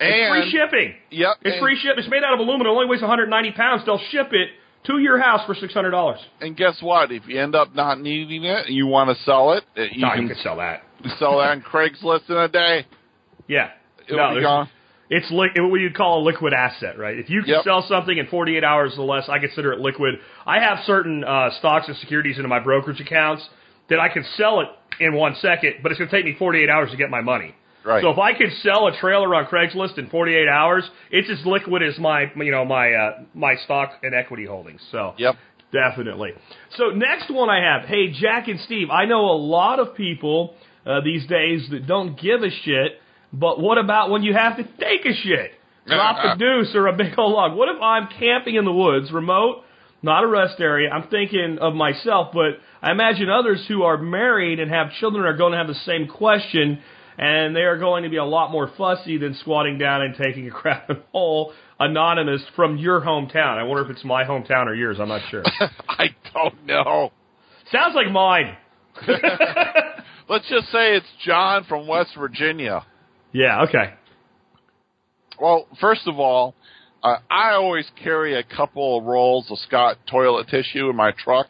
And 0.00 0.30
free 0.30 0.50
shipping. 0.50 0.94
Yep. 1.10 1.36
It's 1.42 1.60
free 1.60 1.78
ship. 1.80 1.94
It's 1.96 2.08
made 2.08 2.22
out 2.24 2.34
of 2.34 2.40
aluminum. 2.40 2.66
It 2.66 2.70
only 2.70 2.86
weighs 2.86 3.00
190 3.00 3.52
pounds. 3.52 3.82
They'll 3.86 4.00
ship 4.10 4.28
it 4.32 4.50
to 4.86 4.98
your 4.98 5.18
house 5.18 5.40
for 5.46 5.54
six 5.54 5.72
hundred 5.74 5.90
dollars. 5.92 6.18
And 6.40 6.56
guess 6.56 6.76
what? 6.80 7.10
If 7.12 7.26
you 7.26 7.40
end 7.40 7.54
up 7.54 7.74
not 7.74 8.00
needing 8.00 8.44
it 8.44 8.66
and 8.66 8.74
you 8.74 8.86
want 8.86 9.16
to 9.16 9.22
sell 9.24 9.52
it, 9.52 9.64
uh, 9.76 9.82
you 9.92 10.02
No, 10.02 10.10
can 10.12 10.22
you 10.22 10.28
could 10.28 10.38
sell 10.38 10.56
that. 10.56 10.82
sell 11.18 11.38
that 11.38 11.50
on 11.50 11.62
Craigslist 11.62 12.28
in 12.30 12.36
a 12.36 12.48
day. 12.48 12.86
Yeah. 13.48 13.70
It'll 14.08 14.28
no, 14.30 14.34
be 14.36 14.40
gone. 14.42 14.68
It's 15.08 15.30
li- 15.30 15.50
what 15.58 15.80
you'd 15.80 15.94
call 15.96 16.20
a 16.20 16.24
liquid 16.24 16.52
asset, 16.52 16.98
right? 16.98 17.16
If 17.16 17.30
you 17.30 17.42
can 17.42 17.50
Yep. 17.54 17.64
sell 17.64 17.82
something 17.88 18.16
in 18.18 18.26
48 18.26 18.64
hours 18.64 18.94
or 18.98 19.04
less, 19.06 19.28
I 19.28 19.38
consider 19.38 19.72
it 19.72 19.78
liquid. 19.78 20.16
I 20.44 20.60
have 20.60 20.78
certain 20.84 21.22
uh, 21.22 21.50
stocks 21.58 21.86
and 21.88 21.96
securities 21.98 22.36
into 22.38 22.48
my 22.48 22.58
brokerage 22.58 23.00
accounts 23.00 23.48
that 23.88 24.00
I 24.00 24.08
can 24.08 24.24
sell 24.36 24.60
it 24.62 24.68
in 24.98 25.14
one 25.14 25.36
second, 25.36 25.74
but 25.82 25.92
it's 25.92 25.98
going 25.98 26.10
to 26.10 26.16
take 26.16 26.24
me 26.24 26.34
48 26.38 26.68
hours 26.68 26.90
to 26.90 26.96
get 26.96 27.08
my 27.10 27.20
money. 27.20 27.54
Right. 27.86 28.02
So 28.02 28.10
if 28.10 28.18
I 28.18 28.32
could 28.32 28.50
sell 28.62 28.88
a 28.88 28.98
trailer 28.98 29.32
on 29.34 29.46
Craigslist 29.46 29.96
in 29.96 30.10
48 30.10 30.48
hours, 30.48 30.84
it's 31.10 31.30
as 31.30 31.46
liquid 31.46 31.82
as 31.82 31.96
my, 31.98 32.24
you 32.36 32.50
know, 32.50 32.64
my 32.64 32.92
uh, 32.92 33.22
my 33.32 33.54
stock 33.64 33.92
and 34.02 34.14
equity 34.14 34.44
holdings. 34.44 34.80
So 34.90 35.14
Yep. 35.18 35.36
Definitely. 35.72 36.32
So 36.76 36.90
next 36.90 37.30
one 37.30 37.50
I 37.50 37.60
have, 37.60 37.88
hey 37.88 38.12
Jack 38.12 38.48
and 38.48 38.60
Steve, 38.60 38.88
I 38.90 39.04
know 39.04 39.26
a 39.26 39.38
lot 39.38 39.78
of 39.80 39.94
people 39.96 40.54
uh, 40.86 41.00
these 41.00 41.26
days 41.26 41.68
that 41.70 41.86
don't 41.86 42.18
give 42.20 42.42
a 42.42 42.50
shit, 42.50 43.00
but 43.32 43.60
what 43.60 43.76
about 43.76 44.10
when 44.10 44.22
you 44.22 44.32
have 44.32 44.56
to 44.56 44.62
take 44.62 45.04
a 45.04 45.14
shit? 45.14 45.52
Drop 45.86 46.16
a 46.24 46.36
deuce 46.36 46.74
or 46.74 46.88
a 46.88 46.96
big 46.96 47.16
old 47.16 47.32
log. 47.32 47.56
What 47.56 47.68
if 47.68 47.80
I'm 47.80 48.08
camping 48.18 48.56
in 48.56 48.64
the 48.64 48.72
woods, 48.72 49.12
remote, 49.12 49.62
not 50.02 50.24
a 50.24 50.26
rest 50.26 50.56
area? 50.58 50.90
I'm 50.90 51.08
thinking 51.08 51.58
of 51.60 51.74
myself, 51.74 52.28
but 52.32 52.58
I 52.82 52.90
imagine 52.90 53.28
others 53.30 53.64
who 53.68 53.82
are 53.84 53.96
married 53.96 54.58
and 54.58 54.70
have 54.70 54.92
children 54.98 55.24
are 55.24 55.36
going 55.36 55.52
to 55.52 55.58
have 55.58 55.68
the 55.68 55.74
same 55.74 56.08
question, 56.08 56.80
and 57.18 57.54
they 57.54 57.62
are 57.62 57.78
going 57.78 58.02
to 58.04 58.08
be 58.08 58.16
a 58.16 58.24
lot 58.24 58.50
more 58.50 58.70
fussy 58.76 59.18
than 59.18 59.34
squatting 59.34 59.78
down 59.78 60.02
and 60.02 60.14
taking 60.16 60.46
a 60.46 60.50
crap 60.52 60.90
in 60.90 60.96
a 60.96 61.02
hole 61.12 61.52
anonymous 61.78 62.42
from 62.54 62.78
your 62.78 63.00
hometown. 63.00 63.58
I 63.58 63.62
wonder 63.64 63.84
if 63.84 63.90
it's 63.90 64.04
my 64.04 64.24
hometown 64.24 64.66
or 64.66 64.74
yours. 64.74 64.98
I'm 65.00 65.08
not 65.08 65.22
sure. 65.30 65.42
I 65.88 66.08
don't 66.32 66.66
know. 66.66 67.12
Sounds 67.70 67.94
like 67.94 68.10
mine. 68.10 68.56
Let's 70.28 70.48
just 70.48 70.66
say 70.72 70.96
it's 70.96 71.06
John 71.24 71.64
from 71.64 71.86
West 71.86 72.10
Virginia. 72.18 72.84
Yeah, 73.32 73.64
okay. 73.68 73.94
Well, 75.40 75.66
first 75.80 76.06
of 76.06 76.18
all, 76.18 76.54
uh, 77.02 77.18
I 77.30 77.52
always 77.52 77.86
carry 78.02 78.38
a 78.38 78.42
couple 78.42 78.98
of 78.98 79.04
rolls 79.04 79.50
of 79.50 79.58
Scott 79.58 79.98
toilet 80.10 80.48
tissue 80.48 80.88
in 80.88 80.96
my 80.96 81.12
truck, 81.12 81.48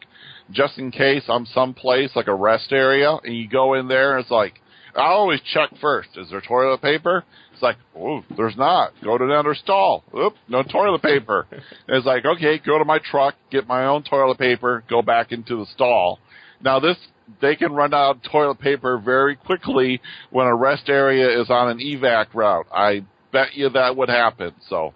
just 0.51 0.79
in 0.79 0.91
case 0.91 1.23
I'm 1.29 1.47
someplace 1.47 2.11
like 2.17 2.27
a 2.27 2.35
rest 2.35 2.73
area, 2.73 3.17
and 3.23 3.35
you 3.35 3.49
go 3.49 3.75
in 3.75 3.89
there 3.89 4.17
and 4.17 4.23
it's 4.23 4.31
like, 4.31 4.55
I 4.97 5.09
always 5.09 5.41
check 5.53 5.71
first. 5.81 6.09
Is 6.17 6.31
there 6.31 6.41
toilet 6.41 6.81
paper? 6.81 7.25
It's 7.53 7.63
like, 7.63 7.77
oh, 7.97 8.23
there's 8.37 8.57
not. 8.57 8.93
Go 9.05 9.19
to 9.19 9.25
another 9.25 9.55
stall. 9.55 10.05
Oop, 10.17 10.35
no 10.49 10.63
toilet 10.63 11.03
paper. 11.03 11.47
And 11.51 11.61
it's 11.89 12.07
like, 12.07 12.25
okay, 12.25 12.59
go 12.65 12.79
to 12.79 12.85
my 12.85 12.99
truck, 12.99 13.35
get 13.51 13.67
my 13.67 13.87
own 13.87 14.05
toilet 14.05 14.39
paper, 14.39 14.85
go 14.89 15.03
back 15.03 15.33
into 15.33 15.57
the 15.57 15.67
stall. 15.67 16.19
Now 16.63 16.81
this, 16.81 16.97
they 17.41 17.57
can 17.57 17.73
run 17.73 17.93
out 17.93 18.17
of 18.17 18.23
toilet 18.31 18.59
paper 18.59 18.99
very 18.99 19.37
quickly 19.37 20.01
when 20.31 20.47
a 20.47 20.55
rest 20.55 20.89
area 20.89 21.41
is 21.41 21.51
on 21.51 21.69
an 21.69 21.79
evac 21.79 22.35
route. 22.35 22.67
I 22.73 23.05
bet 23.33 23.55
you 23.55 23.69
that 23.71 23.97
would 23.97 24.09
happen. 24.09 24.53
So 24.69 24.95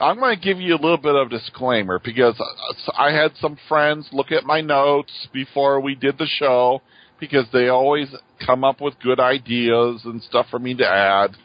I'm 0.00 0.18
going 0.18 0.36
to 0.36 0.42
give 0.42 0.60
you 0.60 0.74
a 0.74 0.80
little 0.80 0.96
bit 0.96 1.14
of 1.14 1.30
disclaimer 1.30 2.00
because 2.02 2.34
uh, 2.40 2.92
I 2.98 3.12
had 3.12 3.32
some 3.36 3.58
friends 3.68 4.08
look 4.12 4.32
at 4.32 4.44
my 4.44 4.60
notes 4.60 5.12
before 5.32 5.80
we 5.80 5.94
did 5.94 6.18
the 6.18 6.26
show 6.26 6.82
because 7.20 7.46
they 7.52 7.68
always 7.68 8.08
come 8.44 8.64
up 8.64 8.80
with 8.80 8.98
good 9.00 9.20
ideas 9.20 10.02
and 10.04 10.22
stuff 10.22 10.46
for 10.50 10.58
me 10.58 10.74
to 10.74 10.86
add. 10.86 11.36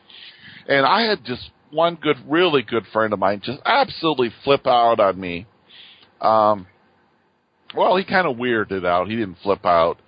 And 0.67 0.85
I 0.85 1.01
had 1.01 1.23
just 1.23 1.51
one 1.71 1.95
good, 1.95 2.17
really 2.27 2.63
good 2.63 2.85
friend 2.91 3.13
of 3.13 3.19
mine 3.19 3.41
just 3.43 3.59
absolutely 3.65 4.31
flip 4.43 4.65
out 4.65 4.99
on 4.99 5.19
me. 5.19 5.45
Um, 6.21 6.65
well, 7.75 7.97
he 7.97 8.05
kind 8.05 8.27
of 8.27 8.37
weirded 8.37 8.85
out. 8.85 9.09
He 9.09 9.15
didn't 9.15 9.37
flip 9.43 9.65
out 9.65 9.99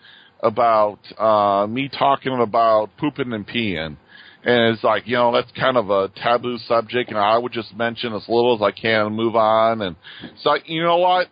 about 0.41 0.99
uh, 1.17 1.67
me 1.67 1.89
talking 1.89 2.39
about 2.39 2.89
pooping 2.97 3.33
and 3.33 3.47
peeing. 3.47 3.97
And 4.43 4.73
it's 4.73 4.83
like, 4.83 5.07
you 5.07 5.15
know, 5.15 5.33
that's 5.33 5.51
kind 5.59 5.75
of 5.75 5.89
a 5.89 6.09
taboo 6.15 6.57
subject, 6.59 7.09
and 7.09 7.17
I 7.17 7.37
would 7.37 7.51
just 7.51 7.75
mention 7.75 8.13
as 8.13 8.23
little 8.29 8.55
as 8.55 8.61
I 8.61 8.71
can 8.71 9.07
and 9.07 9.15
move 9.15 9.35
on. 9.35 9.81
And 9.81 9.95
like, 10.45 10.69
you 10.69 10.83
know 10.83 10.97
what? 10.97 11.27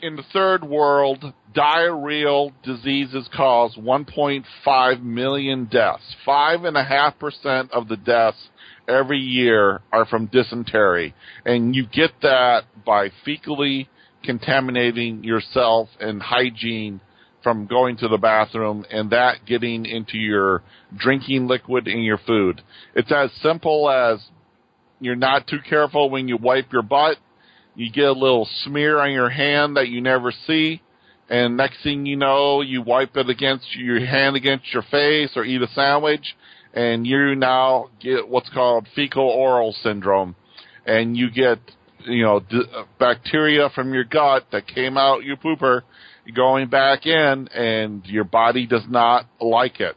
In 0.00 0.14
the 0.14 0.22
third 0.32 0.62
world, 0.62 1.24
diarrheal 1.56 2.52
diseases 2.62 3.28
cause 3.34 3.76
1.5 3.76 5.02
million 5.02 5.64
deaths. 5.64 6.16
Five 6.24 6.64
and 6.64 6.76
a 6.76 6.84
half 6.84 7.18
percent 7.18 7.72
of 7.72 7.88
the 7.88 7.96
deaths 7.96 8.48
every 8.88 9.18
year 9.18 9.80
are 9.92 10.06
from 10.06 10.26
dysentery. 10.26 11.14
And 11.44 11.74
you 11.74 11.86
get 11.86 12.10
that 12.22 12.64
by 12.84 13.10
fecally 13.26 13.88
contaminating 14.22 15.24
yourself 15.24 15.88
and 16.00 16.20
hygiene 16.20 17.00
from 17.42 17.66
going 17.66 17.96
to 17.96 18.08
the 18.08 18.18
bathroom 18.18 18.84
and 18.90 19.10
that 19.10 19.46
getting 19.46 19.86
into 19.86 20.18
your 20.18 20.62
drinking 20.96 21.46
liquid 21.46 21.86
in 21.86 22.00
your 22.00 22.18
food. 22.18 22.60
It's 22.94 23.12
as 23.12 23.30
simple 23.40 23.88
as 23.88 24.20
you're 25.00 25.14
not 25.14 25.46
too 25.46 25.60
careful 25.68 26.10
when 26.10 26.28
you 26.28 26.36
wipe 26.36 26.72
your 26.72 26.82
butt. 26.82 27.18
You 27.74 27.92
get 27.92 28.06
a 28.06 28.12
little 28.12 28.48
smear 28.64 28.98
on 28.98 29.12
your 29.12 29.30
hand 29.30 29.76
that 29.76 29.88
you 29.88 30.00
never 30.00 30.32
see. 30.46 30.82
And 31.28 31.56
next 31.56 31.82
thing 31.82 32.06
you 32.06 32.16
know, 32.16 32.60
you 32.60 32.82
wipe 32.82 33.16
it 33.16 33.28
against 33.28 33.74
your 33.74 34.04
hand 34.04 34.36
against 34.36 34.72
your 34.72 34.84
face 34.84 35.30
or 35.36 35.44
eat 35.44 35.60
a 35.60 35.68
sandwich 35.68 36.36
and 36.72 37.06
you 37.06 37.34
now 37.34 37.88
get 38.00 38.28
what's 38.28 38.50
called 38.50 38.86
fecal 38.94 39.24
oral 39.24 39.74
syndrome. 39.82 40.36
And 40.84 41.16
you 41.16 41.30
get, 41.30 41.58
you 42.04 42.22
know, 42.22 42.40
d- 42.40 42.62
bacteria 42.98 43.70
from 43.74 43.92
your 43.92 44.04
gut 44.04 44.46
that 44.52 44.68
came 44.68 44.96
out 44.96 45.24
your 45.24 45.36
pooper 45.36 45.82
going 46.34 46.68
back 46.68 47.06
in 47.06 47.48
and 47.48 48.04
your 48.06 48.24
body 48.24 48.66
does 48.66 48.84
not 48.88 49.26
like 49.40 49.80
it. 49.80 49.96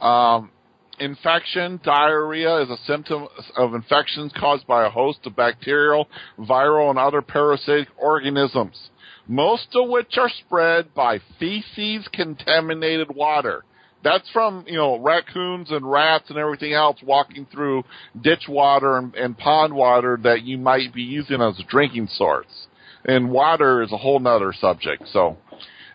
Um, 0.00 0.50
infection, 0.98 1.80
diarrhea 1.84 2.62
is 2.62 2.70
a 2.70 2.76
symptom 2.86 3.28
of 3.56 3.74
infections 3.74 4.32
caused 4.36 4.66
by 4.66 4.84
a 4.84 4.90
host 4.90 5.20
of 5.26 5.36
bacterial, 5.36 6.08
viral, 6.38 6.90
and 6.90 6.98
other 6.98 7.22
parasitic 7.22 7.88
organisms, 7.96 8.90
most 9.26 9.68
of 9.74 9.88
which 9.88 10.16
are 10.18 10.28
spread 10.28 10.94
by 10.94 11.20
feces 11.38 12.08
contaminated 12.12 13.14
water. 13.14 13.64
That's 14.04 14.28
from, 14.30 14.64
you 14.66 14.76
know, 14.76 14.98
raccoons 14.98 15.70
and 15.70 15.88
rats 15.88 16.28
and 16.28 16.38
everything 16.38 16.72
else 16.72 16.98
walking 17.04 17.46
through 17.52 17.84
ditch 18.20 18.46
water 18.48 18.98
and, 18.98 19.14
and 19.14 19.38
pond 19.38 19.72
water 19.74 20.18
that 20.24 20.42
you 20.42 20.58
might 20.58 20.92
be 20.92 21.02
using 21.02 21.40
as 21.40 21.58
a 21.60 21.64
drinking 21.64 22.08
source. 22.08 22.66
And 23.04 23.30
water 23.30 23.82
is 23.82 23.92
a 23.92 23.96
whole 23.96 24.18
nother 24.18 24.52
subject. 24.52 25.04
So, 25.12 25.36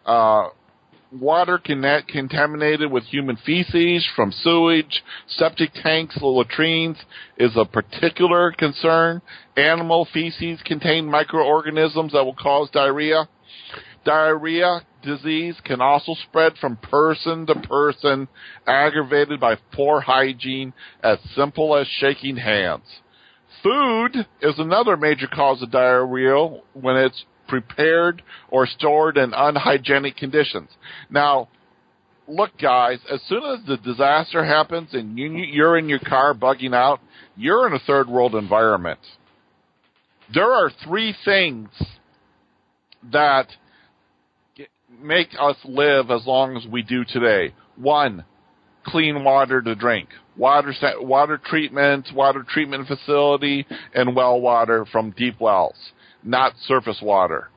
Uh, 0.05 0.49
water 1.11 1.57
connect, 1.57 2.09
contaminated 2.09 2.91
with 2.91 3.03
human 3.05 3.37
feces 3.37 4.07
from 4.15 4.31
sewage, 4.31 5.03
septic 5.27 5.73
tanks, 5.73 6.17
latrines 6.21 6.97
is 7.37 7.51
a 7.55 7.65
particular 7.65 8.51
concern. 8.51 9.21
Animal 9.55 10.07
feces 10.13 10.59
contain 10.65 11.09
microorganisms 11.09 12.13
that 12.13 12.23
will 12.23 12.35
cause 12.35 12.69
diarrhea. 12.71 13.27
Diarrhea 14.05 14.81
disease 15.03 15.55
can 15.63 15.81
also 15.81 16.13
spread 16.27 16.53
from 16.57 16.77
person 16.77 17.45
to 17.47 17.55
person, 17.55 18.27
aggravated 18.65 19.39
by 19.39 19.55
poor 19.73 19.99
hygiene, 19.99 20.73
as 21.03 21.17
simple 21.35 21.75
as 21.75 21.87
shaking 21.87 22.37
hands. 22.37 22.85
Food 23.63 24.15
is 24.41 24.59
another 24.59 24.95
major 24.95 25.27
cause 25.27 25.61
of 25.61 25.71
diarrhea 25.71 26.47
when 26.73 26.95
it's 26.95 27.25
prepared 27.47 28.21
or 28.49 28.67
stored 28.67 29.17
in 29.17 29.33
unhygienic 29.33 30.17
conditions. 30.17 30.69
Now, 31.09 31.49
look 32.27 32.51
guys, 32.61 32.99
as 33.11 33.21
soon 33.27 33.43
as 33.43 33.65
the 33.65 33.77
disaster 33.77 34.43
happens 34.43 34.89
and 34.93 35.17
you, 35.17 35.29
you're 35.29 35.77
in 35.77 35.89
your 35.89 35.99
car 35.99 36.33
bugging 36.33 36.75
out, 36.75 36.99
you're 37.35 37.67
in 37.67 37.73
a 37.73 37.79
third 37.79 38.09
world 38.09 38.35
environment. 38.35 38.99
There 40.33 40.51
are 40.51 40.71
three 40.85 41.15
things 41.23 41.69
that 43.11 43.47
make 45.01 45.29
us 45.39 45.55
live 45.63 46.11
as 46.11 46.25
long 46.25 46.57
as 46.57 46.65
we 46.65 46.81
do 46.81 47.05
today. 47.05 47.53
One, 47.75 48.25
clean 48.85 49.23
water 49.23 49.61
to 49.61 49.75
drink. 49.75 50.09
Water, 50.35 50.73
water 50.99 51.39
treatment, 51.43 52.07
water 52.13 52.45
treatment 52.47 52.87
facility, 52.87 53.65
and 53.93 54.15
well 54.15 54.39
water 54.39 54.85
from 54.91 55.11
deep 55.11 55.39
wells, 55.39 55.75
not 56.27 56.53
surface 56.65 56.99
water. 57.01 57.49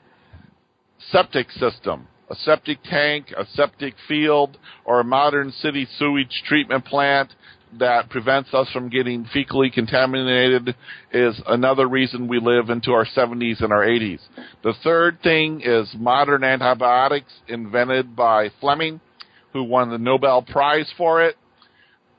Septic 1.10 1.50
system. 1.50 2.06
A 2.30 2.34
septic 2.36 2.78
tank, 2.84 3.32
a 3.36 3.44
septic 3.54 3.94
field, 4.06 4.56
or 4.84 5.00
a 5.00 5.04
modern 5.04 5.50
city 5.50 5.88
sewage 5.98 6.42
treatment 6.46 6.84
plant 6.84 7.32
that 7.78 8.08
prevents 8.08 8.52
us 8.52 8.68
from 8.72 8.88
getting 8.88 9.24
fecally 9.26 9.72
contaminated 9.72 10.74
is 11.12 11.40
another 11.46 11.88
reason 11.88 12.28
we 12.28 12.40
live 12.40 12.70
into 12.70 12.92
our 12.92 13.06
70s 13.06 13.62
and 13.62 13.72
our 13.72 13.84
80s. 13.84 14.20
The 14.62 14.74
third 14.82 15.20
thing 15.22 15.62
is 15.64 15.88
modern 15.96 16.44
antibiotics 16.44 17.32
invented 17.48 18.16
by 18.16 18.50
Fleming, 18.60 19.00
who 19.52 19.64
won 19.64 19.90
the 19.90 19.98
Nobel 19.98 20.42
Prize 20.42 20.92
for 20.96 21.24
it. 21.24 21.36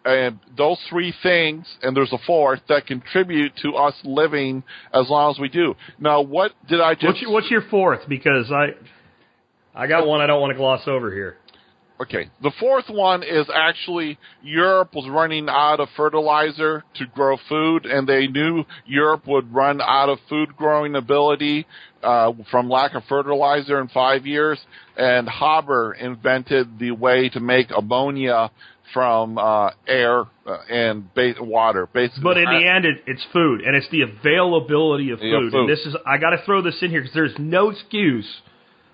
And 0.04 0.40
those 0.58 0.80
three 0.90 1.14
things, 1.22 1.68
and 1.84 1.96
there's 1.96 2.12
a 2.12 2.18
fourth, 2.26 2.62
that 2.70 2.88
contribute 2.88 3.54
to 3.62 3.74
us 3.74 3.94
living 4.04 4.64
as 4.94 5.10
long 5.10 5.32
as 5.32 5.40
we 5.40 5.48
do. 5.48 5.76
Now, 6.00 6.22
what 6.22 6.54
did 6.68 6.82
I 6.82 6.96
just... 6.96 7.06
What's 7.06 7.22
your, 7.22 7.32
what's 7.32 7.52
your 7.52 7.62
fourth? 7.70 8.02
Because 8.10 8.52
I, 8.52 8.70
I 9.76 9.86
got 9.86 10.08
one 10.08 10.20
I 10.22 10.26
don't 10.26 10.42
want 10.42 10.52
to 10.52 10.58
gloss 10.58 10.82
over 10.88 11.12
here. 11.12 11.38
Okay. 12.02 12.32
The 12.42 12.52
fourth 12.60 12.86
one 12.90 13.22
is 13.22 13.46
actually 13.54 14.18
Europe 14.42 14.96
was 14.96 15.08
running 15.08 15.48
out 15.48 15.80
of 15.80 15.88
fertilizer 15.96 16.84
to 16.96 17.06
grow 17.06 17.38
food, 17.48 17.86
and 17.86 18.08
they 18.08 18.26
knew 18.26 18.64
Europe 18.88 19.28
would 19.28 19.54
run 19.54 19.82
out 19.82 20.10
of 20.10 20.18
food 20.28 20.58
growing 20.58 20.96
ability 20.96 21.68
uh, 22.02 22.32
from 22.50 22.72
lack 22.72 22.96
of 22.96 23.04
fertilizer 23.08 23.80
in 23.80 23.88
five 23.90 24.26
years. 24.26 24.60
And 24.98 25.30
Haber 25.30 25.94
invented 25.94 26.80
the 26.80 26.90
way 26.90 27.30
to 27.30 27.40
make 27.40 27.68
ammonia 27.70 28.50
from 28.94 29.38
uh, 29.38 29.72
air 29.88 30.22
uh, 30.46 30.58
and 30.70 31.14
ba- 31.14 31.36
water, 31.40 31.88
basically. 31.92 32.24
But 32.24 32.38
in 32.38 32.46
the 32.46 32.68
end, 32.68 32.86
it, 32.86 33.04
it's 33.08 33.26
food, 33.34 33.62
and 33.62 33.76
it's 33.76 33.90
the 33.90 34.02
availability 34.02 35.12
of 35.12 35.20
food. 35.20 35.26
Yeah, 35.28 35.50
food. 35.52 35.54
And 35.54 35.70
this 35.70 35.80
is 35.86 35.96
I 36.06 36.18
got 36.18 36.32
to 36.32 36.44
throw 36.46 36.62
this 36.62 36.78
in 36.82 36.90
here 36.90 37.02
because 37.02 37.14
there's 37.14 37.36
no 37.38 37.70
excuse 37.70 38.28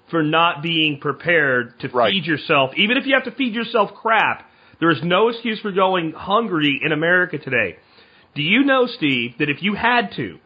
for 0.09 0.23
not 0.23 0.61
being 0.63 0.99
prepared 0.99 1.79
to 1.81 1.89
Right. 1.89 2.11
feed 2.11 2.25
yourself. 2.25 2.71
Even 2.77 2.97
if 2.97 3.05
you 3.05 3.13
have 3.13 3.25
to 3.25 3.31
feed 3.31 3.53
yourself 3.53 3.91
crap, 3.93 4.49
there 4.79 4.89
is 4.91 4.99
no 5.03 5.29
excuse 5.29 5.59
for 5.59 5.71
going 5.71 6.13
hungry 6.13 6.79
in 6.83 6.91
America 6.91 7.37
today. 7.37 7.77
Do 8.35 8.41
you 8.41 8.63
know, 8.63 8.85
Steve, 8.87 9.33
that 9.39 9.49
if 9.49 9.61
you 9.61 9.73
had 9.73 10.11
to, 10.17 10.37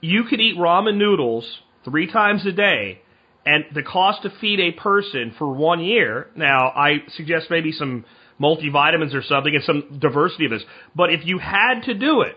you 0.00 0.24
could 0.24 0.40
eat 0.40 0.56
ramen 0.56 0.96
noodles 0.98 1.44
three 1.84 2.10
times 2.10 2.44
a 2.46 2.52
day, 2.52 3.00
and 3.46 3.64
the 3.74 3.82
cost 3.82 4.22
to 4.22 4.30
feed 4.40 4.60
a 4.60 4.72
person 4.72 5.34
for 5.38 5.48
one 5.52 5.80
year. 5.82 6.26
Now, 6.36 6.68
I 6.68 7.02
suggest 7.16 7.46
maybe 7.48 7.72
some 7.72 8.04
multivitamins 8.40 9.14
or 9.14 9.22
something 9.22 9.54
and 9.54 9.64
some 9.64 9.98
diversity 9.98 10.46
of 10.46 10.50
this. 10.50 10.62
But 10.94 11.12
if 11.12 11.24
you 11.24 11.38
had 11.38 11.82
to 11.84 11.94
do 11.94 12.22
it 12.22 12.36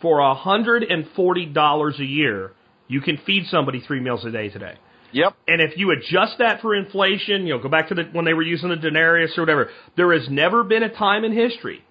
for 0.00 0.20
a 0.20 0.34
$140 0.34 1.98
a 1.98 2.04
year, 2.04 2.52
you 2.88 3.00
can 3.00 3.18
feed 3.24 3.46
somebody 3.46 3.80
three 3.80 4.00
meals 4.00 4.24
a 4.24 4.30
day 4.30 4.48
today. 4.48 4.74
Yep. 5.12 5.34
And 5.48 5.60
if 5.60 5.76
you 5.76 5.90
adjust 5.90 6.38
that 6.38 6.60
for 6.60 6.74
inflation, 6.74 7.46
you 7.46 7.54
know, 7.54 7.62
go 7.62 7.68
back 7.68 7.88
to 7.88 7.94
the, 7.94 8.04
when 8.12 8.24
they 8.24 8.32
were 8.32 8.42
using 8.42 8.68
the 8.68 8.76
denarius 8.76 9.36
or 9.36 9.42
whatever, 9.42 9.70
there 9.96 10.12
has 10.12 10.28
never 10.30 10.62
been 10.62 10.82
a 10.82 10.94
time 10.94 11.24
in 11.24 11.32
history 11.32 11.84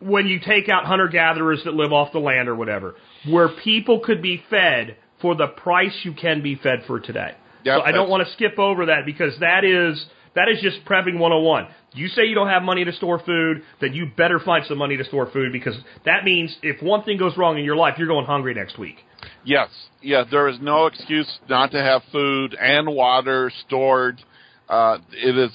when 0.00 0.26
you 0.26 0.40
take 0.40 0.68
out 0.68 0.86
hunter 0.86 1.08
gatherers 1.08 1.60
that 1.64 1.74
live 1.74 1.92
off 1.92 2.12
the 2.12 2.18
land 2.18 2.48
or 2.48 2.54
whatever, 2.54 2.94
where 3.28 3.50
people 3.62 4.00
could 4.00 4.22
be 4.22 4.42
fed 4.48 4.96
for 5.20 5.34
the 5.34 5.46
price 5.46 5.94
you 6.04 6.14
can 6.14 6.42
be 6.42 6.56
fed 6.56 6.84
for 6.86 7.00
today. 7.00 7.34
Yep, 7.64 7.80
so 7.80 7.82
I 7.84 7.92
don't 7.92 8.08
want 8.08 8.26
to 8.26 8.32
skip 8.32 8.58
over 8.58 8.86
that 8.86 9.04
because 9.04 9.38
that 9.40 9.64
is 9.64 10.02
that 10.34 10.48
is 10.48 10.60
just 10.62 10.84
prepping 10.84 11.18
101. 11.18 11.68
You 11.92 12.08
say 12.08 12.24
you 12.26 12.34
don't 12.34 12.48
have 12.48 12.62
money 12.62 12.84
to 12.84 12.92
store 12.92 13.20
food, 13.24 13.62
then 13.80 13.94
you 13.94 14.06
better 14.16 14.38
find 14.38 14.64
some 14.66 14.78
money 14.78 14.96
to 14.96 15.04
store 15.04 15.28
food 15.32 15.52
because 15.52 15.74
that 16.04 16.24
means 16.24 16.56
if 16.62 16.80
one 16.82 17.02
thing 17.02 17.18
goes 17.18 17.36
wrong 17.36 17.58
in 17.58 17.64
your 17.64 17.76
life, 17.76 17.94
you're 17.98 18.06
going 18.06 18.26
hungry 18.26 18.54
next 18.54 18.78
week. 18.78 18.96
Yes. 19.44 19.68
Yeah, 20.00 20.24
there 20.30 20.48
is 20.48 20.58
no 20.60 20.86
excuse 20.86 21.28
not 21.48 21.72
to 21.72 21.78
have 21.82 22.02
food 22.12 22.54
and 22.54 22.94
water 22.94 23.50
stored. 23.66 24.22
Uh, 24.68 24.98
it 25.12 25.36
is, 25.36 25.50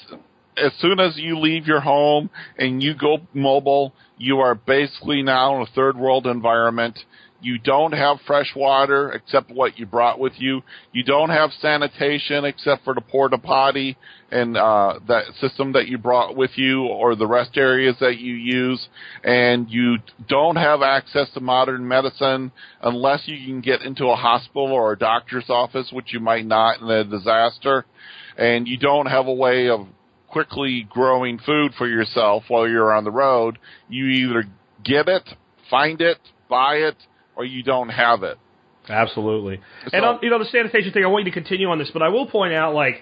as 0.57 0.71
soon 0.79 0.99
as 0.99 1.17
you 1.17 1.39
leave 1.39 1.67
your 1.67 1.79
home 1.79 2.29
and 2.57 2.83
you 2.83 2.95
go 2.95 3.19
mobile, 3.33 3.93
you 4.17 4.39
are 4.39 4.55
basically 4.55 5.23
now 5.23 5.55
in 5.55 5.61
a 5.61 5.71
third 5.73 5.97
world 5.97 6.27
environment. 6.27 6.99
You 7.45 7.59
don't 7.59 7.91
have 7.91 8.17
fresh 8.25 8.51
water 8.55 9.11
except 9.11 9.51
what 9.51 9.77
you 9.77 9.85
brought 9.85 10.17
with 10.17 10.33
you. 10.37 10.63
You 10.93 11.03
don't 11.03 11.29
have 11.29 11.51
sanitation 11.61 12.43
except 12.43 12.83
for 12.83 12.95
the 12.95 13.01
porta 13.01 13.37
potty 13.37 13.97
and 14.31 14.57
uh, 14.57 14.97
that 15.07 15.25
system 15.39 15.73
that 15.73 15.87
you 15.87 15.99
brought 15.99 16.35
with 16.35 16.49
you 16.55 16.85
or 16.85 17.15
the 17.15 17.27
rest 17.27 17.51
areas 17.55 17.97
that 17.99 18.17
you 18.17 18.33
use. 18.33 18.87
And 19.23 19.69
you 19.69 19.97
don't 20.27 20.55
have 20.55 20.81
access 20.81 21.29
to 21.35 21.39
modern 21.39 21.87
medicine 21.87 22.51
unless 22.81 23.27
you 23.27 23.37
can 23.45 23.61
get 23.61 23.83
into 23.83 24.07
a 24.07 24.15
hospital 24.15 24.71
or 24.71 24.93
a 24.93 24.97
doctor's 24.97 25.47
office, 25.47 25.91
which 25.91 26.13
you 26.13 26.19
might 26.19 26.47
not 26.47 26.81
in 26.81 26.89
a 26.89 27.03
disaster. 27.03 27.85
And 28.39 28.67
you 28.67 28.79
don't 28.79 29.05
have 29.05 29.27
a 29.27 29.33
way 29.33 29.69
of 29.69 29.85
quickly 30.29 30.87
growing 30.89 31.37
food 31.37 31.73
for 31.77 31.87
yourself 31.87 32.45
while 32.47 32.67
you're 32.67 32.91
on 32.91 33.03
the 33.03 33.11
road. 33.11 33.59
You 33.87 34.07
either 34.07 34.45
get 34.83 35.07
it, 35.07 35.29
find 35.69 36.01
it, 36.01 36.17
buy 36.49 36.77
it, 36.77 36.95
or 37.35 37.45
you 37.45 37.63
don't 37.63 37.89
have 37.89 38.23
it. 38.23 38.37
Absolutely. 38.89 39.59
So- 39.85 39.89
and 39.93 40.05
on, 40.05 40.19
you 40.21 40.29
know 40.29 40.39
the 40.39 40.45
sanitation 40.45 40.91
thing, 40.91 41.03
I 41.03 41.07
want 41.07 41.25
you 41.25 41.31
to 41.31 41.39
continue 41.39 41.69
on 41.69 41.79
this, 41.79 41.89
but 41.91 42.01
I 42.01 42.09
will 42.09 42.27
point 42.27 42.53
out 42.53 42.73
like 42.73 43.01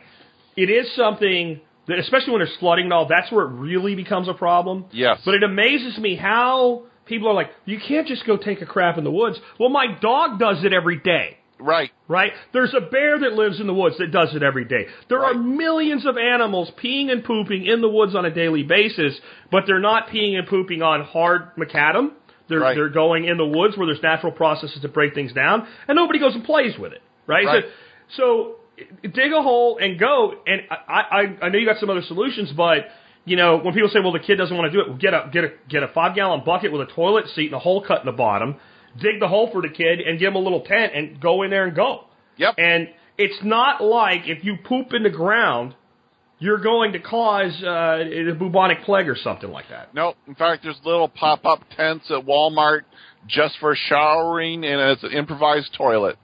it 0.56 0.70
is 0.70 0.94
something 0.96 1.60
that, 1.88 2.00
especially 2.00 2.32
when 2.32 2.40
there's 2.40 2.56
flooding 2.60 2.86
and 2.86 2.94
all, 2.94 3.08
that's 3.08 3.32
where 3.32 3.46
it 3.46 3.52
really 3.52 3.96
becomes 3.96 4.28
a 4.28 4.34
problem. 4.34 4.86
Yes. 4.92 5.20
But 5.26 5.36
it 5.36 5.44
amazes 5.44 5.98
me 5.98 6.16
how 6.16 6.84
people 7.06 7.28
are 7.28 7.34
like, 7.34 7.50
you 7.66 7.80
can't 7.86 8.08
just 8.08 8.26
go 8.26 8.38
take 8.38 8.62
a 8.62 8.66
crap 8.66 8.98
in 8.98 9.04
the 9.04 9.12
woods. 9.12 9.38
Well, 9.60 9.70
my 9.70 9.88
dog 10.02 10.40
does 10.40 10.64
it 10.64 10.74
every 10.74 11.00
day. 11.00 11.38
Right. 11.60 11.92
Right? 12.08 12.32
There's 12.52 12.74
a 12.74 12.82
bear 12.82 13.20
that 13.20 13.34
lives 13.34 13.60
in 13.60 13.68
the 13.68 13.74
woods 13.74 13.98
that 14.00 14.12
does 14.12 14.36
it 14.36 14.44
every 14.44 14.66
day. 14.66 14.88
There 15.10 15.24
are 15.24 15.34
millions 15.34 16.06
of 16.06 16.18
animals 16.18 16.72
peeing 16.82 17.10
and 17.10 17.24
pooping 17.24 17.66
in 17.66 17.80
the 17.82 17.88
woods 17.90 18.16
on 18.16 18.26
a 18.26 18.34
daily 18.34 18.64
basis, 18.64 19.18
but 19.52 19.64
they're 19.66 19.80
not 19.80 20.10
peeing 20.10 20.38
and 20.38 20.48
pooping 20.48 20.82
on 20.82 21.04
hard 21.04 21.56
macadam. 21.56 22.12
They're, 22.50 22.60
Right. 22.60 22.76
they're 22.76 22.90
going 22.90 23.26
in 23.26 23.38
the 23.38 23.46
woods 23.46 23.78
where 23.78 23.88
there's 23.88 24.02
natural 24.04 24.32
processes 24.32 24.82
to 24.82 24.90
break 24.90 25.14
things 25.14 25.34
down, 25.34 25.68
and 25.88 25.96
nobody 25.96 26.20
goes 26.20 26.36
and 26.36 26.44
plays 26.44 26.78
with 26.78 26.92
it. 26.94 27.02
Right? 27.26 27.46
Right. 27.46 27.64
So, 28.16 28.56
so 28.78 29.08
dig 29.08 29.32
a 29.32 29.42
hole 29.42 29.78
and 29.78 30.00
go. 30.00 30.36
And 30.46 30.62
I, 30.70 30.76
I, 30.86 31.46
I 31.46 31.50
know 31.50 31.58
you 31.58 31.66
got 31.66 31.80
some 31.80 31.90
other 31.90 32.02
solutions, 32.02 32.52
but 32.52 32.88
you 33.26 33.38
know 33.38 33.58
when 33.58 33.74
people 33.74 33.90
say, 33.90 34.00
"Well, 34.00 34.12
the 34.12 34.20
kid 34.20 34.36
doesn't 34.36 34.56
want 34.56 34.72
to 34.72 34.78
do 34.78 34.82
it," 34.84 34.90
well, 34.90 34.98
get 34.98 35.14
a 35.14 35.30
get 35.32 35.44
a 35.46 35.50
get 35.70 35.84
a 35.84 35.88
five 35.90 36.16
gallon 36.16 36.44
bucket 36.46 36.72
with 36.72 36.82
a 36.82 36.92
toilet 36.92 37.28
seat 37.30 37.46
and 37.46 37.56
a 37.56 37.60
hole 37.60 37.82
cut 37.82 38.02
in 38.02 38.06
the 38.06 38.12
bottom. 38.12 38.58
Dig 39.00 39.20
the 39.20 39.28
hole 39.28 39.50
for 39.52 39.62
the 39.62 39.70
kid 39.70 40.02
and 40.02 40.20
give 40.20 40.30
him 40.30 40.36
a 40.36 40.40
little 40.40 40.62
tent 40.62 40.94
and 40.94 41.20
go 41.20 41.44
in 41.44 41.50
there 41.50 41.66
and 41.66 41.76
go. 41.76 42.06
Yep. 42.38 42.56
And 42.58 42.90
it's 43.18 43.40
not 43.44 43.82
like 43.84 44.28
if 44.28 44.44
you 44.44 44.58
poop 44.64 44.94
in 44.94 45.04
the 45.04 45.10
ground, 45.10 45.76
you're 46.40 46.62
going 46.62 46.94
to 46.94 47.00
cause 47.00 47.54
uh, 47.64 48.00
a 48.04 48.34
bubonic 48.34 48.84
plague 48.84 49.08
or 49.08 49.16
something 49.16 49.50
like 49.50 49.70
that. 49.70 49.94
No, 49.94 50.14
in 50.28 50.36
fact, 50.36 50.64
there's 50.64 50.80
little 50.84 51.08
pop-up 51.08 51.62
tents 51.76 52.06
at 52.10 52.26
Walmart 52.26 52.82
just 53.28 53.56
for 53.60 53.76
showering, 53.76 54.66
and 54.66 54.82
it's 54.92 55.04
an 55.04 55.12
improvised 55.12 55.74
toilet. 55.78 56.18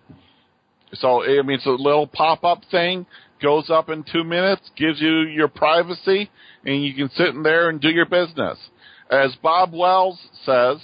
So 0.93 1.23
I 1.23 1.41
mean, 1.43 1.57
it's 1.57 1.65
a 1.65 1.69
little 1.69 2.07
pop-up 2.07 2.63
thing. 2.71 3.05
Goes 3.41 3.69
up 3.69 3.89
in 3.89 4.03
two 4.11 4.25
minutes, 4.25 4.69
gives 4.75 4.99
you 4.99 5.21
your 5.21 5.47
privacy, 5.47 6.29
and 6.65 6.83
you 6.83 6.93
can 6.93 7.09
sit 7.11 7.27
in 7.27 7.41
there 7.41 7.69
and 7.69 7.79
do 7.79 7.89
your 7.89 8.05
business. 8.05 8.57
As 9.09 9.33
Bob 9.41 9.71
Wells 9.73 10.19
says, 10.45 10.77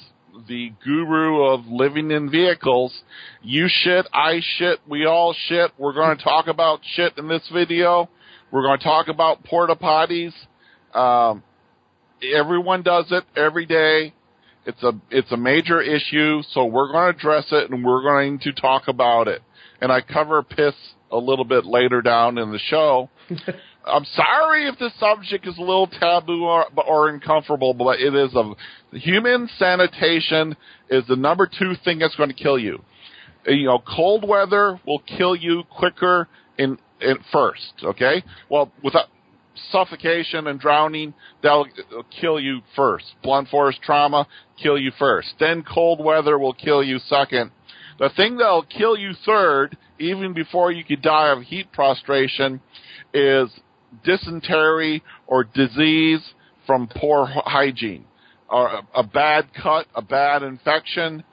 the 0.47 0.71
guru 0.84 1.43
of 1.43 1.65
living 1.67 2.11
in 2.11 2.32
vehicles, 2.32 2.93
you 3.41 3.67
shit, 3.67 4.05
I 4.13 4.39
shit, 4.57 4.80
we 4.88 5.05
all 5.05 5.36
shit. 5.47 5.71
We're 5.78 5.93
going 5.93 6.17
to 6.17 6.23
talk 6.23 6.47
about 6.47 6.80
shit 6.95 7.17
in 7.17 7.28
this 7.28 7.47
video. 7.53 8.09
We're 8.56 8.62
going 8.62 8.80
to 8.80 8.86
talk 8.86 9.10
about 9.10 9.43
porta 9.43 9.76
potties. 9.76 10.32
Um, 10.93 11.43
everyone 12.24 12.84
does 12.84 13.08
it 13.12 13.26
every 13.36 13.66
day. 13.66 14.14
It's 14.66 14.82
a 14.82 14.93
it's 15.12 15.30
a 15.34 15.36
major 15.36 15.82
issue, 15.82 16.41
so 16.51 16.64
we're 16.64 16.89
going 16.89 17.12
to 17.12 17.20
address 17.20 17.47
it 17.51 17.70
and 17.70 17.84
we're 17.84 18.01
going 18.01 18.39
to 18.39 18.53
talk 18.53 18.84
about 18.88 19.28
it. 19.28 19.41
And 19.82 19.91
I 19.91 19.99
cover 19.99 20.41
piss 20.41 20.74
a 21.12 21.18
little 21.18 21.43
bit 21.43 21.66
later 21.66 22.01
down 22.01 22.38
in 22.38 22.53
the 22.53 22.60
show. 22.70 23.10
I'm 23.86 24.06
sorry 24.16 24.70
if 24.70 24.80
the 24.80 24.89
subject 25.01 25.45
is 25.45 25.58
a 25.58 25.62
little 25.62 25.88
taboo 25.88 26.45
or, 26.45 26.66
or 26.88 27.10
uncomfortable, 27.10 27.74
but 27.74 27.99
it 27.99 28.16
is 28.16 28.34
a 28.36 28.53
human 28.97 29.49
sanitation 29.60 30.56
is 30.89 31.03
the 31.10 31.18
number 31.18 31.45
two 31.45 31.74
thing 31.84 31.99
that's 31.99 32.16
going 32.16 32.30
to 32.30 32.36
kill 32.41 32.58
you. 32.58 32.82
You 33.45 33.66
know, 33.66 33.80
cold 33.80 34.26
weather 34.26 34.80
will 34.88 34.99
kill 34.99 35.36
you 35.36 35.64
quicker 35.70 36.30
in, 36.58 36.78
in 37.02 37.18
first. 37.32 37.74
Okay, 37.84 38.24
well, 38.50 38.72
without 38.84 39.08
suffocation 39.72 40.48
and 40.48 40.60
drowning, 40.60 41.14
that'll 41.41 41.68
kill 42.20 42.39
you 42.39 42.62
first. 42.76 43.06
Blunt 43.24 43.48
force 43.50 43.78
trauma 43.84 44.28
kill 44.62 44.78
you 44.78 44.91
first. 44.98 45.34
Then 45.39 45.64
cold 45.64 46.04
weather 46.04 46.38
will 46.38 46.54
kill 46.54 46.84
you 46.84 47.00
second. 47.00 47.52
The 48.00 48.10
thing 48.16 48.38
that'll 48.38 48.64
kill 48.66 48.98
you 48.98 49.14
third, 49.26 49.78
even 50.00 50.34
before 50.34 50.72
you 50.72 50.84
could 50.84 51.02
die 51.02 51.30
of 51.30 51.43
heat 51.43 51.72
prostration, 51.72 52.60
is 53.14 53.50
dysentery 54.04 55.02
or 55.28 55.46
disease 55.46 56.22
from 56.68 56.89
poor 56.93 57.26
hygiene, 57.28 58.06
or 58.50 58.68
a, 58.68 58.88
a 58.96 59.04
bad 59.04 59.46
cut, 59.54 59.86
a 59.96 60.02
bad 60.02 60.43
infection. 60.43 61.24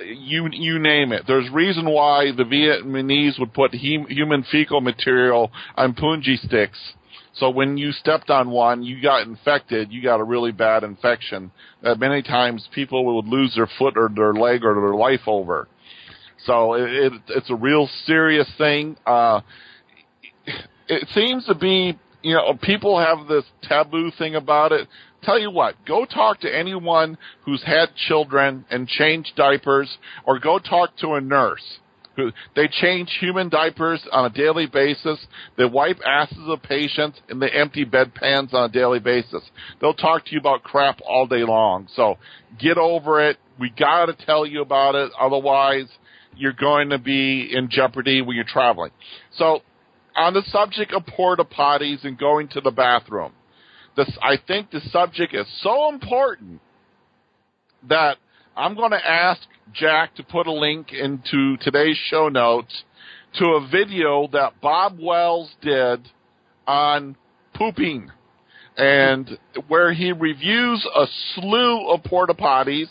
You 0.00 0.48
you 0.52 0.78
name 0.78 1.12
it. 1.12 1.22
There's 1.26 1.50
reason 1.50 1.88
why 1.88 2.32
the 2.36 2.44
Vietnamese 2.44 3.38
would 3.38 3.54
put 3.54 3.72
hem, 3.72 4.06
human 4.08 4.44
fecal 4.50 4.80
material 4.80 5.50
on 5.76 5.94
punji 5.94 6.36
sticks. 6.38 6.78
So 7.34 7.50
when 7.50 7.76
you 7.76 7.92
stepped 7.92 8.30
on 8.30 8.50
one, 8.50 8.82
you 8.82 9.02
got 9.02 9.26
infected. 9.26 9.92
You 9.92 10.02
got 10.02 10.20
a 10.20 10.24
really 10.24 10.52
bad 10.52 10.84
infection 10.84 11.50
that 11.82 11.98
many 11.98 12.22
times 12.22 12.66
people 12.74 13.16
would 13.16 13.26
lose 13.26 13.54
their 13.54 13.68
foot 13.78 13.94
or 13.96 14.08
their 14.14 14.32
leg 14.32 14.64
or 14.64 14.74
their 14.74 14.94
life 14.94 15.20
over. 15.26 15.68
So 16.44 16.74
it, 16.74 16.88
it 16.90 17.12
it's 17.28 17.50
a 17.50 17.54
real 17.54 17.88
serious 18.06 18.48
thing. 18.56 18.96
Uh, 19.06 19.40
it 20.88 21.08
seems 21.14 21.44
to 21.46 21.54
be, 21.54 21.98
you 22.22 22.34
know, 22.34 22.56
people 22.62 22.98
have 22.98 23.26
this 23.28 23.44
taboo 23.62 24.10
thing 24.18 24.34
about 24.36 24.72
it. 24.72 24.88
Tell 25.26 25.40
you 25.40 25.50
what, 25.50 25.74
go 25.84 26.04
talk 26.04 26.38
to 26.40 26.56
anyone 26.56 27.18
who's 27.44 27.62
had 27.64 27.88
children 27.96 28.64
and 28.70 28.86
changed 28.86 29.32
diapers, 29.34 29.98
or 30.24 30.38
go 30.38 30.60
talk 30.60 30.96
to 30.98 31.14
a 31.14 31.20
nurse. 31.20 31.80
Who 32.14 32.30
they 32.54 32.68
change 32.68 33.10
human 33.20 33.48
diapers 33.48 34.06
on 34.12 34.24
a 34.24 34.30
daily 34.30 34.66
basis. 34.66 35.18
They 35.58 35.64
wipe 35.66 35.98
asses 36.06 36.38
of 36.46 36.62
patients 36.62 37.20
and 37.28 37.42
they 37.42 37.50
empty 37.50 37.84
bedpans 37.84 38.54
on 38.54 38.70
a 38.70 38.72
daily 38.72 39.00
basis. 39.00 39.42
They'll 39.80 39.92
talk 39.92 40.24
to 40.24 40.32
you 40.32 40.38
about 40.38 40.62
crap 40.62 41.00
all 41.06 41.26
day 41.26 41.42
long. 41.42 41.88
So 41.94 42.16
get 42.58 42.78
over 42.78 43.28
it. 43.28 43.36
We 43.60 43.68
gotta 43.68 44.14
tell 44.14 44.46
you 44.46 44.62
about 44.62 44.94
it. 44.94 45.10
Otherwise, 45.20 45.88
you're 46.36 46.54
going 46.54 46.88
to 46.90 46.98
be 46.98 47.50
in 47.52 47.68
jeopardy 47.68 48.22
when 48.22 48.36
you're 48.36 48.46
traveling. 48.46 48.92
So 49.36 49.60
on 50.14 50.32
the 50.32 50.42
subject 50.46 50.94
of 50.94 51.04
porta 51.04 51.44
potties 51.44 52.04
and 52.04 52.16
going 52.16 52.48
to 52.48 52.62
the 52.62 52.70
bathroom, 52.70 53.32
this 53.96 54.10
I 54.22 54.36
think 54.46 54.70
the 54.70 54.80
subject 54.90 55.34
is 55.34 55.46
so 55.62 55.88
important 55.92 56.60
that 57.88 58.16
I'm 58.56 58.74
going 58.74 58.90
to 58.90 59.06
ask 59.06 59.40
Jack 59.72 60.14
to 60.16 60.22
put 60.22 60.46
a 60.46 60.52
link 60.52 60.92
into 60.92 61.56
today's 61.60 61.98
show 62.08 62.28
notes 62.28 62.84
to 63.38 63.44
a 63.44 63.68
video 63.70 64.28
that 64.32 64.60
Bob 64.60 64.98
Wells 65.00 65.54
did 65.60 66.08
on 66.66 67.16
pooping 67.54 68.10
and 68.76 69.38
where 69.68 69.92
he 69.92 70.12
reviews 70.12 70.86
a 70.94 71.06
slew 71.34 71.88
of 71.88 72.02
porta 72.04 72.34
potties 72.34 72.88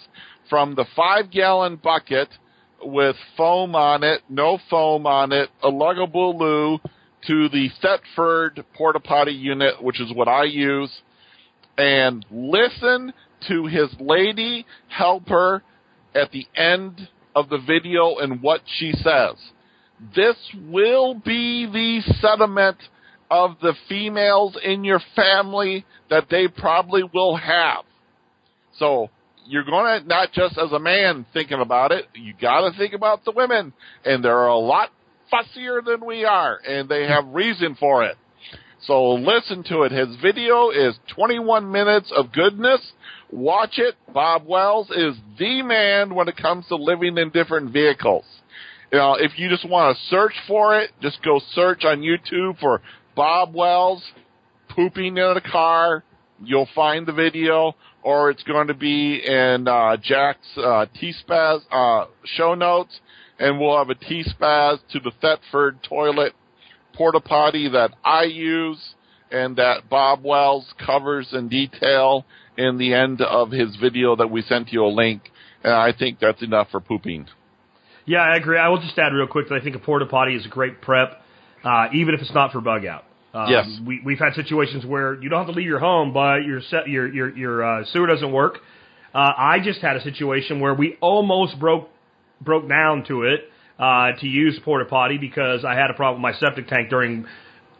from 0.49 0.75
the 0.75 0.85
five 0.95 1.31
gallon 1.31 1.77
bucket 1.77 2.29
with 2.83 3.15
foam 3.37 3.75
on 3.75 4.03
it, 4.03 4.21
no 4.29 4.59
foam 4.69 5.07
on 5.07 5.31
it, 5.31 5.49
a 5.63 5.69
luggable 5.69 6.37
loo, 6.37 6.79
to 7.27 7.49
the 7.49 7.69
Thetford 7.81 8.63
porta 8.75 8.99
potty 8.99 9.33
unit, 9.33 9.81
which 9.81 9.99
is 10.01 10.13
what 10.13 10.27
I 10.27 10.43
use, 10.43 10.91
and 11.77 12.25
listen 12.31 13.13
to 13.47 13.65
his 13.65 13.89
lady 13.99 14.65
helper 14.87 15.63
at 16.13 16.31
the 16.31 16.47
end 16.55 17.09
of 17.35 17.49
the 17.49 17.57
video 17.57 18.17
and 18.17 18.41
what 18.41 18.61
she 18.77 18.93
says. 18.93 19.35
This 20.15 20.35
will 20.69 21.13
be 21.13 21.65
the 21.65 22.01
sentiment 22.21 22.77
of 23.29 23.57
the 23.61 23.73
females 23.89 24.57
in 24.63 24.83
your 24.83 25.01
family 25.15 25.85
that 26.09 26.27
they 26.29 26.47
probably 26.47 27.03
will 27.03 27.35
have. 27.35 27.83
So 28.77 29.09
you're 29.47 29.63
going 29.63 30.01
to 30.01 30.07
not 30.07 30.31
just 30.31 30.57
as 30.57 30.71
a 30.71 30.79
man 30.79 31.25
thinking 31.33 31.59
about 31.59 31.91
it, 31.91 32.05
you 32.13 32.33
got 32.39 32.69
to 32.69 32.77
think 32.77 32.93
about 32.93 33.25
the 33.25 33.31
women, 33.31 33.73
and 34.03 34.23
there 34.23 34.37
are 34.37 34.47
a 34.47 34.57
lot 34.57 34.91
fussier 35.31 35.83
than 35.83 36.05
we 36.05 36.25
are, 36.25 36.59
and 36.67 36.87
they 36.89 37.07
have 37.07 37.27
reason 37.27 37.75
for 37.79 38.03
it. 38.03 38.17
So 38.81 39.13
listen 39.13 39.63
to 39.69 39.83
it. 39.83 39.91
His 39.91 40.15
video 40.21 40.69
is 40.69 40.97
21 41.15 41.71
minutes 41.71 42.11
of 42.15 42.31
goodness. 42.31 42.81
Watch 43.31 43.77
it. 43.77 43.95
Bob 44.13 44.45
Wells 44.45 44.89
is 44.91 45.15
the 45.39 45.63
man 45.63 46.13
when 46.13 46.27
it 46.27 46.37
comes 46.37 46.67
to 46.67 46.75
living 46.75 47.17
in 47.17 47.31
different 47.31 47.71
vehicles. 47.71 48.25
You 48.91 48.99
know, 48.99 49.15
if 49.15 49.39
you 49.39 49.49
just 49.49 49.67
want 49.67 49.97
to 49.97 50.03
search 50.05 50.33
for 50.47 50.79
it, 50.79 50.91
just 51.01 51.21
go 51.23 51.41
search 51.53 51.83
on 51.83 52.01
YouTube 52.01 52.59
for 52.59 52.81
Bob 53.15 53.55
Wells 53.55 54.03
pooping 54.69 55.17
in 55.17 55.37
a 55.37 55.41
car. 55.41 56.03
You'll 56.43 56.69
find 56.75 57.07
the 57.07 57.13
video, 57.13 57.75
or 58.03 58.29
it's 58.29 58.43
going 58.43 58.67
to 58.67 58.73
be 58.73 59.21
in 59.25 59.67
uh, 59.67 59.97
Jack's 59.97 60.47
uh, 60.57 60.85
T-Spaz 60.99 61.61
uh, 61.71 62.05
show 62.25 62.53
notes, 62.53 62.99
and 63.39 63.59
we'll 63.59 63.77
have 63.77 63.89
a 63.89 63.95
T-Spaz 63.95 64.79
to 64.91 64.99
the 64.99 65.11
Thetford 65.21 65.83
toilet 65.83 66.33
porta 66.93 67.19
potty 67.19 67.69
that 67.69 67.91
I 68.03 68.23
use 68.23 68.95
and 69.31 69.57
that 69.57 69.89
Bob 69.89 70.23
Wells 70.23 70.73
covers 70.85 71.27
in 71.33 71.49
detail 71.49 72.25
in 72.57 72.77
the 72.77 72.93
end 72.93 73.21
of 73.21 73.51
his 73.51 73.75
video 73.75 74.15
that 74.15 74.29
we 74.29 74.41
sent 74.43 74.71
you 74.71 74.85
a 74.85 74.87
link. 74.87 75.23
And 75.63 75.73
I 75.73 75.91
think 75.97 76.19
that's 76.19 76.41
enough 76.41 76.69
for 76.71 76.79
pooping. 76.79 77.27
Yeah, 78.05 78.19
I 78.19 78.37
agree. 78.37 78.57
I 78.57 78.69
will 78.69 78.79
just 78.79 78.97
add 78.97 79.13
real 79.13 79.27
quick 79.27 79.49
that 79.49 79.55
I 79.55 79.61
think 79.61 79.75
a 79.75 79.79
porta 79.79 80.05
potty 80.05 80.35
is 80.35 80.45
a 80.45 80.49
great 80.49 80.79
prep, 80.81 81.21
uh, 81.63 81.87
even 81.93 82.13
if 82.13 82.21
it's 82.21 82.33
not 82.33 82.51
for 82.51 82.61
bug 82.61 82.85
out. 82.85 83.03
Um, 83.33 83.49
Yes. 83.49 83.67
we, 83.85 83.99
we've 84.05 84.19
had 84.19 84.33
situations 84.35 84.85
where 84.85 85.21
you 85.21 85.27
don't 85.27 85.39
have 85.45 85.53
to 85.53 85.57
leave 85.59 85.67
your 85.67 85.79
home, 85.79 86.13
but 86.13 86.45
your 86.45 86.61
set, 86.61 86.87
your 86.87 87.11
your 87.11 87.35
your 87.35 87.63
uh, 87.63 87.85
sewer 87.85 88.07
doesn't 88.07 88.31
work. 88.31 88.59
Uh, 89.13 89.31
I 89.37 89.59
just 89.61 89.81
had 89.81 89.95
a 89.97 90.01
situation 90.01 90.59
where 90.59 90.73
we 90.73 90.97
almost 91.01 91.59
broke 91.59 91.89
broke 92.45 92.69
down 92.69 93.03
to 93.07 93.23
it 93.23 93.49
uh, 93.79 94.11
to 94.19 94.27
use 94.27 94.59
porta 94.63 94.85
potty 94.85 95.17
because 95.17 95.65
I 95.65 95.75
had 95.75 95.89
a 95.89 95.93
problem 95.93 96.21
with 96.21 96.33
my 96.33 96.39
septic 96.39 96.67
tank 96.67 96.89
during. 96.89 97.25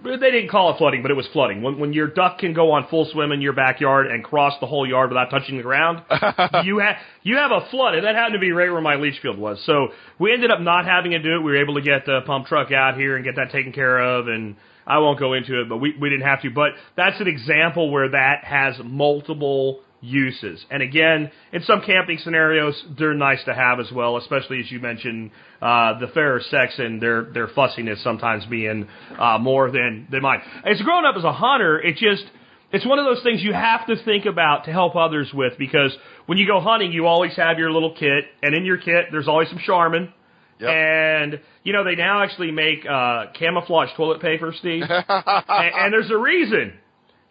They 0.04 0.18
didn't 0.18 0.50
call 0.50 0.74
it 0.74 0.78
flooding, 0.78 1.02
but 1.02 1.10
it 1.10 1.16
was 1.16 1.26
flooding. 1.34 1.64
When, 1.64 1.80
when 1.80 1.94
your 1.94 2.08
duck 2.08 2.38
can 2.38 2.54
go 2.54 2.72
on 2.72 2.88
full 2.90 3.10
swim 3.12 3.32
in 3.32 3.42
your 3.42 3.54
backyard 3.54 4.08
and 4.08 4.24
cross 4.24 4.54
the 4.60 4.68
whole 4.68 4.88
yard 4.88 5.10
without 5.10 5.32
touching 5.32 5.58
the 5.58 5.64
ground, 5.64 6.04
you 6.64 6.80
have 6.80 6.98
you 7.24 7.38
have 7.38 7.52
a 7.52 7.68
flood, 7.72 7.96
and 7.96 8.06
that 8.06 8.14
happened 8.14 8.34
to 8.34 8.40
be 8.40 8.52
right 8.52 8.72
where 8.72 8.82
my 8.82 8.96
leach 8.96 9.20
field 9.22 9.38
was. 9.38 9.64
So 9.66 9.88
we 10.20 10.34
ended 10.34 10.52
up 10.52 10.60
not 10.60 10.86
having 10.86 11.12
to 11.12 11.20
do 11.20 11.36
it. 11.36 11.40
We 11.40 11.52
were 11.52 11.62
able 11.62 11.76
to 11.76 11.82
get 11.82 12.06
the 12.06 12.22
pump 12.26 12.48
truck 12.48 12.72
out 12.72 12.98
here 12.98 13.16
and 13.16 13.24
get 13.24 13.38
that 13.38 13.52
taken 13.52 13.72
care 13.72 13.98
of, 13.98 14.28
and 14.28 14.58
I 14.86 15.00
won't 15.00 15.18
go 15.18 15.34
into 15.34 15.62
it, 15.62 15.70
but 15.70 15.78
we 15.78 15.96
we 16.00 16.10
didn't 16.10 16.26
have 16.26 16.42
to. 16.42 16.52
But 16.52 16.72
that's 16.96 17.20
an 17.20 17.28
example 17.28 17.90
where 17.90 18.10
that 18.10 18.44
has 18.44 18.76
multiple 18.84 19.82
uses. 20.06 20.64
And 20.70 20.82
again, 20.84 21.32
in 21.52 21.64
some 21.64 21.82
camping 21.86 22.20
scenarios, 22.20 22.82
they're 22.98 23.14
nice 23.14 23.44
to 23.46 23.54
have 23.54 23.80
as 23.80 23.92
well, 23.92 24.18
especially 24.18 24.60
as 24.60 24.72
you 24.72 24.80
mentioned, 24.80 25.32
uh, 25.62 26.00
the 26.00 26.08
fairer 26.14 26.42
sex 26.50 26.76
and 26.78 27.02
their, 27.02 27.24
their 27.24 27.48
fussiness 27.48 28.04
sometimes 28.04 28.46
being, 28.46 28.88
uh, 29.20 29.38
more 29.40 29.72
than, 29.72 30.08
than 30.12 30.22
mine. 30.22 30.42
As 30.64 30.82
growing 30.82 31.06
up 31.06 31.16
as 31.18 31.24
a 31.24 31.34
hunter, 31.34 31.80
it 31.80 31.98
just, 31.98 32.24
it's 32.72 32.86
one 32.86 33.00
of 33.00 33.06
those 33.06 33.24
things 33.24 33.44
you 33.44 33.54
have 33.54 33.88
to 33.88 33.96
think 34.04 34.26
about 34.26 34.66
to 34.66 34.72
help 34.72 34.96
others 34.96 35.32
with 35.34 35.54
because 35.58 35.96
when 36.26 36.38
you 36.38 36.48
go 36.48 36.60
hunting, 36.60 36.92
you 36.92 37.08
always 37.08 37.36
have 37.36 37.58
your 37.58 37.72
little 37.72 37.94
kit, 37.94 38.26
and 38.42 38.56
in 38.56 38.66
your 38.66 38.78
kit, 38.78 39.08
there's 39.12 39.28
always 39.28 39.50
some 39.50 39.60
Charmin. 39.66 40.14
Yep. 40.60 40.70
And 40.70 41.40
you 41.64 41.74
know 41.74 41.84
they 41.84 41.96
now 41.96 42.24
actually 42.24 42.52
make 42.52 42.86
uh, 42.90 43.26
camouflage 43.38 43.90
toilet 43.98 44.22
paper, 44.22 44.54
Steve, 44.58 44.84
and, 44.90 45.04
and 45.10 45.94
there's 45.94 46.10
a 46.10 46.18
reason. 46.18 46.74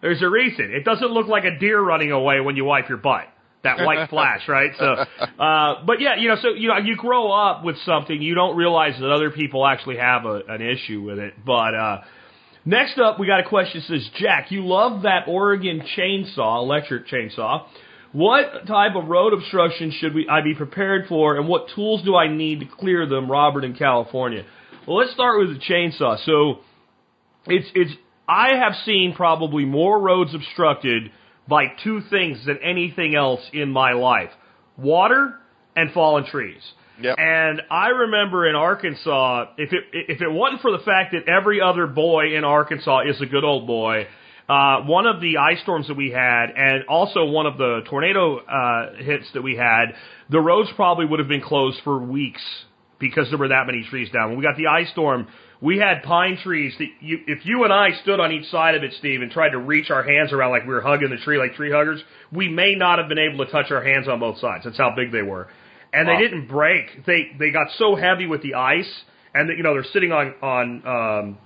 There's 0.05 0.21
a 0.21 0.29
reason. 0.29 0.71
It 0.71 0.85
doesn't 0.85 1.13
look 1.13 1.29
like 1.29 1.45
a 1.45 1.59
deer 1.59 1.81
running 1.81 2.13
away 2.13 2.39
when 2.39 2.57
you 2.57 2.67
wipe 2.67 2.91
your 2.91 2.99
butt. 2.99 3.25
That 3.63 3.79
white 3.79 4.11
flash, 4.11 4.47
right? 4.47 4.73
So, 4.79 4.85
uh, 4.85 5.83
but 5.87 5.99
yeah, 5.99 6.17
you 6.19 6.29
know, 6.29 6.37
so 6.43 6.49
you 6.51 6.69
know, 6.69 6.77
you 6.77 6.95
grow 6.95 7.33
up 7.33 7.65
with 7.65 7.79
something, 7.87 8.21
you 8.21 8.35
don't 8.35 8.55
realize 8.55 9.01
that 9.01 9.11
other 9.11 9.31
people 9.31 9.67
actually 9.67 9.97
have 9.97 10.27
a, 10.27 10.43
an 10.47 10.61
issue 10.61 11.01
with 11.01 11.19
it. 11.19 11.33
But 11.43 11.75
uh, 11.75 12.03
next 12.67 12.99
up, 12.99 13.19
we 13.19 13.27
got 13.27 13.41
a 13.41 13.49
question 13.49 13.81
that 13.81 13.99
says, 13.99 14.11
Jack, 14.21 14.53
you 14.53 14.67
love 14.67 15.05
that 15.05 15.27
Oregon 15.27 15.83
chainsaw, 15.97 16.59
electric 16.59 17.07
chainsaw. 17.09 17.67
What 18.13 18.67
type 18.67 18.97
of 18.97 19.09
road 19.09 19.33
obstruction 19.33 19.91
should 19.91 20.15
we 20.15 20.29
I 20.29 20.43
be 20.43 20.55
prepared 20.55 21.07
for, 21.09 21.39
and 21.39 21.49
what 21.49 21.69
tools 21.75 22.03
do 22.05 22.15
I 22.15 22.29
need 22.29 22.61
to 22.61 22.67
clear 22.67 23.09
them? 23.09 23.31
Robert 23.31 23.65
in 23.65 23.75
California. 23.75 24.45
Well, 24.87 24.99
let's 24.99 25.15
start 25.15 25.41
with 25.41 25.59
the 25.59 25.65
chainsaw. 25.65 26.23
So, 26.27 26.61
it's 27.47 27.69
it's 27.75 27.93
I 28.29 28.57
have 28.57 28.72
seen 28.85 29.14
probably 29.14 29.64
more 29.64 30.01
roads 30.01 30.35
obstructed 30.35 31.11
by 31.49 31.66
two 31.83 32.01
things 32.09 32.45
than 32.47 32.59
anything 32.62 33.14
else 33.14 33.41
in 33.53 33.70
my 33.70 33.93
life. 33.93 34.31
Water 34.77 35.35
and 35.77 35.93
fallen 35.93 36.25
trees. 36.25 36.62
Yep. 37.01 37.16
And 37.18 37.62
I 37.70 37.89
remember 37.89 38.49
in 38.49 38.55
Arkansas, 38.55 39.47
if 39.59 39.72
it 39.72 39.85
if 39.93 40.20
it 40.20 40.31
wasn't 40.31 40.62
for 40.62 40.70
the 40.70 40.79
fact 40.85 41.12
that 41.12 41.29
every 41.29 41.61
other 41.61 41.87
boy 41.87 42.37
in 42.37 42.45
Arkansas 42.45 43.03
is 43.09 43.20
a 43.20 43.27
good 43.27 43.43
old 43.43 43.66
boy, 43.66 44.07
uh, 44.49 44.83
one 44.83 45.07
of 45.07 45.20
the 45.20 45.39
ice 45.39 45.61
storms 45.62 45.89
that 45.89 45.97
we 45.97 46.11
had, 46.11 46.51
and 46.57 46.85
also 46.85 47.25
one 47.25 47.47
of 47.47 47.59
the 47.59 47.81
tornado 47.89 48.39
uh, 48.39 48.95
hits 49.03 49.25
that 49.35 49.43
we 49.43 49.57
had, 49.57 49.87
the 50.31 50.41
roads 50.41 50.70
probably 50.77 51.05
would 51.05 51.18
have 51.18 51.29
been 51.29 51.41
closed 51.41 51.79
for 51.83 51.99
weeks 51.99 52.43
because 53.01 53.29
there 53.31 53.39
were 53.39 53.49
that 53.49 53.66
many 53.66 53.85
trees 53.91 54.11
down. 54.11 54.29
When 54.29 54.39
we 54.39 54.45
got 54.45 54.57
the 54.57 54.68
ice 54.68 54.91
storm, 54.91 55.27
we 55.65 55.79
had 55.79 56.03
pine 56.03 56.39
trees 56.43 56.75
that 56.79 56.89
you, 57.01 57.19
if 57.27 57.47
you 57.47 57.65
and 57.65 57.73
I 57.73 57.91
stood 58.03 58.21
on 58.21 58.33
each 58.33 58.51
side 58.51 58.75
of 58.75 58.83
it, 58.83 58.93
Steve, 58.99 59.23
and 59.23 59.31
tried 59.31 59.51
to 59.51 59.59
reach 59.59 59.91
our 59.91 60.03
hands 60.03 60.33
around 60.33 60.51
like 60.51 60.62
we 60.67 60.75
were 60.75 60.83
hugging 60.83 61.11
the 61.11 61.17
tree 61.25 61.39
like 61.39 61.55
tree 61.55 61.73
huggers, 61.73 62.03
we 62.31 62.49
may 62.49 62.75
not 62.75 62.99
have 62.99 63.09
been 63.09 63.19
able 63.19 63.45
to 63.45 63.51
touch 63.51 63.71
our 63.71 63.83
hands 63.83 64.07
on 64.09 64.21
both 64.21 64.39
sides. 64.39 64.65
That's 64.65 64.79
how 64.79 64.93
big 64.95 65.11
they 65.11 65.23
were 65.23 65.49
and 65.95 66.09
Wow. 66.09 66.17
they 66.17 66.23
didn't 66.23 66.49
break. 66.49 67.07
They 67.07 67.33
they 67.39 67.51
got 67.51 67.69
so 67.79 67.95
heavy 67.95 68.27
with 68.27 68.43
the 68.43 68.55
ice, 68.55 68.93
and 69.33 69.49
that 69.49 69.57
you 69.57 69.62
know 69.62 69.73
they're 69.75 69.85
sitting 69.93 70.12
on 70.12 70.35
on 70.43 70.83
um, 70.87 71.39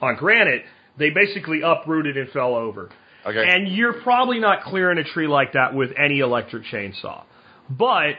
on 0.00 0.16
granite. 0.16 0.62
They 0.98 1.10
basically 1.10 1.60
uprooted 1.62 2.16
and 2.16 2.30
fell 2.30 2.54
over. 2.54 2.88
Okay. 3.26 3.44
And 3.44 3.68
you're 3.68 4.00
probably 4.02 4.38
not 4.38 4.62
clearing 4.62 4.98
a 4.98 5.04
tree 5.04 5.26
like 5.26 5.52
that 5.54 5.74
with 5.74 5.90
any 5.98 6.20
electric 6.20 6.62
chainsaw, 6.64 7.24
but 7.68 8.14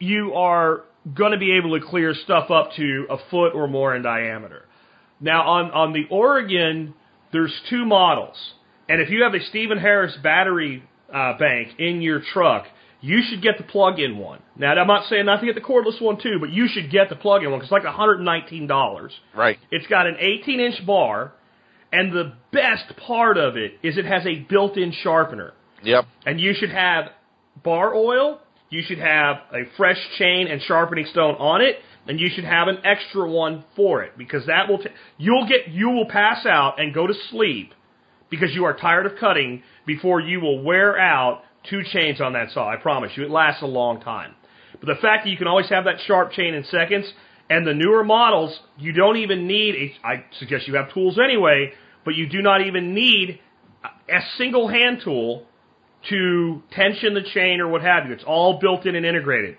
you 0.00 0.34
are 0.34 0.82
going 1.14 1.32
to 1.32 1.38
be 1.38 1.52
able 1.56 1.78
to 1.78 1.86
clear 1.86 2.12
stuff 2.12 2.50
up 2.50 2.72
to 2.76 3.06
a 3.08 3.16
foot 3.30 3.54
or 3.54 3.68
more 3.68 3.94
in 3.94 4.02
diameter. 4.02 4.64
Now 5.20 5.48
on 5.48 5.70
on 5.70 5.92
the 5.92 6.04
Oregon, 6.10 6.94
there's 7.32 7.54
two 7.70 7.84
models, 7.84 8.36
and 8.88 9.00
if 9.00 9.10
you 9.10 9.22
have 9.22 9.34
a 9.34 9.40
Stephen 9.40 9.78
Harris 9.78 10.16
battery 10.22 10.82
uh, 11.12 11.36
bank 11.38 11.78
in 11.78 12.00
your 12.00 12.20
truck, 12.32 12.66
you 13.00 13.22
should 13.28 13.42
get 13.42 13.58
the 13.58 13.64
plug-in 13.64 14.18
one. 14.18 14.40
Now 14.56 14.72
I'm 14.72 14.86
not 14.86 15.08
saying 15.08 15.26
not 15.26 15.40
to 15.40 15.46
get 15.46 15.54
the 15.54 15.60
cordless 15.60 16.00
one 16.00 16.20
too, 16.20 16.38
but 16.40 16.50
you 16.50 16.68
should 16.68 16.90
get 16.90 17.08
the 17.08 17.16
plug-in 17.16 17.50
one 17.50 17.60
because 17.60 17.68
it's 17.68 17.72
like 17.72 17.84
119 17.84 18.66
dollars. 18.66 19.12
Right. 19.34 19.58
It's 19.70 19.86
got 19.86 20.06
an 20.06 20.16
18 20.18 20.60
inch 20.60 20.86
bar, 20.86 21.32
and 21.92 22.12
the 22.12 22.34
best 22.52 22.96
part 23.06 23.38
of 23.38 23.56
it 23.56 23.72
is 23.82 23.98
it 23.98 24.04
has 24.04 24.26
a 24.26 24.40
built-in 24.40 24.92
sharpener. 25.02 25.52
Yep. 25.82 26.04
And 26.26 26.40
you 26.40 26.54
should 26.54 26.70
have 26.70 27.06
bar 27.62 27.94
oil, 27.94 28.40
you 28.70 28.82
should 28.82 28.98
have 28.98 29.36
a 29.52 29.62
fresh 29.76 29.98
chain 30.18 30.46
and 30.48 30.60
sharpening 30.62 31.06
stone 31.06 31.36
on 31.36 31.60
it, 31.60 31.76
and 32.08 32.18
you 32.18 32.28
should 32.34 32.44
have 32.44 32.68
an 32.68 32.78
extra 32.84 33.30
one 33.30 33.64
for 33.76 34.02
it 34.02 34.16
because 34.18 34.46
that 34.46 34.68
will 34.68 34.78
t- 34.78 34.88
you'll 35.18 35.46
get 35.46 35.68
you 35.68 35.90
will 35.90 36.06
pass 36.06 36.46
out 36.46 36.80
and 36.80 36.94
go 36.94 37.06
to 37.06 37.14
sleep 37.30 37.72
because 38.30 38.54
you 38.54 38.64
are 38.64 38.74
tired 38.74 39.06
of 39.06 39.12
cutting 39.20 39.62
before 39.86 40.20
you 40.20 40.40
will 40.40 40.62
wear 40.62 40.98
out 40.98 41.42
two 41.68 41.82
chains 41.92 42.20
on 42.20 42.32
that 42.32 42.50
saw. 42.50 42.68
I 42.68 42.76
promise 42.76 43.12
you, 43.16 43.24
it 43.24 43.30
lasts 43.30 43.62
a 43.62 43.66
long 43.66 44.00
time. 44.00 44.34
But 44.80 44.86
the 44.86 45.00
fact 45.00 45.24
that 45.24 45.30
you 45.30 45.36
can 45.36 45.46
always 45.46 45.68
have 45.68 45.84
that 45.84 46.00
sharp 46.06 46.32
chain 46.32 46.54
in 46.54 46.64
seconds, 46.64 47.12
and 47.50 47.66
the 47.66 47.74
newer 47.74 48.04
models, 48.04 48.58
you 48.78 48.92
don't 48.92 49.16
even 49.16 49.46
need 49.46 49.74
a. 49.74 50.06
I 50.06 50.24
suggest 50.38 50.68
you 50.68 50.74
have 50.76 50.92
tools 50.92 51.18
anyway, 51.22 51.72
but 52.04 52.14
you 52.14 52.28
do 52.28 52.42
not 52.42 52.66
even 52.66 52.94
need 52.94 53.40
a 53.84 54.16
a 54.16 54.20
single 54.36 54.68
hand 54.68 55.02
tool 55.04 55.46
to 56.08 56.62
tension 56.72 57.14
the 57.14 57.22
chain 57.34 57.60
or 57.60 57.68
what 57.68 57.82
have 57.82 58.06
you. 58.06 58.12
It's 58.12 58.24
all 58.24 58.58
built 58.60 58.86
in 58.86 58.94
and 58.94 59.04
integrated. 59.04 59.56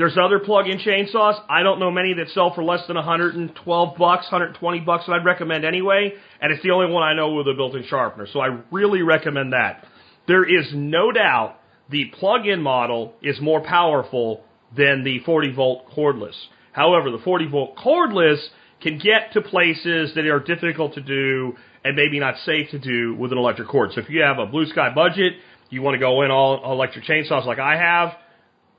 There's 0.00 0.16
other 0.16 0.38
plug-in 0.38 0.78
chainsaws. 0.78 1.38
I 1.50 1.62
don't 1.62 1.78
know 1.78 1.90
many 1.90 2.14
that 2.14 2.30
sell 2.30 2.54
for 2.54 2.64
less 2.64 2.86
than 2.86 2.96
112 2.96 3.98
bucks, 3.98 4.24
120 4.32 4.80
bucks 4.80 5.04
that 5.06 5.12
I'd 5.12 5.26
recommend 5.26 5.66
anyway, 5.66 6.14
and 6.40 6.50
it's 6.50 6.62
the 6.62 6.70
only 6.70 6.90
one 6.90 7.02
I 7.02 7.12
know 7.12 7.34
with 7.34 7.46
a 7.48 7.52
built-in 7.54 7.84
sharpener. 7.84 8.26
So 8.32 8.40
I 8.40 8.60
really 8.70 9.02
recommend 9.02 9.52
that. 9.52 9.84
There 10.26 10.42
is 10.42 10.70
no 10.72 11.12
doubt 11.12 11.56
the 11.90 12.06
plug-in 12.18 12.62
model 12.62 13.12
is 13.20 13.42
more 13.42 13.60
powerful 13.60 14.42
than 14.74 15.04
the 15.04 15.18
40 15.18 15.52
volt 15.52 15.90
cordless. 15.94 16.46
However, 16.72 17.10
the 17.10 17.22
40 17.22 17.48
volt 17.48 17.76
cordless 17.76 18.42
can 18.80 18.96
get 18.96 19.34
to 19.34 19.42
places 19.42 20.14
that 20.14 20.24
are 20.24 20.40
difficult 20.40 20.94
to 20.94 21.02
do 21.02 21.52
and 21.84 21.94
maybe 21.94 22.18
not 22.18 22.36
safe 22.46 22.70
to 22.70 22.78
do 22.78 23.14
with 23.16 23.32
an 23.32 23.38
electric 23.38 23.68
cord. 23.68 23.90
So 23.92 24.00
if 24.00 24.08
you 24.08 24.22
have 24.22 24.38
a 24.38 24.46
blue 24.46 24.64
sky 24.64 24.94
budget, 24.94 25.34
you 25.68 25.82
want 25.82 25.96
to 25.96 26.00
go 26.00 26.22
in 26.22 26.30
all 26.30 26.72
electric 26.72 27.04
chainsaws 27.04 27.44
like 27.44 27.58
I 27.58 27.76
have, 27.76 28.14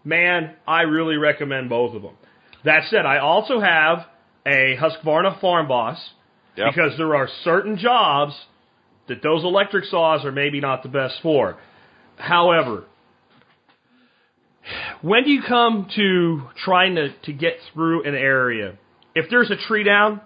man, 0.03 0.55
I 0.67 0.81
really 0.81 1.17
recommend 1.17 1.69
both 1.69 1.95
of 1.95 2.01
them. 2.01 2.15
That 2.65 2.83
said, 2.89 3.05
I 3.05 3.19
also 3.19 3.59
have 3.59 4.05
a 4.45 4.75
Husqvarna 4.77 5.39
Farm 5.41 5.67
Boss 5.67 5.97
Yep. 6.57 6.73
because 6.73 6.97
there 6.97 7.15
are 7.15 7.29
certain 7.43 7.77
jobs 7.77 8.33
that 9.07 9.23
those 9.23 9.43
electric 9.43 9.85
saws 9.85 10.25
are 10.25 10.31
maybe 10.31 10.59
not 10.59 10.83
the 10.83 10.89
best 10.89 11.15
for. 11.21 11.57
However, 12.17 12.83
when 15.01 15.25
you 15.27 15.41
come 15.47 15.87
to 15.95 16.43
trying 16.63 16.95
to, 16.95 17.09
to 17.23 17.33
get 17.33 17.53
through 17.73 18.03
an 18.03 18.15
area, 18.15 18.77
if 19.15 19.29
there's 19.29 19.49
a 19.49 19.55
tree 19.67 19.83
down, 19.83 20.21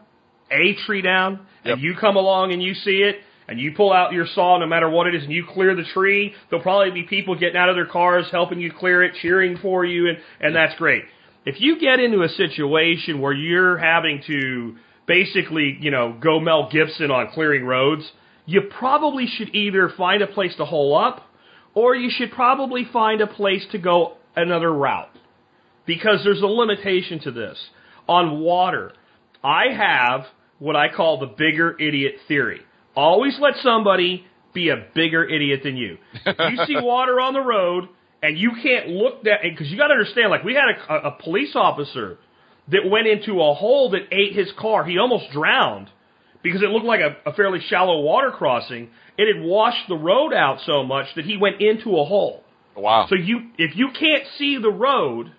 a 0.52 0.76
tree 0.86 1.02
down, 1.02 1.46
Yep. 1.64 1.74
and 1.76 1.82
you 1.82 1.96
come 2.00 2.16
along 2.16 2.54
and 2.54 2.62
you 2.62 2.74
see 2.76 3.02
it, 3.02 3.18
and 3.48 3.60
you 3.60 3.74
pull 3.74 3.94
out 3.94 4.14
your 4.14 4.26
saw 4.34 4.58
no 4.58 4.66
matter 4.66 4.90
what 4.90 5.08
it 5.08 5.16
is, 5.16 5.24
and 5.24 5.32
you 5.32 5.46
clear 5.48 5.76
the 5.76 5.84
tree, 5.94 6.34
there'll 6.50 6.64
probably 6.64 6.92
be 6.92 7.04
people 7.04 7.36
getting 7.36 7.58
out 7.58 7.70
of 7.70 7.76
their 7.76 7.86
cars 7.86 8.26
helping 8.32 8.60
you 8.60 8.72
clear 8.72 9.04
it, 9.04 9.14
cheering 9.22 9.58
for 9.62 9.86
you, 9.86 10.10
and, 10.10 10.18
and 10.40 10.56
that's 10.56 10.76
great. 10.78 11.04
If 11.46 11.62
you 11.62 11.80
get 11.80 12.00
into 12.00 12.24
a 12.24 12.30
situation 12.30 13.22
where 13.22 13.34
you're 13.34 13.78
having 13.78 14.24
to 14.26 14.76
basically, 15.08 15.78
you 15.80 15.92
know, 15.92 16.18
go 16.20 16.40
Mel 16.40 16.70
Gibson 16.72 17.12
on 17.12 17.30
clearing 17.34 17.66
roads, 17.66 18.10
you 18.48 18.62
probably 18.80 19.28
should 19.28 19.54
either 19.54 19.90
find 19.96 20.22
a 20.22 20.28
place 20.28 20.56
to 20.58 20.66
hole 20.66 20.98
up, 20.98 21.22
or 21.74 21.96
you 21.96 22.10
should 22.10 22.32
probably 22.32 22.88
find 22.92 23.22
a 23.22 23.28
place 23.28 23.66
to 23.72 23.78
go 23.78 24.18
another 24.36 24.72
route. 24.74 25.10
Because 25.86 26.22
there's 26.24 26.42
a 26.42 26.48
limitation 26.48 27.20
to 27.22 27.32
this. 27.32 27.60
On 28.08 28.40
water, 28.42 28.92
I 29.44 29.66
have 29.76 30.26
what 30.58 30.76
I 30.76 30.88
call 30.90 31.20
the 31.20 31.28
bigger 31.28 31.80
idiot 31.80 32.16
theory. 32.28 32.62
Always 32.96 33.38
let 33.40 33.56
somebody 33.62 34.26
be 34.54 34.70
a 34.70 34.86
bigger 34.94 35.24
idiot 35.24 35.62
than 35.64 35.78
you. 35.78 35.98
You 36.26 36.66
see 36.66 36.76
water 36.76 37.20
on 37.20 37.34
the 37.34 37.42
road, 37.42 37.90
and 38.24 38.38
you 38.38 38.52
can't 38.62 38.88
look 38.88 39.24
that 39.24 39.40
because 39.44 39.70
you 39.70 39.78
got 39.78 39.88
to 39.88 39.94
understand. 39.94 40.32
Like 40.32 40.44
we 40.44 40.54
had 40.54 40.66
a, 40.90 41.08
a 41.10 41.12
police 41.12 41.52
officer 41.56 42.18
that 42.70 42.90
went 42.90 43.08
into 43.08 43.42
a 43.42 43.54
hole 43.54 43.92
that 43.92 44.02
ate 44.12 44.34
his 44.34 44.52
car. 44.58 44.84
He 44.86 44.98
almost 44.98 45.26
drowned 45.32 45.90
because 46.42 46.62
it 46.62 46.70
looked 46.70 46.86
like 46.86 47.02
a, 47.02 47.30
a 47.30 47.34
fairly 47.34 47.60
shallow 47.68 48.02
water 48.02 48.32
crossing. 48.32 48.90
It 49.18 49.36
had 49.36 49.44
washed 49.44 49.88
the 49.88 49.96
road 49.96 50.34
out 50.34 50.60
so 50.66 50.84
much 50.84 51.08
that 51.16 51.26
he 51.26 51.38
went 51.38 51.62
into 51.62 51.98
a 51.98 52.06
hole. 52.06 52.44
Wow. 52.76 53.08
So 53.10 53.16
you, 53.16 53.50
if 53.58 53.76
you 53.76 53.90
can't 53.98 54.24
see 54.38 54.58
the 54.62 54.72
road, 54.72 55.32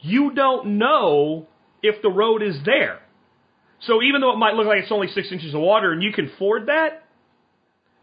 you 0.00 0.32
don't 0.34 0.78
know 0.78 1.46
if 1.82 2.02
the 2.02 2.10
road 2.10 2.42
is 2.42 2.56
there. 2.64 3.00
So 3.86 4.02
even 4.02 4.20
though 4.20 4.32
it 4.32 4.36
might 4.36 4.54
look 4.54 4.66
like 4.66 4.82
it's 4.82 4.92
only 4.92 5.08
six 5.08 5.32
inches 5.32 5.54
of 5.54 5.60
water 5.60 5.92
and 5.92 6.02
you 6.02 6.12
can 6.12 6.30
ford 6.38 6.66
that, 6.66 7.04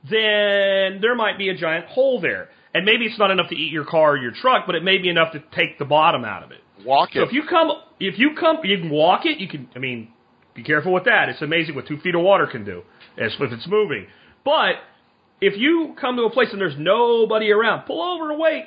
then 0.03 1.01
there 1.01 1.15
might 1.15 1.37
be 1.37 1.49
a 1.49 1.55
giant 1.55 1.85
hole 1.87 2.21
there. 2.21 2.49
And 2.73 2.85
maybe 2.85 3.05
it's 3.05 3.17
not 3.17 3.31
enough 3.31 3.49
to 3.49 3.55
eat 3.55 3.71
your 3.71 3.85
car 3.85 4.11
or 4.11 4.17
your 4.17 4.31
truck, 4.31 4.65
but 4.65 4.75
it 4.75 4.83
may 4.83 4.97
be 4.97 5.09
enough 5.09 5.33
to 5.33 5.43
take 5.55 5.79
the 5.79 5.85
bottom 5.85 6.23
out 6.23 6.43
of 6.43 6.51
it. 6.51 6.59
Walk 6.85 7.09
it. 7.11 7.19
So 7.19 7.23
if 7.23 7.33
you 7.33 7.43
come, 7.49 7.71
if 7.99 8.19
you 8.19 8.35
come, 8.39 8.57
you 8.63 8.77
can 8.77 8.89
walk 8.89 9.25
it. 9.25 9.39
You 9.39 9.47
can, 9.47 9.69
I 9.75 9.79
mean, 9.79 10.09
be 10.53 10.63
careful 10.63 10.93
with 10.93 11.05
that. 11.05 11.29
It's 11.29 11.41
amazing 11.41 11.75
what 11.75 11.87
two 11.87 11.99
feet 11.99 12.15
of 12.15 12.21
water 12.21 12.47
can 12.47 12.63
do, 12.63 12.83
as 13.17 13.33
if 13.39 13.51
it's 13.51 13.67
moving. 13.67 14.07
But 14.45 14.75
if 15.41 15.57
you 15.57 15.95
come 15.99 16.15
to 16.17 16.23
a 16.23 16.29
place 16.29 16.49
and 16.51 16.61
there's 16.61 16.77
nobody 16.77 17.51
around, 17.51 17.85
pull 17.85 18.01
over 18.01 18.31
and 18.31 18.39
wait. 18.39 18.65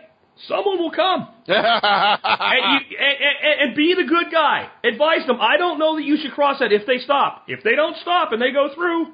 Someone 0.49 0.79
will 0.79 0.91
come, 0.91 1.29
and, 1.47 2.83
you, 2.91 2.97
and, 2.99 3.17
and, 3.43 3.61
and 3.61 3.77
be 3.77 3.95
the 3.95 4.05
good 4.05 4.33
guy. 4.33 4.69
Advise 4.83 5.27
them. 5.27 5.41
I 5.41 5.57
don't 5.57 5.79
know 5.79 5.97
that 5.97 6.05
you 6.05 6.17
should 6.21 6.33
cross 6.33 6.59
that 6.61 6.73
if 6.73 6.87
they 6.87 6.99
stop. 6.99 7.45
If 7.49 7.63
they 7.63 7.77
don't 7.77 7.97
stop 7.99 8.33
and 8.33 8.43
they 8.43 8.51
go 8.51 8.69
through, 8.75 9.09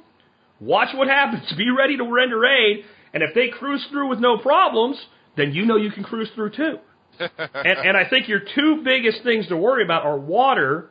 watch 0.61 0.89
what 0.95 1.09
happens. 1.09 1.53
Be 1.57 1.71
ready 1.71 1.97
to 1.97 2.05
render 2.05 2.47
aid. 2.47 2.85
And 3.13 3.23
if 3.23 3.35
they 3.35 3.49
cruise 3.49 3.87
through 3.91 4.09
with 4.09 4.21
no 4.21 4.39
problems, 4.39 4.99
then 5.37 5.53
you 5.53 5.67
know 5.67 5.77
you 5.77 5.91
can 5.91 6.05
cruise 6.05 6.31
through 6.35 6.51
too 6.51 6.79
and, 7.19 7.79
and 7.79 7.97
I 7.97 8.09
think 8.09 8.29
your 8.29 8.41
two 8.55 8.83
biggest 8.85 9.23
things 9.23 9.49
to 9.49 9.57
worry 9.57 9.85
about 9.85 10.05
are 10.05 10.19
water 10.19 10.91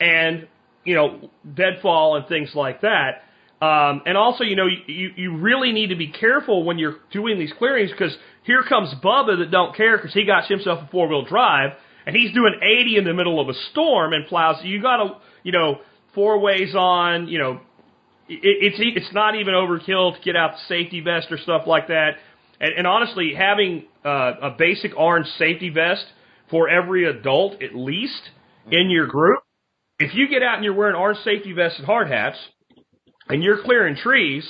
and 0.00 0.48
you 0.84 0.94
know 0.94 1.30
deadfall 1.54 2.16
and 2.16 2.26
things 2.26 2.50
like 2.54 2.80
that. 2.80 3.22
Um, 3.64 4.02
and 4.04 4.18
also, 4.18 4.44
you 4.44 4.56
know, 4.56 4.66
you, 4.66 5.10
you 5.16 5.36
really 5.38 5.72
need 5.72 5.88
to 5.88 5.96
be 5.96 6.08
careful 6.08 6.64
when 6.64 6.78
you're 6.78 6.96
doing 7.12 7.38
these 7.38 7.52
clearings 7.56 7.90
because 7.90 8.14
here 8.42 8.62
comes 8.62 8.92
Bubba 9.02 9.38
that 9.38 9.50
don't 9.50 9.74
care 9.74 9.96
because 9.96 10.12
he 10.12 10.26
got 10.26 10.46
himself 10.46 10.80
a 10.86 10.90
four 10.90 11.08
wheel 11.08 11.24
drive 11.24 11.70
and 12.04 12.14
he's 12.14 12.34
doing 12.34 12.54
80 12.62 12.98
in 12.98 13.04
the 13.04 13.14
middle 13.14 13.40
of 13.40 13.48
a 13.48 13.54
storm 13.70 14.12
and 14.12 14.26
plows. 14.26 14.56
You 14.62 14.82
got 14.82 14.96
to, 14.98 15.16
you 15.44 15.52
know, 15.52 15.78
four 16.14 16.40
ways 16.40 16.74
on, 16.74 17.28
you 17.28 17.38
know, 17.38 17.60
it, 18.28 18.40
it's 18.42 18.76
it's 18.78 19.14
not 19.14 19.34
even 19.34 19.54
overkill 19.54 20.14
to 20.14 20.22
get 20.22 20.36
out 20.36 20.52
the 20.52 20.60
safety 20.68 21.00
vest 21.00 21.28
or 21.30 21.38
stuff 21.38 21.62
like 21.66 21.88
that. 21.88 22.16
And, 22.60 22.74
and 22.78 22.86
honestly, 22.86 23.32
having 23.34 23.84
uh, 24.04 24.32
a 24.42 24.50
basic 24.58 24.94
orange 24.94 25.28
safety 25.38 25.70
vest 25.70 26.04
for 26.50 26.68
every 26.68 27.08
adult 27.08 27.62
at 27.62 27.74
least 27.74 28.30
in 28.70 28.90
your 28.90 29.06
group, 29.06 29.40
if 29.98 30.14
you 30.14 30.28
get 30.28 30.42
out 30.42 30.56
and 30.56 30.64
you're 30.64 30.74
wearing 30.74 30.96
orange 30.96 31.20
safety 31.24 31.52
vests 31.52 31.78
and 31.78 31.86
hard 31.86 32.08
hats, 32.08 32.36
and 33.28 33.42
you're 33.42 33.62
clearing 33.62 33.96
trees, 33.96 34.48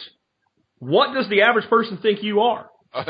what 0.79 1.15
does 1.15 1.29
the 1.29 1.43
average 1.43 1.69
person 1.69 1.99
think 1.99 2.23
you 2.23 2.41
are? 2.41 2.69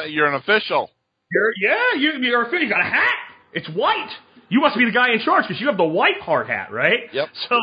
You're 0.09 0.27
an 0.27 0.35
official. 0.35 0.91
You're, 1.33 1.53
yeah, 1.61 1.99
you, 1.99 2.13
you're 2.23 2.43
a 2.43 2.61
you 2.61 2.69
got 2.69 2.81
a 2.81 2.85
hat. 2.85 3.15
It's 3.53 3.69
white. 3.69 4.11
You 4.49 4.61
must 4.61 4.77
be 4.77 4.85
the 4.85 4.93
guy 4.93 5.13
in 5.13 5.21
charge 5.21 5.45
because 5.49 5.61
you 5.61 5.69
have 5.69 5.77
the 5.77 5.85
white 5.85 6.21
hard 6.21 6.49
hat, 6.49 6.73
right? 6.73 7.01
Yep. 7.13 7.29
So, 7.49 7.57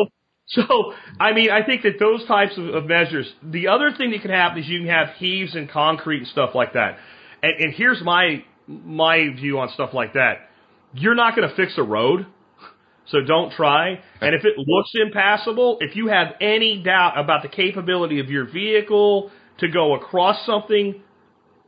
so 0.48 0.94
I 1.20 1.34
mean, 1.34 1.50
I 1.52 1.66
think 1.66 1.84
that 1.84 2.00
those 2.00 2.26
types 2.28 2.58
of, 2.58 2.66
of 2.66 2.86
measures. 2.86 3.32
The 3.44 3.68
other 3.68 3.92
thing 3.98 4.12
that 4.12 4.22
can 4.22 4.32
happen 4.32 4.60
is 4.60 4.68
you 4.68 4.80
can 4.80 4.90
have 4.90 5.16
heaves 5.18 5.56
and 5.56 5.70
concrete 5.70 6.20
and 6.20 6.28
stuff 6.28 6.52
like 6.54 6.74
that. 6.74 6.98
And, 7.42 7.54
and 7.60 7.74
here's 7.74 8.02
my 8.02 8.44
my 8.68 9.30
view 9.36 9.60
on 9.60 9.70
stuff 9.70 9.92
like 9.94 10.14
that. 10.14 10.50
You're 10.94 11.16
not 11.16 11.36
going 11.36 11.48
to 11.48 11.56
fix 11.56 11.74
a 11.78 11.84
road, 11.84 12.26
so 13.08 13.22
don't 13.22 13.52
try. 13.52 14.00
And 14.22 14.36
if 14.36 14.46
it 14.46 14.58
looks 14.58 14.92
impassable, 14.94 15.78
if 15.82 15.96
you 15.96 16.08
have 16.08 16.36
any 16.40 16.82
doubt 16.84 17.18
about 17.18 17.42
the 17.42 17.50
capability 17.50 18.20
of 18.20 18.30
your 18.30 18.46
vehicle 18.46 19.32
to 19.60 19.68
go 19.68 19.96
across 19.96 20.46
something, 20.46 21.02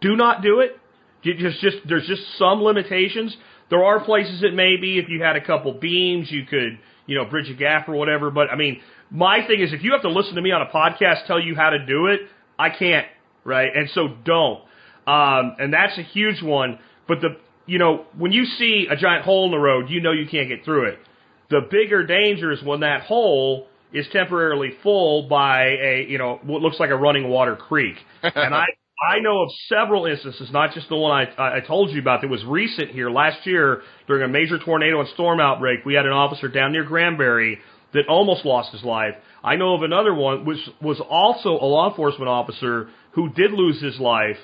do 0.02 0.16
not 0.16 0.42
do 0.42 0.60
it. 0.60 0.78
You 1.24 1.36
just, 1.36 1.64
there's 1.88 2.08
just 2.08 2.22
some 2.38 2.62
limitations. 2.62 3.36
There 3.70 3.84
are 3.84 4.04
places 4.04 4.42
that 4.42 4.54
maybe 4.54 5.00
if 5.00 5.10
you 5.10 5.24
had 5.24 5.36
a 5.36 5.46
couple 5.46 5.74
beams, 5.74 6.30
you 6.30 6.46
could 6.46 6.80
you 7.06 7.18
know 7.18 7.26
bridge 7.26 7.50
a 7.50 7.54
gap 7.54 7.90
or 7.90 7.94
whatever. 7.94 8.30
But 8.30 8.50
I 8.50 8.56
mean, 8.56 8.82
my 9.10 9.46
thing 9.48 9.62
is 9.62 9.74
if 9.74 9.84
you 9.84 9.94
have 9.94 10.02
to 10.02 10.10
listen 10.10 10.36
to 10.36 10.42
me 10.42 10.52
on 10.52 10.62
a 10.62 10.66
podcast 10.66 11.26
tell 11.28 11.40
you 11.40 11.56
how 11.56 11.70
to 11.70 11.86
do 11.86 12.08
it, 12.08 12.22
I 12.58 12.70
can't, 12.70 13.08
right? 13.44 13.70
And 13.74 13.90
so 13.90 14.10
don't. 14.26 14.60
Um, 15.06 15.56
and 15.60 15.74
that's 15.74 15.98
a 15.98 16.04
huge 16.04 16.42
one. 16.42 16.80
But 17.08 17.22
the 17.22 17.38
you 17.66 17.80
know 17.80 18.06
when 18.18 18.32
you 18.32 18.46
see 18.46 18.88
a 18.90 18.96
giant 18.96 19.26
hole 19.26 19.46
in 19.46 19.52
the 19.52 19.58
road, 19.58 19.90
you 19.90 20.02
know 20.02 20.12
you 20.12 20.28
can't 20.28 20.50
get 20.50 20.66
through 20.66 20.90
it. 20.90 21.00
The 21.54 21.62
bigger 21.70 22.04
danger 22.04 22.52
is 22.52 22.64
when 22.64 22.80
that 22.80 23.02
hole 23.02 23.68
is 23.94 24.08
temporarily 24.12 24.72
full 24.82 25.28
by 25.30 25.66
a 25.66 26.04
you 26.10 26.18
know 26.18 26.40
what 26.42 26.64
looks 26.64 26.80
like 26.80 26.90
a 26.90 26.96
running 26.96 27.30
water 27.30 27.56
creek. 27.56 27.96
And 28.24 28.56
I 28.56 28.66
I 29.08 29.20
know 29.20 29.44
of 29.44 29.50
several 29.70 30.08
instances, 30.08 30.50
not 30.52 30.74
just 30.74 30.90
the 30.90 30.96
one 30.96 31.12
I, 31.12 31.58
I 31.58 31.60
told 31.60 31.92
you 31.92 32.02
about 32.02 32.22
that 32.22 32.30
was 32.30 32.44
recent 32.44 32.90
here 32.90 33.12
last 33.12 33.46
year 33.46 33.84
during 34.08 34.24
a 34.24 34.28
major 34.28 34.58
tornado 34.58 35.00
and 35.00 35.10
storm 35.10 35.40
outbreak. 35.40 35.86
We 35.86 35.94
had 35.94 36.08
an 36.08 36.12
officer 36.12 36.48
down 36.48 36.72
near 36.72 36.86
Granbury 36.86 37.60
that 37.94 38.08
almost 38.08 38.46
lost 38.46 38.72
his 38.72 38.84
life. 38.84 39.14
I 39.44 39.56
know 39.56 39.76
of 39.76 39.84
another 39.84 40.16
one 40.16 40.46
which 40.46 40.58
was 40.82 41.00
also 41.08 41.50
a 41.50 41.68
law 41.68 41.88
enforcement 41.92 42.30
officer 42.30 42.90
who 43.12 43.30
did 43.30 43.52
lose 43.52 43.80
his 43.80 44.00
life 44.00 44.38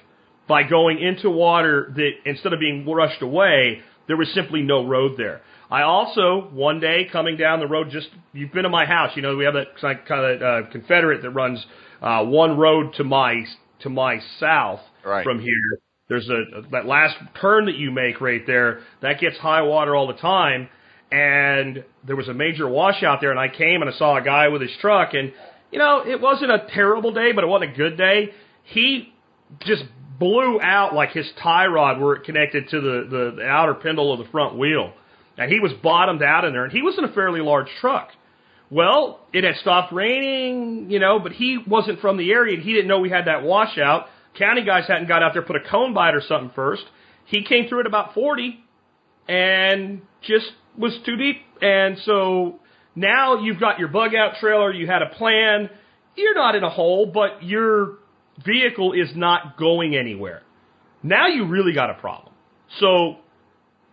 by 0.48 0.62
going 0.62 1.00
into 1.02 1.32
water 1.32 1.92
that 1.96 2.12
instead 2.26 2.54
of 2.54 2.60
being 2.60 2.86
rushed 2.88 3.24
away, 3.24 3.82
there 4.08 4.18
was 4.18 4.32
simply 4.36 4.62
no 4.62 4.86
road 4.86 5.14
there. 5.18 5.42
I 5.70 5.84
also 5.84 6.50
one 6.52 6.80
day 6.80 7.08
coming 7.12 7.38
down 7.38 7.60
the 7.60 7.68
road, 7.68 7.90
just 7.92 8.08
you've 8.34 8.52
been 8.52 8.64
to 8.64 8.70
my 8.70 8.86
house, 8.86 9.12
you 9.16 9.22
know 9.22 9.36
we 9.36 9.46
have 9.46 9.54
that 9.54 9.78
kind 10.08 10.26
of 10.26 10.42
uh, 10.42 10.70
Confederate 10.72 11.22
that 11.22 11.30
runs 11.32 11.64
uh, 12.02 12.24
one 12.26 12.58
road 12.58 12.94
to 12.98 13.04
my 13.04 13.44
to 13.82 13.90
my 13.90 14.20
south 14.40 14.82
Right. 15.06 15.24
from 15.24 15.40
here. 15.40 15.80
There's 16.10 16.28
a 16.28 16.64
that 16.72 16.86
last 16.86 17.16
turn 17.40 17.66
that 17.66 17.76
you 17.76 17.92
make 17.92 18.20
right 18.20 18.46
there 18.46 18.82
that 19.02 19.20
gets 19.20 19.38
high 19.38 19.62
water 19.62 19.96
all 19.96 20.08
the 20.08 20.14
time, 20.14 20.68
and 21.12 21.84
there 22.06 22.16
was 22.16 22.28
a 22.28 22.34
major 22.34 22.68
washout 22.68 23.22
there, 23.22 23.32
and 23.32 23.40
I 23.40 23.48
came 23.48 23.82
and 23.82 23.90
I 23.90 23.94
saw 23.98 24.18
a 24.18 24.22
guy 24.22 24.48
with 24.48 24.62
his 24.62 24.72
truck, 24.82 25.14
and 25.14 25.32
you 25.72 25.78
know 25.80 26.04
it 26.06 26.20
wasn't 26.20 26.52
a 26.52 26.68
terrible 26.74 27.14
day, 27.14 27.32
but 27.32 27.44
it 27.44 27.48
wasn't 27.48 27.74
a 27.74 27.76
good 27.76 27.96
day. 27.96 28.32
He 28.64 29.14
just 29.62 29.84
blew 30.20 30.60
out 30.62 30.94
like 30.94 31.12
his 31.12 31.30
tie 31.42 31.68
rod 31.68 32.00
where 32.02 32.16
it 32.16 32.24
connected 32.26 32.70
to 32.70 32.82
the, 32.82 33.08
the, 33.10 33.36
the 33.38 33.46
outer 33.46 33.76
spindle 33.80 34.12
of 34.12 34.20
the 34.20 34.30
front 34.32 34.58
wheel. 34.58 34.94
And 35.40 35.52
he 35.52 35.60
was 35.60 35.72
bottomed 35.82 36.22
out 36.22 36.44
in 36.44 36.52
there, 36.54 36.66
and 36.66 36.74
he 36.74 36.82
was 36.82 36.98
in 36.98 37.06
a 37.06 37.14
fairly 37.14 37.40
large 37.40 37.70
truck. 37.80 38.10
Well, 38.70 39.22
it 39.34 39.44
had 39.44 39.56
stopped 39.56 39.94
raining, 39.94 40.92
you 40.92 41.00
know, 41.00 41.20
but 41.20 41.32
he 41.32 41.58
wasn't 41.66 42.02
from 42.02 42.18
the 42.18 42.32
area, 42.32 42.56
and 42.56 42.64
he 42.64 42.74
didn't 42.74 42.88
know 42.88 43.00
we 43.00 43.10
had 43.10 43.26
that 43.26 43.42
washout. 43.42 44.08
County 44.38 44.64
guys 44.64 44.84
hadn't 44.88 45.08
got 45.08 45.24
out 45.24 45.34
there, 45.34 45.42
put 45.42 45.56
a 45.56 45.70
cone 45.72 45.94
by 45.94 46.10
it 46.10 46.16
or 46.16 46.22
something 46.22 46.52
first. 46.54 46.84
He 47.26 47.44
came 47.44 47.68
through 47.68 47.82
at 47.82 47.86
about 47.88 48.14
40 48.14 48.60
and 49.28 50.02
just 50.22 50.52
was 50.78 50.98
too 51.06 51.16
deep. 51.16 51.38
And 51.62 51.98
so 52.06 52.60
now 52.96 53.40
you've 53.42 53.60
got 53.60 53.80
your 53.80 53.88
bug 53.88 54.14
out 54.16 54.36
trailer, 54.40 54.74
you 54.74 54.88
had 54.88 55.02
a 55.02 55.10
plan. 55.10 55.70
You're 56.16 56.36
not 56.36 56.56
in 56.56 56.64
a 56.64 56.70
hole, 56.70 57.06
but 57.06 57.44
your 57.44 57.98
vehicle 58.46 58.94
is 58.94 59.10
not 59.16 59.58
going 59.58 59.96
anywhere. 59.96 60.42
Now 61.02 61.28
you 61.28 61.46
really 61.48 61.74
got 61.74 61.90
a 61.90 61.94
problem. 61.96 62.34
So 62.80 63.18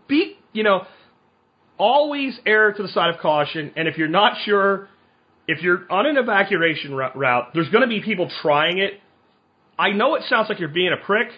be, 0.08 0.36
you 0.52 0.62
know, 0.64 0.86
always 1.78 2.38
err 2.46 2.72
to 2.72 2.82
the 2.82 2.88
side 2.88 3.14
of 3.14 3.20
caution. 3.20 3.72
And 3.76 3.88
if 3.88 3.96
you're 3.98 4.08
not 4.08 4.38
sure, 4.44 4.88
if 5.48 5.62
you're 5.62 5.86
on 5.90 6.06
an 6.06 6.16
evacuation 6.16 6.94
route, 6.94 7.50
there's 7.54 7.68
going 7.70 7.82
to 7.82 7.88
be 7.88 8.00
people 8.00 8.30
trying 8.42 8.78
it. 8.78 8.94
I 9.78 9.90
know 9.90 10.14
it 10.14 10.22
sounds 10.28 10.48
like 10.48 10.58
you're 10.58 10.68
being 10.68 10.92
a 10.92 11.04
prick, 11.04 11.28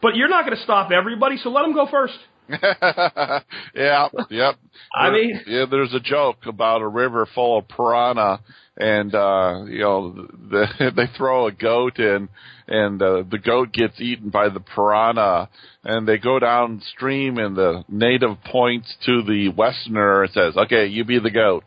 but 0.00 0.16
you're 0.16 0.28
not 0.28 0.44
going 0.44 0.56
to 0.56 0.62
stop 0.62 0.90
everybody, 0.90 1.36
so 1.38 1.50
let 1.50 1.62
them 1.62 1.74
go 1.74 1.86
first. 1.90 2.14
yeah, 3.74 4.08
yep. 4.30 4.54
I 4.94 5.10
mean- 5.10 5.40
yeah, 5.46 5.64
there's 5.70 5.94
a 5.94 6.00
joke 6.00 6.46
about 6.46 6.82
a 6.82 6.88
river 6.88 7.26
full 7.34 7.58
of 7.58 7.68
piranha, 7.68 8.40
and 8.76 9.14
uh, 9.14 9.64
you 9.66 9.78
know, 9.80 10.12
the, 10.50 10.92
they 10.96 11.06
throw 11.16 11.46
a 11.46 11.52
goat 11.52 11.98
in, 11.98 12.28
and 12.68 13.00
uh, 13.00 13.22
the 13.30 13.38
goat 13.38 13.72
gets 13.72 14.00
eaten 14.00 14.30
by 14.30 14.48
the 14.48 14.60
piranha, 14.60 15.48
and 15.84 16.06
they 16.06 16.18
go 16.18 16.38
downstream, 16.38 17.38
and 17.38 17.56
the 17.56 17.84
native 17.88 18.42
points 18.44 18.94
to 19.06 19.22
the 19.22 19.48
westerner 19.56 20.24
and 20.24 20.32
says, 20.32 20.56
"Okay, 20.56 20.86
you 20.86 21.04
be 21.04 21.18
the 21.18 21.30
goat. 21.30 21.64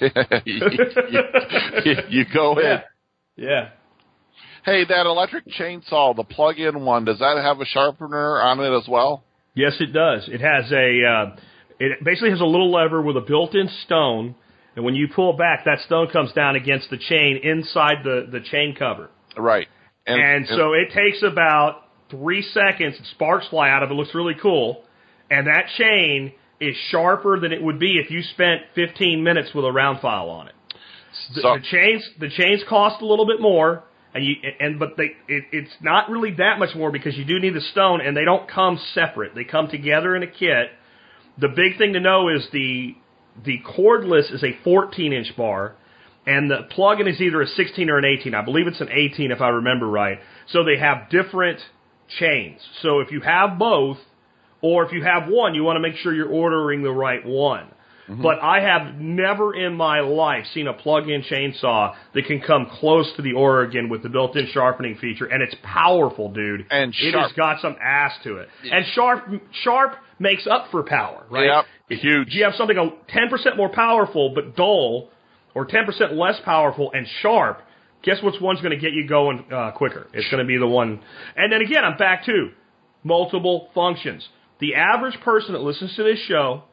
you, 0.00 0.10
you- 1.84 2.02
you 2.08 2.24
go 2.32 2.58
in." 2.58 2.64
Yeah. 2.64 3.70
Hey, 4.64 4.84
that 4.84 5.06
electric 5.06 5.44
chainsaw, 5.48 6.14
the 6.14 6.22
plug-in 6.24 6.84
one, 6.84 7.06
does 7.06 7.18
that 7.20 7.38
have 7.42 7.60
a 7.60 7.64
sharpener 7.64 8.40
on 8.42 8.60
it 8.60 8.76
as 8.76 8.86
well? 8.86 9.24
Yes, 9.60 9.76
it 9.80 9.92
does. 9.92 10.28
It 10.28 10.40
has 10.40 10.72
a, 10.72 11.04
uh, 11.04 11.36
it 11.78 12.02
basically 12.02 12.30
has 12.30 12.40
a 12.40 12.46
little 12.46 12.72
lever 12.72 13.02
with 13.02 13.16
a 13.16 13.20
built-in 13.20 13.68
stone, 13.84 14.34
and 14.74 14.84
when 14.84 14.94
you 14.94 15.08
pull 15.14 15.34
back, 15.34 15.64
that 15.66 15.80
stone 15.86 16.08
comes 16.10 16.32
down 16.32 16.56
against 16.56 16.88
the 16.90 16.96
chain 16.96 17.40
inside 17.42 18.02
the, 18.02 18.26
the 18.30 18.40
chain 18.40 18.74
cover. 18.78 19.10
Right. 19.36 19.68
And, 20.06 20.46
so 20.48 20.72
it 20.72 20.92
takes 20.94 21.22
about 21.22 21.82
three 22.10 22.42
seconds, 22.42 22.96
sparks 23.12 23.48
fly 23.48 23.68
out 23.70 23.82
of 23.82 23.90
it, 23.90 23.94
looks 23.94 24.14
really 24.14 24.34
cool, 24.40 24.84
and 25.30 25.46
that 25.46 25.66
chain 25.76 26.32
is 26.60 26.74
sharper 26.90 27.38
than 27.38 27.52
it 27.52 27.62
would 27.62 27.78
be 27.78 27.98
if 27.98 28.10
you 28.10 28.22
spent 28.22 28.62
15 28.74 29.22
minutes 29.22 29.50
with 29.54 29.64
a 29.64 29.72
round 29.72 30.00
file 30.00 30.28
on 30.30 30.48
it. 30.48 30.54
The, 31.34 31.40
So- 31.42 31.54
the 31.56 31.62
chains, 31.70 32.08
the 32.18 32.30
chains 32.30 32.62
cost 32.68 33.02
a 33.02 33.06
little 33.06 33.26
bit 33.26 33.40
more, 33.40 33.84
and 34.14 34.24
you, 34.24 34.36
and 34.58 34.78
but 34.78 34.96
they, 34.96 35.12
it, 35.28 35.44
it's 35.52 35.72
not 35.80 36.10
really 36.10 36.32
that 36.32 36.58
much 36.58 36.74
more 36.74 36.90
because 36.90 37.16
you 37.16 37.24
do 37.24 37.38
need 37.38 37.54
the 37.54 37.60
stone, 37.60 38.00
and 38.00 38.16
they 38.16 38.24
don't 38.24 38.48
come 38.48 38.78
separate. 38.94 39.34
They 39.34 39.44
come 39.44 39.68
together 39.68 40.16
in 40.16 40.22
a 40.22 40.26
kit. 40.26 40.70
The 41.38 41.48
big 41.48 41.78
thing 41.78 41.92
to 41.92 42.00
know 42.00 42.28
is 42.28 42.46
the 42.52 42.96
the 43.44 43.60
cordless 43.60 44.32
is 44.32 44.42
a 44.42 44.56
14 44.64 45.12
inch 45.12 45.36
bar, 45.36 45.76
and 46.26 46.50
the 46.50 46.66
plug-in 46.70 47.06
is 47.06 47.20
either 47.20 47.40
a 47.40 47.46
16 47.46 47.88
or 47.88 47.98
an 47.98 48.04
18. 48.04 48.34
I 48.34 48.44
believe 48.44 48.66
it's 48.66 48.80
an 48.80 48.90
18 48.90 49.30
if 49.30 49.40
I 49.40 49.48
remember 49.48 49.86
right. 49.86 50.18
So 50.48 50.64
they 50.64 50.78
have 50.78 51.08
different 51.10 51.60
chains. 52.18 52.60
So 52.82 53.00
if 53.00 53.12
you 53.12 53.20
have 53.20 53.58
both, 53.58 53.98
or 54.60 54.84
if 54.84 54.92
you 54.92 55.04
have 55.04 55.28
one, 55.28 55.54
you 55.54 55.62
want 55.62 55.76
to 55.76 55.80
make 55.80 55.96
sure 55.96 56.12
you're 56.12 56.28
ordering 56.28 56.82
the 56.82 56.90
right 56.90 57.24
one. 57.24 57.68
But 58.22 58.40
I 58.42 58.60
have 58.60 58.96
never 58.96 59.54
in 59.54 59.74
my 59.74 60.00
life 60.00 60.44
seen 60.52 60.66
a 60.66 60.72
plug-in 60.72 61.22
chainsaw 61.22 61.94
that 62.14 62.24
can 62.26 62.40
come 62.40 62.66
close 62.80 63.10
to 63.16 63.22
the 63.22 63.34
Oregon 63.34 63.88
with 63.88 64.02
the 64.02 64.08
built-in 64.08 64.48
sharpening 64.52 64.96
feature, 64.96 65.26
and 65.26 65.42
it's 65.42 65.54
powerful, 65.62 66.32
dude. 66.32 66.66
And 66.70 66.94
sharp. 66.94 67.14
it 67.14 67.18
has 67.18 67.32
got 67.32 67.60
some 67.60 67.76
ass 67.80 68.12
to 68.24 68.38
it. 68.38 68.48
And 68.70 68.84
sharp, 68.94 69.28
sharp 69.62 69.96
makes 70.18 70.46
up 70.46 70.66
for 70.70 70.82
power, 70.82 71.24
right? 71.30 71.46
Yep. 71.46 71.64
If 71.88 72.00
Huge. 72.00 72.28
if 72.28 72.34
you 72.34 72.44
have 72.44 72.54
something 72.54 72.76
a 72.76 72.90
10% 73.12 73.56
more 73.56 73.68
powerful 73.68 74.32
but 74.34 74.56
dull, 74.56 75.10
or 75.54 75.66
10% 75.66 76.12
less 76.12 76.40
powerful 76.44 76.92
and 76.92 77.06
sharp, 77.20 77.60
guess 78.02 78.22
which 78.22 78.36
one's 78.40 78.60
going 78.60 78.72
to 78.72 78.78
get 78.78 78.92
you 78.92 79.06
going 79.06 79.44
uh, 79.52 79.72
quicker? 79.72 80.06
It's 80.12 80.28
going 80.30 80.42
to 80.42 80.46
be 80.46 80.56
the 80.56 80.66
one. 80.66 81.00
And 81.36 81.52
then 81.52 81.60
again, 81.60 81.84
I'm 81.84 81.96
back 81.98 82.24
to 82.26 82.50
multiple 83.02 83.68
functions. 83.74 84.28
The 84.60 84.74
average 84.74 85.18
person 85.22 85.54
that 85.54 85.60
listens 85.60 85.94
to 85.96 86.02
this 86.02 86.18
show 86.26 86.64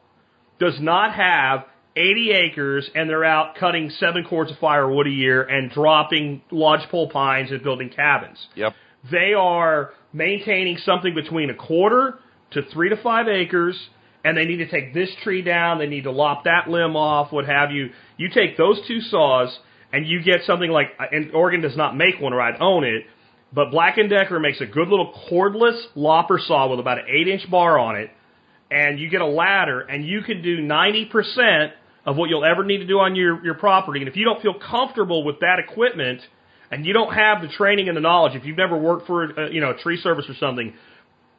does 0.58 0.78
not 0.80 1.14
have 1.14 1.64
80 1.96 2.30
acres 2.30 2.90
and 2.94 3.08
they're 3.08 3.24
out 3.24 3.56
cutting 3.56 3.90
seven 3.90 4.24
cords 4.24 4.50
of 4.50 4.58
firewood 4.58 5.06
a 5.06 5.10
year 5.10 5.42
and 5.42 5.70
dropping 5.70 6.42
lodgepole 6.50 7.10
pines 7.10 7.50
and 7.50 7.62
building 7.62 7.90
cabins. 7.90 8.38
Yep. 8.54 8.74
They 9.10 9.34
are 9.34 9.90
maintaining 10.12 10.78
something 10.78 11.14
between 11.14 11.50
a 11.50 11.54
quarter 11.54 12.18
to 12.52 12.62
three 12.72 12.88
to 12.88 12.96
five 13.02 13.28
acres, 13.28 13.78
and 14.24 14.36
they 14.36 14.44
need 14.44 14.56
to 14.58 14.68
take 14.68 14.94
this 14.94 15.10
tree 15.22 15.42
down, 15.42 15.78
they 15.78 15.86
need 15.86 16.04
to 16.04 16.10
lop 16.10 16.44
that 16.44 16.68
limb 16.68 16.96
off, 16.96 17.32
what 17.32 17.46
have 17.46 17.70
you. 17.70 17.90
You 18.16 18.28
take 18.30 18.56
those 18.56 18.80
two 18.88 19.00
saws, 19.00 19.56
and 19.92 20.06
you 20.06 20.22
get 20.22 20.42
something 20.44 20.70
like, 20.70 20.88
and 21.12 21.32
Oregon 21.32 21.60
does 21.60 21.76
not 21.76 21.96
make 21.96 22.20
one, 22.20 22.32
or 22.32 22.40
I'd 22.40 22.60
own 22.60 22.84
it, 22.84 23.04
but 23.52 23.70
Black 23.70 23.96
& 23.96 24.08
Decker 24.08 24.40
makes 24.40 24.60
a 24.60 24.66
good 24.66 24.88
little 24.88 25.12
cordless 25.30 25.80
lopper 25.94 26.38
saw 26.38 26.68
with 26.68 26.80
about 26.80 26.98
an 26.98 27.04
eight 27.08 27.28
inch 27.28 27.50
bar 27.50 27.78
on 27.78 27.96
it, 27.96 28.10
and 28.70 28.98
you 28.98 29.08
get 29.08 29.20
a 29.20 29.26
ladder, 29.26 29.80
and 29.80 30.06
you 30.06 30.22
can 30.22 30.42
do 30.42 30.58
90% 30.58 31.72
of 32.04 32.16
what 32.16 32.30
you'll 32.30 32.44
ever 32.44 32.64
need 32.64 32.78
to 32.78 32.86
do 32.86 32.98
on 32.98 33.14
your, 33.14 33.44
your 33.44 33.54
property. 33.54 34.00
And 34.00 34.08
if 34.08 34.16
you 34.16 34.24
don't 34.24 34.40
feel 34.42 34.54
comfortable 34.54 35.24
with 35.24 35.40
that 35.40 35.58
equipment, 35.58 36.20
and 36.70 36.84
you 36.84 36.92
don't 36.92 37.12
have 37.12 37.42
the 37.42 37.48
training 37.48 37.88
and 37.88 37.96
the 37.96 38.00
knowledge, 38.00 38.34
if 38.34 38.44
you've 38.44 38.56
never 38.56 38.76
worked 38.76 39.06
for 39.06 39.24
a, 39.24 39.52
you 39.52 39.60
know 39.60 39.70
a 39.70 39.78
tree 39.78 39.98
service 39.98 40.26
or 40.28 40.34
something, 40.34 40.74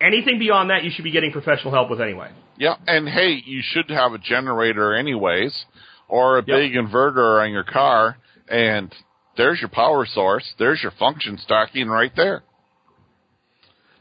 anything 0.02 0.40
beyond 0.40 0.70
that 0.70 0.84
you 0.84 0.92
should 0.94 1.04
be 1.04 1.12
getting 1.12 1.32
professional 1.32 1.72
help 1.72 1.90
with 1.90 2.02
anyway. 2.02 2.32
Yeah, 2.58 2.76
and 2.88 3.08
hey, 3.08 3.42
you 3.46 3.62
should 3.64 3.90
have 3.90 4.14
a 4.14 4.18
generator 4.18 4.96
anyways, 4.96 5.66
or 6.08 6.40
a 6.40 6.44
Yep. 6.46 6.58
big 6.58 6.74
inverter 6.74 7.44
on 7.44 7.52
your 7.52 7.64
car, 7.64 8.18
and 8.48 8.94
there's 9.38 9.60
your 9.62 9.70
power 9.70 10.06
source. 10.06 10.54
There's 10.58 10.82
your 10.82 10.92
function 11.00 11.38
stocking 11.38 11.88
right 11.88 12.12
there. 12.16 12.44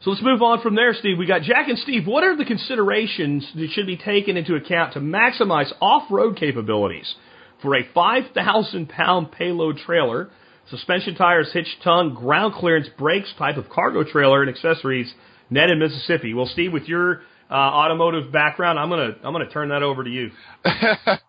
So 0.01 0.11
let's 0.11 0.23
move 0.23 0.43
on 0.43 0.63
from 0.63 0.77
there, 0.77 0.95
Steve. 0.95 1.19
We 1.19 1.27
got 1.27 1.43
Jack 1.43 1.69
and 1.69 1.79
Steve. 1.79 2.07
What 2.07 2.23
are 2.23 2.37
the 2.37 2.45
considerations 2.45 3.47
that 3.57 3.71
should 3.73 3.87
be 3.87 3.97
taken 3.97 4.37
into 4.37 4.55
account 4.55 4.93
to 4.93 5.01
maximize 5.01 5.73
off-road 5.81 6.37
capabilities 6.37 7.17
for 7.61 7.77
a 7.77 7.83
5,000 7.93 8.89
pound 8.89 9.33
payload 9.33 9.79
trailer, 9.79 10.31
suspension 10.71 11.17
tires, 11.17 11.51
hitch 11.53 11.67
tongue, 11.83 12.15
ground 12.15 12.55
clearance, 12.55 12.89
brakes, 12.97 13.33
type 13.37 13.57
of 13.57 13.69
cargo 13.69 14.05
trailer, 14.05 14.41
and 14.41 14.49
accessories 14.49 15.13
net 15.51 15.69
in 15.69 15.81
Mississippi? 15.81 16.33
Well, 16.33 16.47
Steve, 16.47 16.73
with 16.73 16.85
your 16.85 17.23
uh, 17.51 17.55
automotive 17.55 18.31
background, 18.31 18.79
I'm 18.79 18.91
gonna 18.91 19.17
I'm 19.25 19.33
gonna 19.33 19.51
turn 19.51 19.71
that 19.71 19.83
over 19.83 20.05
to 20.05 20.11
you. 20.11 20.31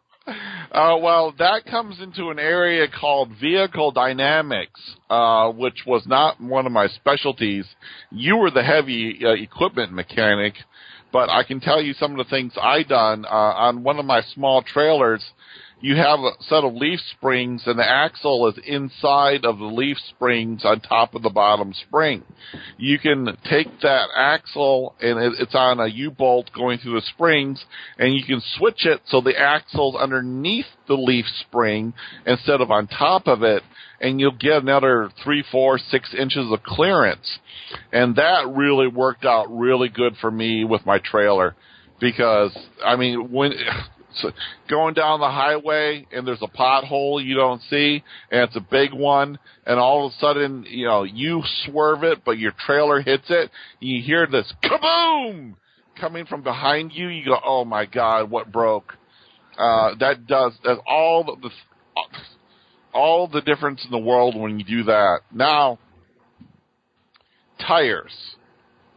Uh, 0.72 0.96
well, 1.02 1.34
that 1.40 1.66
comes 1.66 2.00
into 2.00 2.30
an 2.30 2.38
area 2.38 2.88
called 2.88 3.32
vehicle 3.42 3.92
dynamics, 3.92 4.80
uh, 5.10 5.50
which 5.50 5.84
was 5.88 6.06
not 6.06 6.40
one 6.40 6.68
of 6.68 6.72
my 6.72 6.88
specialties. 6.88 7.66
You 8.12 8.38
were 8.38 8.52
the 8.52 8.64
heavy 8.64 9.20
uh, 9.24 9.30
equipment 9.30 9.92
mechanic, 9.92 10.54
but 11.12 11.30
I 11.30 11.44
can 11.44 11.60
tell 11.60 11.82
you 11.82 11.94
some 11.94 12.12
of 12.12 12.18
the 12.18 12.30
things 12.30 12.54
I 12.62 12.84
done 12.84 13.26
uh, 13.26 13.30
on 13.30 13.84
one 13.84 13.98
of 13.98 14.06
my 14.06 14.22
small 14.36 14.62
trailers. 14.62 15.26
You 15.82 15.96
have 15.96 16.20
a 16.20 16.32
set 16.42 16.66
of 16.66 16.74
leaf 16.74 17.00
springs, 17.16 17.64
and 17.66 17.80
the 17.80 17.90
axle 17.90 18.48
is 18.48 18.60
inside 18.66 19.46
of 19.46 19.60
the 19.60 19.66
leaf 19.66 19.98
springs 20.10 20.66
on 20.66 20.82
top 20.82 21.16
of 21.16 21.24
the 21.24 21.30
bottom 21.30 21.74
spring. 21.74 22.24
You 22.78 23.00
can 23.00 23.26
take 23.50 23.68
that 23.82 24.10
axle, 24.14 24.96
and 25.02 25.36
it's 25.40 25.56
on 25.56 25.80
a 25.80 25.88
U-bolt 25.88 26.50
going 26.54 26.80
through 26.80 26.96
the 26.96 27.06
springs, 27.14 27.64
and 27.98 28.14
you 28.14 28.26
can 28.26 28.42
switch 28.58 28.86
it 28.86 29.00
so 29.08 29.22
the 29.22 29.40
axle's 29.40 29.96
underneath 29.96 30.66
the 30.90 30.96
leaf 30.96 31.26
spring 31.48 31.94
instead 32.26 32.60
of 32.60 32.72
on 32.72 32.88
top 32.88 33.28
of 33.28 33.44
it, 33.44 33.64
and 34.02 34.20
you'll 34.20 34.32
get 34.32 34.62
another 34.62 35.10
three, 35.24 35.46
four, 35.50 35.78
six 35.78 36.14
inches 36.14 36.52
of 36.52 36.62
clearance. 36.64 37.40
And 37.94 38.18
that 38.18 38.52
really 38.54 38.88
worked 38.88 39.24
out 39.24 39.46
really 39.50 39.88
good 39.88 40.16
for 40.20 40.30
me 40.30 40.66
with 40.66 40.86
my 40.86 41.00
trailer 41.00 41.56
because 42.00 42.58
I 42.84 42.96
mean 42.96 43.32
when 43.32 43.52
so 44.16 44.32
going 44.70 44.94
down 44.94 45.20
the 45.20 45.30
highway 45.30 46.06
and 46.12 46.28
there's 46.28 46.42
a 46.42 46.48
pothole 46.48 47.24
you 47.24 47.36
don't 47.36 47.62
see 47.70 48.04
and 48.32 48.42
it's 48.42 48.56
a 48.56 48.66
big 48.72 48.94
one 48.94 49.38
and 49.66 49.80
all 49.80 50.06
of 50.06 50.12
a 50.12 50.16
sudden 50.16 50.66
you 50.68 50.86
know 50.86 51.04
you 51.04 51.42
swerve 51.66 52.04
it 52.04 52.20
but 52.26 52.38
your 52.38 52.54
trailer 52.66 53.02
hits 53.02 53.26
it 53.30 53.52
you 53.80 54.02
hear 54.02 54.28
this 54.28 54.52
kaboom 54.64 55.56
coming 56.00 56.26
from 56.26 56.42
behind 56.42 56.92
you. 56.94 57.08
You 57.08 57.26
go 57.26 57.38
oh 57.44 57.66
my 57.66 57.86
god 57.86 58.30
what 58.30 58.52
broke? 58.52 58.94
Uh 59.58 59.96
that 60.00 60.26
does 60.28 60.54
that's 60.64 60.80
all 60.88 61.24
the, 61.24 61.36
the 61.42 61.50
all 62.94 63.28
the 63.28 63.42
difference 63.42 63.84
in 63.86 63.92
the 63.92 63.98
world 63.98 64.36
when 64.40 64.60
you 64.60 64.66
do 64.66 64.84
that. 64.84 65.20
Now 65.34 65.80
tires 67.60 68.14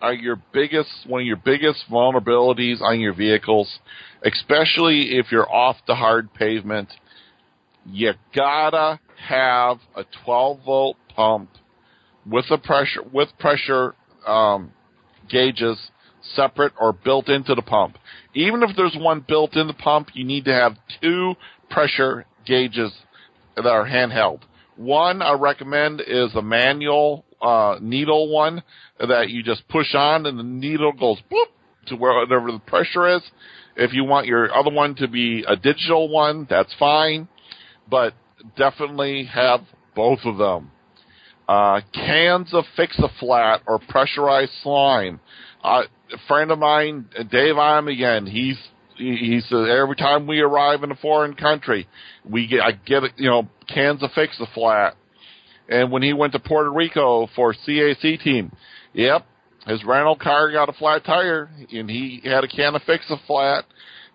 are 0.01 0.15
your 0.15 0.41
biggest 0.53 0.91
one 1.07 1.23
of 1.23 1.27
your 1.27 1.37
biggest 1.37 1.85
vulnerabilities 1.91 2.81
on 2.81 3.01
your 3.01 3.15
vehicles, 3.15 3.69
especially 4.25 5.19
if 5.19 5.31
you're 5.31 5.51
off 5.51 5.77
the 5.87 5.95
hard 5.95 6.33
pavement. 6.35 6.89
You 7.87 8.13
gotta 8.35 9.01
have 9.29 9.79
a 9.97 10.05
12 10.25 10.61
volt 10.65 10.97
pump 11.15 11.51
with 12.27 12.45
a 12.51 12.59
pressure 12.59 13.03
with 13.13 13.29
pressure 13.39 13.95
um, 14.27 14.73
gauges 15.29 15.79
separate 16.35 16.73
or 16.81 16.93
built 16.93 17.29
into 17.29 17.55
the 17.55 17.63
pump. 17.63 17.99
Even 18.35 18.63
if 18.63 18.71
there's 18.77 18.97
one 18.97 19.25
built 19.27 19.57
in 19.57 19.67
the 19.67 19.75
pump, 19.75 20.11
you 20.15 20.25
need 20.25 20.45
to 20.45 20.53
have 20.53 20.77
two 21.01 21.35
pressure 21.71 22.25
gauges 22.47 22.93
that 23.57 23.67
are 23.67 23.87
handheld. 23.87 24.41
One 24.77 25.21
I 25.23 25.35
recommend 25.35 26.01
is 26.01 26.35
a 26.35 26.43
manual 26.43 27.25
uh, 27.41 27.79
needle 27.81 28.33
one 28.33 28.63
that 29.01 29.29
you 29.31 29.43
just 29.43 29.67
push 29.69 29.95
on 29.95 30.27
and 30.27 30.39
the 30.39 30.45
needle 30.45 30.93
goes 30.93 31.19
boop 31.31 31.47
to 31.89 31.97
wherever 31.97 32.53
the 32.53 32.61
pressure 32.61 33.17
is. 33.17 33.23
If 33.77 33.93
you 33.93 34.05
want 34.05 34.27
your 34.27 34.55
other 34.55 34.71
one 34.71 34.95
to 34.97 35.09
be 35.09 35.45
a 35.47 35.57
digital 35.57 36.09
one, 36.09 36.47
that's 36.49 36.75
fine, 36.79 37.29
but 37.89 38.15
definitely 38.57 39.25
have 39.25 39.61
both 39.95 40.21
of 40.25 40.39
them. 40.39 40.71
Uh, 41.49 41.81
cans 41.93 42.55
of 42.55 42.65
Fix-A-Flat 42.77 43.63
or 43.67 43.79
pressurized 43.89 44.53
slime. 44.63 45.21
Uh, 45.63 45.83
a 46.13 46.19
friend 46.29 46.51
of 46.51 46.59
mine, 46.59 47.07
Dave 47.31 47.57
I'm 47.57 47.89
again, 47.89 48.27
he's 48.27 48.59
he 48.97 49.41
says 49.49 49.67
every 49.71 49.97
time 49.97 50.27
we 50.27 50.41
arrive 50.41 50.83
in 50.83 50.91
a 50.91 50.97
foreign 50.97 51.35
country, 51.35 51.89
we 52.29 52.47
get 52.47 52.61
I 52.61 52.73
get 52.73 53.03
you 53.17 53.29
know 53.29 53.49
cans 53.69 54.03
of 54.03 54.13
Fix-A-Flat. 54.13 54.97
And 55.69 55.91
when 55.91 56.03
he 56.03 56.13
went 56.13 56.35
to 56.35 56.39
Puerto 56.39 56.71
Rico 56.71 57.29
for 57.35 57.55
CAC 57.55 58.23
team, 58.23 58.53
yep, 58.93 59.27
his 59.67 59.85
rental 59.85 60.17
car 60.17 60.51
got 60.51 60.69
a 60.69 60.73
flat 60.73 61.05
tire, 61.05 61.51
and 61.71 61.89
he 61.89 62.21
had 62.25 62.45
a 62.45 62.49
can 62.49 62.75
of 62.75 62.83
Fix-A-Flat, 62.83 63.65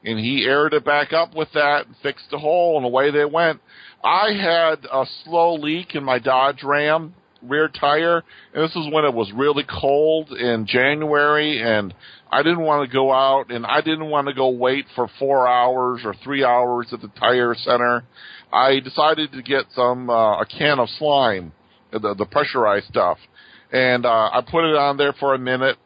and 0.04 0.20
he 0.20 0.46
aired 0.46 0.74
it 0.74 0.86
back 0.86 1.14
up 1.14 1.36
with 1.36 1.50
that 1.54 1.88
and 1.88 1.96
fixed 2.04 2.30
the 2.32 2.38
hole, 2.38 2.78
and 2.78 2.86
away 2.86 3.12
they 3.12 3.26
went. 3.26 3.62
I 4.04 4.32
had 4.34 4.86
a 4.92 5.06
slow 5.24 5.56
leak 5.56 5.96
in 5.96 6.04
my 6.04 6.20
Dodge 6.20 6.64
Ram 6.64 7.16
rear 7.42 7.68
tire, 7.68 8.24
and 8.54 8.64
this 8.64 8.76
was 8.76 8.92
when 8.92 9.06
it 9.06 9.14
was 9.14 9.32
really 9.34 9.64
cold 9.64 10.32
in 10.32 10.66
January, 10.68 11.62
and 11.62 11.94
I 12.32 12.44
didn't 12.44 12.62
want 12.62 12.90
to 12.90 12.94
go 12.94 13.12
out, 13.12 13.52
and 13.52 13.66
I 13.66 13.82
didn't 13.82 14.10
want 14.10 14.28
to 14.28 14.34
go 14.34 14.50
wait 14.50 14.86
for 14.96 15.08
four 15.20 15.48
hours 15.48 16.02
or 16.04 16.14
three 16.24 16.44
hours 16.44 16.88
at 16.92 17.02
the 17.02 17.10
tire 17.20 17.56
center. 17.56 18.04
I 18.52 18.80
decided 18.80 19.32
to 19.32 19.42
get 19.42 19.66
some 19.74 20.10
uh, 20.10 20.42
a 20.42 20.46
can 20.46 20.80
of 20.80 20.90
slime, 20.98 21.54
the 21.92 22.16
the 22.18 22.26
pressurized 22.26 22.88
stuff, 22.88 23.18
and 23.72 24.06
uh, 24.06 24.30
I 24.34 24.42
put 24.50 24.66
it 24.66 24.76
on 24.76 24.98
there 24.98 25.14
for 25.14 25.34
a 25.34 25.40
minute, 25.40 25.78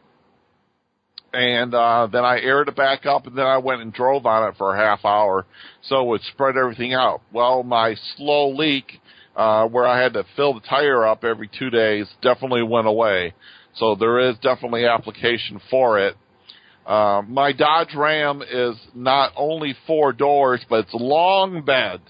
and 1.33 1.73
uh, 1.73 2.07
then 2.11 2.23
I 2.23 2.39
aired 2.39 2.67
it 2.67 2.75
back 2.75 3.05
up, 3.05 3.25
and 3.27 3.37
then 3.37 3.45
I 3.45 3.57
went 3.57 3.81
and 3.81 3.93
drove 3.93 4.25
on 4.25 4.49
it 4.49 4.57
for 4.57 4.75
a 4.75 4.77
half 4.77 5.05
hour, 5.05 5.45
so 5.83 6.13
it 6.13 6.21
spread 6.33 6.57
everything 6.57 6.93
out. 6.93 7.21
Well, 7.31 7.63
my 7.63 7.95
slow 8.17 8.49
leak, 8.49 8.99
uh, 9.35 9.65
where 9.67 9.87
I 9.87 10.01
had 10.01 10.13
to 10.13 10.25
fill 10.35 10.53
the 10.53 10.59
tire 10.61 11.05
up 11.05 11.23
every 11.23 11.49
two 11.57 11.69
days, 11.69 12.07
definitely 12.21 12.63
went 12.63 12.87
away. 12.87 13.33
So 13.75 13.95
there 13.95 14.19
is 14.29 14.35
definitely 14.39 14.85
application 14.85 15.61
for 15.69 15.99
it. 15.99 16.15
Uh, 16.85 17.21
my 17.27 17.53
Dodge 17.53 17.95
Ram 17.95 18.41
is 18.41 18.75
not 18.93 19.31
only 19.37 19.75
four 19.87 20.11
doors, 20.11 20.61
but 20.69 20.85
it's 20.85 20.93
long 20.93 21.63
bed. 21.63 22.01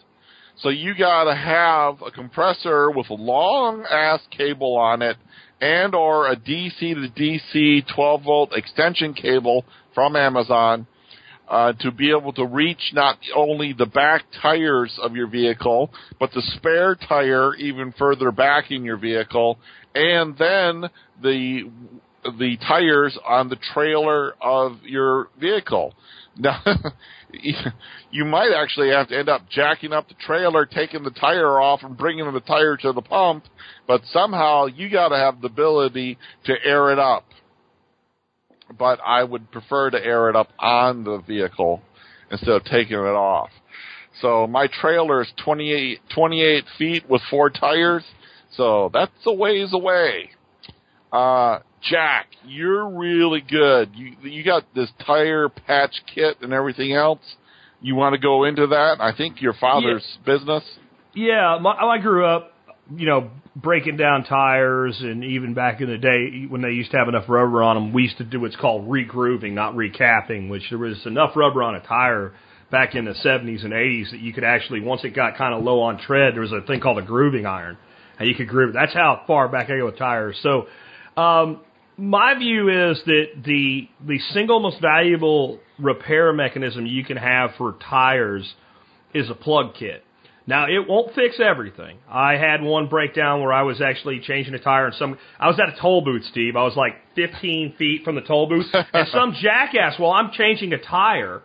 So 0.57 0.69
you 0.69 0.95
gotta 0.97 1.35
have 1.35 2.01
a 2.01 2.11
compressor 2.11 2.91
with 2.91 3.09
a 3.09 3.15
long 3.15 3.83
ass 3.89 4.21
cable 4.35 4.75
on 4.77 5.01
it 5.01 5.17
and 5.61 5.93
or 5.93 6.27
a 6.27 6.35
DC 6.35 6.79
to 6.79 7.07
DC 7.15 7.83
12 7.95 8.23
volt 8.23 8.51
extension 8.53 9.13
cable 9.13 9.63
from 9.93 10.15
Amazon 10.15 10.87
uh, 11.47 11.73
to 11.73 11.91
be 11.91 12.11
able 12.11 12.33
to 12.33 12.45
reach 12.45 12.91
not 12.93 13.17
only 13.35 13.73
the 13.73 13.85
back 13.85 14.23
tires 14.41 14.97
of 15.01 15.15
your 15.15 15.27
vehicle, 15.27 15.91
but 16.19 16.31
the 16.31 16.41
spare 16.57 16.95
tire 16.95 17.53
even 17.55 17.93
further 17.97 18.31
back 18.31 18.71
in 18.71 18.83
your 18.83 18.97
vehicle, 18.97 19.59
and 19.93 20.35
then 20.37 20.89
the 21.21 21.69
the 22.23 22.57
tires 22.67 23.17
on 23.27 23.49
the 23.49 23.57
trailer 23.73 24.33
of 24.41 24.77
your 24.83 25.29
vehicle. 25.39 25.93
Now, 26.37 26.63
you 28.09 28.25
might 28.25 28.51
actually 28.55 28.89
have 28.89 29.09
to 29.09 29.17
end 29.17 29.29
up 29.29 29.49
jacking 29.49 29.93
up 29.93 30.07
the 30.07 30.15
trailer, 30.15 30.65
taking 30.65 31.03
the 31.03 31.11
tire 31.11 31.59
off, 31.59 31.81
and 31.83 31.97
bringing 31.97 32.31
the 32.31 32.39
tire 32.39 32.77
to 32.77 32.93
the 32.93 33.01
pump. 33.01 33.45
But 33.87 34.01
somehow 34.11 34.67
you 34.67 34.89
got 34.89 35.09
to 35.09 35.17
have 35.17 35.41
the 35.41 35.47
ability 35.47 36.17
to 36.45 36.53
air 36.63 36.91
it 36.91 36.99
up. 36.99 37.25
But 38.77 38.99
I 39.05 39.23
would 39.23 39.51
prefer 39.51 39.89
to 39.89 40.03
air 40.03 40.29
it 40.29 40.35
up 40.35 40.49
on 40.57 41.03
the 41.03 41.19
vehicle 41.19 41.81
instead 42.31 42.49
of 42.49 42.63
taking 42.63 42.97
it 42.97 43.15
off. 43.15 43.49
So 44.21 44.47
my 44.47 44.67
trailer 44.67 45.21
is 45.21 45.31
28, 45.43 45.99
28 46.13 46.63
feet 46.77 47.09
with 47.09 47.21
four 47.29 47.49
tires. 47.49 48.03
So 48.55 48.89
that's 48.93 49.11
a 49.25 49.33
ways 49.33 49.73
away. 49.73 50.29
Uh, 51.11 51.59
Jack, 51.89 52.27
you're 52.45 52.87
really 52.89 53.41
good. 53.41 53.91
You 53.95 54.15
you 54.21 54.43
got 54.43 54.63
this 54.75 54.89
tire 55.05 55.49
patch 55.49 55.93
kit 56.13 56.37
and 56.41 56.53
everything 56.53 56.93
else. 56.93 57.21
You 57.81 57.95
want 57.95 58.13
to 58.13 58.19
go 58.19 58.43
into 58.43 58.67
that? 58.67 58.97
I 58.99 59.15
think 59.15 59.41
your 59.41 59.53
father's 59.53 60.05
business. 60.25 60.63
Yeah, 61.15 61.57
my, 61.59 61.71
I 61.71 61.97
grew 61.97 62.25
up, 62.25 62.53
you 62.95 63.07
know, 63.07 63.31
breaking 63.55 63.97
down 63.97 64.23
tires, 64.23 64.97
and 65.01 65.23
even 65.23 65.53
back 65.55 65.81
in 65.81 65.89
the 65.89 65.97
day 65.97 66.45
when 66.47 66.61
they 66.61 66.69
used 66.69 66.91
to 66.91 66.97
have 66.97 67.07
enough 67.07 67.25
rubber 67.27 67.63
on 67.63 67.75
them, 67.75 67.93
we 67.93 68.03
used 68.03 68.17
to 68.19 68.23
do 68.23 68.39
what's 68.39 68.55
called 68.55 68.87
regrooving, 68.87 69.53
not 69.53 69.73
recapping, 69.73 70.49
which 70.49 70.63
there 70.69 70.77
was 70.77 71.03
enough 71.05 71.35
rubber 71.35 71.63
on 71.63 71.75
a 71.75 71.81
tire 71.81 72.33
back 72.69 72.95
in 72.95 73.05
the 73.05 73.11
70s 73.11 73.65
and 73.65 73.73
80s 73.73 74.11
that 74.11 74.21
you 74.21 74.31
could 74.31 74.45
actually, 74.45 74.79
once 74.79 75.03
it 75.03 75.09
got 75.09 75.37
kind 75.37 75.53
of 75.53 75.63
low 75.63 75.81
on 75.81 75.97
tread, 75.99 76.33
there 76.35 76.41
was 76.41 76.53
a 76.53 76.61
thing 76.61 76.79
called 76.79 76.97
a 76.97 77.01
grooving 77.01 77.45
iron. 77.45 77.77
And 78.17 78.29
you 78.29 78.35
could 78.35 78.47
groove 78.47 78.69
it. 78.69 78.73
That's 78.73 78.93
how 78.93 79.23
far 79.27 79.49
back 79.49 79.69
I 79.69 79.77
go 79.77 79.85
with 79.85 79.97
tires. 79.97 80.39
So, 80.41 80.67
um, 81.21 81.61
my 81.97 82.33
view 82.37 82.69
is 82.91 83.01
that 83.05 83.25
the 83.45 83.87
the 84.05 84.19
single 84.33 84.59
most 84.59 84.81
valuable 84.81 85.59
repair 85.79 86.33
mechanism 86.33 86.85
you 86.85 87.03
can 87.03 87.17
have 87.17 87.51
for 87.57 87.75
tires 87.89 88.53
is 89.13 89.29
a 89.29 89.35
plug 89.35 89.75
kit. 89.75 90.03
Now 90.47 90.65
it 90.65 90.87
won't 90.87 91.13
fix 91.13 91.39
everything. 91.39 91.97
I 92.09 92.33
had 92.33 92.61
one 92.61 92.87
breakdown 92.87 93.41
where 93.41 93.53
I 93.53 93.61
was 93.61 93.81
actually 93.81 94.19
changing 94.21 94.53
a 94.53 94.59
tire 94.59 94.87
and 94.87 94.95
some 94.95 95.17
I 95.39 95.47
was 95.47 95.59
at 95.59 95.69
a 95.69 95.79
toll 95.79 96.01
booth, 96.01 96.23
Steve. 96.25 96.55
I 96.55 96.63
was 96.63 96.75
like 96.75 96.93
15 97.15 97.75
feet 97.77 98.03
from 98.03 98.15
the 98.15 98.21
toll 98.21 98.47
booth 98.47 98.67
and 98.93 99.07
some 99.09 99.35
jackass 99.39 99.99
while 99.99 100.11
I'm 100.11 100.31
changing 100.31 100.73
a 100.73 100.79
tire, 100.79 101.41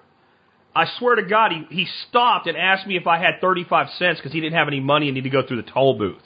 I 0.75 0.87
swear 0.99 1.17
to 1.17 1.23
God, 1.23 1.53
he 1.53 1.67
he 1.71 1.87
stopped 2.09 2.47
and 2.47 2.57
asked 2.57 2.87
me 2.87 2.97
if 2.97 3.07
I 3.07 3.19
had 3.19 3.41
35 3.41 3.89
cents 3.99 4.19
because 4.19 4.33
he 4.33 4.41
didn't 4.41 4.57
have 4.57 4.69
any 4.69 4.81
money 4.81 5.09
and 5.09 5.15
needed 5.15 5.31
to 5.31 5.43
go 5.43 5.47
through 5.47 5.63
the 5.63 5.71
toll 5.71 5.99
booth. 5.99 6.23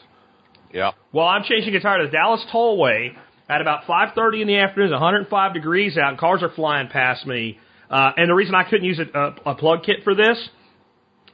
Yeah. 0.73 0.93
Well, 1.12 1.27
I'm 1.27 1.43
changing 1.43 1.75
a 1.75 1.81
tire 1.81 1.99
to 1.99 2.07
the 2.07 2.12
Dallas 2.12 2.45
Tollway 2.53 3.16
at 3.51 3.61
about 3.61 3.84
5:30 3.86 4.42
in 4.42 4.46
the 4.48 4.59
afternoon. 4.59 4.92
105 4.92 5.53
degrees 5.55 5.98
out, 5.98 6.11
and 6.11 6.18
cars 6.18 6.42
are 6.42 6.48
flying 6.51 6.88
past 6.88 7.26
me. 7.26 7.59
Uh, 7.90 8.12
and 8.16 8.30
the 8.30 8.34
reason 8.34 8.55
I 8.55 8.62
couldn't 8.64 8.84
use 8.86 9.01
a, 9.01 9.18
a, 9.18 9.51
a 9.53 9.55
plug 9.57 9.82
kit 9.82 10.05
for 10.05 10.14
this, 10.14 10.38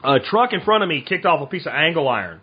a 0.02 0.18
truck 0.20 0.52
in 0.54 0.62
front 0.62 0.82
of 0.82 0.88
me 0.88 1.02
kicked 1.06 1.26
off 1.26 1.40
a 1.42 1.46
piece 1.46 1.66
of 1.66 1.72
angle 1.74 2.08
iron, 2.08 2.40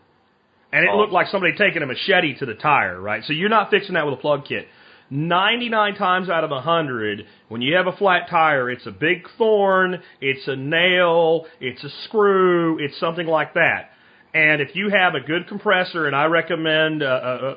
and 0.72 0.86
it 0.86 0.90
Oh. 0.94 0.98
looked 0.98 1.12
like 1.14 1.28
somebody 1.28 1.54
taking 1.58 1.82
a 1.82 1.88
machete 1.88 2.36
to 2.36 2.46
the 2.46 2.54
tire. 2.54 3.02
Right, 3.02 3.24
so 3.24 3.34
you're 3.34 3.50
not 3.50 3.72
fixing 3.72 3.96
that 3.96 4.06
with 4.06 4.14
a 4.14 4.22
plug 4.22 4.46
kit. 4.46 4.68
99 5.10 5.96
times 5.96 6.30
out 6.30 6.44
of 6.44 6.52
100, 6.52 7.26
when 7.50 7.62
you 7.62 7.76
have 7.76 7.88
a 7.88 7.92
flat 7.94 8.30
tire, 8.30 8.70
it's 8.72 8.86
a 8.88 8.92
big 8.92 9.28
thorn, 9.38 10.02
it's 10.22 10.48
a 10.48 10.56
nail, 10.56 11.46
it's 11.60 11.84
a 11.84 11.90
screw, 12.06 12.80
it's 12.80 12.98
something 13.00 13.28
like 13.28 13.54
that. 13.56 13.90
And 14.34 14.62
if 14.62 14.76
you 14.76 14.90
have 14.90 15.14
a 15.14 15.20
good 15.20 15.48
compressor, 15.48 16.08
and 16.08 16.16
I 16.16 16.26
recommend 16.26 17.04
a, 17.04 17.08
a, 17.08 17.50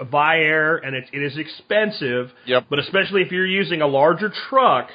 a, 0.00 0.02
a 0.02 0.06
Viair, 0.06 0.80
and 0.82 0.96
it, 0.96 1.04
it 1.12 1.22
is 1.22 1.36
expensive, 1.36 2.30
Yep. 2.46 2.66
but 2.70 2.78
especially 2.78 3.20
if 3.22 3.30
you're 3.30 3.46
using 3.46 3.82
a 3.82 3.86
larger 3.86 4.32
truck, 4.48 4.88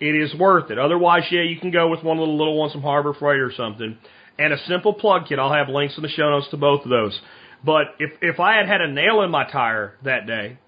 it 0.00 0.14
is 0.14 0.34
worth 0.34 0.70
it. 0.70 0.78
Otherwise, 0.78 1.22
yeah, 1.30 1.42
you 1.42 1.58
can 1.58 1.70
go 1.70 1.88
with 1.88 2.02
one 2.02 2.18
of 2.18 2.26
the 2.26 2.32
little 2.32 2.58
ones 2.58 2.72
from 2.72 2.82
Harbor 2.82 3.14
Freight 3.14 3.40
or 3.40 3.52
something. 3.56 3.96
And 4.38 4.52
a 4.52 4.58
simple 4.66 4.92
plug 4.92 5.28
kit. 5.28 5.38
I'll 5.38 5.52
have 5.52 5.68
links 5.68 5.96
in 5.96 6.02
the 6.02 6.08
show 6.08 6.28
notes 6.30 6.48
to 6.50 6.56
both 6.56 6.82
of 6.84 6.90
those. 6.90 7.18
But 7.64 7.94
if 7.98 8.10
if 8.20 8.40
I 8.40 8.56
had 8.56 8.66
had 8.66 8.80
a 8.80 8.88
nail 8.90 9.22
in 9.22 9.30
my 9.30 9.44
tire 9.50 9.94
that 10.04 10.26
day, 10.26 10.58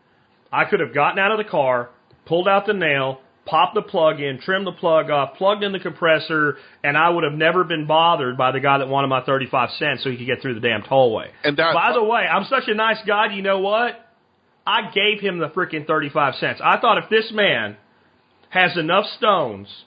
I 0.53 0.64
could 0.64 0.81
have 0.81 0.95
gotten 0.95 1.18
out 1.18 1.33
of 1.33 1.39
the 1.39 1.51
car, 1.51 1.91
pulled 2.27 2.47
out 2.47 2.66
the 2.66 2.75
nail, 2.75 3.20
popped 3.47 3.74
the 3.74 3.82
plug 3.82 4.20
in, 4.20 4.38
trimmed 4.40 4.66
the 4.66 4.72
plug 4.72 5.11
off, 5.11 5.36
plugged 5.36 5.62
in 5.62 5.72
the 5.72 5.78
compressor, 5.78 6.57
and 6.82 6.97
I 6.97 7.11
would 7.11 7.24
have 7.24 7.34
never 7.34 7.64
been 7.64 7.86
bothered 7.86 8.36
by 8.36 8.53
the 8.53 8.61
guy 8.61 8.78
that 8.78 8.88
wanted 8.88 9.09
my 9.09 9.22
35 9.22 9.70
cents 9.72 10.03
so 10.03 10.11
he 10.11 10.16
could 10.16 10.26
get 10.26 10.40
through 10.42 10.55
the 10.55 10.61
damn 10.61 10.82
tollway. 10.82 11.28
And 11.42 11.57
that- 11.57 11.74
By 11.74 11.92
the 11.92 12.03
way, 12.03 12.20
I'm 12.26 12.45
such 12.45 12.68
a 12.68 12.74
nice 12.74 13.03
guy, 13.07 13.32
you 13.34 13.42
know 13.42 13.59
what? 13.61 14.01
I 14.66 14.90
gave 14.92 15.20
him 15.20 15.38
the 15.38 15.49
freaking 15.51 15.86
35 15.86 16.36
cents. 16.36 16.61
I 16.64 16.78
thought 16.78 16.97
if 16.99 17.11
this 17.11 17.30
man 17.32 17.76
has 18.49 18.76
enough 18.78 19.05
stones 19.18 19.84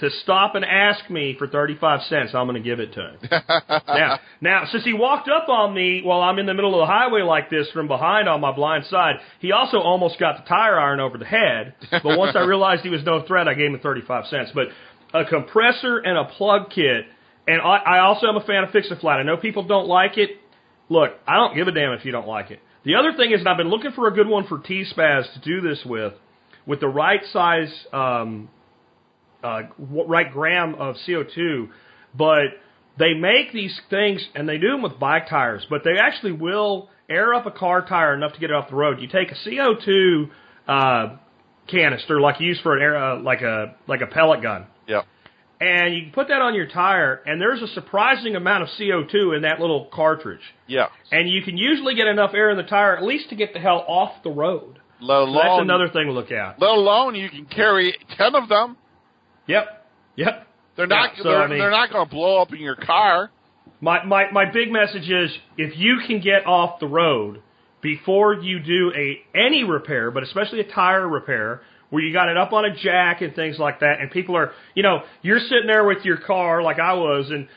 to 0.00 0.10
stop 0.22 0.54
and 0.54 0.64
ask 0.64 1.10
me 1.10 1.34
for 1.38 1.48
35 1.48 2.02
cents, 2.02 2.30
I'm 2.34 2.46
going 2.46 2.62
to 2.62 2.66
give 2.66 2.78
it 2.78 2.92
to 2.94 3.00
him. 3.00 3.18
now, 3.88 4.20
now, 4.40 4.64
since 4.70 4.84
he 4.84 4.92
walked 4.92 5.28
up 5.28 5.48
on 5.48 5.74
me 5.74 6.02
while 6.02 6.20
I'm 6.20 6.38
in 6.38 6.46
the 6.46 6.54
middle 6.54 6.74
of 6.74 6.86
the 6.86 6.92
highway 6.92 7.22
like 7.22 7.50
this 7.50 7.68
from 7.72 7.88
behind 7.88 8.28
on 8.28 8.40
my 8.40 8.52
blind 8.52 8.84
side, 8.86 9.16
he 9.40 9.50
also 9.50 9.78
almost 9.78 10.20
got 10.20 10.36
the 10.38 10.48
tire 10.48 10.78
iron 10.78 11.00
over 11.00 11.18
the 11.18 11.24
head. 11.24 11.74
But 11.90 12.16
once 12.16 12.36
I 12.36 12.42
realized 12.42 12.82
he 12.82 12.90
was 12.90 13.02
no 13.04 13.26
threat, 13.26 13.48
I 13.48 13.54
gave 13.54 13.72
him 13.72 13.80
35 13.80 14.26
cents. 14.26 14.50
But 14.54 14.68
a 15.12 15.24
compressor 15.24 15.98
and 15.98 16.16
a 16.16 16.24
plug 16.24 16.70
kit, 16.70 17.06
and 17.48 17.60
I, 17.60 17.76
I 17.76 17.98
also 18.00 18.28
am 18.28 18.36
a 18.36 18.44
fan 18.44 18.62
of 18.62 18.70
Fix 18.70 18.90
a 18.90 18.96
Flat. 18.96 19.18
I 19.18 19.24
know 19.24 19.36
people 19.36 19.64
don't 19.64 19.88
like 19.88 20.16
it. 20.16 20.30
Look, 20.88 21.12
I 21.26 21.36
don't 21.36 21.56
give 21.56 21.66
a 21.66 21.72
damn 21.72 21.92
if 21.92 22.04
you 22.04 22.12
don't 22.12 22.28
like 22.28 22.50
it. 22.50 22.60
The 22.84 22.94
other 22.94 23.12
thing 23.16 23.32
is, 23.32 23.40
and 23.40 23.48
I've 23.48 23.56
been 23.56 23.68
looking 23.68 23.92
for 23.92 24.06
a 24.06 24.12
good 24.12 24.28
one 24.28 24.46
for 24.46 24.58
T-Spaz 24.58 25.32
to 25.34 25.40
do 25.40 25.60
this 25.60 25.82
with, 25.84 26.14
with 26.66 26.80
the 26.80 26.88
right 26.88 27.20
size 27.32 27.86
um, 27.92 28.48
uh, 29.42 29.62
right 29.78 30.30
gram 30.32 30.74
of 30.74 30.96
CO2, 31.06 31.68
but 32.16 32.46
they 32.98 33.14
make 33.14 33.52
these 33.52 33.78
things 33.90 34.26
and 34.34 34.48
they 34.48 34.58
do 34.58 34.70
them 34.72 34.82
with 34.82 34.98
bike 34.98 35.28
tires, 35.28 35.64
but 35.70 35.82
they 35.84 35.96
actually 36.00 36.32
will 36.32 36.88
air 37.08 37.32
up 37.34 37.46
a 37.46 37.50
car 37.50 37.84
tire 37.86 38.14
enough 38.14 38.32
to 38.34 38.40
get 38.40 38.50
it 38.50 38.56
off 38.56 38.68
the 38.70 38.76
road. 38.76 39.00
You 39.00 39.08
take 39.08 39.30
a 39.30 39.48
CO2 39.48 40.28
uh, 40.66 41.16
canister 41.68 42.20
like 42.20 42.40
you 42.40 42.48
use 42.48 42.60
for 42.62 42.76
an 42.76 42.82
air, 42.82 42.96
uh, 42.96 43.20
like 43.20 43.42
a 43.42 43.74
like 43.86 44.00
a 44.00 44.06
pellet 44.06 44.42
gun, 44.42 44.66
Yeah. 44.86 45.02
and 45.60 45.94
you 45.94 46.02
can 46.02 46.12
put 46.12 46.28
that 46.28 46.40
on 46.42 46.54
your 46.54 46.66
tire, 46.66 47.22
and 47.26 47.40
there's 47.40 47.62
a 47.62 47.68
surprising 47.68 48.36
amount 48.36 48.62
of 48.64 48.68
CO2 48.78 49.36
in 49.36 49.42
that 49.42 49.60
little 49.60 49.86
cartridge, 49.92 50.42
Yeah. 50.66 50.86
and 51.12 51.28
you 51.28 51.42
can 51.42 51.56
usually 51.56 51.94
get 51.94 52.06
enough 52.06 52.32
air 52.34 52.50
in 52.50 52.56
the 52.56 52.62
tire 52.64 52.96
at 52.96 53.02
least 53.02 53.28
to 53.30 53.36
get 53.36 53.52
the 53.54 53.60
hell 53.60 53.84
off 53.86 54.22
the 54.22 54.30
road. 54.30 54.78
Let 55.00 55.26
So 55.26 55.32
that's 55.34 55.60
another 55.62 55.88
thing 55.88 56.06
to 56.06 56.12
look 56.12 56.32
at. 56.32 56.60
let 56.60 56.70
alone 56.70 57.14
you 57.14 57.28
can 57.30 57.44
carry 57.46 57.94
ten 58.16 58.34
of 58.34 58.48
them. 58.48 58.76
Yep, 59.48 59.86
yep. 60.16 60.46
They're 60.76 60.86
not. 60.86 61.16
Yeah, 61.16 61.22
so, 61.22 61.28
they're, 61.30 61.42
I 61.42 61.46
mean- 61.48 61.58
they're 61.58 61.70
not 61.70 61.90
going 61.90 62.06
to 62.06 62.14
blow 62.14 62.40
up 62.40 62.52
in 62.52 62.60
your 62.60 62.76
car. 62.76 63.30
My, 63.80 64.04
my, 64.04 64.30
my 64.32 64.44
big 64.50 64.72
message 64.72 65.08
is 65.08 65.30
if 65.56 65.76
you 65.76 66.00
can 66.06 66.20
get 66.20 66.46
off 66.46 66.80
the 66.80 66.86
road 66.86 67.42
before 67.80 68.34
you 68.34 68.58
do 68.58 68.92
a 68.96 69.18
any 69.38 69.62
repair, 69.62 70.10
but 70.10 70.22
especially 70.24 70.60
a 70.60 70.72
tire 70.72 71.08
repair, 71.08 71.60
where 71.90 72.02
you 72.02 72.12
got 72.12 72.28
it 72.28 72.36
up 72.36 72.52
on 72.52 72.64
a 72.64 72.74
jack 72.74 73.22
and 73.22 73.34
things 73.34 73.56
like 73.58 73.80
that, 73.80 74.00
and 74.00 74.10
people 74.10 74.36
are, 74.36 74.50
you 74.74 74.82
know, 74.82 75.02
you're 75.22 75.38
sitting 75.38 75.66
there 75.66 75.84
with 75.86 76.04
your 76.04 76.18
car 76.18 76.62
like 76.62 76.78
I 76.78 76.94
was, 76.94 77.30
and 77.30 77.48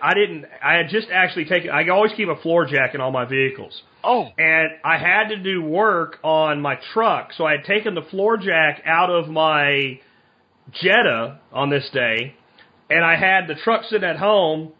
I 0.00 0.14
didn't, 0.14 0.44
I 0.62 0.74
had 0.74 0.88
just 0.88 1.08
actually 1.12 1.46
taken, 1.46 1.70
I 1.70 1.88
always 1.88 2.12
keep 2.16 2.28
a 2.28 2.40
floor 2.40 2.66
jack 2.66 2.94
in 2.94 3.00
all 3.00 3.10
my 3.10 3.24
vehicles. 3.24 3.82
Oh, 4.04 4.28
And 4.38 4.68
I 4.84 4.96
had 4.98 5.28
to 5.28 5.36
do 5.36 5.60
work 5.62 6.18
on 6.22 6.60
my 6.60 6.78
truck, 6.92 7.32
so 7.36 7.44
I 7.44 7.52
had 7.52 7.64
taken 7.64 7.94
the 7.94 8.02
floor 8.02 8.36
jack 8.36 8.82
out 8.86 9.10
of 9.10 9.28
my 9.28 9.98
Jetta 10.72 11.40
on 11.52 11.70
this 11.70 11.88
day, 11.92 12.34
and 12.90 13.04
I 13.04 13.16
had 13.16 13.46
the 13.46 13.54
truck 13.54 13.84
sitting 13.84 14.08
at 14.08 14.16
home 14.16 14.72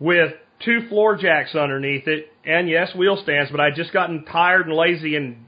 with 0.00 0.32
two 0.64 0.88
floor 0.88 1.16
jacks 1.16 1.54
underneath 1.54 2.06
it, 2.08 2.32
and 2.44 2.68
yes, 2.68 2.94
wheel 2.94 3.18
stands, 3.22 3.50
but 3.50 3.60
I'd 3.60 3.74
just 3.76 3.92
gotten 3.92 4.24
tired 4.24 4.66
and 4.66 4.76
lazy 4.76 5.16
and 5.16 5.44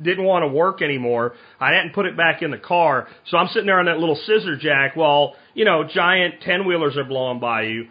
didn't 0.00 0.24
want 0.24 0.42
to 0.42 0.48
work 0.48 0.82
anymore. 0.82 1.34
I 1.60 1.72
hadn't 1.74 1.94
put 1.94 2.06
it 2.06 2.16
back 2.16 2.42
in 2.42 2.50
the 2.50 2.58
car, 2.58 3.08
so 3.28 3.36
I'm 3.36 3.48
sitting 3.48 3.66
there 3.66 3.78
on 3.78 3.86
that 3.86 3.98
little 3.98 4.16
scissor 4.16 4.56
jack 4.56 4.96
while, 4.96 5.34
you 5.54 5.64
know, 5.64 5.84
giant 5.84 6.42
10 6.42 6.66
wheelers 6.66 6.96
are 6.96 7.04
blowing 7.04 7.40
by 7.40 7.62
you. 7.62 7.88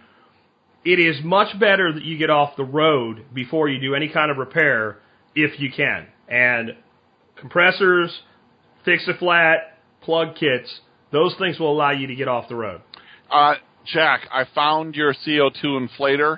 It 0.83 0.99
is 0.99 1.23
much 1.23 1.59
better 1.59 1.93
that 1.93 2.03
you 2.03 2.17
get 2.17 2.29
off 2.29 2.55
the 2.57 2.66
road 2.66 3.25
before 3.33 3.70
you 3.70 3.79
do 3.79 3.93
any 3.93 4.09
kind 4.09 4.32
of 4.32 4.37
repair 4.37 4.97
if 5.36 5.59
you 5.59 5.71
can. 5.71 6.07
And 6.28 6.71
compressors, 7.36 8.21
fix 8.83 9.07
a 9.07 9.13
flat, 9.13 9.78
plug 10.01 10.36
kits, 10.36 10.79
those 11.12 11.36
things 11.39 11.59
will 11.59 11.71
allow 11.71 11.92
you 11.92 12.08
to 12.08 12.16
get 12.16 12.28
off 12.28 12.47
the 12.50 12.55
road. 12.55 12.82
uh, 13.29 13.55
Jack, 13.86 14.28
I 14.32 14.46
found 14.54 14.96
your 14.96 15.13
CO2 15.13 15.63
inflator. 15.63 16.38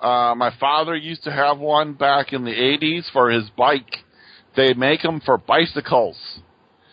Uh, 0.00 0.34
my 0.36 0.52
father 0.60 0.94
used 0.94 1.24
to 1.24 1.32
have 1.32 1.58
one 1.58 1.94
back 1.94 2.32
in 2.32 2.44
the 2.44 2.52
'80s 2.52 3.10
for 3.12 3.30
his 3.30 3.50
bike. 3.56 3.96
They 4.56 4.74
make 4.74 5.02
them 5.02 5.20
for 5.24 5.36
bicycles. 5.36 6.16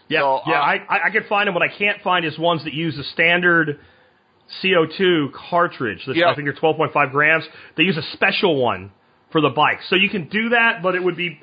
Yeah, 0.07 0.21
So, 0.21 0.41
yeah, 0.47 0.59
uh, 0.59 0.63
I, 0.89 1.07
I 1.07 1.09
can 1.11 1.23
find 1.29 1.47
them. 1.47 1.53
What 1.53 1.63
I 1.63 1.71
can't 1.77 2.01
find 2.01 2.25
is 2.25 2.37
ones 2.39 2.63
that 2.63 2.73
use 2.73 2.97
a 2.97 3.03
standard 3.13 3.79
CO2 4.63 5.31
cartridge. 5.49 5.99
That's, 6.05 6.17
Yeah. 6.17 6.29
I 6.29 6.35
think 6.35 6.45
they're 6.47 6.53
12.5 6.73 7.11
grams. 7.11 7.43
They 7.77 7.83
use 7.83 7.97
a 7.97 8.03
special 8.13 8.55
one 8.61 8.91
for 9.31 9.39
the 9.41 9.49
bike, 9.49 9.79
so 9.89 9.95
you 9.95 10.09
can 10.09 10.27
do 10.27 10.49
that. 10.49 10.81
But 10.83 10.95
it 10.95 11.03
would 11.03 11.15
be 11.15 11.39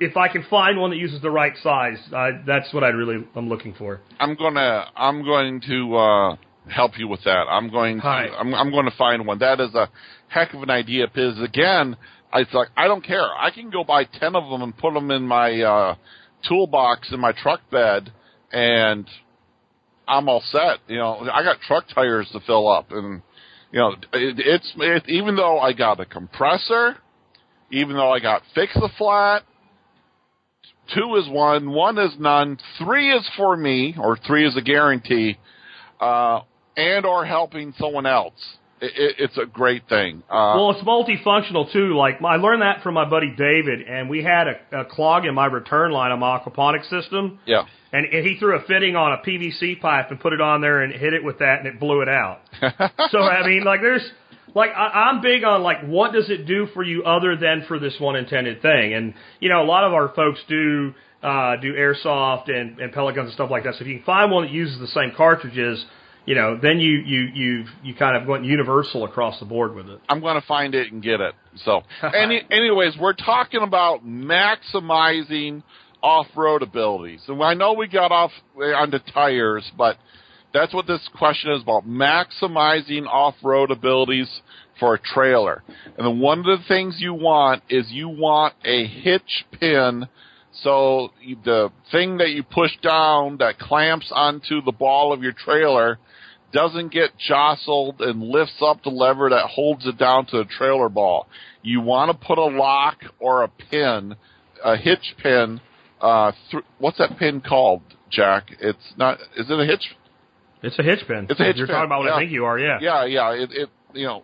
if 0.00 0.16
I 0.16 0.28
can 0.28 0.44
find 0.50 0.80
one 0.80 0.90
that 0.90 0.96
uses 0.96 1.22
the 1.22 1.30
right 1.30 1.54
size. 1.62 1.98
Uh, 2.14 2.30
that's 2.46 2.72
what 2.72 2.84
I 2.84 2.88
really 2.88 3.24
I'm 3.34 3.48
looking 3.48 3.74
for. 3.74 4.00
I'm 4.18 4.34
gonna 4.34 4.86
I'm 4.96 5.24
going 5.24 5.60
to 5.68 5.96
uh, 5.96 6.36
help 6.68 6.98
you 6.98 7.08
with 7.08 7.22
that. 7.24 7.44
I'm 7.48 7.70
going 7.70 7.96
to 7.96 8.02
Hi. 8.02 8.28
I'm, 8.28 8.54
I'm 8.54 8.70
going 8.70 8.86
to 8.86 8.96
find 8.96 9.26
one. 9.26 9.38
That 9.38 9.60
is 9.60 9.74
a 9.74 9.88
heck 10.28 10.54
of 10.54 10.62
an 10.62 10.70
idea. 10.70 11.06
Because 11.06 11.40
again, 11.40 11.96
I 12.32 12.44
thought 12.44 12.68
I 12.76 12.88
don't 12.88 13.04
care. 13.04 13.28
I 13.38 13.50
can 13.50 13.70
go 13.70 13.84
buy 13.84 14.04
ten 14.04 14.34
of 14.34 14.48
them 14.50 14.62
and 14.62 14.76
put 14.76 14.94
them 14.94 15.10
in 15.10 15.26
my 15.26 15.60
uh, 15.60 15.94
toolbox 16.48 17.12
in 17.12 17.20
my 17.20 17.32
truck 17.32 17.60
bed, 17.70 18.12
and 18.52 19.08
I'm 20.08 20.28
all 20.28 20.42
set. 20.50 20.78
You 20.88 20.98
know, 20.98 21.28
I 21.32 21.42
got 21.42 21.60
truck 21.60 21.84
tires 21.94 22.28
to 22.32 22.40
fill 22.40 22.68
up, 22.68 22.90
and 22.90 23.22
you 23.72 23.78
know, 23.78 23.92
it, 24.12 24.36
it's 24.38 24.72
it, 24.76 25.04
even 25.08 25.36
though 25.36 25.58
I 25.58 25.72
got 25.72 26.00
a 26.00 26.04
compressor, 26.04 26.96
even 27.70 27.96
though 27.96 28.10
I 28.10 28.20
got 28.20 28.42
fix 28.54 28.74
a 28.76 28.88
flat, 28.98 29.44
two 30.92 31.16
is 31.16 31.28
one, 31.28 31.70
one 31.70 31.98
is 31.98 32.12
none, 32.18 32.58
three 32.78 33.12
is 33.12 33.28
for 33.36 33.56
me, 33.56 33.94
or 33.98 34.16
three 34.26 34.46
is 34.46 34.56
a 34.56 34.62
guarantee, 34.62 35.38
uh, 36.00 36.40
and 36.76 37.06
or 37.06 37.24
helping 37.24 37.72
someone 37.78 38.06
else. 38.06 38.34
It, 38.80 38.92
it, 38.96 39.14
it's 39.18 39.38
a 39.38 39.46
great 39.46 39.88
thing. 39.88 40.22
Uh, 40.28 40.54
Well, 40.56 40.70
it's 40.72 40.82
multifunctional 40.82 41.72
too. 41.72 41.96
Like 41.96 42.20
I 42.22 42.36
learned 42.36 42.62
that 42.62 42.82
from 42.82 42.94
my 42.94 43.08
buddy 43.08 43.30
David, 43.36 43.82
and 43.88 44.10
we 44.10 44.22
had 44.22 44.48
a, 44.48 44.80
a 44.80 44.84
clog 44.84 45.24
in 45.24 45.34
my 45.34 45.46
return 45.46 45.92
line 45.92 46.10
on 46.12 46.18
my 46.18 46.38
aquaponics 46.38 46.90
system. 46.90 47.38
yeah. 47.46 47.64
And, 47.92 48.06
and 48.12 48.26
he 48.26 48.36
threw 48.40 48.56
a 48.56 48.62
fitting 48.66 48.96
on 48.96 49.12
a 49.12 49.18
PVC 49.18 49.80
pipe 49.80 50.10
and 50.10 50.18
put 50.18 50.32
it 50.32 50.40
on 50.40 50.60
there 50.60 50.82
and 50.82 50.92
hit 50.92 51.14
it 51.14 51.22
with 51.22 51.38
that, 51.38 51.60
and 51.60 51.68
it 51.68 51.78
blew 51.78 52.00
it 52.02 52.08
out. 52.08 52.40
so 53.10 53.20
I 53.20 53.46
mean, 53.46 53.62
like 53.62 53.80
there's 53.82 54.02
like 54.54 54.70
I, 54.70 55.10
I'm 55.10 55.20
big 55.20 55.44
on 55.44 55.62
like 55.62 55.82
what 55.84 56.12
does 56.12 56.30
it 56.30 56.46
do 56.46 56.66
for 56.74 56.82
you 56.82 57.04
other 57.04 57.36
than 57.36 57.64
for 57.66 57.78
this 57.78 57.94
one 57.98 58.16
intended 58.16 58.62
thing, 58.62 58.94
and 58.94 59.14
you 59.40 59.48
know 59.48 59.62
a 59.62 59.66
lot 59.66 59.84
of 59.84 59.92
our 59.92 60.12
folks 60.14 60.40
do 60.48 60.94
uh, 61.24 61.56
do 61.56 61.72
airsoft 61.72 62.50
and, 62.50 62.78
and 62.78 62.92
pellet 62.92 63.16
guns 63.16 63.26
and 63.26 63.34
stuff 63.34 63.50
like 63.50 63.64
that. 63.64 63.74
So 63.74 63.80
if 63.80 63.86
you 63.86 63.96
can 63.96 64.04
find 64.04 64.30
one 64.30 64.44
that 64.44 64.52
uses 64.52 64.78
the 64.78 64.88
same 64.88 65.12
cartridges, 65.16 65.84
you 66.26 66.34
know, 66.34 66.58
then 66.60 66.78
you 66.78 66.98
you 66.98 67.20
you 67.34 67.64
you 67.82 67.94
kind 67.94 68.16
of 68.16 68.28
went 68.28 68.44
universal 68.44 69.04
across 69.04 69.38
the 69.40 69.46
board 69.46 69.74
with 69.74 69.88
it. 69.88 70.00
I'm 70.08 70.20
going 70.20 70.40
to 70.40 70.46
find 70.46 70.74
it 70.74 70.92
and 70.92 71.02
get 71.02 71.20
it. 71.20 71.34
So, 71.64 71.82
any, 72.14 72.42
anyways, 72.50 72.96
we're 72.98 73.14
talking 73.14 73.62
about 73.62 74.06
maximizing 74.06 75.62
off-road 76.02 76.62
abilities, 76.62 77.20
and 77.28 77.42
I 77.42 77.54
know 77.54 77.72
we 77.72 77.88
got 77.88 78.12
off 78.12 78.30
onto 78.56 78.98
tires, 79.12 79.70
but 79.76 79.96
that's 80.52 80.72
what 80.74 80.86
this 80.86 81.00
question 81.16 81.52
is 81.52 81.62
about: 81.62 81.86
maximizing 81.86 83.06
off-road 83.06 83.70
abilities 83.70 84.28
for 84.78 84.94
a 84.94 84.98
trailer. 84.98 85.62
And 85.96 86.06
then 86.06 86.20
one 86.20 86.40
of 86.40 86.44
the 86.44 86.64
things 86.66 86.96
you 86.98 87.14
want 87.14 87.62
is 87.68 87.90
you 87.90 88.08
want 88.08 88.54
a 88.64 88.86
hitch 88.86 89.44
pin. 89.58 90.08
So 90.62 91.10
the 91.44 91.70
thing 91.90 92.18
that 92.18 92.30
you 92.30 92.42
push 92.42 92.70
down 92.82 93.38
that 93.38 93.58
clamps 93.58 94.10
onto 94.14 94.62
the 94.62 94.72
ball 94.72 95.12
of 95.12 95.22
your 95.22 95.32
trailer 95.32 95.98
doesn't 96.52 96.92
get 96.92 97.10
jostled 97.18 98.00
and 98.00 98.22
lifts 98.22 98.62
up 98.64 98.82
the 98.84 98.90
lever 98.90 99.30
that 99.30 99.46
holds 99.46 99.86
it 99.86 99.98
down 99.98 100.24
to 100.26 100.38
the 100.38 100.44
trailer 100.44 100.88
ball. 100.88 101.26
You 101.62 101.80
want 101.80 102.12
to 102.12 102.26
put 102.26 102.38
a 102.38 102.44
lock 102.44 102.98
or 103.18 103.42
a 103.42 103.48
pin, 103.48 104.14
a 104.64 104.76
hitch 104.76 105.16
pin. 105.20 105.60
Uh, 106.00 106.32
th- 106.50 106.64
what's 106.78 106.98
that 106.98 107.18
pin 107.18 107.40
called, 107.40 107.82
Jack? 108.10 108.50
It's 108.60 108.94
not. 108.96 109.18
Is 109.36 109.50
it 109.50 109.58
a 109.58 109.66
hitch? 109.66 109.96
It's 110.62 110.78
a 110.78 110.82
hitch 110.82 111.00
pin. 111.08 111.26
It's 111.28 111.40
a 111.40 111.44
hitch 111.44 111.56
You're 111.56 111.66
pin, 111.66 111.74
talking 111.74 111.86
about 111.86 112.00
what 112.00 112.06
yeah. 112.06 112.14
I 112.14 112.18
think 112.20 112.30
you 112.30 112.44
are, 112.44 112.58
yeah. 112.58 112.78
Yeah, 112.80 113.04
yeah. 113.04 113.32
It, 113.32 113.50
it 113.52 113.68
you 113.92 114.06
know, 114.06 114.22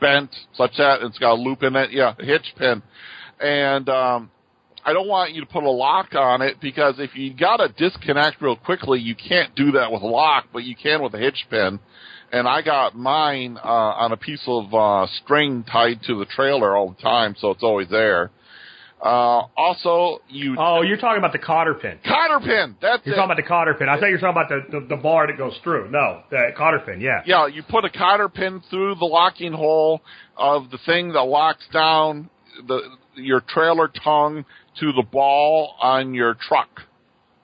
bent 0.00 0.34
such 0.54 0.72
that 0.78 1.02
it's 1.02 1.18
got 1.18 1.32
a 1.32 1.40
loop 1.40 1.62
in 1.62 1.76
it. 1.76 1.90
Yeah, 1.92 2.14
hitch 2.18 2.54
pin. 2.56 2.82
And 3.40 3.88
um, 3.88 4.30
I 4.84 4.92
don't 4.92 5.08
want 5.08 5.32
you 5.32 5.40
to 5.40 5.46
put 5.46 5.64
a 5.64 5.70
lock 5.70 6.14
on 6.14 6.42
it 6.42 6.60
because 6.60 6.94
if 6.98 7.14
you 7.14 7.34
got 7.34 7.58
to 7.58 7.68
disconnect 7.68 8.40
real 8.40 8.56
quickly, 8.56 9.00
you 9.00 9.14
can't 9.14 9.54
do 9.54 9.72
that 9.72 9.92
with 9.92 10.02
a 10.02 10.06
lock, 10.06 10.46
but 10.52 10.64
you 10.64 10.74
can 10.74 11.02
with 11.02 11.14
a 11.14 11.18
hitch 11.18 11.46
pin. 11.50 11.78
And 12.30 12.46
I 12.46 12.62
got 12.62 12.96
mine 12.96 13.58
uh, 13.62 13.68
on 13.68 14.12
a 14.12 14.16
piece 14.16 14.42
of 14.46 14.72
uh, 14.74 15.06
string 15.22 15.64
tied 15.64 16.02
to 16.06 16.18
the 16.18 16.26
trailer 16.26 16.76
all 16.76 16.90
the 16.90 17.02
time, 17.02 17.34
so 17.38 17.50
it's 17.50 17.62
always 17.62 17.88
there. 17.88 18.30
Uh, 19.00 19.46
also, 19.56 20.20
you 20.28 20.56
Oh, 20.58 20.82
you're 20.82 20.96
talking 20.96 21.18
about 21.18 21.32
the 21.32 21.38
cotter 21.38 21.74
pin. 21.74 21.98
cotter 22.04 22.40
pin. 22.44 22.76
That's 22.82 23.06
You're 23.06 23.14
it. 23.14 23.16
talking 23.18 23.30
about 23.30 23.36
the 23.36 23.48
cotter 23.48 23.74
pin. 23.74 23.88
I 23.88 23.98
thought 23.98 24.06
you 24.06 24.14
were 24.14 24.18
talking 24.18 24.42
about 24.42 24.48
the, 24.48 24.80
the, 24.80 24.86
the 24.96 24.96
bar 25.00 25.28
that 25.28 25.38
goes 25.38 25.56
through. 25.62 25.90
No, 25.90 26.22
the 26.30 26.50
cotter 26.56 26.80
pin, 26.80 27.00
yeah. 27.00 27.22
Yeah, 27.24 27.46
you 27.46 27.62
put 27.62 27.84
a 27.84 27.90
cotter 27.90 28.28
pin 28.28 28.60
through 28.70 28.96
the 28.96 29.04
locking 29.04 29.52
hole 29.52 30.00
of 30.36 30.70
the 30.70 30.78
thing 30.84 31.12
that 31.12 31.20
locks 31.22 31.64
down 31.72 32.28
the 32.66 32.80
your 33.14 33.40
trailer 33.40 33.88
tongue 34.02 34.44
to 34.80 34.92
the 34.92 35.04
ball 35.12 35.74
on 35.80 36.12
your 36.14 36.34
truck 36.34 36.68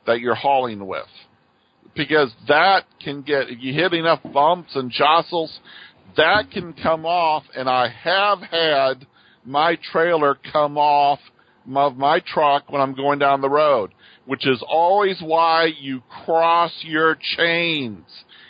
that 0.06 0.18
you're 0.20 0.34
hauling 0.34 0.84
with. 0.86 1.06
Because 1.94 2.32
that 2.48 2.84
can 3.02 3.22
get 3.22 3.48
if 3.48 3.58
you 3.60 3.72
hit 3.72 3.92
enough 3.94 4.20
bumps 4.32 4.74
and 4.74 4.90
jostles, 4.90 5.60
that 6.16 6.50
can 6.52 6.72
come 6.72 7.06
off 7.06 7.44
and 7.56 7.68
I 7.68 7.88
have 7.88 8.40
had 8.40 9.06
my 9.44 9.78
trailer 9.92 10.36
come 10.52 10.76
off 10.76 11.20
of 11.72 11.96
my 11.96 12.20
truck 12.20 12.70
when 12.70 12.80
I'm 12.80 12.94
going 12.94 13.18
down 13.18 13.40
the 13.40 13.50
road, 13.50 13.92
which 14.26 14.46
is 14.46 14.62
always 14.66 15.20
why 15.20 15.70
you 15.80 16.02
cross 16.24 16.72
your 16.82 17.16
chains. 17.36 18.04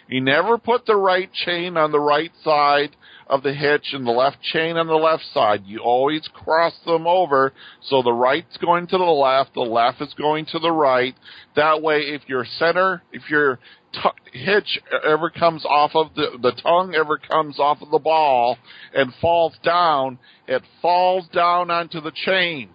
You 0.09 0.21
never 0.21 0.59
put 0.59 0.87
the 0.87 0.97
right 0.97 1.33
chain 1.33 1.77
on 1.77 1.91
the 1.91 2.01
right 2.01 2.33
side 2.43 2.97
of 3.27 3.43
the 3.43 3.55
hitch 3.55 3.87
and 3.93 4.07
the 4.07 4.11
left 4.11 4.43
chain 4.43 4.77
on 4.77 4.87
the 4.87 4.95
left 4.95 5.25
side. 5.33 5.63
You 5.65 5.79
always 5.79 6.29
cross 6.33 6.75
them 6.85 7.07
over 7.07 7.53
so 7.81 8.03
the 8.03 8.13
right's 8.13 8.57
going 8.59 8.87
to 8.89 8.99
the 8.99 9.05
left, 9.05 9.55
the 9.55 9.61
left 9.61 10.03
is 10.03 10.13
going 10.15 10.47
to 10.47 10.59
the 10.59 10.71
right. 10.71 11.15
That 11.57 11.83
way, 11.83 12.01
if 12.01 12.29
your 12.29 12.45
center, 12.45 13.03
if 13.13 13.31
your 13.31 13.59
t- 13.93 14.39
hitch 14.39 14.81
ever 15.07 15.31
comes 15.31 15.65
off 15.65 15.93
of 15.95 16.15
the, 16.15 16.39
the 16.41 16.53
tongue 16.63 16.95
ever 16.95 17.19
comes 17.19 17.59
off 17.59 17.81
of 17.81 17.91
the 17.91 17.99
ball 17.99 18.59
and 18.95 19.13
falls 19.21 19.55
down, 19.63 20.19
it 20.47 20.63
falls 20.83 21.27
down 21.29 21.71
onto 21.71 22.01
the 22.01 22.13
chains. 22.15 22.69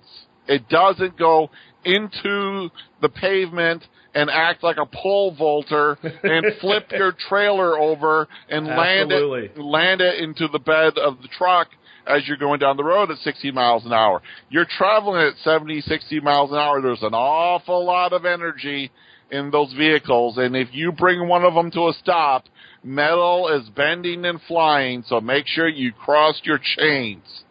It 0.50 0.68
doesn't 0.68 1.18
go 1.18 1.52
into 1.86 2.70
the 3.02 3.08
pavement 3.08 3.84
and 4.16 4.30
act 4.32 4.64
like 4.64 4.78
a 4.78 4.86
pole 4.86 5.34
vaulter 5.38 5.98
and 6.02 6.46
flip 6.60 6.92
your 6.92 7.14
trailer 7.30 7.78
over 7.78 8.28
and 8.50 8.66
land 8.66 9.12
it 9.12 9.58
land 9.58 10.02
it 10.02 10.20
into 10.20 10.48
the 10.48 10.60
bed 10.60 10.98
of 10.98 11.22
the 11.22 11.28
truck 11.38 11.68
as 12.08 12.28
you're 12.28 12.38
going 12.38 12.60
down 12.60 12.76
the 12.76 12.84
road 12.84 13.12
at 13.12 13.20
60 13.20 13.52
miles 13.52 13.86
an 13.86 13.94
hour. 13.94 14.24
You're 14.50 14.66
traveling 14.66 15.22
at 15.22 15.38
70, 15.44 15.82
60 15.82 16.20
miles 16.22 16.50
an 16.50 16.58
hour. 16.58 16.82
There's 16.82 17.04
an 17.04 17.14
awful 17.14 17.86
lot 17.86 18.12
of 18.12 18.26
energy 18.26 18.92
in 19.32 19.52
those 19.52 19.72
vehicles, 19.74 20.40
and 20.40 20.56
if 20.56 20.70
you 20.72 20.92
bring 20.92 21.28
one 21.28 21.44
of 21.44 21.54
them 21.54 21.70
to 21.70 21.90
a 21.90 21.94
stop, 22.00 22.46
metal 22.84 23.48
is 23.50 23.70
bending 23.70 24.26
and 24.26 24.42
flying. 24.48 25.04
So 25.06 25.22
make 25.22 25.46
sure 25.46 25.68
you 25.68 25.94
cross 25.94 26.42
your 26.44 26.60
chains. 26.78 27.44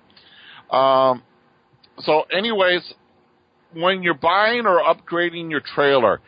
Um, 0.70 1.22
so, 2.00 2.22
anyways, 2.32 2.94
when 3.74 4.02
you're 4.02 4.14
buying 4.14 4.66
or 4.66 4.80
upgrading 4.82 5.50
your 5.50 5.60
trailer, 5.60 6.20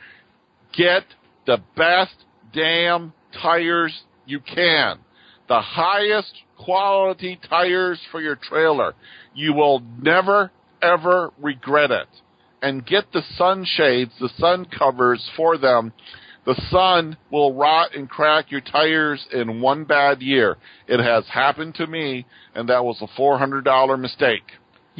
get 0.77 1.05
the 1.47 1.59
best 1.77 2.15
damn 2.53 3.13
tires 3.43 4.03
you 4.27 4.41
can. 4.41 4.99
The 5.49 5.61
highest 5.61 6.33
quality 6.59 7.39
tires 7.49 8.01
for 8.11 8.21
your 8.21 8.37
trailer. 8.37 8.95
You 9.35 9.55
will 9.55 9.83
never 10.01 10.51
ever 10.83 11.31
regret 11.41 11.91
it. 11.91 12.09
And 12.63 12.87
get 12.87 13.13
the 13.13 13.23
sun 13.37 13.65
shades, 13.65 14.13
the 14.21 14.31
sun 14.39 14.67
covers 14.67 15.29
for 15.37 15.57
them. 15.57 15.93
The 16.47 16.61
sun 16.71 17.17
will 17.31 17.55
rot 17.55 17.95
and 17.95 18.09
crack 18.09 18.51
your 18.51 18.61
tires 18.61 19.25
in 19.33 19.61
one 19.61 19.85
bad 19.85 20.21
year. 20.23 20.57
It 20.89 21.01
has 21.01 21.25
happened 21.29 21.75
to 21.77 21.87
me, 21.87 22.27
and 22.55 22.69
that 22.69 22.85
was 22.85 23.01
a 23.03 23.21
$400 23.21 24.01
mistake. 24.01 24.45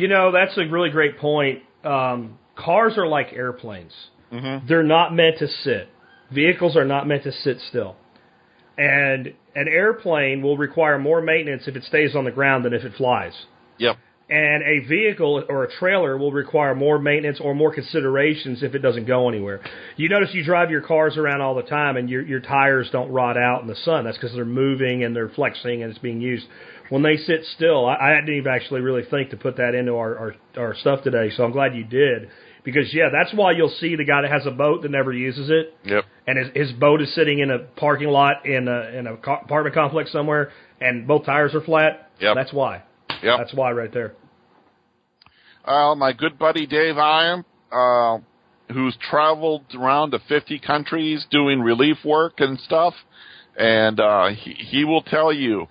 You 0.01 0.09
know, 0.09 0.33
that's 0.33 0.57
a 0.57 0.63
really 0.63 0.89
great 0.89 1.19
point. 1.19 1.63
Um, 1.85 2.39
cars 2.57 2.95
are 2.97 3.07
like 3.07 3.35
airplanes. 3.35 3.93
Mm-hmm. 4.33 4.67
They're 4.67 4.83
not 4.83 5.15
meant 5.15 5.39
to 5.41 5.47
sit. 5.47 5.91
Vehicles 6.33 6.75
are 6.75 6.87
not 6.87 7.07
meant 7.07 7.25
to 7.25 7.33
sit 7.33 7.59
still. 7.69 7.97
And 8.79 9.35
an 9.55 9.69
airplane 9.69 10.41
will 10.41 10.57
require 10.57 10.99
more 10.99 11.21
maintenance 11.21 11.65
if 11.67 11.77
it 11.77 11.85
stays 11.85 12.17
on 12.17 12.25
the 12.25 12.31
ground 12.31 12.65
than 12.65 12.73
if 12.73 12.83
it 12.83 12.95
flies. 12.97 13.35
Yep. 13.77 13.99
And 14.31 14.63
a 14.63 14.89
vehicle 14.89 15.45
or 15.49 15.65
a 15.65 15.71
trailer 15.71 16.17
will 16.17 16.33
require 16.33 16.75
more 16.75 16.99
maintenance 16.99 17.39
or 17.39 17.55
more 17.55 17.75
considerations 17.75 18.63
if 18.63 18.75
it 18.75 18.79
doesn't 18.79 19.05
go 19.05 19.29
anywhere. 19.29 19.61
You 19.97 20.09
notice 20.09 20.31
you 20.33 20.45
drive 20.45 20.71
your 20.71 20.81
cars 20.81 21.19
around 21.19 21.43
all 21.43 21.57
the 21.57 21.63
time 21.63 21.99
and 21.99 22.09
your, 22.09 22.23
your 22.23 22.41
tires 22.41 22.89
don't 22.91 23.11
rot 23.11 23.37
out 23.37 23.61
in 23.61 23.67
the 23.67 23.77
sun. 23.85 24.05
That's 24.05 24.17
because 24.17 24.35
they're 24.35 24.47
moving 24.47 25.05
and 25.05 25.15
they're 25.15 25.29
flexing 25.29 25.83
and 25.83 25.91
it's 25.91 25.99
being 25.99 26.23
used. 26.23 26.47
When 26.91 27.03
they 27.03 27.17
sit 27.17 27.45
still, 27.57 27.87
I, 27.87 27.95
I 27.95 28.21
didn't 28.21 28.37
even 28.37 28.53
actually 28.53 28.81
really 28.83 29.05
think 29.09 29.31
to 29.31 29.37
put 29.37 29.57
that 29.57 29.75
into 29.75 29.95
our, 29.95 30.19
our, 30.19 30.35
our 30.59 30.75
stuff 30.75 31.03
today, 31.03 31.31
so 31.35 31.45
I'm 31.45 31.53
glad 31.53 31.75
you 31.75 31.85
did. 31.85 32.29
Because, 32.65 32.93
yeah, 32.93 33.09
that's 33.11 33.33
why 33.35 33.53
you'll 33.53 33.75
see 33.81 33.97
the 33.97 34.05
guy 34.05 34.21
that 34.23 34.31
has 34.31 34.45
a 34.45 34.51
boat 34.51 34.83
that 34.83 34.91
never 34.91 35.13
uses 35.15 35.49
it 35.49 35.75
Yep. 35.85 36.05
and 36.27 36.39
his, 36.39 36.69
his 36.69 36.79
boat 36.79 37.01
is 37.01 37.15
sitting 37.15 37.39
in 37.39 37.51
a 37.51 37.61
parking 37.61 38.09
lot 38.09 38.45
in 38.45 38.69
a, 38.69 38.99
in 38.99 39.07
a 39.07 39.17
co- 39.17 39.39
apartment 39.43 39.75
complex 39.75 40.13
somewhere, 40.13 40.51
and 40.81 41.07
both 41.07 41.25
tires 41.25 41.55
are 41.55 41.63
flat. 41.63 42.11
Yep. 42.21 42.35
That's 42.35 42.53
why. 42.53 42.83
Yep. 43.23 43.39
That's 43.39 43.55
why 43.55 43.73
right 43.73 43.93
there. 43.95 44.15
Uh, 45.65 45.95
my 45.95 46.13
good 46.13 46.39
buddy 46.39 46.67
Dave 46.67 46.97
Iam, 46.99 47.45
uh, 47.71 48.19
who's 48.73 48.97
traveled 49.11 49.65
around 49.75 50.11
to 50.11 50.19
50 50.29 50.59
countries 50.59 51.25
doing 51.31 51.61
relief 51.61 51.99
work 52.05 52.35
and 52.39 52.59
stuff, 52.61 52.95
and 53.57 54.01
uh, 54.01 54.29
he, 54.29 54.53
he 54.53 54.85
will 54.85 55.03
tell 55.03 55.33
you. 55.33 55.69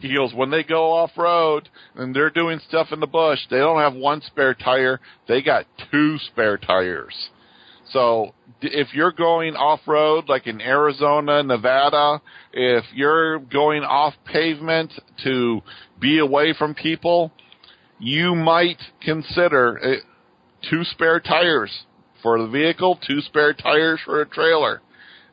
He 0.00 0.14
goes 0.14 0.32
when 0.34 0.50
they 0.50 0.62
go 0.62 0.92
off 0.92 1.10
road 1.16 1.68
and 1.94 2.14
they're 2.14 2.30
doing 2.30 2.60
stuff 2.68 2.88
in 2.92 3.00
the 3.00 3.06
bush. 3.06 3.40
They 3.50 3.58
don't 3.58 3.80
have 3.80 3.94
one 3.94 4.22
spare 4.22 4.54
tire; 4.54 5.00
they 5.26 5.42
got 5.42 5.66
two 5.90 6.18
spare 6.18 6.56
tires. 6.56 7.30
So 7.90 8.34
if 8.60 8.92
you're 8.92 9.12
going 9.12 9.54
off 9.54 9.80
road, 9.86 10.28
like 10.28 10.46
in 10.46 10.60
Arizona, 10.60 11.42
Nevada, 11.42 12.20
if 12.52 12.84
you're 12.94 13.38
going 13.38 13.82
off 13.82 14.14
pavement 14.26 14.92
to 15.24 15.62
be 15.98 16.18
away 16.18 16.54
from 16.58 16.74
people, 16.74 17.32
you 17.98 18.34
might 18.34 18.80
consider 19.02 19.78
uh, 19.82 20.68
two 20.68 20.84
spare 20.84 21.20
tires 21.20 21.84
for 22.22 22.40
the 22.40 22.48
vehicle, 22.48 22.98
two 23.06 23.20
spare 23.20 23.54
tires 23.54 24.00
for 24.04 24.20
a 24.20 24.26
trailer. 24.26 24.82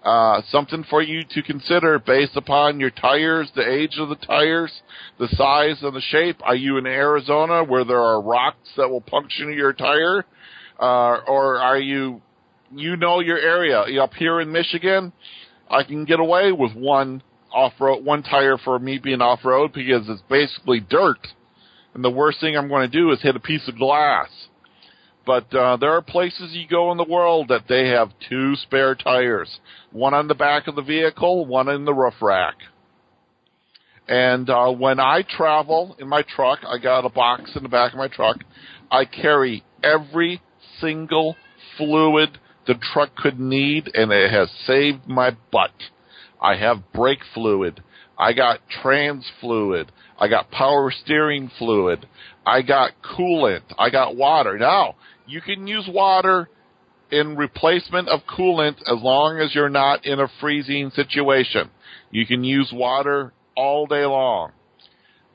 Uh, 0.06 0.42
something 0.50 0.86
for 0.88 1.02
you 1.02 1.24
to 1.32 1.42
consider 1.42 1.98
based 1.98 2.36
upon 2.36 2.80
your 2.80 2.92
tires, 2.92 3.52
the 3.56 3.68
age 3.68 3.98
of 3.98 4.08
the 4.08 4.16
tires, 4.16 4.72
the 5.18 5.28
size 5.30 5.82
and 5.82 5.96
the 5.96 6.02
shape. 6.02 6.38
Are 6.44 6.56
you 6.56 6.78
in 6.78 6.86
Arizona 6.86 7.64
where 7.64 7.84
there 7.84 8.00
are 8.00 8.22
rocks 8.22 8.70
that 8.78 8.88
will 8.88 9.02
puncture 9.02 9.52
your 9.52 9.74
tire? 9.74 10.24
Uh, 10.80 11.22
or 11.28 11.58
are 11.58 11.80
you, 11.80 12.22
you 12.72 12.98
know 12.98 13.20
your 13.20 13.40
area. 13.40 13.80
Up 14.00 14.14
here 14.14 14.40
in 14.42 14.52
Michigan, 14.52 15.12
I 15.70 15.82
can 15.82 16.06
get 16.06 16.20
away 16.20 16.52
with 16.52 16.76
one 16.76 17.24
off 17.52 17.74
road, 17.80 18.06
one 18.06 18.22
tire 18.22 18.58
for 18.58 18.78
me 18.78 19.00
being 19.00 19.22
off 19.22 19.40
road 19.44 19.74
because 19.74 20.08
it's 20.08 20.22
basically 20.30 20.82
dirt, 20.82 21.26
and 21.96 22.04
the 22.04 22.12
worst 22.12 22.42
thing 22.42 22.56
I'm 22.56 22.68
going 22.68 22.90
to 22.90 22.96
do 22.96 23.12
is 23.12 23.22
hit 23.22 23.36
a 23.36 23.40
piece 23.40 23.68
of 23.68 23.78
glass. 23.78 24.28
But 25.26 25.54
uh, 25.54 25.78
there 25.78 25.94
are 25.94 26.02
places 26.02 26.52
you 26.52 26.68
go 26.68 26.92
in 26.92 26.98
the 26.98 27.04
world 27.04 27.48
that 27.50 27.64
they 27.68 27.88
have 27.88 28.12
two 28.30 28.56
spare 28.56 28.96
tires, 28.96 29.60
one 29.92 30.14
on 30.14 30.28
the 30.28 30.36
back 30.36 30.68
of 30.68 30.76
the 30.76 30.82
vehicle, 30.82 31.46
one 31.46 31.68
in 31.68 31.86
the 31.86 31.94
roof 31.94 32.14
rack. 32.22 32.56
And 34.08 34.50
uh, 34.50 34.72
when 34.72 35.00
I 35.00 35.24
travel 35.28 35.96
in 36.00 36.08
my 36.08 36.24
truck, 36.36 36.60
I 36.68 36.78
got 36.78 37.06
a 37.06 37.10
box 37.10 37.52
in 37.56 37.64
the 37.64 37.70
back 37.70 37.94
of 37.94 37.98
my 37.98 38.08
truck. 38.08 38.38
I 38.92 39.06
carry 39.06 39.64
every 39.84 40.42
single 40.80 41.36
fluid 41.78 42.38
the 42.68 42.76
truck 42.94 43.16
could 43.16 43.40
need, 43.40 43.90
and 43.94 44.12
it 44.12 44.32
has 44.32 44.50
saved 44.66 45.08
my 45.08 45.36
butt. 45.52 45.72
I 46.42 46.56
have 46.58 46.92
brake 46.94 47.22
fluid. 47.34 47.82
I 48.18 48.34
got 48.34 48.60
trans 48.82 49.30
fluid. 49.42 49.92
I 50.20 50.28
got 50.28 50.52
power 50.52 50.92
steering 50.92 51.52
fluid. 51.58 52.08
I 52.46 52.62
got 52.62 52.92
coolant. 53.04 53.64
I 53.78 53.90
got 53.90 54.16
water. 54.16 54.58
Now, 54.58 54.96
you 55.28 55.42
can 55.42 55.68
use 55.68 55.88
water 55.92 56.50
in 57.12 57.36
replacement 57.36 58.10
of 58.10 58.22
coolant 58.26 58.78
as 58.82 59.02
long 59.02 59.40
as 59.40 59.54
you're 59.54 59.70
not 59.70 60.06
in 60.06 60.20
a 60.20 60.28
freezing 60.40 60.90
situation. 60.92 61.70
You 62.12 62.26
can 62.26 62.44
use 62.44 62.72
water 62.74 63.34
all 63.56 63.86
day 63.86 64.06
long. 64.06 64.52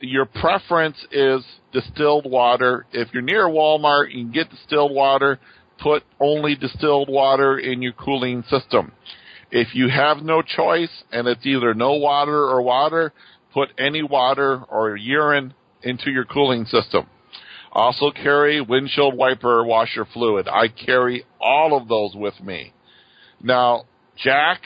Your 0.01 0.27
preference 0.27 0.97
is 1.13 1.45
distilled 1.73 2.29
water. 2.29 2.87
If 2.93 3.09
you're 3.13 3.23
near 3.23 3.47
Walmart, 3.47 4.13
you 4.13 4.25
can 4.25 4.33
get 4.33 4.51
distilled 4.51 4.95
water. 4.95 5.39
Put 5.81 6.03
only 6.19 6.57
distilled 6.57 7.09
water 7.09 7.59
in 7.59 7.83
your 7.83 7.93
cooling 7.93 8.43
system. 8.49 8.93
If 9.51 9.75
you 9.75 9.89
have 9.89 10.19
no 10.19 10.43
choice 10.43 10.91
and 11.13 11.27
it's 11.27 11.45
either 11.45 11.75
no 11.75 11.95
water 11.95 12.37
or 12.37 12.63
water, 12.63 13.13
put 13.53 13.71
any 13.79 14.03
water 14.03 14.63
or 14.69 14.97
urine 14.97 15.55
into 15.83 16.11
your 16.11 16.25
cooling 16.25 16.67
system. 16.67 17.07
Also 17.73 18.11
carry 18.11 18.61
windshield 18.61 19.17
wiper 19.17 19.65
washer 19.65 20.05
fluid. 20.13 20.49
I 20.49 20.69
carry 20.69 21.25
all 21.41 21.77
of 21.77 21.87
those 21.89 22.15
with 22.15 22.41
me. 22.41 22.73
Now, 23.43 23.85
Jack, 24.17 24.63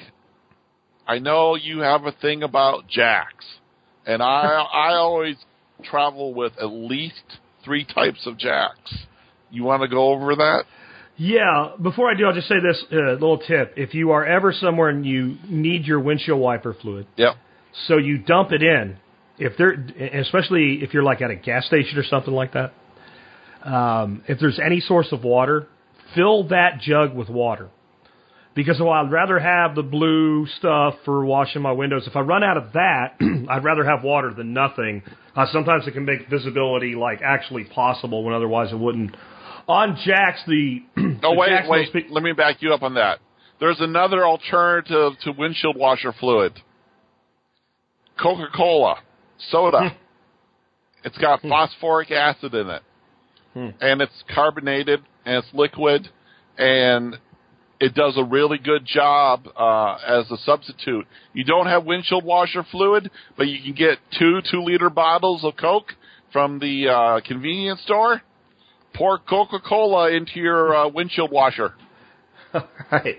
I 1.07 1.19
know 1.19 1.55
you 1.55 1.81
have 1.81 2.05
a 2.07 2.13
thing 2.13 2.43
about 2.43 2.89
jacks, 2.89 3.45
and 4.07 4.23
I 4.23 4.27
I 4.73 4.95
always 4.95 5.37
travel 5.83 6.33
with 6.35 6.53
at 6.61 6.67
least 6.67 7.23
three 7.65 7.85
types 7.85 8.27
of 8.27 8.39
jacks. 8.39 8.95
You 9.51 9.65
want 9.65 9.83
to 9.83 9.89
go 9.89 10.09
over 10.11 10.35
that? 10.37 10.65
Yeah, 11.17 11.73
before 11.81 12.11
I 12.11 12.15
do, 12.17 12.27
I'll 12.27 12.35
just 12.35 12.49
say 12.49 12.57
this 12.61 12.83
uh, 12.91 13.13
little 13.13 13.39
tip. 13.39 13.75
If 13.77 13.95
you 13.95 14.11
are 14.13 14.25
ever 14.27 14.53
somewhere 14.53 14.89
and 14.89 15.07
you 15.07 15.37
need 15.49 15.85
your 15.85 16.01
windshield 16.01 16.41
wiper 16.41 16.75
fluid, 16.81 17.07
Yep. 17.17 17.35
so 17.87 17.99
you 17.99 18.19
dump 18.19 18.51
it 18.51 18.63
in, 18.63 18.97
if 19.39 19.57
there, 19.57 19.73
especially 20.21 20.83
if 20.83 20.93
you're 20.93 21.05
like 21.05 21.23
at 21.23 21.31
a 21.31 21.37
gas 21.37 21.67
station 21.67 21.99
or 21.99 22.03
something 22.05 22.35
like 22.35 22.55
that, 22.55 22.73
um, 23.65 24.23
if 24.29 24.39
there's 24.39 24.61
any 24.65 24.81
source 24.81 25.09
of 25.13 25.25
water, 25.25 25.67
fill 26.15 26.49
that 26.49 26.81
jug 26.81 27.15
with 27.15 27.29
water. 27.29 27.71
Because 28.55 28.79
while 28.79 29.05
I'd 29.05 29.11
rather 29.11 29.41
have 29.41 29.75
the 29.75 29.83
blue 29.83 30.47
stuff 30.59 30.95
for 31.05 31.25
washing 31.25 31.63
my 31.63 31.73
windows, 31.73 32.07
if 32.07 32.15
I 32.15 32.21
run 32.21 32.45
out 32.45 32.57
of 32.57 32.73
that, 32.75 33.17
I'd 33.49 33.65
rather 33.65 33.85
have 33.85 34.05
water 34.05 34.33
than 34.33 34.53
nothing. 34.53 35.03
Uh, 35.35 35.47
sometimes 35.53 35.89
it 35.89 35.93
can 35.93 36.05
make 36.05 36.29
visibility 36.31 36.95
like 36.95 37.21
actually 37.21 37.65
possible 37.65 38.23
when 38.23 38.33
otherwise 38.35 38.71
it 38.71 38.79
wouldn't. 38.79 39.17
On 39.67 39.97
jacks, 40.05 40.41
the 40.47 40.83
No, 40.97 41.19
the 41.21 41.35
wait, 41.37 41.49
jacks 41.49 41.69
wait. 41.69 41.93
don't 41.93 42.13
Let 42.13 42.23
me 42.23 42.33
back 42.33 42.63
you 42.63 42.73
up 42.73 42.83
on 42.83 42.95
that. 42.95 43.19
There's 43.59 43.81
another 43.81 44.25
alternative 44.25 45.13
to 45.23 45.33
windshield 45.33 45.77
washer 45.77 46.13
fluid. 46.13 46.53
Coca-Cola, 48.21 48.97
soda. 49.51 49.97
it's 51.05 51.19
got 51.19 51.41
phosphoric 51.43 52.13
acid 52.13 52.55
in 52.55 52.69
it. 52.69 52.83
And 53.55 54.01
it's 54.03 54.25
carbonated 54.35 55.01
and 55.25 55.37
it's 55.37 55.55
liquid 55.55 56.09
and 56.59 57.17
it 57.81 57.95
does 57.95 58.17
a 58.17 58.25
really 58.25 58.59
good 58.59 58.87
job 58.87 59.47
uh, 59.57 59.97
as 60.07 60.31
a 60.31 60.37
substitute. 60.39 61.07
You 61.33 61.45
don't 61.45 61.67
have 61.67 61.85
windshield 61.85 62.25
washer 62.25 62.65
fluid, 62.71 63.11
but 63.37 63.49
you 63.49 63.63
can 63.63 63.75
get 63.75 63.99
two 64.19 64.41
two 64.51 64.63
liter 64.63 64.91
bottles 64.91 65.45
of 65.45 65.57
Coke 65.57 65.93
from 66.33 66.59
the 66.59 66.89
uh, 66.89 67.21
convenience 67.27 67.81
store. 67.83 68.23
Pour 68.95 69.19
Coca 69.19 69.59
Cola 69.59 70.13
into 70.13 70.39
your 70.39 70.75
uh, 70.75 70.89
windshield 70.89 71.33
washer. 71.33 71.75
right. 72.93 73.17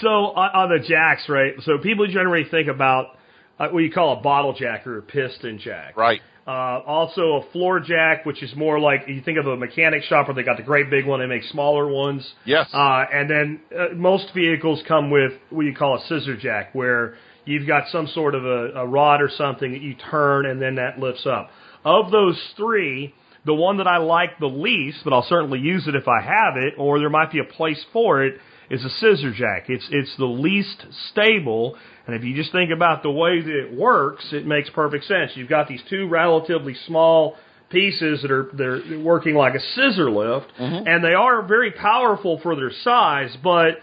So 0.00 0.08
on, 0.08 0.50
on 0.54 0.68
the 0.68 0.86
jacks, 0.86 1.28
right? 1.28 1.54
So 1.64 1.78
people 1.82 2.06
generally 2.06 2.44
think 2.48 2.68
about 2.68 3.16
uh, 3.58 3.68
what 3.68 3.80
you 3.80 3.90
call 3.90 4.18
a 4.18 4.22
bottle 4.22 4.54
jack 4.54 4.86
or 4.86 4.98
a 4.98 5.02
piston 5.02 5.58
jack. 5.58 5.96
Right. 5.96 6.20
Uh, 6.46 6.80
also 6.86 7.34
a 7.34 7.52
floor 7.52 7.78
jack, 7.78 8.26
which 8.26 8.42
is 8.42 8.54
more 8.56 8.80
like 8.80 9.02
you 9.06 9.22
think 9.22 9.38
of 9.38 9.46
a 9.46 9.56
mechanic 9.56 10.02
shop 10.02 10.26
where 10.26 10.34
they 10.34 10.42
got 10.42 10.56
the 10.56 10.62
great 10.62 10.90
big 10.90 11.06
one. 11.06 11.20
They 11.20 11.26
make 11.26 11.44
smaller 11.44 11.86
ones. 11.86 12.28
Yes. 12.44 12.68
Uh, 12.74 13.04
and 13.12 13.30
then 13.30 13.60
uh, 13.72 13.94
most 13.94 14.34
vehicles 14.34 14.82
come 14.88 15.10
with 15.10 15.32
what 15.50 15.62
you 15.62 15.74
call 15.74 15.98
a 15.98 16.06
scissor 16.08 16.36
jack, 16.36 16.74
where 16.74 17.14
you've 17.44 17.66
got 17.66 17.84
some 17.90 18.08
sort 18.08 18.34
of 18.34 18.44
a, 18.44 18.72
a 18.74 18.86
rod 18.86 19.22
or 19.22 19.30
something 19.36 19.70
that 19.72 19.82
you 19.82 19.94
turn 20.10 20.46
and 20.46 20.60
then 20.60 20.76
that 20.76 20.98
lifts 20.98 21.26
up. 21.26 21.50
Of 21.84 22.10
those 22.10 22.40
three, 22.56 23.14
the 23.44 23.54
one 23.54 23.78
that 23.78 23.86
I 23.86 23.98
like 23.98 24.38
the 24.38 24.46
least, 24.46 24.98
but 25.04 25.12
I'll 25.12 25.26
certainly 25.28 25.58
use 25.58 25.86
it 25.86 25.94
if 25.94 26.06
I 26.08 26.22
have 26.22 26.56
it, 26.56 26.74
or 26.78 26.98
there 26.98 27.10
might 27.10 27.32
be 27.32 27.40
a 27.40 27.44
place 27.44 27.84
for 27.92 28.24
it, 28.24 28.34
is 28.72 28.84
a 28.84 28.90
scissor 28.90 29.32
jack. 29.32 29.66
It's 29.68 29.86
it's 29.90 30.16
the 30.16 30.24
least 30.24 30.84
stable, 31.10 31.76
and 32.06 32.16
if 32.16 32.24
you 32.24 32.34
just 32.34 32.50
think 32.52 32.70
about 32.72 33.02
the 33.02 33.10
way 33.10 33.40
that 33.40 33.54
it 33.66 33.74
works, 33.76 34.24
it 34.32 34.46
makes 34.46 34.70
perfect 34.70 35.04
sense. 35.04 35.32
You've 35.34 35.50
got 35.50 35.68
these 35.68 35.82
two 35.90 36.08
relatively 36.08 36.74
small 36.86 37.36
pieces 37.68 38.22
that 38.22 38.30
are 38.30 38.48
they're 38.54 38.98
working 38.98 39.34
like 39.34 39.54
a 39.54 39.60
scissor 39.60 40.10
lift, 40.10 40.46
and 40.58 41.04
they 41.04 41.12
are 41.12 41.42
very 41.42 41.70
powerful 41.70 42.40
for 42.42 42.56
their 42.56 42.72
size, 42.82 43.36
but 43.44 43.80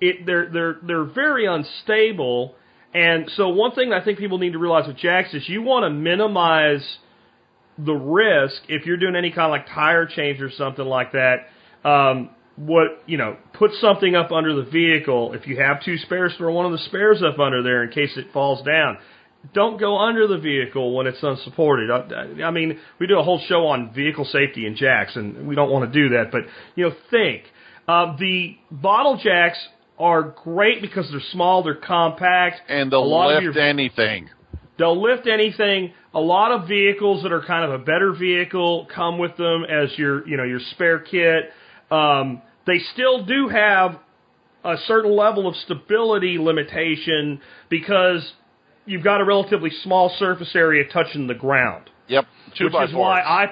it 0.00 0.24
they're 0.24 0.48
they're 0.50 0.76
they're 0.82 1.04
very 1.04 1.44
unstable. 1.46 2.54
And 2.94 3.30
so 3.36 3.50
one 3.50 3.72
thing 3.72 3.92
I 3.92 4.02
think 4.02 4.18
people 4.18 4.38
need 4.38 4.54
to 4.54 4.58
realize 4.58 4.88
with 4.88 4.96
jacks 4.96 5.32
is 5.34 5.48
you 5.48 5.62
want 5.62 5.84
to 5.84 5.90
minimize 5.90 6.98
the 7.78 7.92
risk 7.92 8.62
if 8.68 8.86
you're 8.86 8.96
doing 8.96 9.16
any 9.16 9.30
kind 9.30 9.46
of 9.46 9.50
like 9.50 9.66
tire 9.68 10.06
change 10.06 10.40
or 10.40 10.50
something 10.50 10.84
like 10.84 11.12
that. 11.12 11.46
Um, 11.84 12.30
what 12.56 13.02
you 13.06 13.16
know, 13.16 13.36
put 13.54 13.72
something 13.80 14.14
up 14.14 14.32
under 14.32 14.54
the 14.54 14.70
vehicle. 14.70 15.32
If 15.32 15.46
you 15.46 15.58
have 15.60 15.82
two 15.84 15.96
spares, 15.98 16.34
throw 16.36 16.52
one 16.52 16.66
of 16.66 16.72
the 16.72 16.78
spares 16.78 17.22
up 17.22 17.38
under 17.38 17.62
there 17.62 17.82
in 17.84 17.90
case 17.90 18.16
it 18.16 18.26
falls 18.32 18.62
down. 18.64 18.98
Don't 19.54 19.80
go 19.80 19.96
under 19.96 20.26
the 20.26 20.36
vehicle 20.36 20.94
when 20.94 21.06
it's 21.06 21.22
unsupported. 21.22 21.90
I, 21.90 22.42
I 22.42 22.50
mean, 22.50 22.78
we 22.98 23.06
do 23.06 23.18
a 23.18 23.22
whole 23.22 23.40
show 23.48 23.66
on 23.68 23.94
vehicle 23.94 24.26
safety 24.26 24.66
and 24.66 24.76
jacks, 24.76 25.16
and 25.16 25.48
we 25.48 25.54
don't 25.54 25.70
want 25.70 25.90
to 25.90 25.98
do 25.98 26.14
that. 26.16 26.30
But 26.30 26.42
you 26.74 26.84
know, 26.88 26.94
think 27.10 27.44
uh, 27.88 28.16
the 28.18 28.56
bottle 28.70 29.18
jacks 29.22 29.58
are 29.98 30.22
great 30.44 30.82
because 30.82 31.08
they're 31.10 31.20
small, 31.32 31.62
they're 31.62 31.74
compact, 31.74 32.60
And 32.68 32.90
they'll 32.92 33.08
lift 33.28 33.42
your- 33.42 33.58
anything. 33.58 34.28
They'll 34.78 35.00
lift 35.00 35.26
anything. 35.26 35.92
A 36.14 36.20
lot 36.20 36.52
of 36.52 36.66
vehicles 36.66 37.22
that 37.22 37.32
are 37.32 37.42
kind 37.42 37.64
of 37.70 37.78
a 37.78 37.84
better 37.84 38.12
vehicle 38.12 38.88
come 38.94 39.18
with 39.18 39.36
them 39.36 39.64
as 39.64 39.90
your, 39.98 40.26
you 40.26 40.38
know, 40.38 40.42
your 40.44 40.60
spare 40.70 40.98
kit. 41.00 41.52
Um, 41.90 42.42
they 42.66 42.78
still 42.92 43.24
do 43.24 43.48
have 43.48 43.98
a 44.64 44.76
certain 44.86 45.16
level 45.16 45.48
of 45.48 45.56
stability 45.56 46.38
limitation 46.38 47.40
because 47.68 48.32
you've 48.84 49.04
got 49.04 49.20
a 49.20 49.24
relatively 49.24 49.70
small 49.82 50.14
surface 50.18 50.54
area 50.54 50.84
touching 50.92 51.26
the 51.26 51.34
ground 51.34 51.90
Yep. 52.10 52.26
Two 52.58 52.64
which 52.64 52.72
by 52.72 52.84
is 52.84 52.92
why. 52.92 53.20
I, 53.20 53.46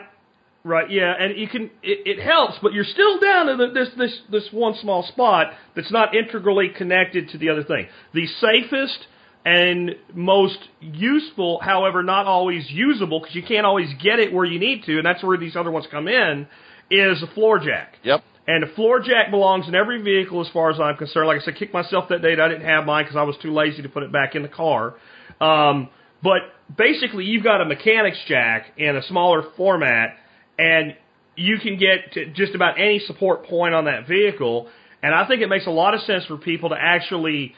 right, 0.64 0.90
yeah, 0.90 1.14
and 1.18 1.38
you 1.38 1.48
can 1.48 1.70
it, 1.82 2.18
it 2.18 2.22
helps, 2.22 2.54
but 2.60 2.72
you're 2.72 2.84
still 2.84 3.20
down 3.20 3.46
to 3.46 3.56
the, 3.56 3.68
this 3.72 3.88
this 3.96 4.20
this 4.30 4.48
one 4.52 4.74
small 4.80 5.04
spot 5.04 5.52
that's 5.76 5.92
not 5.92 6.14
integrally 6.14 6.70
connected 6.76 7.28
to 7.30 7.38
the 7.38 7.50
other 7.50 7.62
thing. 7.62 7.86
The 8.14 8.26
safest 8.26 8.98
and 9.44 9.94
most 10.12 10.58
useful, 10.80 11.60
however, 11.62 12.02
not 12.02 12.26
always 12.26 12.68
usable 12.68 13.20
because 13.20 13.34
you 13.36 13.44
can't 13.44 13.64
always 13.64 13.88
get 14.02 14.18
it 14.18 14.32
where 14.32 14.44
you 14.44 14.58
need 14.58 14.82
to, 14.84 14.96
and 14.98 15.06
that's 15.06 15.22
where 15.22 15.38
these 15.38 15.54
other 15.54 15.70
ones 15.70 15.86
come 15.88 16.08
in. 16.08 16.48
Is 16.90 17.22
a 17.22 17.26
floor 17.34 17.58
jack. 17.58 17.96
Yep. 18.02 18.22
And 18.46 18.64
a 18.64 18.74
floor 18.74 19.00
jack 19.00 19.30
belongs 19.30 19.68
in 19.68 19.74
every 19.74 20.00
vehicle 20.00 20.40
as 20.40 20.50
far 20.52 20.70
as 20.70 20.80
I'm 20.80 20.96
concerned. 20.96 21.26
Like 21.26 21.42
I 21.42 21.44
said, 21.44 21.56
kicked 21.56 21.74
myself 21.74 22.08
that 22.08 22.22
day 22.22 22.34
that 22.34 22.42
I 22.42 22.48
didn't 22.48 22.64
have 22.64 22.86
mine 22.86 23.04
because 23.04 23.16
I 23.16 23.24
was 23.24 23.36
too 23.42 23.52
lazy 23.52 23.82
to 23.82 23.90
put 23.90 24.02
it 24.02 24.10
back 24.10 24.34
in 24.34 24.42
the 24.42 24.48
car. 24.48 24.94
Um, 25.38 25.90
but 26.22 26.38
basically, 26.74 27.26
you've 27.26 27.44
got 27.44 27.60
a 27.60 27.66
mechanic's 27.66 28.18
jack 28.26 28.72
in 28.78 28.96
a 28.96 29.02
smaller 29.02 29.42
format, 29.56 30.16
and 30.58 30.96
you 31.36 31.58
can 31.58 31.78
get 31.78 32.12
to 32.14 32.32
just 32.32 32.54
about 32.54 32.80
any 32.80 33.00
support 33.00 33.44
point 33.44 33.74
on 33.74 33.84
that 33.84 34.08
vehicle. 34.08 34.68
And 35.02 35.14
I 35.14 35.28
think 35.28 35.42
it 35.42 35.48
makes 35.48 35.66
a 35.66 35.70
lot 35.70 35.92
of 35.92 36.00
sense 36.00 36.24
for 36.24 36.38
people 36.38 36.70
to 36.70 36.76
actually 36.78 37.54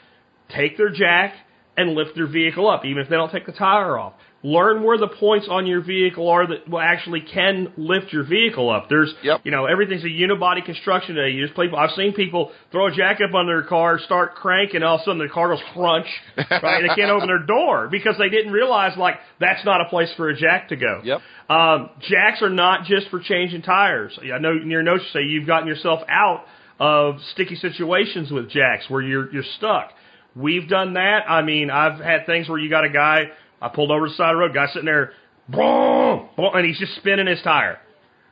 take 0.55 0.77
their 0.77 0.91
jack 0.91 1.35
and 1.77 1.95
lift 1.95 2.17
their 2.17 2.27
vehicle 2.27 2.69
up, 2.69 2.85
even 2.85 3.03
if 3.03 3.09
they 3.09 3.17
don't 3.17 3.31
take 3.31 3.47
the 3.47 3.53
tire 3.53 3.97
off. 3.97 4.15
Learn 4.43 4.83
where 4.85 4.97
the 4.97 5.07
points 5.09 5.47
on 5.51 5.67
your 5.67 5.83
vehicle 5.83 6.27
are 6.31 6.47
that 6.47 6.67
will 6.67 6.81
actually 6.81 7.21
can 7.21 7.75
lift 7.77 8.11
your 8.11 8.25
vehicle 8.25 8.71
up. 8.71 8.89
There's, 8.89 9.13
Yep. 9.23 9.43
you 9.45 9.51
know, 9.51 9.67
everything's 9.67 10.03
a 10.03 10.07
unibody 10.07 10.65
construction 10.65 11.15
today. 11.15 11.35
You 11.35 11.45
just 11.45 11.55
play, 11.55 11.69
I've 11.77 11.91
seen 11.91 12.15
people 12.15 12.51
throw 12.73 12.87
a 12.87 12.91
jack 12.91 13.19
up 13.21 13.35
under 13.35 13.61
their 13.61 13.69
car, 13.69 13.99
start 13.99 14.37
cranking, 14.37 14.83
all 14.83 14.95
of 14.95 15.03
a 15.03 15.05
sudden 15.05 15.19
the 15.19 15.29
car 15.29 15.51
goes 15.51 15.63
crunch, 15.75 16.07
right? 16.51 16.81
They 16.81 16.95
can't 16.95 17.11
open 17.11 17.27
their 17.29 17.45
door 17.45 17.89
because 17.91 18.15
they 18.19 18.31
didn't 18.31 18.51
realize 18.53 18.97
like 18.97 19.17
that's 19.41 19.63
not 19.67 19.83
a 19.83 19.85
place 19.91 20.09
for 20.17 20.31
a 20.31 20.37
jack 20.37 20.69
to 20.71 20.77
go. 20.77 21.03
Yep. 21.05 21.21
Um, 21.51 21.91
jacks 22.09 22.41
are 22.41 22.49
not 22.49 22.85
just 22.87 23.09
for 23.11 23.21
changing 23.21 23.61
tires. 23.61 24.19
I 24.23 24.39
know 24.39 24.53
in 24.53 24.71
your 24.71 24.83
notes 24.83 25.05
you 25.13 25.21
say 25.21 25.27
you've 25.27 25.47
gotten 25.47 25.69
yourself 25.69 26.01
out 26.09 26.45
of 26.79 27.17
sticky 27.33 27.57
situations 27.57 28.31
with 28.31 28.49
jacks 28.49 28.89
where 28.89 29.03
you're 29.03 29.31
you're 29.35 29.45
stuck. 29.59 29.91
We've 30.35 30.67
done 30.67 30.95
that. 30.95 31.29
I 31.29 31.43
mean, 31.43 31.71
I've 31.71 32.01
had 32.01 32.25
things 32.25 32.49
where 32.49 32.59
you 32.59 32.71
got 32.71 32.85
a 32.85 32.89
guy. 32.89 33.25
I 33.61 33.69
pulled 33.69 33.91
over 33.91 34.07
to 34.07 34.11
the 34.11 34.17
side 34.17 34.31
of 34.31 34.37
the 34.37 34.41
road, 34.41 34.55
guy 34.55 34.67
sitting 34.69 34.87
there, 34.87 35.13
boom, 35.49 36.29
boom, 36.37 36.51
and 36.55 36.67
he's 36.67 36.79
just 36.79 36.95
spinning 36.97 37.27
his 37.27 37.43
tire. 37.43 37.79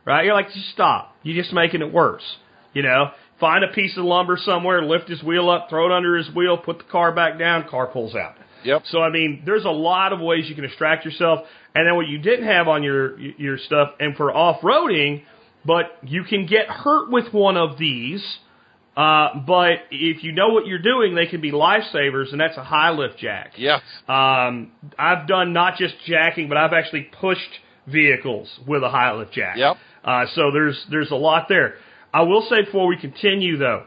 Right? 0.05 0.25
You're 0.25 0.35
like, 0.35 0.47
just 0.47 0.71
stop. 0.71 1.15
You're 1.23 1.41
just 1.41 1.53
making 1.53 1.83
it 1.83 1.93
worse. 1.93 2.25
You 2.73 2.83
know, 2.83 3.11
find 3.41 3.65
a 3.65 3.69
piece 3.69 3.97
of 3.97 4.05
lumber 4.05 4.39
somewhere, 4.41 4.83
lift 4.83 5.09
his 5.09 5.23
wheel 5.23 5.51
up, 5.51 5.69
throw 5.69 5.87
it 5.87 5.93
under 5.93 6.17
his 6.17 6.31
wheel, 6.35 6.57
put 6.57 6.79
the 6.79 6.85
car 6.85 7.13
back 7.13 7.39
down, 7.39 7.69
car 7.69 7.87
pulls 7.87 8.15
out. 8.15 8.37
Yep. 8.65 8.83
So 8.87 9.01
I 9.01 9.11
mean, 9.11 9.43
there's 9.45 9.65
a 9.65 9.71
lot 9.71 10.13
of 10.13 10.21
ways 10.21 10.49
you 10.49 10.55
can 10.55 10.65
distract 10.65 11.05
yourself. 11.05 11.41
And 11.75 11.87
then 11.87 11.97
what 11.97 12.09
you 12.09 12.19
didn't 12.19 12.47
have 12.47 12.69
on 12.69 12.83
your 12.83 13.19
your 13.19 13.59
stuff, 13.59 13.91
and 14.01 14.17
for 14.17 14.35
off 14.35 14.61
roading, 14.63 15.23
but 15.65 15.97
you 16.03 16.25
can 16.25 16.47
get 16.47 16.69
hurt 16.69 17.11
with 17.11 17.33
one 17.33 17.57
of 17.57 17.79
these. 17.79 18.25
Uh, 18.99 19.39
but 19.47 19.85
if 19.93 20.25
you 20.25 20.33
know 20.33 20.49
what 20.49 20.67
you're 20.67 20.81
doing, 20.81 21.15
they 21.15 21.27
can 21.27 21.41
be 21.41 21.53
lifesavers, 21.53 22.33
and 22.33 22.41
that's 22.41 22.57
a 22.57 22.65
high 22.65 22.91
lift 22.91 23.17
jack. 23.17 23.53
Yes. 23.57 23.81
Um, 24.09 24.73
I've 24.99 25.29
done 25.29 25.53
not 25.53 25.77
just 25.77 25.95
jacking, 26.05 26.49
but 26.49 26.59
I've 26.59 26.73
actually 26.73 27.09
pushed 27.21 27.61
vehicles 27.87 28.51
with 28.67 28.83
a 28.83 28.89
high 28.89 29.13
lift 29.15 29.33
jack. 29.33 29.57
Yep. 29.57 29.77
Uh, 30.03 30.25
so 30.35 30.51
there's 30.53 30.85
there's 30.91 31.13
a 31.13 31.15
lot 31.17 31.47
there. 31.49 31.75
I 32.13 32.23
will 32.23 32.45
say 32.51 32.65
before 32.65 32.89
we 32.89 32.97
continue 32.97 33.57
though, 33.57 33.85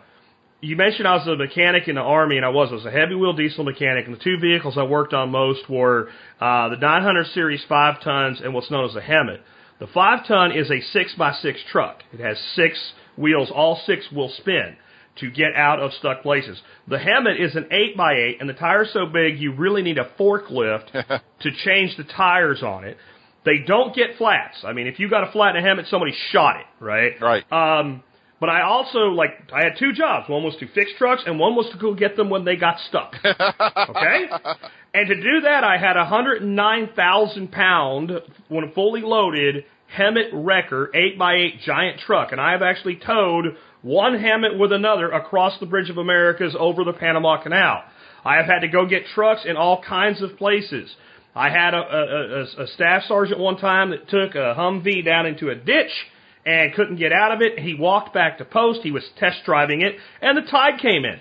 you 0.61 0.77
mentioned 0.77 1.05
I 1.05 1.15
was 1.15 1.27
a 1.27 1.35
mechanic 1.35 1.89
in 1.89 1.95
the 1.95 2.01
army, 2.01 2.37
and 2.37 2.45
I 2.45 2.49
was. 2.49 2.69
I 2.71 2.75
was 2.75 2.85
a 2.85 2.91
heavy 2.91 3.15
wheel 3.15 3.33
diesel 3.33 3.65
mechanic, 3.65 4.05
and 4.05 4.15
the 4.15 4.23
two 4.23 4.37
vehicles 4.39 4.77
I 4.77 4.83
worked 4.83 5.13
on 5.13 5.29
most 5.29 5.69
were 5.69 6.07
uh, 6.39 6.69
the 6.69 6.77
900 6.77 7.27
series 7.33 7.61
five 7.67 8.01
tons 8.01 8.39
and 8.41 8.53
what's 8.53 8.71
known 8.71 8.87
as 8.89 8.95
a 8.95 9.01
HEMTT. 9.01 9.41
The 9.79 9.87
five 9.87 10.25
ton 10.25 10.53
is 10.53 10.71
a 10.71 10.79
six 10.79 11.13
by 11.15 11.33
six 11.33 11.59
truck. 11.69 11.97
It 12.13 12.21
has 12.21 12.39
six 12.55 12.93
wheels. 13.17 13.51
All 13.53 13.81
six 13.85 14.09
will 14.09 14.29
spin 14.29 14.77
to 15.17 15.29
get 15.29 15.53
out 15.55 15.79
of 15.79 15.91
stuck 15.93 16.21
places. 16.23 16.59
The 16.87 16.97
HEMTT 16.97 17.39
is 17.39 17.55
an 17.55 17.67
eight 17.71 17.97
by 17.97 18.13
eight, 18.13 18.37
and 18.39 18.49
the 18.49 18.53
tire's 18.53 18.91
so 18.93 19.05
big 19.05 19.39
you 19.39 19.53
really 19.53 19.81
need 19.81 19.97
a 19.97 20.09
forklift 20.19 20.91
to 21.41 21.51
change 21.65 21.97
the 21.97 22.03
tires 22.03 22.63
on 22.63 22.85
it. 22.85 22.97
They 23.43 23.59
don't 23.65 23.95
get 23.95 24.17
flats. 24.17 24.63
I 24.63 24.73
mean, 24.73 24.87
if 24.87 24.99
you 24.99 25.09
got 25.09 25.27
a 25.27 25.31
flat 25.31 25.55
in 25.55 25.65
a 25.65 25.67
HEMTT, 25.67 25.89
somebody 25.89 26.13
shot 26.31 26.57
it, 26.57 26.65
right? 26.79 27.13
Right. 27.19 27.51
Um, 27.51 28.03
but 28.41 28.49
I 28.49 28.63
also 28.63 29.09
like 29.09 29.51
I 29.53 29.63
had 29.63 29.77
two 29.77 29.93
jobs. 29.93 30.27
One 30.27 30.43
was 30.43 30.55
to 30.59 30.67
fix 30.73 30.91
trucks, 30.97 31.21
and 31.27 31.39
one 31.39 31.55
was 31.55 31.69
to 31.71 31.77
go 31.77 31.93
get 31.93 32.15
them 32.15 32.29
when 32.31 32.43
they 32.43 32.55
got 32.55 32.77
stuck. 32.89 33.13
okay, 33.23 34.25
and 34.95 35.07
to 35.07 35.15
do 35.15 35.41
that, 35.43 35.63
I 35.63 35.77
had 35.77 35.95
a 35.95 36.05
hundred 36.05 36.41
and 36.41 36.55
nine 36.55 36.89
thousand 36.95 37.51
pound, 37.51 38.11
when 38.47 38.71
fully 38.71 39.01
loaded, 39.01 39.65
HEMTT 39.95 40.29
Wrecker 40.33 40.89
eight 40.95 41.19
by 41.19 41.35
eight 41.35 41.61
giant 41.63 41.99
truck, 41.99 42.31
and 42.31 42.41
I 42.41 42.53
have 42.53 42.63
actually 42.63 42.95
towed 42.95 43.57
one 43.81 44.13
HEMTT 44.13 44.57
with 44.59 44.71
another 44.71 45.09
across 45.11 45.59
the 45.59 45.65
Bridge 45.65 45.89
of 45.89 45.97
Americas 45.97 46.55
over 46.57 46.83
the 46.83 46.93
Panama 46.93 47.41
Canal. 47.41 47.83
I 48.23 48.35
have 48.37 48.45
had 48.45 48.59
to 48.59 48.67
go 48.67 48.85
get 48.85 49.05
trucks 49.15 49.41
in 49.45 49.57
all 49.57 49.81
kinds 49.81 50.21
of 50.21 50.37
places. 50.37 50.93
I 51.35 51.49
had 51.49 51.73
a, 51.73 51.77
a, 51.77 52.61
a, 52.61 52.63
a 52.63 52.67
staff 52.67 53.03
sergeant 53.07 53.39
one 53.39 53.57
time 53.57 53.91
that 53.91 54.09
took 54.09 54.35
a 54.35 54.53
Humvee 54.57 55.03
down 55.03 55.25
into 55.25 55.49
a 55.49 55.55
ditch 55.55 55.91
and 56.45 56.73
couldn't 56.73 56.97
get 56.97 57.11
out 57.13 57.31
of 57.31 57.41
it. 57.41 57.57
He 57.59 57.73
walked 57.73 58.13
back 58.13 58.37
to 58.39 58.45
post. 58.45 58.81
He 58.83 58.91
was 58.91 59.03
test 59.17 59.39
driving 59.45 59.81
it, 59.81 59.95
and 60.21 60.37
the 60.37 60.41
tide 60.49 60.79
came 60.81 61.05
in 61.05 61.19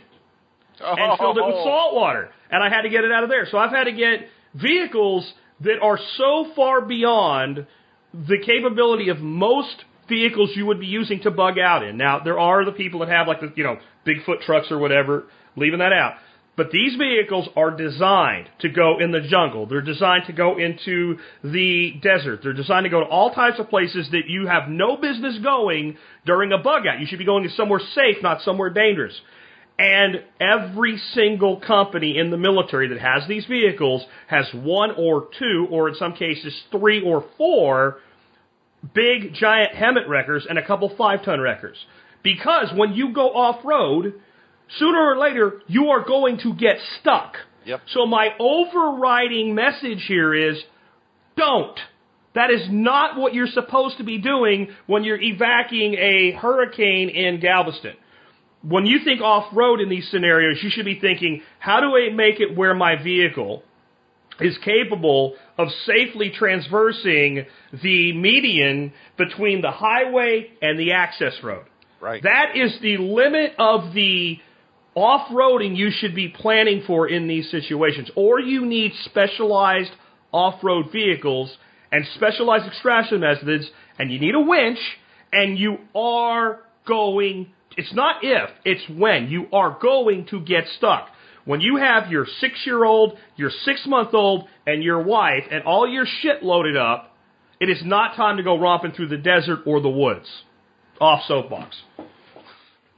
and 0.81 1.19
filled 1.19 1.39
it 1.39 1.45
with 1.47 1.55
Oh. 1.59 1.65
salt 1.65 1.95
water, 1.95 2.31
and 2.51 2.63
I 2.63 2.69
had 2.69 2.83
to 2.83 2.89
get 2.89 3.05
it 3.05 3.13
out 3.13 3.23
of 3.23 3.29
there. 3.31 3.47
So 3.51 3.59
I've 3.59 3.71
had 3.71 3.85
to 3.85 3.93
get 3.93 4.29
vehicles 4.55 5.31
that 5.61 5.79
are 5.83 5.99
so 6.17 6.53
far 6.57 6.81
beyond 6.81 7.67
the 8.13 8.39
capability 8.45 9.11
of 9.11 9.21
most 9.21 9.85
vehicles 10.11 10.51
you 10.55 10.67
would 10.67 10.81
be 10.81 10.87
using 10.87 11.21
to 11.23 11.31
bug 11.31 11.59
out 11.59 11.83
in. 11.83 11.97
Now 11.97 12.21
there 12.23 12.39
are 12.39 12.67
the 12.67 12.73
people 12.73 13.01
that 13.01 13.09
have 13.09 13.27
like 13.27 13.41
the 13.41 13.51
you 13.57 13.65
know 13.65 13.79
Bigfoot 14.07 14.43
trucks 14.43 14.71
or 14.71 14.79
whatever, 14.79 15.25
leaving 15.57 15.79
that 15.79 15.95
out. 15.95 16.15
But 16.57 16.73
these 16.73 16.97
vehicles 16.97 17.49
are 17.57 17.71
designed 17.71 18.51
to 18.59 18.69
go 18.69 18.99
in 18.99 19.13
the 19.13 19.23
jungle. 19.23 19.65
They're 19.65 19.81
designed 19.81 20.25
to 20.27 20.35
go 20.35 20.59
into 20.59 21.17
the 21.43 21.95
desert. 22.03 22.41
They're 22.43 22.53
designed 22.53 22.85
to 22.85 22.91
go 22.91 23.01
to 23.01 23.07
all 23.07 23.33
types 23.33 23.59
of 23.59 23.71
places 23.71 24.11
that 24.11 24.29
you 24.29 24.47
have 24.47 24.69
no 24.69 24.99
business 24.99 25.39
going 25.43 25.97
during 26.27 26.53
a 26.53 26.59
bug 26.59 26.87
out. 26.87 27.01
You 27.01 27.07
should 27.07 27.19
be 27.19 27.25
going 27.25 27.45
to 27.45 27.51
somewhere 27.51 27.81
safe, 27.95 28.17
not 28.23 28.43
somewhere 28.43 28.69
dangerous. 28.69 29.19
And 29.79 30.23
every 30.39 30.99
single 31.15 31.61
company 31.61 32.19
in 32.19 32.31
the 32.31 32.37
military 32.37 32.89
that 32.89 33.01
has 33.01 33.27
these 33.27 33.47
vehicles 33.47 34.05
has 34.27 34.47
one 34.53 34.91
or 34.91 35.29
two, 35.39 35.67
or 35.71 35.89
in 35.89 35.95
some 35.95 36.13
cases 36.13 36.55
three 36.71 37.01
or 37.01 37.25
four 37.39 37.97
big 38.95 39.35
giant 39.35 39.73
HEMTT 39.75 40.09
wreckers 40.09 40.47
and 40.49 40.59
a 40.59 40.67
couple 40.67 40.95
five 40.97 41.25
ton 41.25 41.41
wreckers. 41.41 41.77
Because 42.23 42.71
when 42.75 42.93
you 42.95 43.13
go 43.13 43.29
off 43.31 43.65
road, 43.65 44.15
sooner 44.79 44.99
or 44.99 45.19
later 45.19 45.61
you 45.67 45.89
are 45.89 46.05
going 46.05 46.39
to 46.39 46.55
get 46.55 46.77
stuck. 47.01 47.35
Yep. 47.65 47.81
So 47.89 48.07
my 48.07 48.31
overriding 48.39 49.55
message 49.55 50.05
here 50.07 50.35
is 50.35 50.63
don't. 51.37 51.79
That 52.35 52.51
is 52.51 52.67
not 52.71 53.19
what 53.19 53.35
you're 53.35 53.49
supposed 53.49 53.99
to 53.99 54.05
be 54.05 54.19
doing 54.19 54.69
when 54.87 55.05
you're 55.05 55.21
evacuating 55.21 55.95
a 55.95 56.33
hurricane 56.33 57.09
in 57.09 57.41
Galveston. 57.41 57.95
When 58.63 58.87
you 58.87 59.01
think 59.05 59.21
off 59.21 59.55
road 59.55 59.81
in 59.81 59.89
these 59.89 60.09
scenarios, 60.11 60.59
you 60.63 60.71
should 60.71 60.85
be 60.85 61.01
thinking, 61.01 61.43
how 61.59 61.81
do 61.81 61.97
I 61.97 62.15
make 62.15 62.41
it 62.41 62.57
where 62.57 62.75
my 62.75 63.03
vehicle 63.03 63.65
is 64.41 64.57
capable 64.65 65.35
of 65.59 65.69
safely 65.87 66.31
transversing 66.31 67.47
the 67.83 68.13
median 68.13 68.93
between 69.17 69.61
the 69.63 69.71
highway 69.71 70.51
and 70.63 70.79
the 70.79 70.93
access 70.93 71.35
road? 71.43 71.67
Right. 72.01 72.23
That 72.23 72.57
is 72.57 72.79
the 72.81 72.97
limit 72.97 73.53
of 73.59 73.93
the 73.95 74.39
off-roading 74.95 75.77
you 75.77 75.91
should 75.91 76.15
be 76.15 76.29
planning 76.29 76.83
for 76.87 77.09
in 77.09 77.29
these 77.29 77.51
situations. 77.51 78.11
Or 78.17 78.41
you 78.41 78.67
need 78.67 78.93
specialized 79.05 79.93
off-road 80.33 80.87
vehicles 80.93 81.57
and 81.93 82.05
specialized 82.15 82.67
extraction 82.67 83.21
methods, 83.21 83.71
and 83.99 84.13
you 84.13 84.19
need 84.19 84.35
a 84.35 84.41
winch, 84.41 84.79
and 85.33 85.59
you 85.59 85.79
are 85.95 86.61
going, 86.87 87.53
it's 87.77 87.93
not 87.95 88.17
if, 88.23 88.51
it's 88.65 88.83
when, 88.99 89.29
you 89.29 89.47
are 89.53 89.79
going 89.81 90.27
to 90.27 90.41
get 90.41 90.65
stuck. 90.77 91.09
When 91.45 91.61
you 91.61 91.77
have 91.77 92.11
your 92.11 92.27
six-year-old, 92.41 93.19
your 93.37 93.51
six-month-old, 93.65 94.49
and 94.67 94.83
your 94.83 95.03
wife, 95.03 95.45
and 95.51 95.65
all 95.65 95.89
your 95.89 96.05
shit 96.07 96.43
loaded 96.43 96.77
up, 96.77 97.17
it 97.61 97.69
is 97.69 97.83
not 97.85 98.17
time 98.17 98.37
to 98.37 98.43
go 98.43 98.59
romping 98.59 98.93
through 98.93 99.09
the 99.09 99.17
desert 99.17 99.61
or 99.67 99.81
the 99.81 99.89
woods. 99.89 100.29
Off 101.01 101.23
soapbox. 101.27 101.77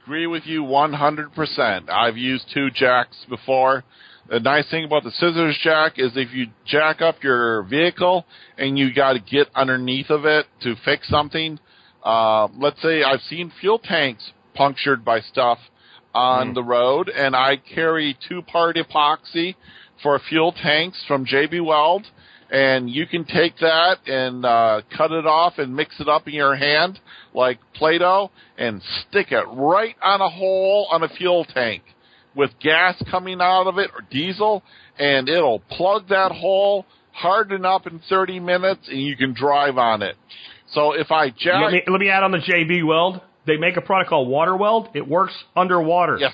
agree 0.03 0.27
with 0.27 0.43
you 0.45 0.63
100%. 0.63 1.89
I've 1.89 2.17
used 2.17 2.45
two 2.53 2.69
jacks 2.69 3.25
before. 3.29 3.83
The 4.29 4.39
nice 4.39 4.69
thing 4.69 4.85
about 4.85 5.03
the 5.03 5.11
scissors 5.11 5.59
jack 5.61 5.93
is 5.97 6.11
if 6.15 6.33
you 6.33 6.47
jack 6.65 7.01
up 7.01 7.23
your 7.23 7.63
vehicle 7.63 8.25
and 8.57 8.77
you 8.77 8.93
got 8.93 9.13
to 9.13 9.19
get 9.19 9.47
underneath 9.53 10.09
of 10.09 10.25
it 10.25 10.45
to 10.61 10.75
fix 10.85 11.09
something, 11.09 11.59
uh, 12.03 12.47
let's 12.57 12.81
say 12.81 13.03
I've 13.03 13.21
seen 13.21 13.51
fuel 13.59 13.79
tanks 13.79 14.31
punctured 14.53 15.03
by 15.03 15.19
stuff 15.19 15.59
on 16.13 16.53
the 16.53 16.63
road, 16.63 17.09
and 17.09 17.35
I 17.35 17.57
carry 17.57 18.17
two-part 18.27 18.75
epoxy 18.77 19.55
for 20.01 20.19
fuel 20.29 20.51
tanks 20.51 21.03
from 21.07 21.25
JB 21.25 21.65
Weld, 21.65 22.05
and 22.51 22.89
you 22.89 23.07
can 23.07 23.25
take 23.25 23.57
that 23.59 23.97
and 24.05 24.45
uh, 24.45 24.81
cut 24.95 25.11
it 25.11 25.25
off 25.25 25.57
and 25.57 25.75
mix 25.75 25.99
it 25.99 26.07
up 26.07 26.27
in 26.27 26.33
your 26.33 26.55
hand 26.55 26.99
like 27.33 27.57
Play-Doh 27.73 28.29
and 28.57 28.81
stick 29.09 29.31
it 29.31 29.45
right 29.47 29.95
on 30.03 30.21
a 30.21 30.29
hole 30.29 30.87
on 30.91 31.01
a 31.03 31.09
fuel 31.09 31.45
tank 31.45 31.81
with 32.35 32.51
gas 32.61 33.01
coming 33.09 33.39
out 33.41 33.67
of 33.67 33.77
it 33.77 33.89
or 33.93 34.01
diesel, 34.09 34.63
and 34.99 35.29
it'll 35.29 35.59
plug 35.59 36.09
that 36.09 36.31
hole, 36.31 36.85
harden 37.11 37.65
up 37.65 37.87
in 37.87 38.01
30 38.09 38.39
minutes, 38.39 38.87
and 38.87 39.01
you 39.01 39.15
can 39.15 39.33
drive 39.33 39.77
on 39.77 40.01
it. 40.01 40.15
So 40.71 40.93
if 40.93 41.11
I 41.11 41.29
jack, 41.29 41.61
Let 41.63 41.71
me, 41.71 41.81
let 41.87 41.99
me 41.99 42.09
add 42.09 42.23
on 42.23 42.31
the 42.31 42.39
JB 42.39 42.85
Weld. 42.85 43.21
They 43.45 43.57
make 43.57 43.77
a 43.77 43.81
product 43.81 44.09
called 44.09 44.27
Water 44.27 44.55
Weld. 44.55 44.89
It 44.93 45.07
works 45.07 45.33
underwater. 45.55 46.17
yes, 46.19 46.33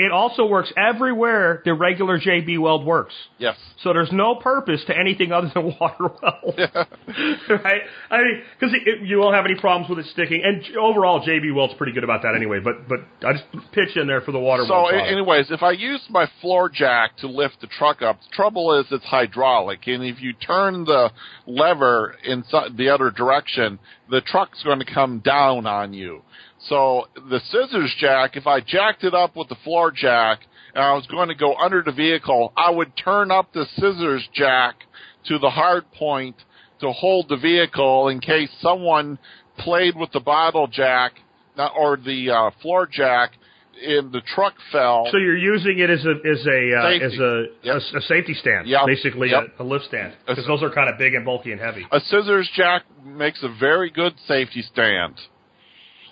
it 0.00 0.12
also 0.12 0.46
works 0.46 0.72
everywhere 0.76 1.62
the 1.64 1.74
regular 1.74 2.18
JB 2.18 2.58
Weld 2.60 2.84
works. 2.84 3.14
Yes. 3.38 3.56
So 3.82 3.92
there's 3.92 4.12
no 4.12 4.34
purpose 4.36 4.82
to 4.86 4.96
anything 4.98 5.32
other 5.32 5.50
than 5.54 5.74
water 5.80 6.10
weld, 6.22 6.58
right? 7.48 7.82
I 8.10 8.18
mean, 8.18 8.42
because 8.58 8.74
you 9.02 9.18
won't 9.18 9.34
have 9.34 9.44
any 9.46 9.54
problems 9.60 9.88
with 9.90 9.98
it 10.04 10.10
sticking. 10.12 10.42
And 10.44 10.62
overall, 10.76 11.20
JB 11.26 11.54
Weld's 11.54 11.74
pretty 11.74 11.92
good 11.92 12.04
about 12.04 12.22
that 12.22 12.34
anyway. 12.34 12.58
But 12.62 12.88
but 12.88 13.00
I 13.26 13.32
just 13.32 13.44
pitch 13.72 13.96
in 13.96 14.06
there 14.06 14.20
for 14.20 14.32
the 14.32 14.38
water 14.38 14.64
So, 14.66 14.74
weld. 14.74 14.90
product. 14.90 15.12
anyways, 15.12 15.50
if 15.50 15.62
I 15.62 15.72
use 15.72 16.02
my 16.10 16.26
floor 16.40 16.68
jack 16.68 17.16
to 17.18 17.26
lift 17.26 17.60
the 17.60 17.66
truck 17.66 18.02
up, 18.02 18.18
the 18.20 18.34
trouble 18.34 18.78
is 18.78 18.86
it's 18.90 19.04
hydraulic, 19.04 19.86
and 19.86 20.04
if 20.04 20.20
you 20.20 20.32
turn 20.34 20.84
the 20.84 21.10
lever 21.46 22.14
in 22.24 22.44
the 22.76 22.88
other 22.88 23.10
direction, 23.10 23.78
the 24.10 24.20
truck's 24.20 24.62
going 24.62 24.78
to 24.80 24.84
come 24.94 25.20
down 25.20 25.66
on 25.66 25.92
you. 25.94 26.22
So 26.68 27.08
the 27.14 27.40
scissors 27.50 27.94
jack, 27.98 28.36
if 28.36 28.46
I 28.46 28.60
jacked 28.60 29.04
it 29.04 29.14
up 29.14 29.36
with 29.36 29.48
the 29.48 29.56
floor 29.64 29.90
jack 29.90 30.40
and 30.74 30.84
I 30.84 30.92
was 30.94 31.06
going 31.06 31.28
to 31.28 31.34
go 31.34 31.54
under 31.56 31.82
the 31.82 31.92
vehicle, 31.92 32.52
I 32.56 32.70
would 32.70 32.92
turn 32.96 33.30
up 33.30 33.52
the 33.52 33.66
scissors 33.76 34.28
jack 34.34 34.76
to 35.26 35.38
the 35.38 35.50
hard 35.50 35.90
point 35.92 36.36
to 36.80 36.92
hold 36.92 37.28
the 37.28 37.36
vehicle 37.36 38.08
in 38.08 38.20
case 38.20 38.50
someone 38.60 39.18
played 39.58 39.96
with 39.96 40.12
the 40.12 40.20
bottle 40.20 40.66
jack 40.66 41.12
or 41.76 41.96
the 41.96 42.30
uh, 42.30 42.50
floor 42.62 42.86
jack 42.90 43.32
and 43.82 44.12
the 44.12 44.20
truck 44.34 44.54
fell. 44.70 45.08
So 45.10 45.16
you're 45.16 45.36
using 45.38 45.78
it 45.78 45.88
as 45.90 46.04
a 46.04 46.10
as 46.28 46.46
a 46.46 46.76
uh, 46.76 46.90
Safety. 46.90 47.04
as 47.06 47.18
a, 47.18 47.44
Yep. 47.62 47.76
a, 47.94 47.96
a 47.96 48.00
safety 48.02 48.34
stand, 48.34 48.68
Yep. 48.68 48.80
basically 48.86 49.30
Yep. 49.30 49.44
A, 49.58 49.62
a 49.62 49.64
lift 49.64 49.86
stand, 49.86 50.14
because 50.26 50.46
those 50.46 50.62
are 50.62 50.70
kind 50.70 50.90
of 50.90 50.98
big 50.98 51.14
and 51.14 51.24
bulky 51.24 51.52
and 51.52 51.60
heavy. 51.60 51.86
a 51.90 52.00
scissors 52.00 52.50
jack 52.54 52.82
makes 53.04 53.42
a 53.42 53.48
very 53.58 53.90
good 53.90 54.14
safety 54.28 54.60
stand. 54.62 55.14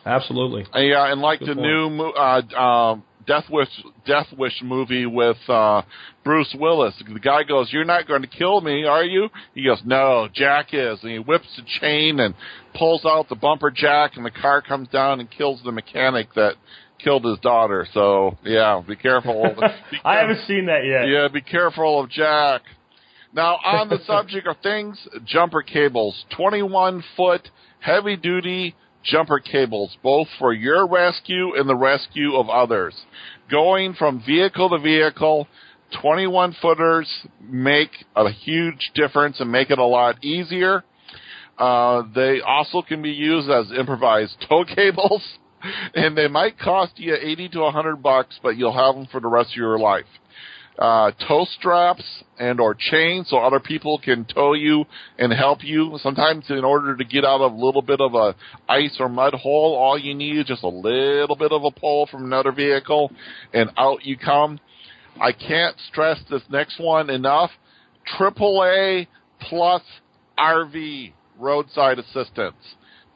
Absolutely. 0.09 0.65
Yeah, 0.75 1.13
and 1.13 1.21
like 1.21 1.41
Good 1.41 1.49
the 1.51 1.55
point. 1.55 1.67
new 1.67 1.91
mo- 1.91 2.11
uh, 2.13 2.59
um, 2.61 3.05
Death 3.27 3.45
Wish 3.51 3.69
Death 4.07 4.27
Wish 4.37 4.55
movie 4.63 5.05
with 5.05 5.37
uh, 5.49 5.83
Bruce 6.25 6.55
Willis. 6.59 6.95
The 7.13 7.21
guy 7.21 7.43
goes, 7.43 7.69
"You're 7.71 7.85
not 7.85 8.09
going 8.09 8.23
to 8.23 8.29
kill 8.29 8.63
me, 8.63 8.85
are 8.85 9.05
you?" 9.05 9.29
He 9.55 9.65
goes, 9.65 9.83
"No, 9.85 10.29
Jack 10.33 10.69
is." 10.73 10.99
And 11.03 11.13
he 11.13 11.19
whips 11.19 11.47
the 11.57 11.63
chain 11.81 12.21
and 12.21 12.35
pulls 12.75 13.05
out 13.05 13.29
the 13.29 13.35
bumper 13.37 13.71
jack, 13.71 14.13
and 14.17 14.25
the 14.25 14.31
car 14.31 14.63
comes 14.63 14.89
down 14.89 15.21
and 15.21 15.31
kills 15.31 15.61
the 15.63 15.73
mechanic 15.73 16.33
that 16.35 16.55
killed 16.99 17.25
his 17.27 17.39
daughter. 17.41 17.87
So 17.93 18.39
yeah, 18.45 18.83
be 18.87 18.97
careful. 18.97 19.43
Be 19.91 19.99
I 20.05 20.17
haven't 20.21 20.47
seen 20.47 20.67
that 20.67 20.87
yet. 20.87 21.07
Yeah, 21.09 21.29
be 21.29 21.43
careful 21.43 22.01
of 22.01 22.09
Jack. 22.11 22.63
Now, 23.35 23.57
on 23.57 23.91
the 23.91 23.99
subject 24.07 24.47
of 24.47 24.57
things, 24.63 24.99
jumper 25.27 25.61
cables, 25.61 26.25
21 26.35 27.05
foot 27.15 27.51
heavy 27.81 28.17
duty 28.17 28.75
jumper 29.03 29.41
cables, 29.41 29.97
both 30.03 30.29
for 30.39 30.53
your 30.53 30.87
rescue 30.87 31.55
and 31.57 31.69
the 31.69 31.75
rescue 31.75 32.37
of 32.37 32.49
others. 32.49 32.95
Going 33.51 33.95
from 33.95 34.23
vehicle 34.25 34.71
to 34.71 34.79
vehicle, 34.79 35.49
21 36.03 36.57
footers 36.61 37.09
make 37.41 37.91
a 38.15 38.31
huge 38.31 38.91
difference 38.95 39.41
and 39.41 39.51
make 39.51 39.71
it 39.71 39.79
a 39.79 39.85
lot 39.85 40.23
easier. 40.23 40.85
Uh, 41.57 42.03
they 42.15 42.41
also 42.41 42.83
can 42.83 43.03
be 43.03 43.11
used 43.11 43.51
as 43.51 43.73
improvised 43.77 44.37
tow 44.49 44.65
cables, 44.65 45.23
and 45.95 46.17
they 46.17 46.29
might 46.29 46.59
cost 46.59 46.93
you 46.97 47.17
80 47.21 47.49
to 47.51 47.61
100 47.61 47.97
bucks, 48.03 48.39
but 48.43 48.57
you'll 48.57 48.77
have 48.77 48.95
them 48.95 49.09
for 49.11 49.21
the 49.21 49.29
rest 49.29 49.51
of 49.51 49.57
your 49.57 49.79
life 49.79 50.07
uh, 50.79 51.11
tow 51.27 51.45
straps 51.59 52.05
and 52.39 52.61
or 52.61 52.75
chains 52.75 53.29
so 53.29 53.39
other 53.39 53.59
people 53.59 53.99
can 53.99 54.25
tow 54.25 54.55
you 54.55 54.85
and 55.19 55.33
help 55.33 55.65
you. 55.65 55.99
Sometimes 56.03 56.49
in 56.51 56.65
order 56.65 56.97
to 56.97 57.05
get 57.05 57.25
out 57.25 57.41
of 57.41 57.53
a 57.53 57.57
little 57.57 57.83
bit 57.83 58.01
of 58.01 58.15
a 58.15 58.35
ice 58.69 58.97
or 59.01 59.09
mud 59.09 59.35
hole, 59.35 59.75
all 59.75 59.99
you 59.99 60.15
need 60.15 60.39
is 60.39 60.47
just 60.47 60.63
a 60.63 60.69
little 60.69 61.37
bit 61.37 61.51
of 61.51 61.65
a 61.65 61.71
pull 61.71 62.07
from 62.07 62.25
another 62.25 62.53
vehicle 62.53 63.11
and 63.53 63.71
out 63.77 64.05
you 64.05 64.17
come. 64.17 64.61
I 65.21 65.33
can't 65.33 65.77
stress 65.91 66.19
this 66.31 66.43
next 66.49 66.79
one 66.79 67.11
enough. 67.11 67.51
AAA 68.19 69.09
plus 69.41 69.83
RV 70.39 71.13
roadside 71.39 71.99
assistance. 71.99 72.57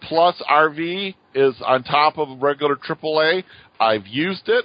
Plus 0.03 0.35
RV 0.51 1.15
is 1.35 1.55
on 1.65 1.85
top 1.85 2.19
of 2.19 2.43
regular 2.43 2.75
AAA. 2.75 3.45
I've 3.79 4.07
used 4.09 4.49
it. 4.49 4.65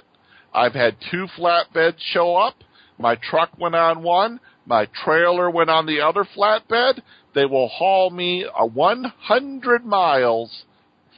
I've 0.52 0.74
had 0.74 0.96
two 1.12 1.26
flatbeds 1.38 1.98
show 2.12 2.34
up. 2.34 2.54
My 2.98 3.16
truck 3.16 3.50
went 3.58 3.74
on 3.74 4.02
one. 4.02 4.40
My 4.66 4.86
trailer 5.04 5.50
went 5.50 5.70
on 5.70 5.86
the 5.86 6.00
other 6.00 6.24
flatbed. 6.36 7.00
They 7.34 7.46
will 7.46 7.68
haul 7.68 8.10
me 8.10 8.44
a 8.44 8.66
100 8.66 9.84
miles 9.84 10.64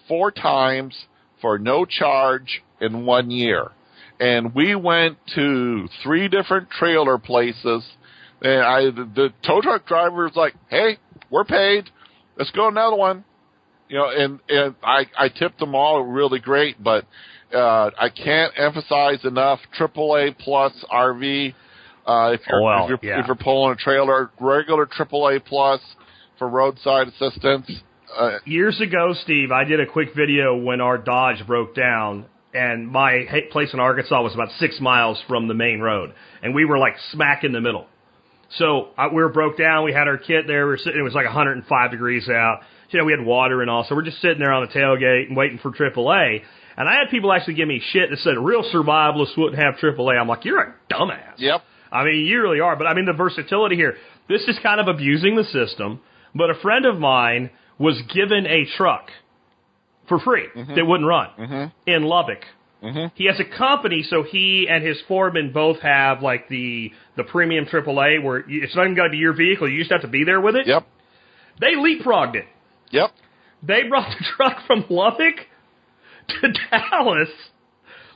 four 0.07 0.31
times 0.31 0.94
for 1.40 1.59
no 1.59 1.85
charge 1.85 2.62
in 2.81 3.07
one 3.07 3.31
year. 3.31 3.70
And 4.19 4.55
we 4.55 4.74
went 4.74 5.16
to 5.35 5.89
three 6.02 6.28
different 6.28 6.69
trailer 6.70 7.16
places. 7.16 7.82
And 8.43 8.61
I, 8.61 8.85
the, 8.85 9.11
the 9.15 9.28
tow 9.47 9.62
truck 9.62 9.86
driver 9.86 10.24
was 10.24 10.36
like, 10.36 10.55
"Hey, 10.69 10.98
we're 11.31 11.44
paid. 11.44 11.89
Let's 12.36 12.51
go 12.51 12.69
another 12.69 12.97
one." 12.97 13.24
You 13.89 13.98
know, 13.98 14.11
and 14.11 14.40
and 14.48 14.74
I 14.82 15.07
I 15.19 15.28
tipped 15.28 15.59
them 15.59 15.74
all 15.74 16.02
really 16.02 16.39
great, 16.39 16.82
but 16.82 17.07
uh, 17.55 17.90
I 17.98 18.09
can't 18.09 18.52
emphasize 18.57 19.24
enough 19.24 19.61
AAA 19.78 20.39
plus 20.39 20.73
RV. 20.93 21.55
Uh, 22.06 22.32
if 22.35 22.40
you're, 22.48 22.60
Oh, 22.60 22.64
well, 22.64 22.85
if, 22.85 22.89
you're 23.02 23.12
yeah. 23.12 23.20
if 23.20 23.27
you're 23.27 23.36
pulling 23.36 23.72
a 23.72 23.77
trailer, 23.77 24.31
regular 24.40 24.86
AAA 24.86 25.44
plus 25.44 25.81
for 26.39 26.48
roadside 26.48 27.09
assistance. 27.09 27.70
Uh, 28.16 28.39
Years 28.44 28.81
ago, 28.81 29.14
Steve, 29.22 29.52
I 29.52 29.64
did 29.64 29.78
a 29.81 29.86
quick 29.86 30.09
video 30.16 30.56
when 30.56 30.81
our 30.81 30.98
Dodge 30.98 31.47
broke 31.47 31.74
down, 31.74 32.27
and 32.52 32.89
my 32.89 33.27
place 33.52 33.72
in 33.72 33.78
Arkansas 33.78 34.20
was 34.22 34.35
about 34.35 34.48
six 34.59 34.81
miles 34.81 35.22
from 35.28 35.47
the 35.47 35.55
main 35.55 35.81
road, 35.81 36.12
and 36.43 36.55
we 36.55 36.64
were 36.64 36.78
like 36.78 36.94
smack 37.12 37.44
in 37.44 37.52
the 37.52 37.60
middle. 37.60 37.86
So 38.56 38.89
I, 38.98 39.06
we 39.09 39.22
were 39.22 39.28
broke 39.28 39.56
down. 39.56 39.85
We 39.85 39.93
had 39.93 40.09
our 40.09 40.18
kit 40.18 40.48
there. 40.48 40.64
We 40.66 40.72
were 40.72 40.78
sitting. 40.78 40.98
It 40.98 41.05
was 41.05 41.14
like 41.14 41.27
105 41.27 41.90
degrees 41.93 42.28
out. 42.28 42.62
You 42.90 42.98
know, 42.98 43.05
we 43.05 43.12
had 43.12 43.24
water 43.24 43.60
and 43.62 43.70
all. 43.70 43.85
So 43.89 43.94
we're 43.94 44.02
just 44.02 44.20
sitting 44.20 44.40
there 44.40 44.51
on 44.52 44.66
the 44.66 44.72
tailgate 44.72 45.28
and 45.28 45.36
waiting 45.36 45.59
for 45.59 45.70
AAA. 45.70 46.43
And 46.77 46.89
I 46.89 46.94
had 46.94 47.10
people 47.12 47.32
actually 47.32 47.55
give 47.55 47.68
me 47.68 47.81
shit 47.93 48.10
that 48.10 48.18
said 48.18 48.36
real 48.39 48.64
survivalists 48.74 49.39
wouldn't 49.39 49.62
have 49.62 49.74
AAA. 49.77 50.20
I'm 50.20 50.27
like, 50.27 50.44
you're 50.44 50.60
a 50.60 50.74
dumbass. 50.93 51.35
yep. 51.36 51.60
I 51.93 52.05
mean, 52.05 52.27
you 52.27 52.43
really 52.43 52.61
are. 52.61 52.77
But 52.77 52.87
I 52.87 52.95
mean, 52.95 53.07
the 53.07 53.12
versatility 53.12 53.77
here. 53.77 53.97
This 54.29 54.43
is 54.43 54.59
kind 54.62 54.81
of 54.81 54.89
abusing 54.89 55.37
the 55.37 55.45
system. 55.45 56.01
But 56.35 56.51
a 56.51 56.55
friend 56.55 56.87
of 56.87 56.99
mine 56.99 57.51
was 57.79 58.01
given 58.15 58.47
a 58.47 58.67
truck 58.77 59.09
for 60.09 60.19
free 60.21 60.47
mm-hmm. 60.55 60.75
that 60.75 60.87
wouldn't 60.87 61.09
run 61.09 61.29
mm-hmm. 61.39 61.91
in 61.91 62.05
Lubbock. 62.05 62.45
Mm-hmm. 62.83 63.15
He 63.15 63.27
has 63.27 63.39
a 63.39 63.59
company, 63.59 64.05
so 64.09 64.23
he 64.23 64.67
and 64.71 64.85
his 64.85 64.99
foreman 65.07 65.53
both 65.53 65.81
have 65.81 66.23
like 66.23 66.49
the 66.49 66.93
the 67.17 67.25
premium 67.25 67.67
AAA, 67.67 68.23
where 68.23 68.43
it's 68.47 68.75
not 68.75 68.85
even 68.85 68.97
got 68.97 69.05
to 69.05 69.11
be 69.11 69.19
your 69.19 69.35
vehicle. 69.35 69.69
You 69.69 69.81
just 69.81 69.93
have 69.93 70.01
to 70.03 70.09
be 70.09 70.25
there 70.25 70.41
with 70.41 70.57
it. 70.57 70.67
Yep. 70.67 70.87
They 71.61 71.75
leapfrogged 71.75 72.37
it. 72.37 72.47
Yep. 72.91 73.11
They 73.62 73.83
brought 73.89 74.09
the 74.19 74.25
truck 74.37 74.67
from 74.67 74.87
Lubbock 74.89 75.35
to 76.29 76.49
Dallas, 76.71 77.29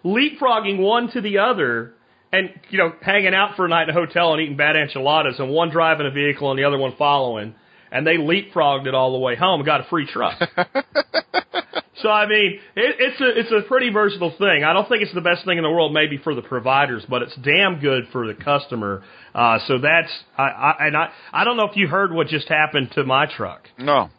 leapfrogging 0.03 0.79
one 0.79 1.11
to 1.13 1.21
the 1.21 1.39
other, 1.39 1.93
and 2.39 2.51
you 2.70 2.78
know, 2.78 2.93
hanging 3.01 3.35
out 3.35 3.56
for 3.56 3.66
a 3.66 3.69
night 3.69 3.89
in 3.89 3.90
a 3.90 3.93
hotel 3.93 4.32
and 4.32 4.43
eating 4.43 4.56
bad 4.56 4.77
enchiladas, 4.77 5.39
and 5.39 5.51
one 5.51 5.70
driving 5.70 6.06
a 6.06 6.11
vehicle 6.11 6.51
and 6.51 6.59
the 6.59 6.65
other 6.65 6.78
one 6.78 6.94
following. 6.97 7.55
And 7.93 8.05
they 8.05 8.16
leapfrogged 8.16 8.86
it 8.86 8.94
all 8.94 9.12
the 9.12 9.19
way 9.19 9.36
home 9.36 9.61
and 9.61 9.66
got 9.66 9.81
a 9.81 9.85
free 9.85 10.05
truck. 10.05 10.36
so 11.97 12.09
I 12.11 12.27
mean, 12.27 12.59
it, 12.74 12.97
it's 12.98 13.20
a 13.20 13.39
it's 13.39 13.52
a 13.52 13.69
pretty 13.69 13.90
versatile 13.90 14.35
thing. 14.36 14.65
I 14.65 14.73
don't 14.73 14.89
think 14.89 15.02
it's 15.02 15.15
the 15.15 15.20
best 15.20 15.44
thing 15.44 15.59
in 15.59 15.62
the 15.62 15.70
world, 15.70 15.93
maybe 15.93 16.19
for 16.19 16.35
the 16.35 16.43
providers, 16.43 17.05
but 17.09 17.23
it's 17.23 17.36
damn 17.36 17.78
good 17.81 18.05
for 18.11 18.27
the 18.27 18.35
customer. 18.35 19.02
Uh, 19.35 19.59
so 19.66 19.78
that's 19.78 20.11
I, 20.36 20.43
I 20.43 20.86
and 20.86 20.97
I 20.97 21.11
I 21.32 21.44
don't 21.44 21.56
know 21.56 21.69
if 21.69 21.77
you 21.77 21.86
heard 21.86 22.12
what 22.12 22.27
just 22.27 22.48
happened 22.48 22.90
to 22.97 23.05
my 23.05 23.27
truck. 23.27 23.69
No. 23.78 24.11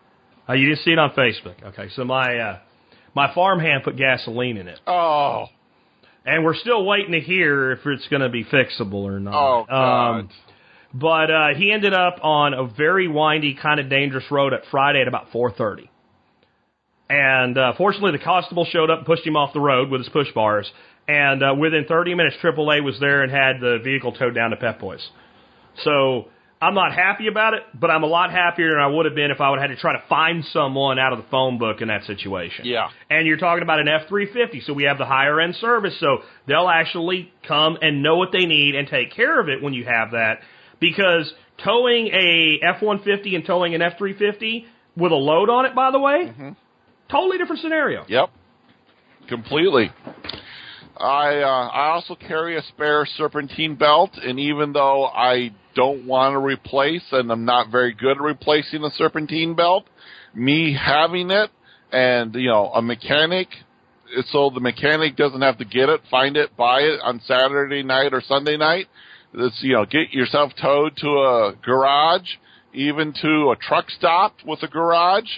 Uh, 0.47 0.53
you 0.53 0.69
didn't 0.69 0.83
see 0.83 0.91
it 0.91 0.99
on 0.99 1.09
Facebook. 1.11 1.61
Okay, 1.63 1.89
so 1.95 2.05
my 2.05 2.37
uh, 2.37 2.59
my 3.13 3.33
farmhand 3.33 3.83
put 3.83 3.97
gasoline 3.97 4.57
in 4.57 4.67
it, 4.67 4.79
Oh. 4.87 5.47
And 6.25 6.43
we're 6.43 6.55
still 6.55 6.85
waiting 6.85 7.11
to 7.11 7.19
hear 7.19 7.71
if 7.71 7.85
it's 7.85 8.07
going 8.07 8.21
to 8.21 8.29
be 8.29 8.43
fixable 8.43 9.03
or 9.03 9.19
not. 9.19 9.33
Oh 9.35 9.65
God. 9.67 10.19
Um, 10.19 10.29
but 10.93 11.29
uh, 11.29 11.47
he 11.57 11.71
ended 11.71 11.93
up 11.93 12.19
on 12.23 12.53
a 12.53 12.67
very 12.67 13.07
windy, 13.07 13.53
kind 13.61 13.79
of 13.79 13.89
dangerous 13.89 14.23
road 14.31 14.53
at 14.53 14.61
Friday 14.71 15.01
at 15.01 15.07
about 15.07 15.31
4:30. 15.31 15.89
And 17.09 17.57
uh, 17.57 17.73
fortunately, 17.77 18.13
the 18.13 18.23
constable 18.23 18.65
showed 18.65 18.89
up 18.89 18.99
and 18.99 19.05
pushed 19.05 19.27
him 19.27 19.35
off 19.35 19.53
the 19.53 19.59
road 19.59 19.89
with 19.89 20.01
his 20.01 20.09
push 20.09 20.31
bars. 20.33 20.71
And 21.07 21.43
uh, 21.43 21.53
within 21.53 21.85
30 21.85 22.15
minutes, 22.15 22.37
AAA 22.41 22.83
was 22.83 22.99
there 22.99 23.21
and 23.21 23.31
had 23.31 23.59
the 23.59 23.79
vehicle 23.83 24.13
towed 24.13 24.33
down 24.33 24.49
to 24.49 24.55
Pep 24.55 24.79
Boys. 24.79 25.07
So 25.83 26.29
I'm 26.61 26.73
not 26.73 26.93
happy 26.93 27.27
about 27.27 27.53
it, 27.53 27.63
but 27.79 27.91
I'm 27.91 28.03
a 28.03 28.07
lot 28.07 28.31
happier 28.31 28.69
than 28.69 28.79
I 28.79 28.87
would 28.87 29.05
have 29.05 29.13
been 29.13 29.29
if 29.29 29.41
I 29.41 29.49
would 29.49 29.59
have 29.59 29.69
had 29.69 29.75
to 29.75 29.81
try 29.81 29.93
to 29.93 30.03
find 30.07 30.43
someone 30.45 30.97
out 30.97 31.11
of 31.11 31.19
the 31.19 31.25
phone 31.29 31.57
book 31.57 31.81
in 31.81 31.89
that 31.89 32.03
situation. 32.05 32.65
Yeah. 32.65 32.87
And 33.09 33.27
you're 33.27 33.37
talking 33.37 33.61
about 33.61 33.79
an 33.79 33.87
F350, 33.87 34.65
so 34.65 34.73
we 34.73 34.83
have 34.83 34.97
the 34.97 35.05
higher 35.05 35.39
end 35.41 35.55
service, 35.55 35.99
so 35.99 36.19
they'll 36.47 36.69
actually 36.69 37.31
come 37.45 37.77
and 37.81 38.01
know 38.01 38.15
what 38.15 38.31
they 38.31 38.45
need 38.45 38.75
and 38.75 38.87
take 38.87 39.11
care 39.13 39.39
of 39.39 39.49
it 39.49 39.61
when 39.61 39.73
you 39.73 39.83
have 39.83 40.11
that. 40.11 40.39
Because 40.79 41.31
towing 41.63 42.07
a 42.07 42.59
F150 42.63 43.35
and 43.35 43.45
towing 43.45 43.75
an 43.75 43.81
F350 43.81 44.65
with 44.95 45.11
a 45.11 45.15
load 45.15 45.49
on 45.49 45.65
it, 45.65 45.75
by 45.75 45.91
the 45.91 45.99
way, 45.99 46.33
totally 47.11 47.37
different 47.37 47.61
scenario. 47.61 48.05
Yep. 48.07 48.29
Completely. 49.27 49.91
I 50.97 51.39
uh, 51.41 51.67
I 51.73 51.89
also 51.89 52.15
carry 52.15 52.57
a 52.57 52.61
spare 52.63 53.05
serpentine 53.17 53.75
belt, 53.75 54.11
and 54.15 54.39
even 54.39 54.71
though 54.71 55.05
I 55.05 55.51
don't 55.75 56.05
want 56.05 56.33
to 56.33 56.39
replace, 56.39 57.03
and 57.11 57.31
I'm 57.31 57.45
not 57.45 57.69
very 57.69 57.93
good 57.93 58.17
at 58.17 58.21
replacing 58.21 58.81
the 58.81 58.91
serpentine 58.95 59.55
belt, 59.55 59.85
me 60.33 60.73
having 60.75 61.31
it, 61.31 61.51
and 61.91 62.33
you 62.35 62.49
know, 62.49 62.71
a 62.73 62.81
mechanic, 62.81 63.47
so 64.27 64.49
the 64.49 64.59
mechanic 64.59 65.15
doesn't 65.15 65.41
have 65.41 65.57
to 65.57 65.65
get 65.65 65.89
it, 65.89 66.01
find 66.09 66.37
it, 66.37 66.55
buy 66.57 66.81
it 66.81 66.99
on 67.03 67.21
Saturday 67.25 67.83
night 67.83 68.13
or 68.13 68.21
Sunday 68.21 68.57
night. 68.57 68.87
It's 69.33 69.59
you 69.61 69.73
know, 69.73 69.85
get 69.85 70.11
yourself 70.11 70.53
towed 70.59 70.95
to 70.97 71.07
a 71.07 71.53
garage, 71.63 72.27
even 72.73 73.13
to 73.21 73.51
a 73.51 73.55
truck 73.59 73.89
stop 73.89 74.35
with 74.45 74.63
a 74.63 74.67
garage 74.67 75.29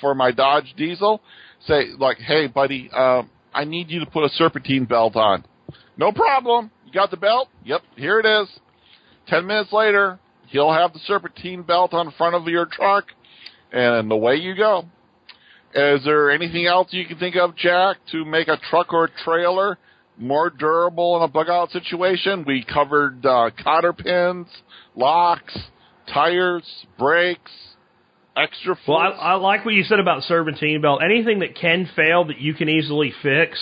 for 0.00 0.14
my 0.14 0.30
Dodge 0.30 0.74
Diesel. 0.76 1.20
Say 1.66 1.86
like, 1.98 2.18
hey, 2.18 2.46
buddy. 2.46 2.90
Um, 2.90 3.30
I 3.56 3.64
need 3.64 3.90
you 3.90 4.00
to 4.00 4.06
put 4.06 4.24
a 4.24 4.28
serpentine 4.28 4.84
belt 4.84 5.16
on. 5.16 5.44
No 5.96 6.12
problem. 6.12 6.70
You 6.84 6.92
got 6.92 7.10
the 7.10 7.16
belt? 7.16 7.48
Yep, 7.64 7.80
here 7.96 8.20
it 8.20 8.26
is. 8.26 8.48
Ten 9.28 9.46
minutes 9.46 9.72
later, 9.72 10.18
he'll 10.48 10.72
have 10.72 10.92
the 10.92 11.00
serpentine 11.00 11.62
belt 11.62 11.92
on 11.92 12.12
front 12.12 12.34
of 12.34 12.46
your 12.46 12.66
truck, 12.66 13.06
and 13.72 14.10
away 14.10 14.36
you 14.36 14.54
go. 14.54 14.84
Is 15.74 16.04
there 16.04 16.30
anything 16.30 16.66
else 16.66 16.88
you 16.92 17.04
can 17.06 17.18
think 17.18 17.36
of, 17.36 17.56
Jack, 17.56 17.96
to 18.12 18.24
make 18.24 18.48
a 18.48 18.56
truck 18.70 18.92
or 18.92 19.10
trailer 19.24 19.78
more 20.16 20.48
durable 20.48 21.16
in 21.16 21.22
a 21.22 21.28
bug 21.28 21.50
out 21.50 21.70
situation? 21.70 22.44
We 22.46 22.64
covered 22.64 23.26
uh, 23.26 23.50
cotter 23.62 23.92
pins, 23.92 24.46
locks, 24.94 25.58
tires, 26.12 26.64
brakes, 26.98 27.50
extra 28.36 28.76
force. 28.86 28.86
Well, 28.88 29.20
I. 29.20 29.32
I 29.32 29.34
like 29.34 29.64
what 29.64 29.74
you 29.74 29.82
said 29.82 30.00
about 30.00 30.22
serpentine 30.22 30.80
belt. 30.80 31.00
Anything 31.04 31.40
that 31.40 31.56
can 31.56 31.88
fail 31.96 32.24
that 32.26 32.40
you 32.40 32.54
can 32.54 32.68
easily 32.68 33.12
fix, 33.22 33.58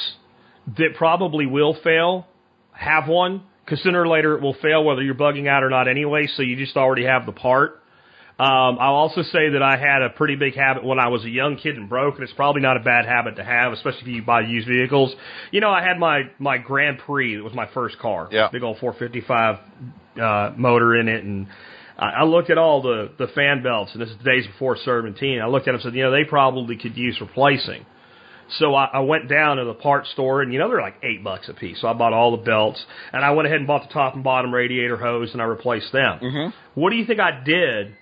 that 0.76 0.90
probably 0.96 1.46
will 1.46 1.76
fail, 1.82 2.26
have 2.72 3.08
one. 3.08 3.42
Because 3.64 3.82
sooner 3.82 4.02
or 4.02 4.08
later 4.08 4.36
it 4.36 4.42
will 4.42 4.54
fail, 4.54 4.84
whether 4.84 5.02
you're 5.02 5.14
bugging 5.14 5.48
out 5.48 5.62
or 5.62 5.70
not 5.70 5.88
anyway. 5.88 6.26
So 6.36 6.42
you 6.42 6.56
just 6.56 6.76
already 6.76 7.04
have 7.04 7.26
the 7.26 7.32
part. 7.32 7.80
Um, 8.36 8.78
I'll 8.80 8.96
also 8.96 9.22
say 9.22 9.50
that 9.50 9.62
I 9.62 9.76
had 9.76 10.02
a 10.02 10.10
pretty 10.10 10.34
big 10.34 10.56
habit 10.56 10.84
when 10.84 10.98
I 10.98 11.06
was 11.06 11.24
a 11.24 11.30
young 11.30 11.56
kid 11.56 11.76
and 11.76 11.88
broke, 11.88 12.16
and 12.16 12.24
it's 12.24 12.32
probably 12.32 12.62
not 12.62 12.76
a 12.76 12.80
bad 12.80 13.06
habit 13.06 13.36
to 13.36 13.44
have, 13.44 13.72
especially 13.72 14.00
if 14.00 14.06
you 14.08 14.22
buy 14.24 14.40
used 14.40 14.66
vehicles. 14.66 15.14
You 15.52 15.60
know, 15.60 15.70
I 15.70 15.84
had 15.84 16.00
my 16.00 16.22
my 16.40 16.58
Grand 16.58 16.98
Prix. 16.98 17.36
That 17.36 17.44
was 17.44 17.54
my 17.54 17.68
first 17.72 17.98
car. 18.00 18.28
Yeah. 18.32 18.48
Big 18.50 18.64
old 18.64 18.78
455 18.78 19.58
uh, 20.20 20.52
motor 20.56 20.96
in 20.96 21.06
it, 21.06 21.22
and 21.22 21.46
I, 21.96 22.06
I 22.06 22.24
looked 22.24 22.50
at 22.50 22.58
all 22.58 22.82
the 22.82 23.12
the 23.18 23.28
fan 23.28 23.62
belts, 23.62 23.92
and 23.92 24.02
this 24.02 24.10
is 24.10 24.16
days 24.24 24.48
before 24.48 24.76
Serpentine. 24.84 25.40
I 25.40 25.46
looked 25.46 25.68
at 25.68 25.72
them 25.72 25.74
and 25.76 25.82
said, 25.84 25.94
you 25.94 26.02
know, 26.02 26.10
they 26.10 26.24
probably 26.24 26.76
could 26.76 26.96
use 26.96 27.16
replacing. 27.20 27.86
So 28.58 28.74
I, 28.74 28.84
I 28.86 29.00
went 29.00 29.28
down 29.28 29.56
to 29.56 29.64
the 29.64 29.74
parts 29.74 30.10
store, 30.10 30.42
and 30.42 30.52
you 30.52 30.58
know 30.58 30.68
they're 30.68 30.80
like 30.80 30.96
eight 31.02 31.24
bucks 31.24 31.48
a 31.48 31.54
piece. 31.54 31.80
So 31.80 31.88
I 31.88 31.92
bought 31.92 32.12
all 32.12 32.30
the 32.30 32.42
belts, 32.42 32.84
and 33.12 33.24
I 33.24 33.32
went 33.32 33.46
ahead 33.46 33.58
and 33.58 33.66
bought 33.66 33.88
the 33.88 33.92
top 33.92 34.14
and 34.14 34.24
bottom 34.24 34.52
radiator 34.52 34.96
hose, 34.96 35.32
and 35.32 35.42
I 35.42 35.44
replaced 35.44 35.92
them. 35.92 36.20
Mm-hmm. 36.22 36.80
What 36.80 36.90
do 36.90 36.96
you 36.96 37.06
think 37.06 37.20
I 37.20 37.42
did 37.44 37.94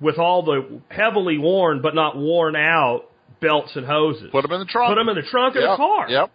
with 0.00 0.18
all 0.18 0.42
the 0.42 0.80
heavily 0.88 1.38
worn 1.38 1.80
but 1.82 1.94
not 1.94 2.16
worn 2.16 2.56
out 2.56 3.04
belts 3.40 3.72
and 3.74 3.86
hoses? 3.86 4.30
Put 4.32 4.42
them 4.42 4.52
in 4.52 4.60
the 4.60 4.66
trunk. 4.66 4.90
Put 4.90 5.00
them 5.00 5.08
in 5.08 5.16
the 5.16 5.28
trunk 5.28 5.56
of 5.56 5.62
yep. 5.62 5.70
the 5.72 5.76
car. 5.76 6.08
Yep. 6.08 6.30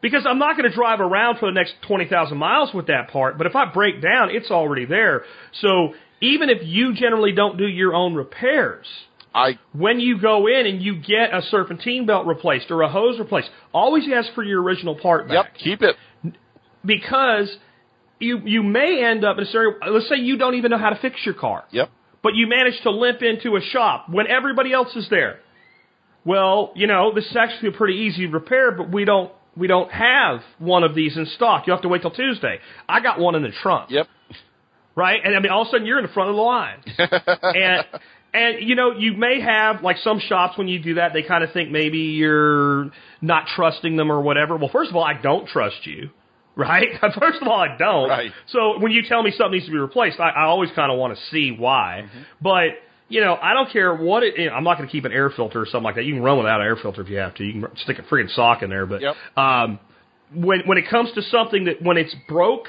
Because 0.00 0.26
I'm 0.28 0.38
not 0.38 0.58
going 0.58 0.68
to 0.68 0.76
drive 0.76 1.00
around 1.00 1.38
for 1.38 1.46
the 1.46 1.54
next 1.54 1.76
20,000 1.88 2.36
miles 2.36 2.74
with 2.74 2.88
that 2.88 3.08
part, 3.08 3.38
but 3.38 3.46
if 3.46 3.56
I 3.56 3.72
break 3.72 4.02
down, 4.02 4.28
it's 4.30 4.50
already 4.50 4.84
there. 4.84 5.24
So 5.62 5.94
even 6.20 6.50
if 6.50 6.58
you 6.62 6.94
generally 6.94 7.32
don't 7.32 7.56
do 7.56 7.66
your 7.66 7.94
own 7.94 8.14
repairs, 8.14 8.86
I 9.34 9.58
when 9.72 9.98
you 10.00 10.20
go 10.20 10.46
in 10.46 10.66
and 10.66 10.80
you 10.80 10.96
get 10.96 11.34
a 11.34 11.42
serpentine 11.50 12.06
belt 12.06 12.26
replaced 12.26 12.70
or 12.70 12.82
a 12.82 12.88
hose 12.88 13.18
replaced, 13.18 13.50
always 13.72 14.04
ask 14.14 14.32
for 14.34 14.44
your 14.44 14.62
original 14.62 14.94
part 14.94 15.26
back. 15.28 15.34
yep. 15.34 15.54
Keep 15.58 15.82
it. 15.82 15.96
Because 16.84 17.54
you 18.20 18.40
you 18.44 18.62
may 18.62 19.02
end 19.04 19.24
up 19.24 19.38
in 19.38 19.44
a 19.44 19.46
scenario. 19.46 19.76
Let's 19.90 20.08
say 20.08 20.16
you 20.16 20.36
don't 20.36 20.54
even 20.54 20.70
know 20.70 20.78
how 20.78 20.90
to 20.90 20.96
fix 21.00 21.16
your 21.24 21.34
car, 21.34 21.64
Yep. 21.70 21.90
but 22.22 22.34
you 22.34 22.46
manage 22.46 22.80
to 22.82 22.90
limp 22.90 23.22
into 23.22 23.56
a 23.56 23.60
shop 23.60 24.06
when 24.08 24.26
everybody 24.26 24.72
else 24.72 24.94
is 24.94 25.08
there. 25.10 25.40
Well, 26.24 26.72
you 26.76 26.86
know 26.86 27.12
this 27.14 27.24
is 27.26 27.36
actually 27.36 27.70
a 27.70 27.72
pretty 27.72 27.94
easy 28.00 28.26
repair, 28.26 28.70
but 28.72 28.90
we 28.90 29.04
don't 29.04 29.32
we 29.56 29.66
don't 29.66 29.90
have 29.90 30.40
one 30.58 30.84
of 30.84 30.94
these 30.94 31.16
in 31.16 31.26
stock. 31.26 31.66
You 31.66 31.72
have 31.72 31.82
to 31.82 31.88
wait 31.88 32.02
till 32.02 32.10
Tuesday. 32.10 32.58
I 32.88 33.00
got 33.00 33.18
one 33.18 33.34
in 33.34 33.42
the 33.42 33.50
trunk 33.62 33.90
Yep. 33.90 34.06
right? 34.94 35.20
And 35.24 35.34
I 35.36 35.40
mean, 35.40 35.50
all 35.50 35.62
of 35.62 35.68
a 35.68 35.70
sudden 35.70 35.86
you're 35.86 35.98
in 35.98 36.06
the 36.06 36.12
front 36.12 36.30
of 36.30 36.36
the 36.36 36.42
line, 36.42 36.78
and 36.98 37.84
and 38.34 38.68
you 38.68 38.74
know 38.74 38.92
you 38.92 39.14
may 39.14 39.40
have 39.40 39.82
like 39.82 39.96
some 39.98 40.18
shops 40.18 40.58
when 40.58 40.68
you 40.68 40.78
do 40.80 40.94
that 40.94 41.12
they 41.12 41.22
kind 41.22 41.42
of 41.44 41.52
think 41.52 41.70
maybe 41.70 41.98
you're 41.98 42.90
not 43.22 43.46
trusting 43.54 43.96
them 43.96 44.10
or 44.10 44.20
whatever. 44.20 44.56
Well, 44.56 44.68
first 44.70 44.90
of 44.90 44.96
all, 44.96 45.04
I 45.04 45.14
don't 45.20 45.46
trust 45.48 45.86
you. 45.86 46.10
Right? 46.56 46.86
First 47.00 47.42
of 47.42 47.48
all, 47.48 47.58
I 47.58 47.76
don't. 47.76 48.08
Right. 48.08 48.30
So 48.46 48.78
when 48.78 48.92
you 48.92 49.02
tell 49.02 49.24
me 49.24 49.32
something 49.32 49.54
needs 49.54 49.66
to 49.66 49.72
be 49.72 49.76
replaced, 49.78 50.20
I, 50.20 50.28
I 50.28 50.42
always 50.44 50.70
kind 50.70 50.92
of 50.92 50.98
want 51.00 51.18
to 51.18 51.24
see 51.32 51.50
why. 51.50 52.08
But 52.40 52.78
you 53.08 53.20
know, 53.22 53.34
I 53.34 53.54
don't 53.54 53.72
care 53.72 53.92
what 53.92 54.22
it. 54.22 54.38
You 54.38 54.46
know, 54.50 54.52
I'm 54.54 54.62
not 54.62 54.76
going 54.78 54.88
to 54.88 54.92
keep 54.92 55.04
an 55.04 55.10
air 55.10 55.30
filter 55.30 55.60
or 55.62 55.66
something 55.66 55.82
like 55.82 55.96
that. 55.96 56.04
You 56.04 56.14
can 56.14 56.22
run 56.22 56.38
without 56.38 56.60
an 56.60 56.66
air 56.68 56.76
filter 56.76 57.02
if 57.02 57.08
you 57.08 57.16
have 57.16 57.34
to. 57.34 57.44
You 57.44 57.60
can 57.60 57.76
stick 57.78 57.98
a 57.98 58.02
freaking 58.02 58.30
sock 58.30 58.62
in 58.62 58.70
there. 58.70 58.86
But 58.86 59.02
Yep. 59.02 59.16
um, 59.36 59.80
when 60.32 60.60
when 60.66 60.78
it 60.78 60.88
comes 60.88 61.10
to 61.14 61.22
something 61.22 61.64
that 61.64 61.82
when 61.82 61.96
it's 61.96 62.14
broke, 62.28 62.68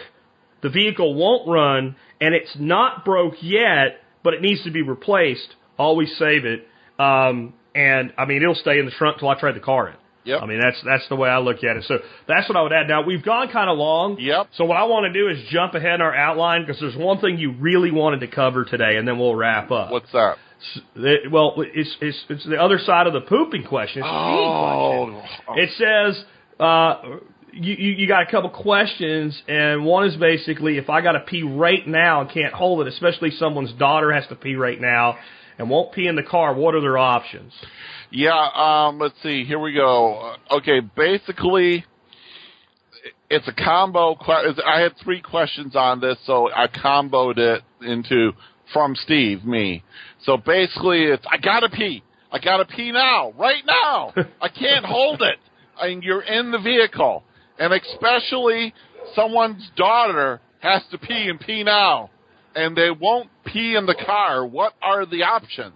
the 0.64 0.70
vehicle 0.70 1.14
won't 1.14 1.48
run, 1.48 1.96
and 2.20 2.34
it's 2.34 2.56
not 2.60 3.06
broke 3.06 3.36
yet, 3.42 4.00
but 4.26 4.34
it 4.34 4.42
needs 4.42 4.62
to 4.64 4.72
be 4.72 4.82
replaced. 4.82 5.56
Always 5.78 6.14
save 6.18 6.44
it. 6.44 6.68
Um, 7.00 7.54
and 7.74 8.12
I 8.18 8.26
mean, 8.26 8.42
it'll 8.42 8.56
stay 8.56 8.80
in 8.80 8.86
the 8.86 8.92
trunk 8.92 9.20
till 9.20 9.30
I 9.30 9.40
trade 9.40 9.56
the 9.56 9.62
car 9.62 9.90
in. 9.90 9.96
Yep. 10.26 10.42
I 10.42 10.46
mean, 10.48 10.60
that's 10.60 10.82
that's 10.84 11.08
the 11.08 11.16
way 11.16 11.30
I 11.30 11.38
look 11.38 11.58
at 11.64 11.78
it. 11.78 11.84
So 11.88 12.00
that's 12.28 12.50
what 12.50 12.58
I 12.58 12.64
would 12.64 12.74
add. 12.74 12.88
Now 12.88 13.04
we've 13.04 13.24
gone 13.24 13.50
kind 13.50 13.70
of 13.70 13.78
long. 13.78 14.18
Yep. 14.20 14.48
So 14.56 14.66
what 14.66 14.76
I 14.76 14.86
want 14.86 15.06
to 15.06 15.14
do 15.14 15.30
is 15.30 15.38
jump 15.52 15.76
ahead 15.76 15.96
in 15.96 16.02
our 16.02 16.16
outline 16.16 16.66
because 16.66 16.82
there's 16.82 16.96
one 16.96 17.22
thing 17.22 17.38
you 17.38 17.52
really 17.52 17.92
wanted 17.92 18.22
to 18.22 18.28
cover 18.28 18.66
today, 18.66 18.98
and 18.98 19.08
then 19.08 19.20
we'll 19.20 19.36
wrap 19.36 19.70
up. 19.70 19.92
What's 19.92 20.12
that? 20.14 20.38
The- 20.96 21.30
well, 21.32 21.54
it's 21.58 21.96
it's 22.02 22.26
it's 22.30 22.46
the 22.46 22.60
other 22.60 22.80
side 22.80 23.06
of 23.06 23.14
the 23.14 23.22
pooping 23.22 23.66
question. 23.66 24.02
It's 24.02 24.08
peeing 24.08 25.22
question. 25.22 25.44
Oh. 25.48 25.54
It 25.56 25.70
says 25.78 26.26
uh, 26.60 27.20
you, 27.56 27.74
you 27.74 27.92
you 27.94 28.08
got 28.08 28.28
a 28.28 28.32
couple 28.32 28.50
questions, 28.50 29.42
and 29.48 29.86
one 29.86 30.08
is 30.08 30.16
basically 30.18 30.78
if 30.78 30.90
I 30.90 31.02
got 31.02 31.14
to 31.14 31.22
pee 31.22 31.44
right 31.44 31.86
now 31.88 32.22
and 32.22 32.30
can't 32.30 32.54
hold 32.54 32.82
it, 32.82 32.88
especially 32.88 33.32
someone's 33.32 33.72
daughter 33.74 34.12
has 34.12 34.28
to 34.28 34.36
pee 34.36 34.56
right 34.56 34.80
now 34.80 35.18
and 35.58 35.70
won't 35.70 35.94
pee 35.94 36.08
in 36.08 36.16
the 36.16 36.24
car. 36.24 36.54
What 36.54 36.76
are 36.76 36.82
their 36.82 36.98
options? 36.98 37.54
Yeah, 38.12 38.50
um, 38.54 39.00
let's 39.00 39.16
see. 39.24 39.46
Here 39.46 39.60
we 39.60 39.74
go. 39.74 40.36
Okay, 40.52 40.82
basically, 40.82 41.86
it's 43.30 43.48
a 43.48 43.54
combo. 43.54 44.16
que- 44.16 44.62
I 44.66 44.82
had 44.82 44.94
three 45.04 45.22
questions 45.22 45.76
on 45.76 46.00
this, 46.00 46.18
so 46.26 46.50
I 46.54 46.68
comboed 46.68 47.38
it 47.38 47.62
into 47.82 48.34
from 48.74 48.96
Steve, 48.96 49.46
me. 49.46 49.84
So 50.24 50.38
basically, 50.38 51.04
it's 51.04 51.26
I 51.30 51.38
gotta 51.38 51.70
pee. 51.70 52.04
I 52.32 52.40
gotta 52.40 52.66
pee 52.66 52.92
now, 52.92 53.32
right 53.38 53.64
now. 53.66 54.14
I 54.42 54.50
can't 54.50 54.86
hold 54.86 55.22
it. 55.22 55.38
And 55.80 56.04
you're 56.04 56.22
in 56.22 56.52
the 56.52 56.60
vehicle, 56.60 57.24
and 57.60 57.74
especially 57.74 58.74
someone's 59.16 59.70
daughter 59.76 60.42
has 60.60 60.82
to 60.92 60.98
pee 60.98 61.28
and 61.30 61.40
pee 61.40 61.64
now, 61.64 62.10
and 62.56 62.76
they 62.76 62.90
won't 62.92 63.30
pee 63.46 63.76
in 63.76 63.86
the 63.86 63.96
car. 64.06 64.46
What 64.46 64.74
are 64.82 65.06
the 65.06 65.24
options? 65.24 65.76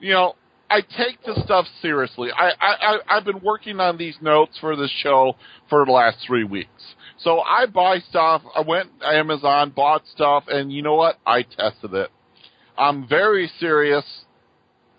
you 0.00 0.12
know, 0.12 0.34
I 0.70 0.80
take 0.82 1.22
this 1.24 1.42
stuff 1.44 1.66
seriously. 1.80 2.28
I, 2.36 2.50
I, 2.50 2.74
I 2.74 2.98
I've 3.16 3.24
been 3.24 3.40
working 3.40 3.80
on 3.80 3.96
these 3.96 4.16
notes 4.20 4.58
for 4.60 4.76
this 4.76 4.92
show 5.02 5.34
for 5.70 5.84
the 5.84 5.92
last 5.92 6.18
three 6.26 6.44
weeks. 6.44 6.94
So 7.18 7.40
I 7.40 7.66
buy 7.66 7.98
stuff. 8.00 8.42
I 8.54 8.60
went 8.60 8.90
Amazon, 9.02 9.72
bought 9.74 10.02
stuff, 10.14 10.44
and 10.48 10.70
you 10.72 10.82
know 10.82 10.94
what? 10.94 11.16
I 11.26 11.42
tested 11.42 11.94
it. 11.94 12.10
I'm 12.76 13.08
very 13.08 13.50
serious, 13.58 14.04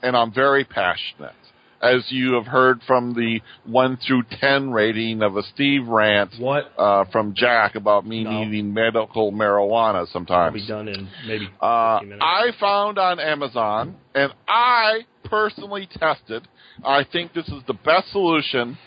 and 0.02 0.18
I'm 0.18 0.34
very 0.34 0.66
passionate. 0.66 1.34
As 1.82 2.06
you 2.12 2.34
have 2.34 2.46
heard 2.46 2.82
from 2.86 3.14
the 3.14 3.40
one 3.66 3.96
through 4.06 4.24
ten 4.40 4.70
rating 4.72 5.22
of 5.22 5.38
a 5.38 5.44
Steve 5.54 5.88
rant 5.88 6.32
What 6.38 6.74
uh, 6.78 7.06
from 7.12 7.34
Jack 7.36 7.76
about 7.76 8.06
me 8.06 8.24
No. 8.26 8.44
needing 8.44 8.74
medical 8.74 9.32
marijuana 9.32 10.06
sometimes. 10.12 10.54
be 10.62 10.68
done 10.68 10.90
in 10.90 11.08
maybe 11.26 11.48
Uh, 11.62 12.00
I 12.22 12.52
found 12.60 12.98
on 12.98 13.18
Amazon, 13.20 13.96
and 14.14 14.34
I 14.48 15.06
personally 15.24 15.88
tested. 16.00 16.46
I 16.84 17.04
think 17.10 17.34
this 17.34 17.48
is 17.48 17.64
the 17.68 17.74
best 17.74 18.12
solution. 18.12 18.78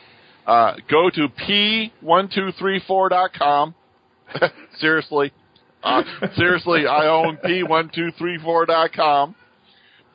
Uh, 0.47 0.75
go 0.91 1.09
to 1.11 1.29
p1234.com. 1.29 3.75
seriously, 4.79 5.33
uh, 5.83 6.03
seriously, 6.37 6.87
I 6.87 7.07
own 7.09 7.37
p1234.com. 7.45 9.35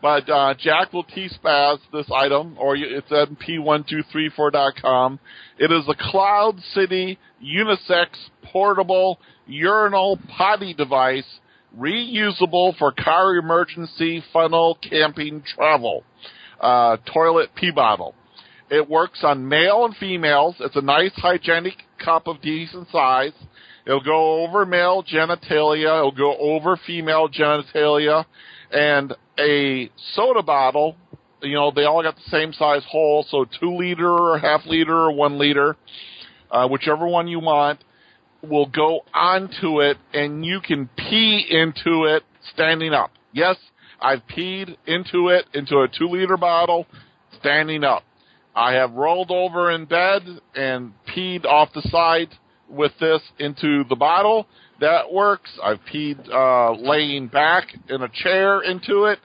But 0.01 0.29
uh, 0.29 0.53
Jack 0.59 0.93
will 0.93 1.03
T-spaz 1.03 1.79
this 1.91 2.05
item, 2.15 2.55
or 2.59 2.75
it's 2.75 3.11
at 3.11 3.29
p1234.com. 3.39 5.19
It 5.57 5.71
is 5.71 5.85
a 5.87 5.95
Cloud 6.11 6.59
City 6.73 7.17
unisex 7.43 8.07
portable 8.43 9.19
urinal 9.47 10.19
potty 10.37 10.73
device, 10.73 11.39
reusable 11.77 12.77
for 12.77 12.91
car 12.91 13.35
emergency 13.35 14.23
funnel 14.31 14.77
camping 14.87 15.41
travel. 15.55 16.03
Uh, 16.59 16.97
toilet 17.11 17.49
pee 17.55 17.71
bottle. 17.71 18.13
It 18.69 18.89
works 18.89 19.19
on 19.23 19.47
male 19.47 19.85
and 19.85 19.95
females. 19.95 20.55
It's 20.59 20.75
a 20.75 20.81
nice 20.81 21.13
hygienic 21.15 21.75
cup 22.03 22.27
of 22.27 22.41
decent 22.41 22.89
size. 22.91 23.31
It'll 23.85 24.03
go 24.03 24.43
over 24.43 24.65
male 24.65 25.03
genitalia. 25.03 25.99
It'll 25.99 26.11
go 26.11 26.35
over 26.37 26.77
female 26.85 27.29
genitalia, 27.29 28.25
and 28.71 29.13
a 29.39 29.89
soda 30.13 30.43
bottle. 30.43 30.95
You 31.41 31.55
know, 31.55 31.71
they 31.71 31.83
all 31.83 32.01
got 32.01 32.15
the 32.15 32.29
same 32.29 32.53
size 32.53 32.83
hole, 32.89 33.25
so 33.29 33.45
two 33.59 33.75
liter 33.75 34.09
or 34.09 34.39
half 34.39 34.65
liter 34.65 34.95
or 34.95 35.11
one 35.11 35.37
liter, 35.37 35.75
uh, 36.49 36.67
whichever 36.67 37.07
one 37.07 37.27
you 37.27 37.39
want, 37.39 37.83
will 38.41 38.65
go 38.65 39.01
onto 39.13 39.81
it, 39.81 39.97
and 40.13 40.43
you 40.43 40.59
can 40.61 40.89
pee 40.97 41.45
into 41.49 42.05
it 42.05 42.23
standing 42.53 42.93
up. 42.93 43.11
Yes, 43.33 43.55
I've 44.01 44.21
peed 44.27 44.77
into 44.85 45.29
it, 45.29 45.45
into 45.53 45.81
a 45.81 45.87
two 45.87 46.07
liter 46.07 46.37
bottle, 46.37 46.87
standing 47.39 47.83
up. 47.83 48.03
I 48.55 48.73
have 48.73 48.93
rolled 48.93 49.29
over 49.29 49.69
in 49.69 49.85
bed 49.85 50.23
and 50.55 50.93
peed 51.15 51.45
off 51.45 51.69
the 51.73 51.83
side 51.83 52.29
with 52.67 52.91
this 52.99 53.21
into 53.37 53.83
the 53.87 53.95
bottle. 53.95 54.47
That 54.79 55.11
works. 55.11 55.49
I've 55.63 55.79
peed 55.91 56.29
uh, 56.29 56.73
laying 56.73 57.27
back 57.27 57.67
in 57.89 58.01
a 58.01 58.09
chair 58.09 58.61
into 58.61 59.05
it. 59.05 59.19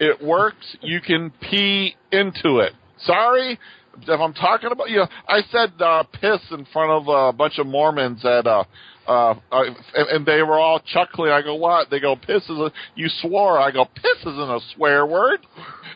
It 0.00 0.22
works. 0.22 0.76
You 0.80 1.00
can 1.00 1.32
pee 1.40 1.96
into 2.12 2.58
it. 2.58 2.72
Sorry 3.00 3.58
if 4.02 4.20
I'm 4.20 4.34
talking 4.34 4.70
about 4.70 4.90
you. 4.90 4.98
Know, 4.98 5.08
I 5.28 5.40
said 5.50 5.80
uh, 5.80 6.04
piss 6.20 6.40
in 6.50 6.66
front 6.72 6.90
of 6.90 7.08
a 7.08 7.36
bunch 7.36 7.58
of 7.58 7.66
Mormons 7.66 8.24
at 8.24 8.46
uh, 8.46 8.64
uh, 9.08 9.34
and, 9.50 9.76
and 10.08 10.26
they 10.26 10.42
were 10.42 10.58
all 10.58 10.80
chuckling. 10.80 11.30
I 11.30 11.40
go, 11.40 11.54
what? 11.54 11.88
They 11.90 11.98
go, 11.98 12.14
piss 12.14 12.42
is 12.44 12.58
a, 12.58 12.70
you 12.94 13.08
swore. 13.22 13.58
I 13.58 13.70
go, 13.70 13.86
piss 13.86 14.20
isn't 14.20 14.38
a 14.38 14.60
swear 14.74 15.06
word. 15.06 15.40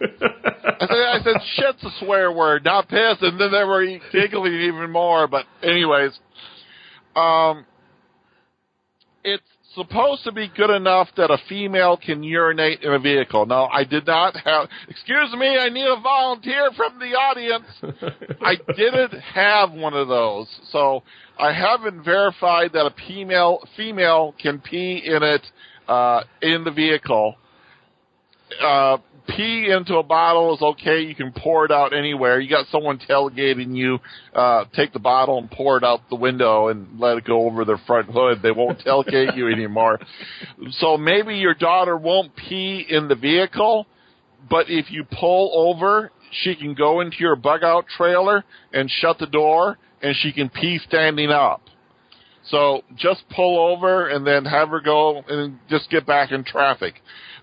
I 0.00 0.06
said, 0.80 0.88
I 0.90 1.20
said, 1.22 1.36
shit's 1.54 1.84
a 1.84 2.04
swear 2.04 2.32
word, 2.32 2.64
not 2.64 2.88
piss. 2.88 3.18
And 3.20 3.38
then 3.38 3.52
they 3.52 3.64
were 3.64 3.84
giggling 4.10 4.54
even 4.54 4.90
more. 4.90 5.28
But 5.28 5.44
anyways, 5.62 6.18
um, 7.14 7.66
it's 9.24 9.42
supposed 9.74 10.24
to 10.24 10.32
be 10.32 10.50
good 10.54 10.70
enough 10.70 11.08
that 11.16 11.30
a 11.30 11.38
female 11.48 11.96
can 11.96 12.22
urinate 12.22 12.82
in 12.82 12.92
a 12.92 12.98
vehicle. 12.98 13.46
Now, 13.46 13.66
I 13.66 13.84
did 13.84 14.06
not 14.06 14.36
have, 14.36 14.68
excuse 14.88 15.32
me, 15.32 15.56
I 15.58 15.68
need 15.68 15.86
a 15.86 16.00
volunteer 16.00 16.70
from 16.76 16.98
the 16.98 17.14
audience. 17.14 17.64
I 18.42 18.56
didn't 18.76 19.18
have 19.20 19.72
one 19.72 19.94
of 19.94 20.08
those. 20.08 20.48
So 20.70 21.02
I 21.38 21.52
haven't 21.52 22.04
verified 22.04 22.72
that 22.74 22.86
a 22.86 22.94
female, 23.06 23.60
female 23.76 24.34
can 24.40 24.60
pee 24.60 25.02
in 25.04 25.22
it, 25.22 25.46
uh, 25.88 26.22
in 26.42 26.64
the 26.64 26.70
vehicle. 26.70 27.36
Uh, 28.60 28.98
pee 29.28 29.70
into 29.70 29.96
a 29.96 30.02
bottle 30.02 30.54
is 30.54 30.62
okay. 30.62 31.00
You 31.00 31.14
can 31.14 31.32
pour 31.32 31.64
it 31.64 31.70
out 31.70 31.92
anywhere. 31.92 32.40
You 32.40 32.48
got 32.48 32.66
someone 32.68 32.98
tailgating 32.98 33.76
you, 33.76 33.98
uh, 34.34 34.64
take 34.74 34.92
the 34.92 34.98
bottle 34.98 35.38
and 35.38 35.50
pour 35.50 35.76
it 35.76 35.84
out 35.84 36.00
the 36.10 36.16
window 36.16 36.68
and 36.68 36.98
let 36.98 37.18
it 37.18 37.24
go 37.24 37.46
over 37.46 37.64
their 37.64 37.80
front 37.86 38.08
hood. 38.10 38.42
They 38.42 38.50
won't 38.50 38.80
tailgate 38.80 39.36
you 39.36 39.48
anymore. 39.48 40.00
So 40.72 40.96
maybe 40.96 41.36
your 41.36 41.54
daughter 41.54 41.96
won't 41.96 42.34
pee 42.36 42.84
in 42.88 43.08
the 43.08 43.14
vehicle, 43.14 43.86
but 44.50 44.66
if 44.68 44.90
you 44.90 45.04
pull 45.04 45.52
over, 45.68 46.10
she 46.30 46.56
can 46.56 46.74
go 46.74 47.00
into 47.00 47.16
your 47.20 47.36
bug 47.36 47.62
out 47.62 47.86
trailer 47.86 48.44
and 48.72 48.90
shut 48.90 49.18
the 49.18 49.26
door 49.26 49.78
and 50.02 50.16
she 50.16 50.32
can 50.32 50.48
pee 50.48 50.78
standing 50.86 51.30
up. 51.30 51.62
So 52.48 52.82
just 52.96 53.22
pull 53.34 53.72
over 53.72 54.08
and 54.08 54.26
then 54.26 54.44
have 54.44 54.70
her 54.70 54.80
go 54.80 55.22
and 55.28 55.60
just 55.70 55.88
get 55.90 56.06
back 56.06 56.32
in 56.32 56.42
traffic 56.42 56.94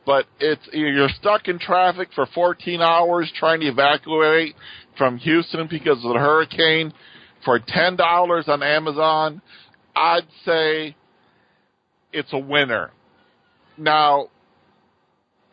but 0.10 0.26
it's 0.40 0.68
you're 0.74 1.08
stuck 1.22 1.48
in 1.48 1.60
traffic 1.60 2.10
for 2.16 2.26
14 2.34 2.82
hours 2.82 3.32
trying 3.38 3.60
to 3.60 3.68
evacuate 3.68 4.56
from 4.98 5.20
Houston 5.20 5.68
because 5.70 6.04
of 6.04 6.14
the 6.14 6.20
hurricane 6.20 6.92
for 7.46 7.60
ten 7.60 7.96
dollars 7.96 8.46
on 8.48 8.64
Amazon. 8.64 9.40
I'd 9.96 10.26
say 10.44 10.96
it's 12.12 12.34
a 12.34 12.40
winner. 12.40 12.90
Now, 13.78 14.30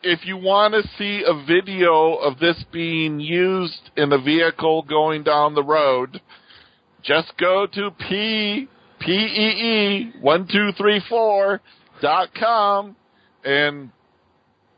if 0.01 0.25
you 0.25 0.37
want 0.37 0.73
to 0.73 0.89
see 0.97 1.23
a 1.23 1.45
video 1.45 2.15
of 2.15 2.39
this 2.39 2.57
being 2.73 3.19
used 3.19 3.91
in 3.95 4.11
a 4.11 4.19
vehicle 4.19 4.81
going 4.89 5.21
down 5.21 5.53
the 5.53 5.63
road, 5.63 6.19
just 7.03 7.31
go 7.39 7.67
to 7.73 7.91
p 7.91 8.67
p 8.99 9.11
e 9.11 10.11
e 10.11 10.13
one 10.19 10.47
two 10.51 10.71
three 10.75 10.99
four 11.07 11.61
dot 12.01 12.29
com 12.33 12.95
and 13.45 13.91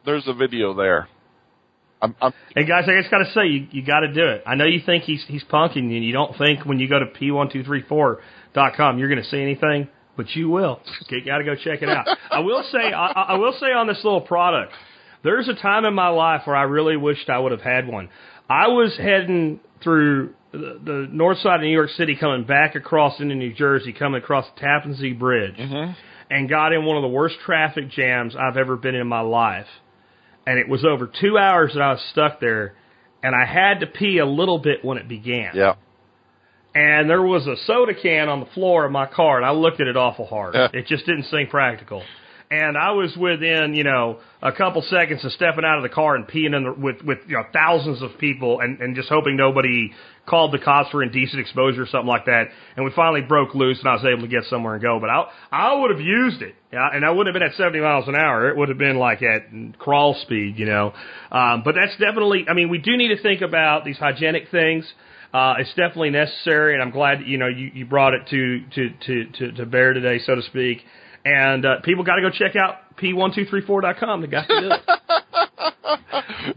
there's 0.05 0.27
a 0.27 0.33
video 0.33 0.73
there. 0.73 1.07
I'm, 2.01 2.15
I'm, 2.21 2.33
hey 2.55 2.65
guys, 2.65 2.85
I 2.87 2.99
just 2.99 3.11
got 3.11 3.17
to 3.19 3.31
say, 3.33 3.47
you 3.47 3.67
you 3.71 3.85
got 3.85 4.01
to 4.01 4.13
do 4.13 4.25
it. 4.25 4.43
I 4.45 4.55
know 4.55 4.65
you 4.65 4.79
think 4.85 5.03
he's 5.03 5.23
he's 5.27 5.43
punking 5.43 5.89
you, 5.89 5.97
and 5.97 6.05
you 6.05 6.13
don't 6.13 6.37
think 6.37 6.65
when 6.65 6.79
you 6.79 6.87
go 6.87 6.99
to 6.99 7.05
p1234.com 7.05 8.99
you're 8.99 9.09
going 9.09 9.21
to 9.21 9.29
see 9.29 9.41
anything, 9.41 9.89
but 10.15 10.29
you 10.31 10.49
will. 10.49 10.79
You 11.09 11.25
got 11.25 11.39
to 11.39 11.43
go 11.43 11.55
check 11.55 11.81
it 11.81 11.89
out. 11.89 12.07
I 12.31 12.39
will 12.39 12.63
say, 12.71 12.93
I, 12.93 13.07
I 13.11 13.37
will 13.37 13.53
say 13.59 13.67
on 13.67 13.87
this 13.87 13.99
little 14.03 14.21
product, 14.21 14.71
there's 15.23 15.49
a 15.49 15.55
time 15.55 15.83
in 15.85 15.93
my 15.93 16.07
life 16.07 16.41
where 16.45 16.55
I 16.55 16.63
really 16.63 16.95
wished 16.95 17.29
I 17.29 17.39
would 17.39 17.51
have 17.51 17.61
had 17.61 17.87
one. 17.87 18.09
I 18.49 18.67
was 18.69 18.95
heading 18.97 19.59
through 19.83 20.33
the, 20.51 20.79
the 20.83 21.07
north 21.11 21.39
side 21.39 21.55
of 21.55 21.61
New 21.61 21.67
York 21.67 21.91
City, 21.91 22.15
coming 22.17 22.45
back 22.45 22.75
across 22.75 23.19
into 23.19 23.35
New 23.35 23.53
Jersey, 23.53 23.93
coming 23.93 24.21
across 24.21 24.45
the 24.55 24.61
Tappan 24.61 24.95
Zee 24.95 25.13
Bridge, 25.13 25.57
mm-hmm. 25.57 25.91
and 26.29 26.49
got 26.49 26.71
in 26.71 26.85
one 26.85 26.95
of 26.95 27.03
the 27.03 27.09
worst 27.09 27.35
traffic 27.45 27.89
jams 27.89 28.35
I've 28.37 28.57
ever 28.57 28.77
been 28.77 28.95
in 28.95 29.05
my 29.05 29.21
life 29.21 29.67
and 30.49 30.57
it 30.57 30.67
was 30.67 30.83
over 30.83 31.05
two 31.05 31.37
hours 31.37 31.73
that 31.75 31.81
I 31.81 31.91
was 31.91 32.01
stuck 32.11 32.39
there, 32.39 32.73
and 33.21 33.35
I 33.35 33.45
had 33.45 33.81
to 33.81 33.85
pee 33.85 34.17
a 34.17 34.25
little 34.25 34.57
bit 34.57 34.83
when 34.83 34.97
it 34.97 35.07
began. 35.07 35.51
Yeah. 35.53 35.75
And 36.73 37.07
there 37.07 37.21
was 37.21 37.45
a 37.45 37.55
soda 37.67 37.93
can 37.93 38.29
on 38.29 38.39
the 38.39 38.47
floor 38.47 38.83
of 38.83 38.91
my 38.91 39.05
car, 39.05 39.37
and 39.37 39.45
I 39.45 39.51
looked 39.51 39.79
at 39.79 39.85
it 39.85 39.95
awful 39.95 40.25
hard. 40.25 40.55
it 40.73 40.87
just 40.87 41.05
didn't 41.05 41.25
seem 41.25 41.45
practical. 41.47 42.01
And 42.51 42.75
I 42.75 42.93
was 42.93 43.15
within, 43.15 43.75
you 43.75 43.83
know, 43.83 44.21
a 44.41 44.51
couple 44.51 44.81
seconds 44.81 45.23
of 45.23 45.31
stepping 45.33 45.63
out 45.63 45.77
of 45.77 45.83
the 45.83 45.89
car 45.89 46.15
and 46.15 46.27
peeing 46.27 46.55
in 46.55 46.63
the, 46.63 46.73
with, 46.73 47.03
with, 47.03 47.19
you 47.27 47.35
know, 47.35 47.43
thousands 47.53 48.01
of 48.01 48.17
people 48.17 48.59
and, 48.59 48.79
and 48.81 48.95
just 48.95 49.07
hoping 49.07 49.37
nobody 49.37 49.91
called 50.25 50.51
the 50.51 50.57
cops 50.57 50.89
for 50.89 51.03
indecent 51.03 51.39
exposure 51.39 51.83
or 51.83 51.85
something 51.85 52.07
like 52.07 52.25
that. 52.25 52.45
And 52.75 52.85
we 52.85 52.91
finally 52.95 53.21
broke 53.21 53.53
loose 53.53 53.77
and 53.77 53.87
I 53.87 53.93
was 53.93 54.03
able 54.03 54.23
to 54.23 54.27
get 54.27 54.45
somewhere 54.49 54.73
and 54.73 54.81
go. 54.81 54.99
But 54.99 55.11
I, 55.11 55.25
I 55.51 55.79
would 55.79 55.91
have 55.91 55.99
used 56.01 56.41
it. 56.41 56.55
Yeah, 56.73 56.89
and 56.91 57.05
I 57.05 57.11
wouldn't 57.11 57.27
have 57.27 57.39
been 57.39 57.47
at 57.47 57.55
70 57.55 57.81
miles 57.81 58.07
an 58.07 58.15
hour. 58.15 58.49
It 58.49 58.57
would 58.57 58.69
have 58.69 58.79
been 58.79 58.97
like 58.97 59.21
at 59.21 59.77
crawl 59.77 60.15
speed, 60.23 60.57
you 60.57 60.65
know. 60.65 60.93
Um, 61.31 61.61
but 61.63 61.75
that's 61.75 61.97
definitely, 61.99 62.45
I 62.49 62.53
mean, 62.55 62.69
we 62.69 62.79
do 62.79 62.97
need 62.97 63.15
to 63.15 63.21
think 63.21 63.41
about 63.41 63.85
these 63.85 63.97
hygienic 63.97 64.49
things. 64.49 64.91
Uh, 65.31 65.53
it's 65.59 65.69
definitely 65.69 66.09
necessary, 66.09 66.73
and 66.73 66.81
I'm 66.81 66.89
glad 66.89 67.21
you 67.27 67.37
know 67.37 67.47
you, 67.47 67.69
you 67.71 67.85
brought 67.85 68.15
it 68.15 68.21
to, 68.31 68.61
to 68.73 68.89
to 69.05 69.25
to 69.37 69.51
to 69.57 69.65
bear 69.67 69.93
today, 69.93 70.17
so 70.25 70.33
to 70.33 70.41
speak. 70.41 70.79
And 71.25 71.65
uh, 71.65 71.81
people 71.83 72.03
got 72.03 72.15
to 72.15 72.21
go 72.21 72.29
check 72.29 72.55
out 72.55 72.95
p1234.com. 72.97 74.21
They 74.21 74.27
got 74.27 74.47
to 74.47 74.61
do 74.61 74.69
it. 74.71 74.81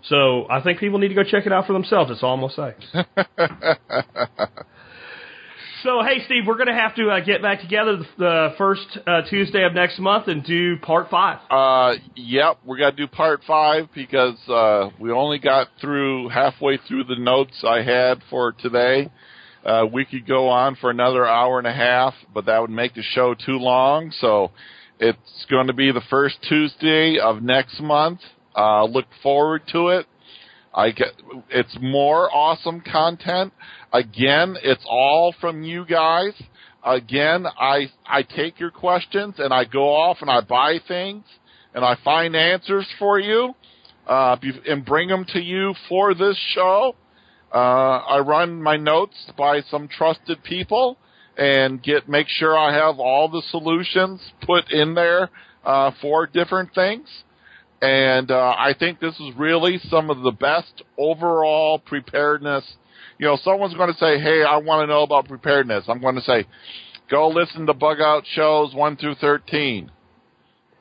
So 0.04 0.48
I 0.50 0.62
think 0.62 0.80
people 0.80 1.00
need 1.00 1.10
to 1.10 1.16
go 1.16 1.24
check 1.24 1.46
it 1.46 1.52
out 1.52 1.68
for 1.68 1.74
themselves. 1.74 2.10
That's 2.10 2.24
all 2.24 2.34
I'm 2.34 2.40
going 2.40 2.54
to 2.56 2.56
say. 2.56 2.74
So, 5.84 6.02
hey, 6.04 6.26
Steve, 6.26 6.44
we're 6.46 6.56
going 6.56 6.68
to 6.68 6.74
have 6.74 6.96
to 6.96 7.10
uh, 7.10 7.20
get 7.22 7.42
back 7.42 7.62
together 7.62 8.00
the, 8.18 8.50
first 8.58 8.98
uh, 9.08 9.22
Tuesday 9.30 9.64
of 9.64 9.74
next 9.74 9.98
month 9.98 10.28
and 10.28 10.44
do 10.44 10.76
part 10.78 11.10
five. 11.10 11.40
Uh, 11.50 11.96
yep, 12.16 12.58
we're 12.66 12.78
going 12.78 12.94
to 12.94 12.98
do 12.98 13.08
part 13.08 13.42
five 13.48 13.88
because 13.96 14.38
uh, 14.50 14.90
we 15.00 15.10
only 15.12 15.40
got 15.40 15.70
through 15.80 16.28
halfway 16.30 16.78
through 16.86 17.06
the 17.06 17.16
notes 17.16 17.64
I 17.66 17.82
had 17.82 18.22
for 18.30 18.52
today. 18.52 19.10
Uh, 19.64 19.86
we 19.92 20.04
could 20.04 20.28
go 20.28 20.50
on 20.50 20.76
for 20.76 20.90
another 20.90 21.26
hour 21.26 21.60
and 21.60 21.68
a 21.68 21.74
half, 21.74 22.14
but 22.34 22.46
that 22.48 22.60
would 22.60 22.70
make 22.70 22.96
the 22.96 23.04
show 23.04 23.34
too 23.34 23.58
long. 23.58 24.12
So 24.20 24.52
it's 25.00 25.46
going 25.50 25.68
to 25.68 25.74
be 25.74 25.94
the 25.94 26.04
first 26.10 26.38
Tuesday 26.50 27.20
of 27.20 27.42
next 27.42 27.80
month. 27.80 28.20
Uh, 28.54 28.84
look 28.84 29.06
forward 29.24 29.62
to 29.72 29.90
it. 29.90 30.08
I 30.74 30.92
get 30.92 31.08
it's 31.50 31.78
more 31.82 32.34
awesome 32.34 32.82
content. 32.82 33.54
Again, 33.92 34.56
it's 34.62 34.84
all 34.88 35.34
from 35.42 35.64
you 35.64 35.86
guys. 35.86 36.34
Again, 36.84 37.46
I 37.46 37.92
I 38.06 38.24
take 38.24 38.60
your 38.60 38.72
questions 38.72 39.36
and 39.38 39.54
I 39.54 39.66
go 39.66 39.90
off 39.90 40.18
and 40.22 40.30
I 40.30 40.42
buy 40.42 40.78
things 40.88 41.24
and 41.74 41.84
I 41.84 41.96
find 42.04 42.36
answers 42.36 42.88
for 42.98 43.20
you 43.20 43.56
uh, 44.08 44.38
and 44.68 44.86
bring 44.86 45.08
them 45.08 45.26
to 45.34 45.40
you 45.40 45.74
for 45.88 46.14
this 46.14 46.38
show. 46.54 46.96
Uh, 47.54 47.58
I 47.58 48.20
run 48.20 48.62
my 48.62 48.78
notes 48.78 49.16
by 49.38 49.62
some 49.62 49.88
trusted 49.88 50.44
people 50.44 50.98
and 51.38 51.82
get 51.82 52.08
make 52.08 52.28
sure 52.28 52.58
I 52.58 52.74
have 52.74 53.00
all 53.00 53.28
the 53.30 53.44
solutions 53.50 54.22
put 54.42 54.72
in 54.72 54.94
there 54.94 55.30
uh, 55.66 55.92
for 56.02 56.28
different 56.28 56.74
things. 56.76 57.08
And 57.82 58.30
uh, 58.30 58.56
I 58.58 58.74
think 58.78 59.00
this 59.00 59.16
is 59.20 59.34
really 59.38 59.80
some 59.90 60.10
of 60.10 60.22
the 60.22 60.32
best 60.32 60.84
overall 60.98 61.80
preparedness. 61.80 62.66
You 63.20 63.28
know, 63.28 63.38
someone's 63.44 63.76
going 63.76 63.92
to 63.94 64.00
say, 64.00 64.20
"Hey, 64.20 64.44
I 64.44 64.58
want 64.58 64.82
to 64.84 64.88
know 64.88 65.04
about 65.04 65.28
preparedness." 65.28 65.86
I'm 65.88 66.02
going 66.02 66.16
to 66.16 66.22
say, 66.22 66.46
"Go 67.12 67.30
listen 67.30 67.68
to 67.68 67.74
Bug 67.74 68.02
Out 68.02 68.24
shows 68.26 68.74
one 68.74 68.96
through 68.96 69.16
13." 69.16 69.92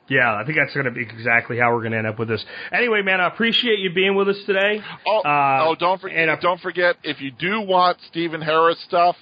Yeah, 0.09 0.35
I 0.35 0.43
think 0.43 0.57
that's 0.57 0.73
going 0.73 0.87
to 0.87 0.91
be 0.91 1.01
exactly 1.01 1.59
how 1.59 1.71
we're 1.71 1.81
going 1.81 1.91
to 1.91 1.99
end 1.99 2.07
up 2.07 2.17
with 2.17 2.29
this. 2.29 2.43
Anyway, 2.73 3.03
man, 3.03 3.21
I 3.21 3.27
appreciate 3.27 3.77
you 3.77 3.93
being 3.93 4.15
with 4.15 4.27
us 4.27 4.37
today. 4.47 4.81
Oh, 5.05 5.19
Uh, 5.19 5.65
oh 5.67 5.75
don't 5.79 6.01
forget! 6.01 6.17
and 6.17 6.41
don't 6.41 6.59
forget 6.61 6.95
if 7.03 7.21
you 7.21 7.29
do 7.29 7.61
want 7.61 7.99
Stephen 8.07 8.41
Harris 8.41 8.79
stuff, 8.87 9.15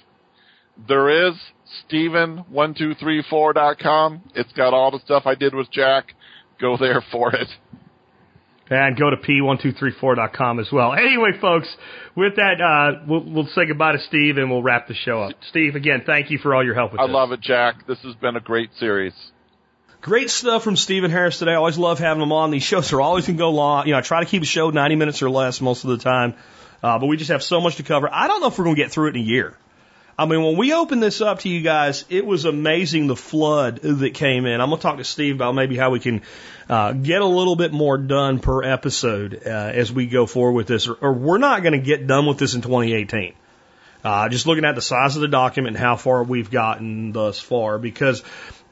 there 0.86 1.28
is 1.28 1.34
Stephen1234.com. 1.90 4.22
It's 4.34 4.52
got 4.52 4.72
all 4.72 4.90
the 4.90 5.00
stuff 5.00 5.24
I 5.26 5.34
did 5.34 5.54
with 5.54 5.70
Jack. 5.70 6.14
Go 6.60 6.76
there 6.76 7.02
for 7.12 7.34
it. 7.34 7.48
And 8.70 8.98
go 8.98 9.08
to 9.08 9.16
p1234.com 9.16 10.60
as 10.60 10.70
well. 10.70 10.92
Anyway, 10.92 11.30
folks, 11.40 11.68
with 12.14 12.36
that, 12.36 12.60
uh, 12.60 13.04
we'll, 13.06 13.24
we'll 13.24 13.46
say 13.54 13.64
goodbye 13.66 13.92
to 13.92 13.98
Steve 13.98 14.36
and 14.36 14.50
we'll 14.50 14.62
wrap 14.62 14.88
the 14.88 14.94
show 14.94 15.22
up. 15.22 15.32
Steve, 15.48 15.74
again, 15.74 16.02
thank 16.04 16.30
you 16.30 16.38
for 16.38 16.54
all 16.54 16.64
your 16.64 16.74
help 16.74 16.92
with 16.92 17.00
I 17.00 17.06
this. 17.06 17.14
love 17.14 17.32
it, 17.32 17.40
Jack. 17.40 17.86
This 17.86 17.98
has 18.02 18.14
been 18.16 18.36
a 18.36 18.40
great 18.40 18.70
series. 18.78 19.14
Great 20.00 20.30
stuff 20.30 20.62
from 20.62 20.76
Stephen 20.76 21.10
Harris 21.10 21.38
today. 21.38 21.52
I 21.52 21.56
always 21.56 21.78
love 21.78 21.98
having 21.98 22.22
him 22.22 22.30
on. 22.30 22.50
These 22.50 22.62
shows 22.62 22.92
are 22.92 23.00
always 23.00 23.26
going 23.26 23.36
to 23.36 23.40
go 23.40 23.50
long. 23.50 23.86
You 23.86 23.92
know, 23.92 23.98
I 23.98 24.02
try 24.02 24.20
to 24.20 24.26
keep 24.30 24.42
a 24.42 24.46
show 24.46 24.70
90 24.70 24.96
minutes 24.96 25.22
or 25.22 25.30
less 25.30 25.60
most 25.60 25.84
of 25.84 25.90
the 25.90 25.98
time. 25.98 26.34
Uh, 26.82 26.98
but 26.98 27.06
we 27.06 27.16
just 27.16 27.30
have 27.30 27.42
so 27.42 27.60
much 27.60 27.76
to 27.76 27.82
cover. 27.82 28.08
I 28.12 28.28
don't 28.28 28.40
know 28.40 28.48
if 28.48 28.58
we're 28.58 28.64
going 28.64 28.76
to 28.76 28.82
get 28.82 28.92
through 28.92 29.08
it 29.08 29.16
in 29.16 29.22
a 29.22 29.24
year. 29.24 29.56
I 30.18 30.26
mean, 30.26 30.42
when 30.42 30.56
we 30.56 30.72
opened 30.72 31.00
this 31.00 31.20
up 31.20 31.38
to 31.40 31.48
you 31.48 31.60
guys, 31.60 32.04
it 32.08 32.26
was 32.26 32.44
amazing 32.44 33.06
the 33.06 33.14
flood 33.14 33.76
that 33.76 34.14
came 34.14 34.46
in. 34.46 34.60
I'm 34.60 34.68
going 34.68 34.80
to 34.80 34.82
talk 34.82 34.96
to 34.96 35.04
Steve 35.04 35.36
about 35.36 35.54
maybe 35.54 35.76
how 35.76 35.90
we 35.90 36.00
can 36.00 36.22
uh, 36.68 36.90
get 36.92 37.22
a 37.22 37.26
little 37.26 37.54
bit 37.54 37.72
more 37.72 37.96
done 37.96 38.40
per 38.40 38.64
episode 38.64 39.42
uh, 39.46 39.48
as 39.48 39.92
we 39.92 40.06
go 40.06 40.26
forward 40.26 40.54
with 40.54 40.66
this, 40.66 40.88
or, 40.88 40.94
or 40.94 41.12
we're 41.12 41.38
not 41.38 41.62
going 41.62 41.74
to 41.74 41.78
get 41.78 42.08
done 42.08 42.26
with 42.26 42.36
this 42.36 42.54
in 42.54 42.62
2018. 42.62 43.34
Uh, 44.02 44.28
just 44.28 44.44
looking 44.48 44.64
at 44.64 44.74
the 44.74 44.82
size 44.82 45.14
of 45.14 45.22
the 45.22 45.28
document 45.28 45.76
and 45.76 45.84
how 45.84 45.94
far 45.94 46.24
we've 46.24 46.50
gotten 46.50 47.12
thus 47.12 47.38
far, 47.38 47.78
because 47.78 48.24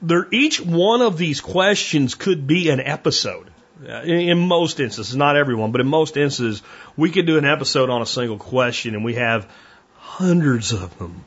there, 0.03 0.27
each 0.33 0.61
one 0.61 1.01
of 1.01 1.17
these 1.17 1.41
questions 1.41 2.17
could 2.17 2.49
be 2.49 2.71
an 2.71 2.81
episode. 2.81 3.53
Uh, 3.87 4.01
in, 4.03 4.31
in 4.31 4.39
most 4.39 4.81
instances, 4.81 5.15
not 5.15 5.37
everyone, 5.37 5.71
but 5.71 5.81
in 5.81 5.87
most 5.87 6.17
instances, 6.17 6.61
we 6.97 7.13
could 7.13 7.27
do 7.27 7.39
an 7.39 7.45
episode 7.45 7.89
on 7.89 8.03
a 8.03 8.07
single 8.07 8.39
question, 8.39 8.97
and 8.97 9.05
we 9.05 9.15
have 9.15 9.49
hundreds 9.95 10.73
of 10.73 10.99
them. 10.99 11.25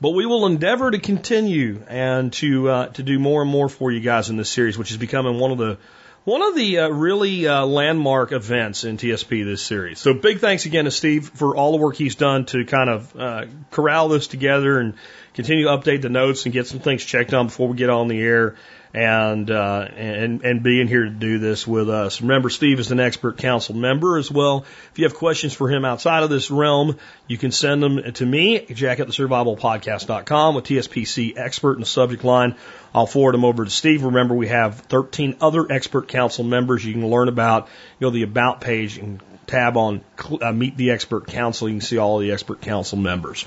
But 0.00 0.10
we 0.10 0.26
will 0.26 0.46
endeavor 0.46 0.90
to 0.90 0.98
continue 0.98 1.82
and 1.88 2.32
to 2.34 2.68
uh, 2.68 2.86
to 2.88 3.02
do 3.02 3.18
more 3.18 3.42
and 3.42 3.50
more 3.50 3.68
for 3.68 3.90
you 3.90 4.00
guys 4.00 4.30
in 4.30 4.36
this 4.36 4.50
series, 4.50 4.78
which 4.78 4.90
is 4.90 4.96
becoming 4.96 5.38
one 5.38 5.50
of 5.50 5.58
the 5.58 5.78
one 6.24 6.42
of 6.42 6.54
the 6.54 6.80
uh, 6.80 6.88
really 6.88 7.48
uh, 7.48 7.64
landmark 7.64 8.32
events 8.32 8.84
in 8.84 8.98
TSP 8.98 9.44
this 9.44 9.62
series. 9.62 9.98
So 9.98 10.12
big 10.12 10.40
thanks 10.40 10.66
again 10.66 10.84
to 10.84 10.90
Steve 10.90 11.30
for 11.30 11.56
all 11.56 11.72
the 11.72 11.78
work 11.78 11.96
he's 11.96 12.16
done 12.16 12.44
to 12.46 12.66
kind 12.66 12.90
of 12.90 13.16
uh, 13.16 13.46
corral 13.70 14.08
this 14.08 14.26
together 14.26 14.78
and 14.78 14.94
continue 15.32 15.64
to 15.64 15.70
update 15.70 16.02
the 16.02 16.10
notes 16.10 16.44
and 16.44 16.52
get 16.52 16.66
some 16.66 16.80
things 16.80 17.02
checked 17.02 17.32
on 17.32 17.46
before 17.46 17.68
we 17.68 17.76
get 17.76 17.88
on 17.88 18.08
the 18.08 18.20
air 18.20 18.56
and 18.94 19.50
uh, 19.50 19.86
and 19.96 20.42
and 20.42 20.62
being 20.62 20.88
here 20.88 21.04
to 21.04 21.10
do 21.10 21.38
this 21.38 21.66
with 21.66 21.90
us. 21.90 22.20
Remember, 22.20 22.48
Steve 22.50 22.80
is 22.80 22.90
an 22.90 23.00
expert 23.00 23.38
council 23.38 23.74
member 23.74 24.16
as 24.16 24.30
well. 24.30 24.64
If 24.92 24.98
you 24.98 25.04
have 25.04 25.14
questions 25.14 25.52
for 25.52 25.68
him 25.68 25.84
outside 25.84 26.22
of 26.22 26.30
this 26.30 26.50
realm, 26.50 26.98
you 27.26 27.38
can 27.38 27.52
send 27.52 27.82
them 27.82 28.12
to 28.14 28.26
me, 28.26 28.60
Jack 28.60 29.00
at 29.00 29.06
the 29.06 29.12
survivalpodcast.com 29.12 30.54
with 30.54 30.64
TSPC 30.64 31.36
expert 31.36 31.74
in 31.74 31.80
the 31.80 31.86
subject 31.86 32.24
line. 32.24 32.54
I'll 32.94 33.06
forward 33.06 33.34
them 33.34 33.44
over 33.44 33.64
to 33.64 33.70
Steve. 33.70 34.04
Remember, 34.04 34.34
we 34.34 34.48
have 34.48 34.76
13 34.80 35.36
other 35.40 35.70
expert 35.70 36.08
council 36.08 36.44
members 36.44 36.84
you 36.84 36.94
can 36.94 37.06
learn 37.06 37.28
about. 37.28 37.68
You 38.00 38.06
know, 38.06 38.10
the 38.10 38.22
about 38.22 38.60
page 38.60 38.96
and 38.96 39.20
tab 39.48 39.76
on 39.76 40.04
uh, 40.40 40.52
Meet 40.52 40.76
the 40.76 40.92
Expert 40.92 41.26
Council. 41.26 41.68
You 41.68 41.74
can 41.74 41.80
see 41.80 41.98
all 41.98 42.18
the 42.18 42.30
expert 42.30 42.60
council 42.60 42.96
members. 42.98 43.44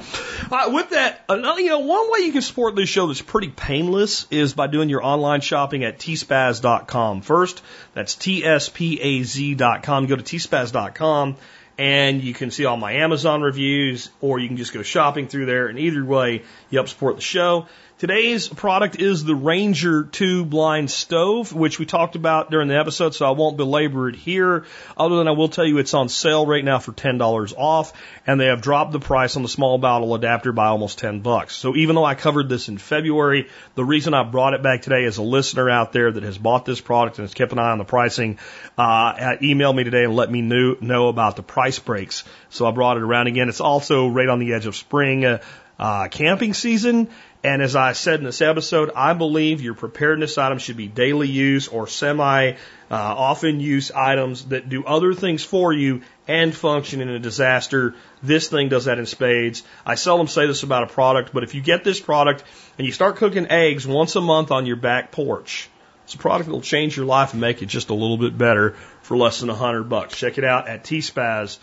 Uh, 0.52 0.72
with 0.74 0.90
that, 0.90 1.24
you 1.30 1.38
know, 1.40 1.80
one 1.80 2.12
way 2.12 2.20
you 2.20 2.34
can 2.34 2.42
support 2.42 2.76
this 2.76 2.90
show 2.90 3.08
that's 3.08 3.22
pretty 3.22 3.50
painless 3.50 4.28
is 4.32 4.54
by 4.54 4.68
doing 4.68 4.90
your 4.90 5.04
online 5.06 5.40
shopping 5.42 5.86
at 5.86 6.00
tspaz.com. 6.00 7.22
First, 7.22 7.62
that's 7.94 8.16
tspaz.com. 8.16 10.06
Go 10.08 10.16
to 10.18 10.24
tspaz.com 10.24 11.38
and 11.78 12.22
you 12.22 12.34
can 12.34 12.52
see 12.52 12.66
all 12.66 12.78
my 12.78 12.94
Amazon 12.94 13.42
reviews, 13.42 14.12
or 14.20 14.38
you 14.40 14.48
can 14.48 14.58
just 14.58 14.74
go 14.74 14.84
shopping 14.84 15.28
through 15.28 15.48
there. 15.48 15.68
And 15.68 15.80
either 15.80 16.06
way, 16.06 16.44
you 16.70 16.78
help 16.78 16.88
support 16.88 17.16
the 17.16 17.24
show. 17.24 17.68
Today's 18.02 18.48
product 18.48 19.00
is 19.00 19.24
the 19.26 19.36
Ranger 19.36 20.06
2 20.06 20.44
blind 20.46 20.90
stove, 20.90 21.54
which 21.54 21.78
we 21.78 21.86
talked 21.86 22.16
about 22.16 22.50
during 22.50 22.68
the 22.68 22.80
episode, 22.80 23.14
so 23.14 23.28
I 23.28 23.30
won't 23.30 23.58
belabor 23.58 24.10
it 24.10 24.16
here, 24.16 24.66
other 24.98 25.18
than 25.18 25.28
I 25.28 25.34
will 25.34 25.50
tell 25.50 25.68
you 25.68 25.78
it's 25.78 25.94
on 25.94 26.10
sale 26.10 26.48
right 26.48 26.66
now 26.66 26.80
for 26.80 26.94
$10 26.94 27.54
off, 27.56 27.94
and 28.26 28.42
they 28.42 28.48
have 28.48 28.60
dropped 28.60 28.92
the 28.92 29.00
price 29.00 29.36
on 29.36 29.44
the 29.44 29.48
small 29.48 29.78
bottle 29.78 30.16
adapter 30.16 30.52
by 30.52 30.66
almost 30.66 30.98
10 30.98 31.20
bucks. 31.20 31.56
So 31.56 31.76
even 31.76 31.96
though 31.96 32.04
I 32.04 32.16
covered 32.16 32.50
this 32.50 32.70
in 32.70 32.80
February, 32.80 33.50
the 33.76 33.86
reason 33.86 34.16
I 34.16 34.24
brought 34.24 34.56
it 34.56 34.64
back 34.64 34.82
today 34.82 35.04
is 35.04 35.18
a 35.18 35.22
listener 35.22 35.70
out 35.70 35.94
there 35.94 36.12
that 36.12 36.24
has 36.24 36.40
bought 36.40 36.66
this 36.66 36.82
product 36.82 37.20
and 37.20 37.28
has 37.28 37.36
kept 37.36 37.52
an 37.52 37.60
eye 37.60 37.70
on 37.70 37.78
the 37.78 37.84
pricing, 37.84 38.40
uh, 38.80 39.14
emailed 39.44 39.76
me 39.76 39.84
today 39.84 40.06
and 40.06 40.16
let 40.16 40.32
me 40.32 40.42
know, 40.42 40.76
know 40.82 41.08
about 41.08 41.36
the 41.36 41.44
price 41.44 41.78
breaks. 41.78 42.24
So 42.50 42.66
I 42.66 42.72
brought 42.72 42.98
it 42.98 43.04
around 43.04 43.28
again. 43.28 43.48
It's 43.48 43.62
also 43.62 44.08
right 44.08 44.28
on 44.28 44.40
the 44.40 44.54
edge 44.54 44.66
of 44.66 44.76
spring, 44.76 45.24
uh, 45.24 45.38
uh, 45.82 46.08
camping 46.10 46.54
season. 46.54 47.10
And 47.44 47.64
as 47.64 47.76
I 47.76 47.94
said 47.94 48.20
in 48.20 48.26
this 48.26 48.42
episode, 48.42 48.92
I 48.96 49.14
believe 49.14 49.62
your 49.62 49.74
preparedness 49.74 50.38
items 50.38 50.62
should 50.62 50.78
be 50.78 50.88
daily 50.88 51.28
use 51.28 51.68
or 51.68 51.88
semi 51.88 52.52
uh, 52.52 52.56
often 52.90 53.60
use 53.60 53.90
items 53.90 54.46
that 54.46 54.70
do 54.70 54.86
other 54.86 55.16
things 55.16 55.44
for 55.44 55.74
you 55.74 56.02
and 56.28 56.54
function 56.54 57.02
in 57.02 57.10
a 57.10 57.18
disaster. 57.18 57.96
This 58.22 58.48
thing 58.48 58.70
does 58.70 58.86
that 58.86 59.00
in 59.00 59.08
spades. 59.08 59.64
I 59.86 59.96
seldom 59.96 60.28
say 60.28 60.46
this 60.46 60.62
about 60.62 60.84
a 60.84 60.88
product, 60.88 61.34
but 61.34 61.44
if 61.44 61.56
you 61.56 61.62
get 61.62 61.84
this 61.84 62.00
product 62.00 62.44
and 62.78 62.86
you 62.86 62.94
start 62.94 63.16
cooking 63.16 63.50
eggs 63.50 63.88
once 63.88 64.16
a 64.16 64.22
month 64.22 64.52
on 64.52 64.68
your 64.68 64.76
back 64.76 65.12
porch, 65.12 65.68
it's 66.04 66.14
a 66.14 66.20
product 66.20 66.48
that 66.48 66.54
will 66.54 66.62
change 66.62 66.96
your 66.96 67.08
life 67.08 67.32
and 67.32 67.42
make 67.42 67.64
it 67.64 67.68
just 67.68 67.90
a 67.90 67.96
little 67.96 68.18
bit 68.18 68.38
better 68.38 68.72
for 69.02 69.18
less 69.18 69.40
than 69.40 69.50
a 69.50 69.56
hundred 69.56 69.86
bucks. 69.86 70.16
Check 70.16 70.38
it 70.38 70.44
out 70.44 70.68
at 70.68 70.84
tspaz.com. 70.84 71.58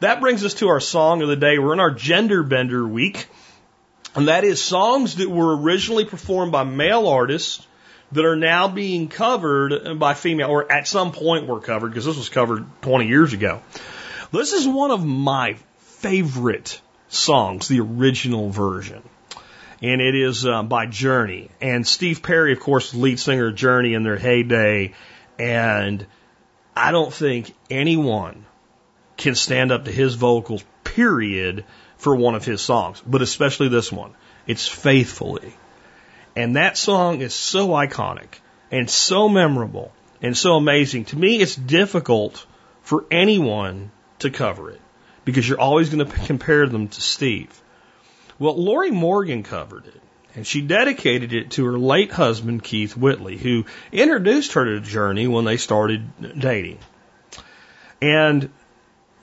That 0.00 0.20
brings 0.20 0.44
us 0.44 0.54
to 0.54 0.68
our 0.68 0.80
song 0.80 1.22
of 1.22 1.28
the 1.28 1.36
day. 1.36 1.58
We're 1.58 1.74
in 1.74 1.80
our 1.80 1.90
gender 1.90 2.42
bender 2.42 2.86
week. 2.86 3.28
And 4.14 4.28
that 4.28 4.44
is 4.44 4.62
songs 4.62 5.16
that 5.16 5.30
were 5.30 5.56
originally 5.56 6.04
performed 6.04 6.52
by 6.52 6.64
male 6.64 7.06
artists 7.06 7.66
that 8.12 8.24
are 8.24 8.36
now 8.36 8.68
being 8.68 9.08
covered 9.08 9.98
by 9.98 10.14
female, 10.14 10.48
or 10.48 10.70
at 10.70 10.88
some 10.88 11.12
point 11.12 11.46
were 11.46 11.60
covered, 11.60 11.90
because 11.90 12.04
this 12.04 12.16
was 12.16 12.28
covered 12.28 12.66
20 12.82 13.06
years 13.06 13.32
ago. 13.32 13.62
This 14.32 14.52
is 14.52 14.66
one 14.66 14.90
of 14.90 15.04
my 15.04 15.56
favorite 15.78 16.80
songs, 17.08 17.68
the 17.68 17.80
original 17.80 18.50
version. 18.50 19.02
And 19.82 20.00
it 20.00 20.14
is 20.14 20.44
uh, 20.44 20.62
by 20.62 20.86
Journey. 20.86 21.50
And 21.60 21.86
Steve 21.86 22.22
Perry, 22.22 22.52
of 22.52 22.60
course, 22.60 22.94
lead 22.94 23.18
singer 23.18 23.48
of 23.48 23.54
Journey 23.54 23.94
in 23.94 24.02
their 24.02 24.16
heyday. 24.16 24.94
And 25.38 26.04
I 26.76 26.90
don't 26.90 27.12
think 27.12 27.54
anyone 27.70 28.44
can 29.16 29.34
stand 29.34 29.72
up 29.72 29.84
to 29.84 29.92
his 29.92 30.14
vocals, 30.14 30.64
period, 30.84 31.64
for 32.00 32.16
one 32.16 32.34
of 32.34 32.44
his 32.46 32.62
songs, 32.62 33.02
but 33.06 33.20
especially 33.20 33.68
this 33.68 33.92
one. 33.92 34.14
It's 34.46 34.66
Faithfully. 34.66 35.52
And 36.34 36.56
that 36.56 36.78
song 36.78 37.20
is 37.20 37.34
so 37.34 37.68
iconic 37.68 38.40
and 38.70 38.88
so 38.88 39.28
memorable 39.28 39.92
and 40.22 40.36
so 40.36 40.54
amazing. 40.54 41.04
To 41.06 41.18
me, 41.18 41.40
it's 41.40 41.54
difficult 41.54 42.46
for 42.82 43.04
anyone 43.10 43.90
to 44.20 44.30
cover 44.30 44.70
it 44.70 44.80
because 45.26 45.46
you're 45.46 45.60
always 45.60 45.90
going 45.90 46.06
to 46.10 46.26
compare 46.26 46.66
them 46.66 46.88
to 46.88 47.00
Steve. 47.02 47.60
Well, 48.38 48.56
Lorrie 48.56 48.90
Morgan 48.90 49.42
covered 49.42 49.86
it 49.86 50.00
and 50.34 50.46
she 50.46 50.62
dedicated 50.62 51.34
it 51.34 51.50
to 51.52 51.66
her 51.66 51.78
late 51.78 52.12
husband, 52.12 52.62
Keith 52.62 52.96
Whitley, 52.96 53.36
who 53.36 53.66
introduced 53.92 54.54
her 54.54 54.64
to 54.64 54.80
Journey 54.80 55.28
when 55.28 55.44
they 55.44 55.58
started 55.58 56.08
dating. 56.38 56.78
And 58.00 58.50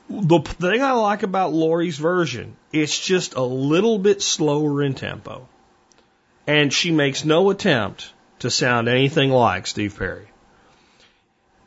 the 0.09 0.39
thing 0.39 0.81
I 0.81 0.93
like 0.93 1.23
about 1.23 1.53
Lorrie's 1.53 1.97
version, 1.97 2.55
it's 2.71 2.97
just 2.97 3.35
a 3.35 3.41
little 3.41 3.99
bit 3.99 4.21
slower 4.21 4.81
in 4.83 4.93
tempo. 4.93 5.47
And 6.45 6.71
she 6.71 6.91
makes 6.91 7.25
no 7.25 7.49
attempt 7.49 8.13
to 8.39 8.49
sound 8.49 8.87
anything 8.87 9.31
like 9.31 9.67
Steve 9.67 9.97
Perry. 9.97 10.27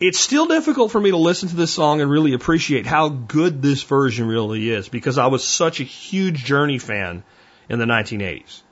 It's 0.00 0.18
still 0.18 0.46
difficult 0.46 0.90
for 0.90 1.00
me 1.00 1.10
to 1.10 1.18
listen 1.18 1.50
to 1.50 1.56
this 1.56 1.74
song 1.74 2.00
and 2.00 2.10
really 2.10 2.32
appreciate 2.32 2.86
how 2.86 3.10
good 3.10 3.60
this 3.60 3.82
version 3.82 4.26
really 4.26 4.70
is 4.70 4.88
because 4.88 5.18
I 5.18 5.26
was 5.26 5.44
such 5.44 5.80
a 5.80 5.84
huge 5.84 6.42
Journey 6.42 6.78
fan 6.78 7.22
in 7.68 7.78
the 7.78 7.84
1980s. 7.84 8.62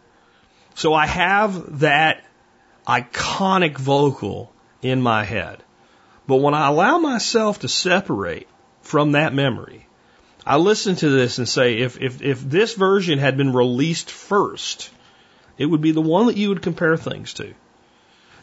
So 0.74 0.94
I 0.94 1.06
have 1.06 1.80
that 1.80 2.24
iconic 2.86 3.76
vocal 3.76 4.50
in 4.80 5.02
my 5.02 5.24
head. 5.24 5.62
But 6.26 6.36
when 6.36 6.54
I 6.54 6.68
allow 6.68 6.96
myself 6.96 7.58
to 7.60 7.68
separate 7.68 8.48
from 8.88 9.12
that 9.12 9.34
memory. 9.34 9.86
I 10.46 10.56
listen 10.56 10.96
to 10.96 11.10
this 11.10 11.38
and 11.38 11.48
say, 11.48 11.78
if, 11.78 12.00
if, 12.00 12.22
if 12.22 12.40
this 12.40 12.74
version 12.74 13.18
had 13.18 13.36
been 13.36 13.52
released 13.52 14.10
first, 14.10 14.90
it 15.58 15.66
would 15.66 15.82
be 15.82 15.92
the 15.92 16.08
one 16.16 16.26
that 16.26 16.36
you 16.36 16.48
would 16.48 16.62
compare 16.62 16.96
things 16.96 17.34
to. 17.34 17.54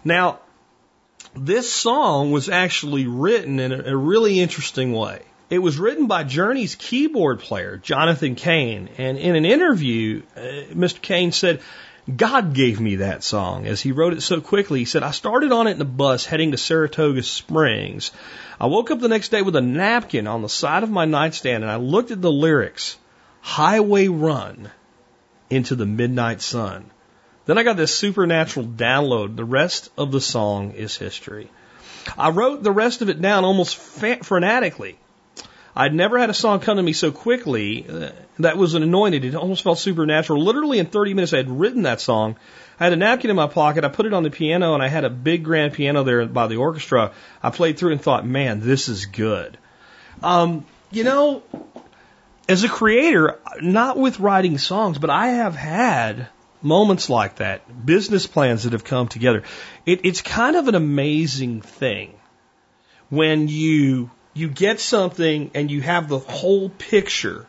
Now, 0.03 0.39
This 1.35 1.71
song 1.71 2.31
was 2.31 2.47
actually 2.49 3.07
written 3.07 3.59
in 3.59 3.71
a, 3.71 3.93
a 3.93 3.95
really 3.95 4.39
interesting 4.39 4.93
way. 4.93 5.21
It 5.49 5.59
was 5.59 5.77
written 5.77 6.07
by 6.07 6.23
Journey's 6.23 6.75
keyboard 6.75 7.39
player, 7.39 7.77
Jonathan 7.77 8.35
Cain, 8.35 8.89
and 8.97 9.17
in 9.17 9.35
an 9.35 9.45
interview, 9.45 10.21
uh, 10.35 10.39
Mr. 10.73 11.01
Cain 11.01 11.31
said, 11.31 11.59
God 12.13 12.53
gave 12.53 12.79
me 12.79 12.97
that 12.97 13.23
song. 13.23 13.65
As 13.65 13.81
he 13.81 13.91
wrote 13.91 14.13
it 14.13 14.21
so 14.21 14.39
quickly, 14.39 14.79
he 14.79 14.85
said, 14.85 15.01
I 15.01 15.09
started 15.09 15.51
on 15.51 15.65
it 15.65 15.71
in 15.71 15.79
the 15.79 15.85
bus 15.85 16.25
heading 16.25 16.51
to 16.51 16.57
Saratoga 16.57 17.23
Springs. 17.23 18.11
I 18.61 18.67
woke 18.67 18.91
up 18.91 18.99
the 18.99 19.07
next 19.07 19.29
day 19.29 19.41
with 19.41 19.55
a 19.55 19.61
napkin 19.61 20.27
on 20.27 20.43
the 20.43 20.49
side 20.49 20.83
of 20.83 20.91
my 20.91 21.05
nightstand 21.05 21.63
and 21.63 21.71
I 21.71 21.77
looked 21.77 22.11
at 22.11 22.21
the 22.21 22.31
lyrics, 22.31 22.97
Highway 23.41 24.07
Run 24.07 24.69
into 25.49 25.75
the 25.75 25.87
Midnight 25.87 26.41
Sun. 26.41 26.91
Then 27.47 27.57
I 27.57 27.63
got 27.63 27.77
this 27.77 27.95
supernatural 27.95 28.67
download. 28.67 29.35
The 29.35 29.45
rest 29.45 29.89
of 29.97 30.11
the 30.11 30.21
song 30.21 30.73
is 30.73 30.95
history. 30.95 31.49
I 32.17 32.29
wrote 32.29 32.61
the 32.61 32.71
rest 32.71 33.01
of 33.01 33.09
it 33.09 33.19
down 33.19 33.45
almost 33.45 33.77
fa- 33.77 34.17
frenetically. 34.17 34.95
I'd 35.75 35.93
never 35.93 36.17
had 36.17 36.29
a 36.29 36.33
song 36.33 36.61
come 36.61 36.77
to 36.77 36.83
me 36.83 36.93
so 36.93 37.11
quickly 37.11 37.85
uh, 37.87 38.11
that 38.39 38.57
was 38.57 38.75
an 38.75 38.83
anointed. 38.83 39.25
It 39.25 39.35
almost 39.35 39.61
felt 39.61 39.77
supernatural. 39.77 40.41
Literally 40.41 40.79
in 40.79 40.85
30 40.85 41.13
minutes, 41.13 41.33
I 41.33 41.37
had 41.37 41.49
written 41.49 41.83
that 41.83 41.99
song. 41.99 42.37
I 42.79 42.85
had 42.85 42.93
a 42.93 42.95
napkin 42.95 43.29
in 43.29 43.35
my 43.35 43.47
pocket. 43.47 43.83
I 43.83 43.89
put 43.89 44.05
it 44.05 44.13
on 44.13 44.23
the 44.23 44.29
piano, 44.29 44.73
and 44.73 44.81
I 44.81 44.87
had 44.87 45.03
a 45.03 45.09
big 45.09 45.43
grand 45.43 45.73
piano 45.73 46.03
there 46.03 46.25
by 46.25 46.47
the 46.47 46.57
orchestra. 46.57 47.11
I 47.43 47.49
played 47.49 47.77
through 47.77 47.91
and 47.91 48.01
thought, 48.01 48.25
man, 48.25 48.61
this 48.61 48.87
is 48.87 49.05
good. 49.05 49.57
Um, 50.23 50.65
you 50.91 51.03
know, 51.03 51.43
as 52.47 52.63
a 52.63 52.69
creator, 52.69 53.39
not 53.61 53.97
with 53.97 54.19
writing 54.19 54.57
songs, 54.57 54.97
but 54.97 55.09
I 55.09 55.27
have 55.27 55.55
had 55.55 56.27
moments 56.61 57.09
like 57.09 57.37
that, 57.37 57.85
business 57.85 58.27
plans 58.27 58.63
that 58.63 58.73
have 58.73 58.85
come 58.85 59.07
together. 59.07 59.43
It, 59.85 60.05
it's 60.05 60.21
kind 60.21 60.55
of 60.55 60.67
an 60.69 60.75
amazing 60.75 61.61
thing 61.61 62.13
when 63.09 63.47
you 63.49 64.09
you 64.35 64.49
get 64.49 64.79
something 64.79 65.49
and 65.55 65.71
you 65.71 65.81
have 65.81 66.07
the 66.07 66.19
whole 66.19 66.69
picture 66.69 67.47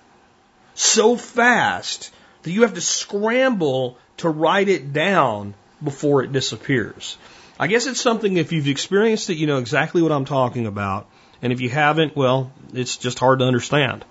so 0.75 1.17
fast 1.17 2.15
that 2.45 2.53
you 2.53 2.63
have 2.63 2.75
to 2.75 2.81
scramble 2.81 3.99
to 4.19 4.29
write 4.29 4.69
it 4.69 4.93
down 4.93 5.55
before 5.83 6.23
it 6.23 6.33
disappears. 6.33 7.19
I 7.59 7.67
guess 7.67 7.87
it's 7.87 8.01
something 8.01 8.37
if 8.37 8.53
you've 8.53 8.69
experienced 8.69 9.29
it, 9.31 9.37
you 9.37 9.47
know 9.47 9.59
exactly 9.59 10.01
what 10.01 10.13
I'm 10.13 10.25
talking 10.25 10.67
about. 10.67 11.09
And 11.43 11.53
if 11.53 11.61
you 11.61 11.69
haven't, 11.69 12.17
well, 12.17 12.53
it's 12.73 12.97
just 12.97 13.19
hard 13.19 13.41
to 13.41 13.45
understand. 13.45 14.05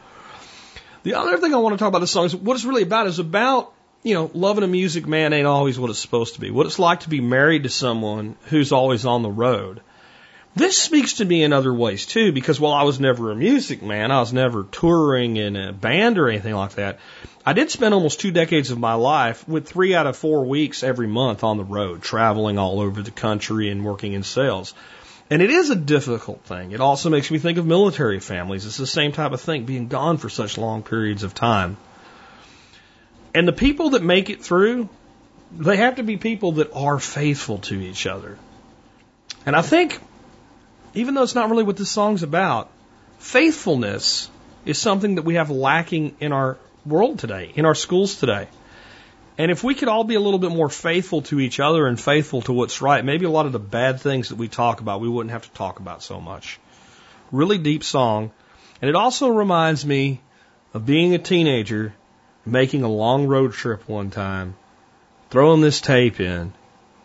The 1.04 1.14
other 1.14 1.38
thing 1.38 1.54
I 1.54 1.58
want 1.58 1.74
to 1.74 1.78
talk 1.78 1.88
about 1.88 2.00
this 2.00 2.12
song 2.12 2.26
is 2.26 2.36
what 2.36 2.56
it's 2.56 2.66
really 2.66 2.84
about 2.84 3.08
is 3.08 3.20
about, 3.20 3.72
you 4.04 4.16
know, 4.16 4.30
loving 4.34 4.64
a 4.64 4.68
music 4.68 5.08
man 5.08 5.32
ain't 5.34 5.48
always 5.48 5.80
what 5.80 5.90
it's 5.90 6.00
supposed 6.00 6.36
to 6.36 6.42
be. 6.42 6.52
What 6.52 6.66
it's 6.66 6.80
like 6.80 7.02
to 7.02 7.10
be 7.10 7.22
married 7.22 7.64
to 7.64 7.70
someone 7.70 8.36
who's 8.46 8.72
always 8.72 9.06
on 9.06 9.22
the 9.22 9.32
road. 9.32 9.82
This 10.56 10.78
speaks 10.78 11.14
to 11.14 11.26
me 11.26 11.44
in 11.44 11.52
other 11.52 11.74
ways 11.74 12.06
too, 12.06 12.32
because 12.32 12.62
while 12.62 12.74
I 12.74 12.84
was 12.84 12.98
never 12.98 13.30
a 13.30 13.36
music 13.36 13.84
man, 13.84 14.10
I 14.10 14.22
was 14.22 14.32
never 14.32 14.64
touring 14.64 15.36
in 15.36 15.58
a 15.58 15.74
band 15.74 16.18
or 16.18 16.30
anything 16.30 16.56
like 16.56 16.76
that. 16.76 17.00
I 17.46 17.52
did 17.52 17.70
spend 17.72 17.94
almost 17.94 18.22
two 18.22 18.32
decades 18.32 18.72
of 18.72 18.80
my 18.80 18.94
life 18.94 19.46
with 19.50 19.68
three 19.68 19.94
out 19.94 20.08
of 20.08 20.16
four 20.16 20.46
weeks 20.46 20.82
every 20.82 21.08
month 21.08 21.44
on 21.44 21.58
the 21.58 21.66
road, 21.66 22.02
traveling 22.02 22.58
all 22.58 22.80
over 22.80 23.02
the 23.02 23.12
country 23.12 23.70
and 23.70 23.84
working 23.84 24.14
in 24.14 24.24
sales. 24.24 24.74
And 25.30 25.42
it 25.42 25.50
is 25.50 25.72
a 25.72 25.76
difficult 25.76 26.44
thing. 26.44 26.72
It 26.72 26.80
also 26.80 27.10
makes 27.10 27.30
me 27.30 27.38
think 27.38 27.58
of 27.58 27.66
military 27.66 28.22
families. 28.22 28.66
It's 28.66 28.78
the 28.78 28.88
same 28.88 29.12
type 29.12 29.34
of 29.34 29.42
thing, 29.42 29.66
being 29.66 29.90
gone 29.90 30.18
for 30.18 30.30
such 30.30 30.58
long 30.58 30.84
periods 30.84 31.24
of 31.24 31.34
time. 31.34 31.76
And 33.34 33.46
the 33.46 33.54
people 33.54 33.90
that 33.92 34.04
make 34.04 34.30
it 34.30 34.42
through, 34.42 34.88
they 35.52 35.78
have 35.78 35.96
to 35.96 36.04
be 36.04 36.16
people 36.16 36.54
that 36.54 36.72
are 36.74 36.98
faithful 36.98 37.58
to 37.58 37.82
each 37.82 38.08
other. 38.08 38.38
And 39.46 39.56
I 39.56 39.62
think 39.62 40.00
even 40.96 41.14
though 41.14 41.24
it's 41.24 41.36
not 41.36 41.50
really 41.50 41.64
what 41.64 41.78
this 41.78 41.92
song's 41.92 42.24
about, 42.24 42.70
faithfulness 43.20 44.30
is 44.66 44.78
something 44.80 45.16
that 45.16 45.24
we 45.24 45.36
have 45.36 45.50
lacking 45.50 46.16
in 46.20 46.32
our 46.32 46.58
world 46.86 47.20
today, 47.20 47.52
in 47.56 47.66
our 47.66 47.76
schools 47.76 48.16
today. 48.16 48.48
And 49.38 49.52
if 49.52 49.64
we 49.64 49.76
could 49.76 49.90
all 49.90 50.06
be 50.06 50.16
a 50.16 50.20
little 50.20 50.40
bit 50.40 50.52
more 50.52 50.70
faithful 50.70 51.22
to 51.24 51.40
each 51.40 51.60
other 51.60 51.88
and 51.88 52.00
faithful 52.00 52.42
to 52.44 52.54
what's 52.54 52.82
right, 52.82 53.04
maybe 53.04 53.26
a 53.26 53.30
lot 53.30 53.46
of 53.46 53.52
the 53.52 53.60
bad 53.60 54.00
things 54.00 54.30
that 54.30 54.38
we 54.38 54.48
talk 54.48 54.80
about, 54.80 55.02
we 55.02 55.10
wouldn't 55.10 55.32
have 55.32 55.44
to 55.44 55.52
talk 55.52 55.80
about 55.80 56.02
so 56.02 56.22
much. 56.22 56.60
Really 57.32 57.58
deep 57.58 57.84
song. 57.84 58.32
And 58.82 58.90
it 58.90 58.96
also 58.96 59.30
reminds 59.30 59.86
me 59.86 60.22
of 60.74 60.86
being 60.86 61.14
a 61.14 61.18
teenager, 61.18 61.94
making 62.46 62.84
a 62.84 62.90
long 62.90 63.28
road 63.28 63.52
trip 63.52 63.88
one 63.90 64.10
time, 64.10 64.56
throwing 65.30 65.62
this 65.62 65.82
tape 65.82 66.22
in, 66.22 66.54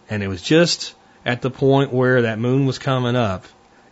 and 0.08 0.22
it 0.22 0.28
was 0.28 0.42
just 0.42 0.94
at 1.24 1.42
the 1.42 1.50
point 1.50 1.92
where 1.92 2.22
that 2.22 2.38
moon 2.38 2.66
was 2.66 2.78
coming 2.78 3.16
up 3.16 3.44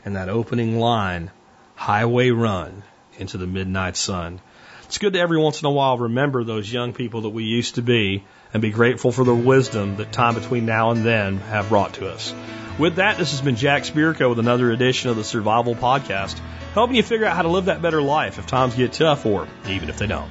and 0.04 0.16
that 0.16 0.28
opening 0.28 0.78
line, 0.78 1.30
highway 1.74 2.30
run 2.30 2.82
into 3.18 3.38
the 3.38 3.46
midnight 3.46 3.96
sun. 3.96 4.40
It's 4.84 4.98
good 4.98 5.12
to 5.12 5.20
every 5.20 5.38
once 5.38 5.60
in 5.60 5.66
a 5.66 5.70
while 5.70 5.98
remember 5.98 6.44
those 6.44 6.72
young 6.72 6.92
people 6.92 7.22
that 7.22 7.28
we 7.30 7.44
used 7.44 7.74
to 7.74 7.82
be 7.82 8.24
and 8.52 8.62
be 8.62 8.70
grateful 8.70 9.12
for 9.12 9.24
the 9.24 9.34
wisdom 9.34 9.96
that 9.96 10.12
time 10.12 10.34
between 10.34 10.64
now 10.64 10.90
and 10.90 11.04
then 11.04 11.38
have 11.38 11.68
brought 11.68 11.94
to 11.94 12.08
us. 12.08 12.34
With 12.78 12.96
that, 12.96 13.18
this 13.18 13.32
has 13.32 13.40
been 13.40 13.56
Jack 13.56 13.82
Spirko 13.82 14.30
with 14.30 14.38
another 14.38 14.70
edition 14.70 15.10
of 15.10 15.16
the 15.16 15.24
Survival 15.24 15.74
Podcast, 15.74 16.38
helping 16.74 16.96
you 16.96 17.02
figure 17.02 17.26
out 17.26 17.34
how 17.36 17.42
to 17.42 17.48
live 17.48 17.66
that 17.66 17.82
better 17.82 18.00
life 18.00 18.38
if 18.38 18.46
times 18.46 18.74
get 18.76 18.92
tough 18.92 19.26
or 19.26 19.48
even 19.68 19.88
if 19.88 19.98
they 19.98 20.06
don't. 20.06 20.30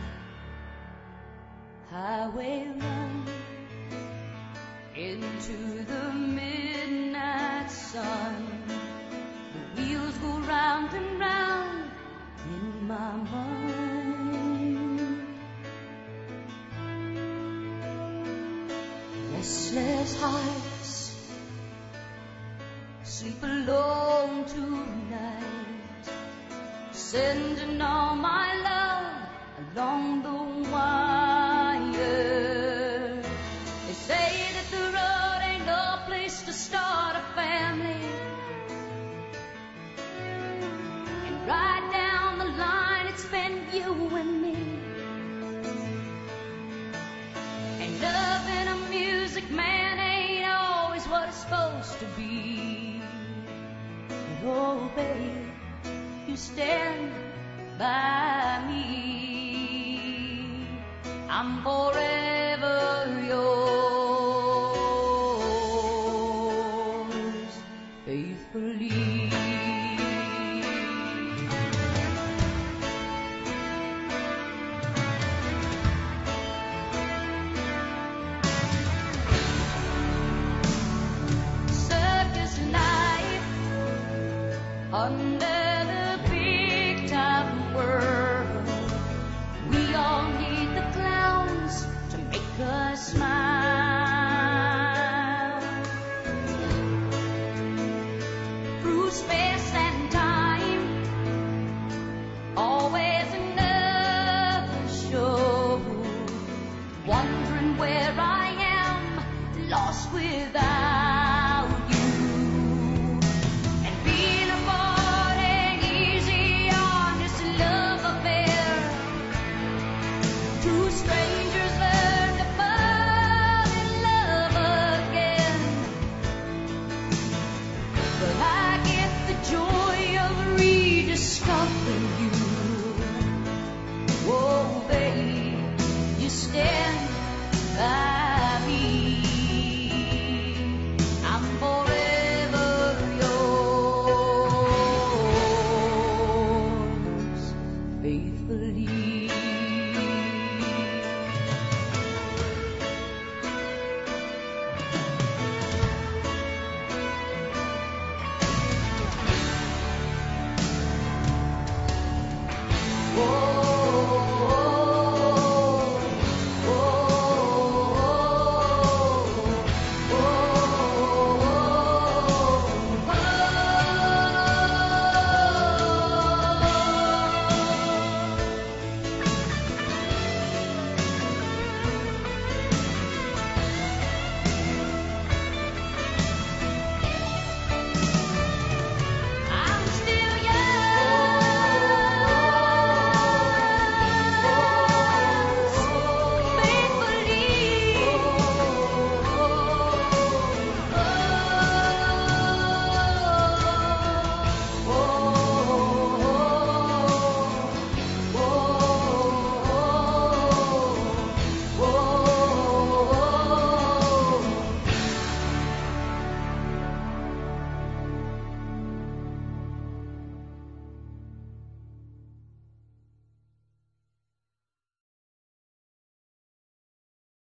Highway 1.91 2.66
my 12.97 13.15
mind. 13.31 14.77
Restless 19.33 20.19
hearts 20.19 21.15
sleep 23.03 23.43
alone 23.43 24.45
tonight, 24.45 26.05
sending 26.91 27.81
all 27.81 28.15
my 28.15 28.47
love 28.69 29.13
along 29.61 30.23
the 30.23 30.46
stand 56.57 57.11
by 57.77 58.65
me. 58.67 58.81
I'm 61.29 61.61
forever 61.61 62.16